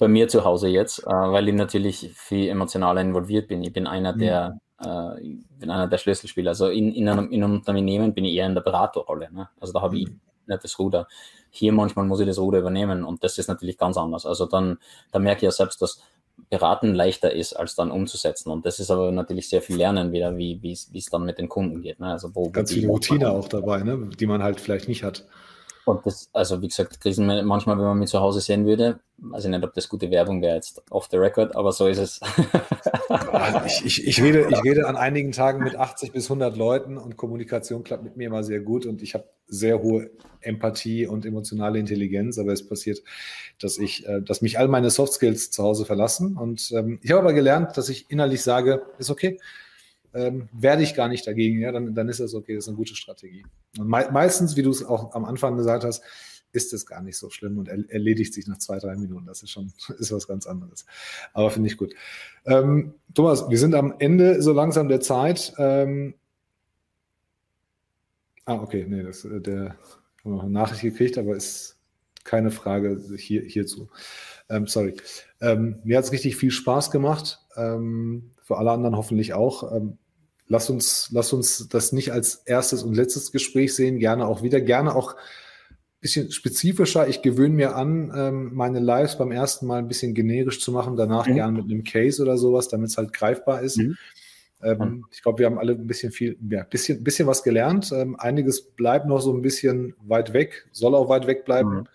bei 0.00 0.08
mir 0.08 0.28
zu 0.28 0.44
Hause 0.44 0.68
jetzt, 0.68 1.00
äh, 1.00 1.10
weil 1.10 1.46
ich 1.46 1.54
natürlich 1.54 2.10
viel 2.14 2.48
emotionaler 2.48 3.02
involviert 3.02 3.48
bin. 3.48 3.62
Ich 3.62 3.72
bin 3.72 3.86
einer 3.86 4.14
der, 4.14 4.58
mhm. 4.80 4.86
äh, 4.86 5.38
bin 5.60 5.70
einer 5.70 5.88
der 5.88 5.98
Schlüsselspieler. 5.98 6.52
Also 6.52 6.68
in, 6.68 6.92
in, 6.94 7.06
einem, 7.06 7.30
in 7.30 7.44
einem 7.44 7.56
Unternehmen 7.56 8.14
bin 8.14 8.24
ich 8.24 8.34
eher 8.34 8.46
in 8.46 8.54
der 8.54 8.62
Beraterrolle. 8.62 9.28
Ne? 9.30 9.50
Also 9.60 9.74
da 9.74 9.82
habe 9.82 9.98
ich 9.98 10.08
mhm. 10.08 10.20
nicht 10.46 10.64
das 10.64 10.78
Ruder. 10.78 11.06
Hier 11.50 11.72
manchmal 11.72 12.06
muss 12.06 12.18
ich 12.18 12.26
das 12.26 12.38
Ruder 12.38 12.60
übernehmen 12.60 13.04
und 13.04 13.22
das 13.22 13.36
ist 13.36 13.48
natürlich 13.48 13.76
ganz 13.76 13.98
anders. 13.98 14.24
Also 14.24 14.46
dann, 14.46 14.78
dann 15.12 15.22
merke 15.22 15.40
ich 15.40 15.42
ja 15.42 15.50
selbst, 15.50 15.82
dass 15.82 16.02
beraten 16.48 16.94
leichter 16.94 17.34
ist, 17.34 17.52
als 17.52 17.74
dann 17.74 17.90
umzusetzen. 17.90 18.50
Und 18.50 18.64
das 18.64 18.80
ist 18.80 18.90
aber 18.90 19.12
natürlich 19.12 19.50
sehr 19.50 19.60
viel 19.60 19.76
Lernen 19.76 20.12
wieder, 20.12 20.38
wie 20.38 20.58
es 20.72 21.06
dann 21.10 21.26
mit 21.26 21.36
den 21.36 21.50
Kunden 21.50 21.82
geht. 21.82 22.00
Ne? 22.00 22.06
Also 22.06 22.34
wo, 22.34 22.48
Ganz 22.48 22.72
viel 22.72 22.86
Routine 22.86 23.30
auch 23.30 23.48
dabei, 23.48 23.82
ne? 23.82 24.08
die 24.18 24.26
man 24.26 24.42
halt 24.42 24.60
vielleicht 24.60 24.88
nicht 24.88 25.04
hat. 25.04 25.26
Und 25.84 26.04
das, 26.04 26.28
also 26.32 26.60
wie 26.60 26.68
gesagt, 26.68 27.00
Krisen 27.00 27.26
manchmal, 27.26 27.78
wenn 27.78 27.84
man 27.84 27.98
mich 27.98 28.10
zu 28.10 28.20
Hause 28.20 28.40
sehen 28.40 28.66
würde, 28.66 29.00
weiß 29.18 29.44
ich 29.44 29.50
nicht, 29.50 29.64
ob 29.64 29.74
das 29.74 29.88
gute 29.88 30.10
Werbung 30.10 30.42
wäre 30.42 30.56
jetzt 30.56 30.82
off 30.90 31.08
the 31.10 31.16
record, 31.16 31.56
aber 31.56 31.72
so 31.72 31.86
ist 31.86 31.98
es. 31.98 32.20
ich, 33.66 33.84
ich, 33.84 34.06
ich, 34.06 34.22
rede, 34.22 34.46
ich 34.50 34.62
rede 34.62 34.86
an 34.86 34.96
einigen 34.96 35.32
Tagen 35.32 35.62
mit 35.64 35.76
80 35.76 36.12
bis 36.12 36.26
100 36.26 36.56
Leuten 36.56 36.98
und 36.98 37.16
Kommunikation 37.16 37.82
klappt 37.82 38.04
mit 38.04 38.16
mir 38.16 38.26
immer 38.28 38.42
sehr 38.42 38.60
gut 38.60 38.86
und 38.86 39.02
ich 39.02 39.14
habe 39.14 39.24
sehr 39.46 39.82
hohe 39.82 40.10
Empathie 40.40 41.06
und 41.06 41.26
emotionale 41.26 41.78
Intelligenz, 41.78 42.38
aber 42.38 42.52
es 42.52 42.66
passiert, 42.66 43.02
dass 43.60 43.78
ich, 43.78 44.06
äh, 44.06 44.22
dass 44.22 44.42
mich 44.42 44.58
all 44.58 44.68
meine 44.68 44.90
Soft 44.90 45.14
Skills 45.14 45.50
zu 45.50 45.62
Hause 45.62 45.84
verlassen 45.84 46.36
und 46.36 46.70
ähm, 46.72 46.98
ich 47.02 47.10
habe 47.10 47.20
aber 47.20 47.32
gelernt, 47.32 47.76
dass 47.76 47.88
ich 47.88 48.10
innerlich 48.10 48.42
sage, 48.42 48.82
ist 48.98 49.10
okay, 49.10 49.38
ähm, 50.14 50.48
werde 50.52 50.82
ich 50.82 50.94
gar 50.94 51.08
nicht 51.08 51.26
dagegen, 51.26 51.60
ja, 51.60 51.72
dann, 51.72 51.94
dann 51.94 52.08
ist 52.08 52.20
das 52.20 52.34
okay, 52.34 52.54
das 52.54 52.64
ist 52.64 52.68
eine 52.68 52.76
gute 52.76 52.96
Strategie. 52.96 53.44
Und 53.78 53.88
me 53.88 54.08
meistens, 54.12 54.56
wie 54.56 54.62
du 54.62 54.70
es 54.70 54.84
auch 54.84 55.14
am 55.14 55.24
Anfang 55.24 55.56
gesagt 55.56 55.84
hast, 55.84 56.02
ist 56.52 56.72
es 56.72 56.86
gar 56.86 57.00
nicht 57.02 57.16
so 57.16 57.30
schlimm 57.30 57.58
und 57.58 57.68
er 57.68 57.88
erledigt 57.90 58.34
sich 58.34 58.46
nach 58.46 58.58
zwei, 58.58 58.78
drei 58.78 58.96
Minuten. 58.96 59.26
Das 59.26 59.42
ist 59.42 59.50
schon 59.50 59.72
ist 59.98 60.12
was 60.12 60.26
ganz 60.26 60.46
anderes. 60.46 60.84
Aber 61.32 61.50
finde 61.50 61.68
ich 61.68 61.76
gut. 61.76 61.94
Ähm, 62.44 62.94
Thomas, 63.14 63.48
wir 63.48 63.58
sind 63.58 63.74
am 63.74 63.94
Ende 63.98 64.42
so 64.42 64.52
langsam 64.52 64.88
der 64.88 65.00
Zeit. 65.00 65.52
Ähm, 65.58 66.14
ah, 68.46 68.54
okay, 68.54 68.86
nee, 68.88 69.02
das, 69.02 69.24
äh, 69.24 69.40
der 69.40 69.76
noch 70.24 70.42
eine 70.42 70.50
Nachricht 70.50 70.82
gekriegt, 70.82 71.16
aber 71.16 71.34
ist 71.34 71.78
keine 72.24 72.50
Frage 72.50 73.00
hier, 73.16 73.42
hierzu. 73.42 73.88
Ähm, 74.50 74.66
sorry. 74.66 74.94
Ähm, 75.40 75.78
mir 75.84 75.96
hat 75.96 76.04
es 76.04 76.12
richtig 76.12 76.36
viel 76.36 76.50
Spaß 76.50 76.90
gemacht. 76.90 77.40
Ähm, 77.56 78.32
für 78.42 78.58
alle 78.58 78.72
anderen 78.72 78.96
hoffentlich 78.96 79.32
auch. 79.32 79.72
Lass 80.52 80.68
uns, 80.68 81.08
lass 81.12 81.32
uns 81.32 81.68
das 81.68 81.92
nicht 81.92 82.10
als 82.10 82.42
erstes 82.44 82.82
und 82.82 82.94
letztes 82.94 83.30
Gespräch 83.30 83.72
sehen, 83.72 84.00
gerne 84.00 84.26
auch 84.26 84.42
wieder, 84.42 84.60
gerne 84.60 84.96
auch 84.96 85.14
ein 85.14 86.00
bisschen 86.00 86.32
spezifischer. 86.32 87.06
Ich 87.06 87.22
gewöhne 87.22 87.54
mir 87.54 87.76
an, 87.76 88.12
ähm, 88.16 88.50
meine 88.52 88.80
Lives 88.80 89.16
beim 89.16 89.30
ersten 89.30 89.66
Mal 89.66 89.78
ein 89.78 89.86
bisschen 89.86 90.12
generisch 90.12 90.60
zu 90.60 90.72
machen, 90.72 90.96
danach 90.96 91.28
mhm. 91.28 91.34
gerne 91.34 91.62
mit 91.62 91.70
einem 91.70 91.84
Case 91.84 92.20
oder 92.20 92.36
sowas, 92.36 92.66
damit 92.66 92.88
es 92.88 92.98
halt 92.98 93.12
greifbar 93.12 93.62
ist. 93.62 93.78
Mhm. 93.78 93.96
Ähm, 94.60 95.06
ich 95.12 95.22
glaube, 95.22 95.38
wir 95.38 95.46
haben 95.46 95.60
alle 95.60 95.74
ein 95.74 95.86
bisschen 95.86 96.10
viel, 96.10 96.36
ja, 96.50 96.64
bisschen, 96.64 97.04
bisschen 97.04 97.28
was 97.28 97.44
gelernt. 97.44 97.92
Ähm, 97.92 98.16
einiges 98.18 98.60
bleibt 98.60 99.06
noch 99.06 99.20
so 99.20 99.32
ein 99.32 99.42
bisschen 99.42 99.94
weit 100.00 100.32
weg, 100.32 100.66
soll 100.72 100.96
auch 100.96 101.08
weit 101.08 101.28
weg 101.28 101.44
bleiben. 101.44 101.70
Mhm. 101.70 101.86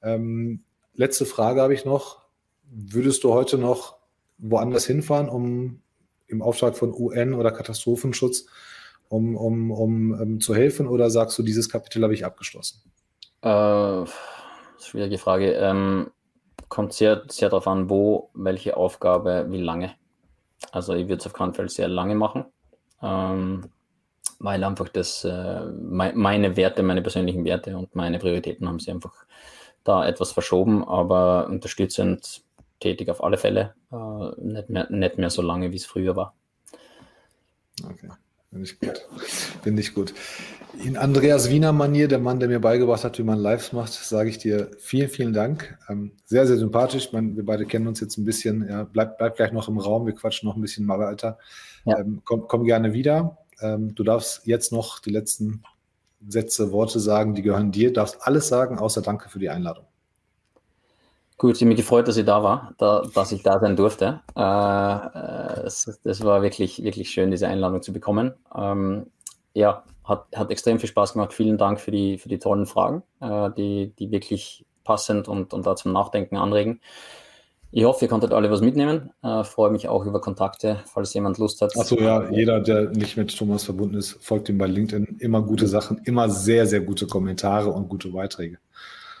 Ähm, 0.00 0.60
letzte 0.94 1.26
Frage 1.26 1.60
habe 1.60 1.74
ich 1.74 1.84
noch. 1.84 2.22
Würdest 2.70 3.24
du 3.24 3.34
heute 3.34 3.58
noch 3.58 3.98
woanders 4.38 4.86
hinfahren, 4.86 5.28
um 5.28 5.82
im 6.30 6.42
Auftrag 6.42 6.76
von 6.76 6.92
UN 6.92 7.34
oder 7.34 7.50
Katastrophenschutz, 7.50 8.46
um, 9.08 9.36
um, 9.36 9.70
um, 9.70 10.12
um 10.12 10.20
ähm, 10.20 10.40
zu 10.40 10.54
helfen? 10.54 10.86
Oder 10.86 11.10
sagst 11.10 11.38
du, 11.38 11.42
dieses 11.42 11.68
Kapitel 11.68 12.02
habe 12.02 12.14
ich 12.14 12.24
abgeschlossen? 12.24 12.82
Äh, 13.42 14.04
schwierige 14.78 15.18
Frage. 15.18 15.52
Ähm, 15.52 16.10
kommt 16.68 16.92
sehr, 16.92 17.24
sehr 17.28 17.50
darauf 17.50 17.66
an, 17.66 17.90
wo, 17.90 18.30
welche 18.34 18.76
Aufgabe, 18.76 19.46
wie 19.50 19.60
lange. 19.60 19.94
Also 20.72 20.94
ich 20.94 21.04
würde 21.08 21.16
es 21.20 21.26
auf 21.26 21.32
keinen 21.32 21.54
Fall 21.54 21.68
sehr 21.68 21.88
lange 21.88 22.14
machen, 22.14 22.44
ähm, 23.02 23.70
weil 24.38 24.62
einfach 24.62 24.88
das, 24.88 25.24
äh, 25.24 25.64
me 25.66 26.12
meine 26.14 26.56
Werte, 26.56 26.82
meine 26.82 27.02
persönlichen 27.02 27.44
Werte 27.44 27.76
und 27.76 27.94
meine 27.94 28.18
Prioritäten 28.18 28.68
haben 28.68 28.78
sie 28.78 28.90
einfach 28.90 29.14
da 29.84 30.06
etwas 30.06 30.32
verschoben, 30.32 30.84
aber 30.84 31.46
unterstützend 31.48 32.42
tätig 32.80 33.08
auf 33.08 33.22
alle 33.22 33.38
Fälle. 33.38 33.74
Äh, 33.92 34.42
nicht, 34.42 34.70
mehr, 34.70 34.90
nicht 34.90 35.18
mehr 35.18 35.30
so 35.30 35.42
lange, 35.42 35.70
wie 35.72 35.76
es 35.76 35.86
früher 35.86 36.16
war. 36.16 36.34
Okay, 37.84 38.08
finde 38.50 38.64
ich 38.64 38.80
gut. 38.80 39.08
Finde 39.62 39.80
ich 39.80 39.94
gut. 39.94 40.14
In 40.84 40.96
Andreas 40.96 41.50
Wiener 41.50 41.72
Manier, 41.72 42.08
der 42.08 42.18
Mann, 42.18 42.40
der 42.40 42.48
mir 42.48 42.60
beigebracht 42.60 43.04
hat, 43.04 43.18
wie 43.18 43.22
man 43.22 43.38
Lives 43.38 43.72
macht, 43.72 43.92
sage 43.92 44.30
ich 44.30 44.38
dir 44.38 44.70
vielen, 44.78 45.08
vielen 45.08 45.32
Dank. 45.32 45.78
Ähm, 45.88 46.12
sehr, 46.24 46.46
sehr 46.46 46.56
sympathisch. 46.56 47.12
meine, 47.12 47.36
wir 47.36 47.44
beide 47.44 47.66
kennen 47.66 47.86
uns 47.86 48.00
jetzt 48.00 48.16
ein 48.18 48.24
bisschen. 48.24 48.66
Ja, 48.68 48.84
bleib, 48.84 49.18
bleib 49.18 49.36
gleich 49.36 49.52
noch 49.52 49.68
im 49.68 49.78
Raum. 49.78 50.06
Wir 50.06 50.14
quatschen 50.14 50.48
noch 50.48 50.56
ein 50.56 50.62
bisschen 50.62 50.86
mal 50.86 50.98
weiter. 50.98 51.38
Ja. 51.84 51.98
Ähm, 51.98 52.22
komm, 52.24 52.46
komm 52.46 52.64
gerne 52.64 52.92
wieder. 52.92 53.38
Ähm, 53.60 53.94
du 53.94 54.04
darfst 54.04 54.46
jetzt 54.46 54.72
noch 54.72 55.00
die 55.00 55.10
letzten 55.10 55.62
Sätze, 56.26 56.72
Worte 56.72 57.00
sagen, 57.00 57.34
die 57.34 57.42
gehören 57.42 57.72
dir. 57.72 57.88
Du 57.88 57.94
darfst 57.94 58.18
alles 58.22 58.48
sagen, 58.48 58.78
außer 58.78 59.02
Danke 59.02 59.28
für 59.28 59.38
die 59.38 59.50
Einladung. 59.50 59.84
Gut, 61.40 61.56
ich 61.56 61.62
habe 61.62 61.68
mich 61.68 61.78
gefreut, 61.78 62.06
dass 62.06 62.18
ich 62.18 62.26
da 62.26 62.42
war, 62.42 62.74
da, 62.76 63.00
dass 63.14 63.32
ich 63.32 63.42
da 63.42 63.58
sein 63.58 63.74
durfte. 63.74 64.20
Äh, 64.36 64.42
äh, 64.42 65.66
es, 65.66 65.98
das 66.04 66.22
war 66.22 66.42
wirklich, 66.42 66.82
wirklich 66.82 67.08
schön, 67.08 67.30
diese 67.30 67.48
Einladung 67.48 67.80
zu 67.80 67.94
bekommen. 67.94 68.34
Ähm, 68.54 69.06
ja, 69.54 69.82
hat, 70.04 70.26
hat 70.36 70.50
extrem 70.50 70.78
viel 70.78 70.90
Spaß 70.90 71.14
gemacht. 71.14 71.32
Vielen 71.32 71.56
Dank 71.56 71.80
für 71.80 71.92
die, 71.92 72.18
für 72.18 72.28
die 72.28 72.38
tollen 72.38 72.66
Fragen, 72.66 73.04
äh, 73.22 73.48
die, 73.56 73.94
die 73.98 74.10
wirklich 74.10 74.66
passend 74.84 75.28
und, 75.28 75.54
und 75.54 75.64
da 75.64 75.76
zum 75.76 75.94
Nachdenken 75.94 76.36
anregen. 76.36 76.82
Ich 77.72 77.84
hoffe, 77.84 78.04
ihr 78.04 78.10
konntet 78.10 78.34
alle 78.34 78.50
was 78.50 78.60
mitnehmen. 78.60 79.10
Äh, 79.22 79.42
freue 79.44 79.70
mich 79.70 79.88
auch 79.88 80.04
über 80.04 80.20
Kontakte, 80.20 80.80
falls 80.92 81.14
jemand 81.14 81.38
Lust 81.38 81.62
hat. 81.62 81.74
Achso, 81.74 81.98
ja, 81.98 82.30
jeder, 82.30 82.60
der 82.60 82.90
nicht 82.90 83.16
mit 83.16 83.34
Thomas 83.34 83.64
verbunden 83.64 83.94
ist, 83.94 84.18
folgt 84.20 84.50
ihm 84.50 84.58
bei 84.58 84.66
LinkedIn. 84.66 85.16
Immer 85.20 85.40
gute 85.40 85.68
Sachen, 85.68 86.02
immer 86.04 86.28
sehr, 86.28 86.66
sehr 86.66 86.80
gute 86.80 87.06
Kommentare 87.06 87.70
und 87.70 87.88
gute 87.88 88.10
Beiträge. 88.10 88.58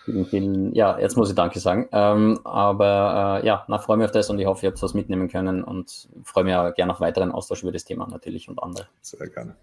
Vielen, 0.04 0.24
vielen, 0.24 0.74
ja, 0.74 0.98
jetzt 0.98 1.16
muss 1.16 1.28
ich 1.28 1.34
Danke 1.34 1.60
sagen. 1.60 1.88
Ähm, 1.92 2.40
aber 2.44 3.40
äh, 3.42 3.46
ja, 3.46 3.64
na, 3.68 3.78
freue 3.78 3.98
mich 3.98 4.06
auf 4.06 4.12
das 4.12 4.30
und 4.30 4.38
ich 4.38 4.46
hoffe, 4.46 4.66
ihr 4.66 4.70
habt 4.70 4.82
was 4.82 4.94
mitnehmen 4.94 5.28
können 5.28 5.62
und 5.62 6.08
freue 6.24 6.44
mich 6.44 6.52
ja 6.52 6.70
gerne 6.70 6.92
auf 6.92 7.00
weiteren 7.00 7.32
Austausch 7.32 7.62
über 7.62 7.72
das 7.72 7.84
Thema 7.84 8.06
natürlich 8.08 8.48
und 8.48 8.62
andere. 8.62 8.86
Sehr 9.02 9.28
gerne. 9.28 9.56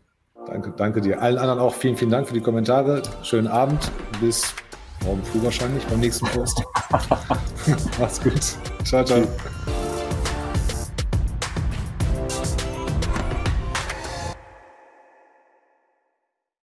Danke, 0.45 0.73
danke 0.77 1.01
dir. 1.01 1.21
Allen 1.21 1.37
anderen 1.37 1.59
auch 1.59 1.73
vielen, 1.73 1.97
vielen 1.97 2.11
Dank 2.11 2.27
für 2.27 2.33
die 2.33 2.41
Kommentare. 2.41 3.01
Schönen 3.23 3.47
Abend. 3.47 3.91
Bis 4.21 4.53
morgen 5.03 5.23
früh 5.23 5.43
wahrscheinlich 5.43 5.85
beim 5.87 5.99
nächsten 5.99 6.27
Post. 6.27 6.63
Mach's 7.99 8.21
gut. 8.21 8.55
Ciao, 8.85 9.03
ciao. 9.03 9.23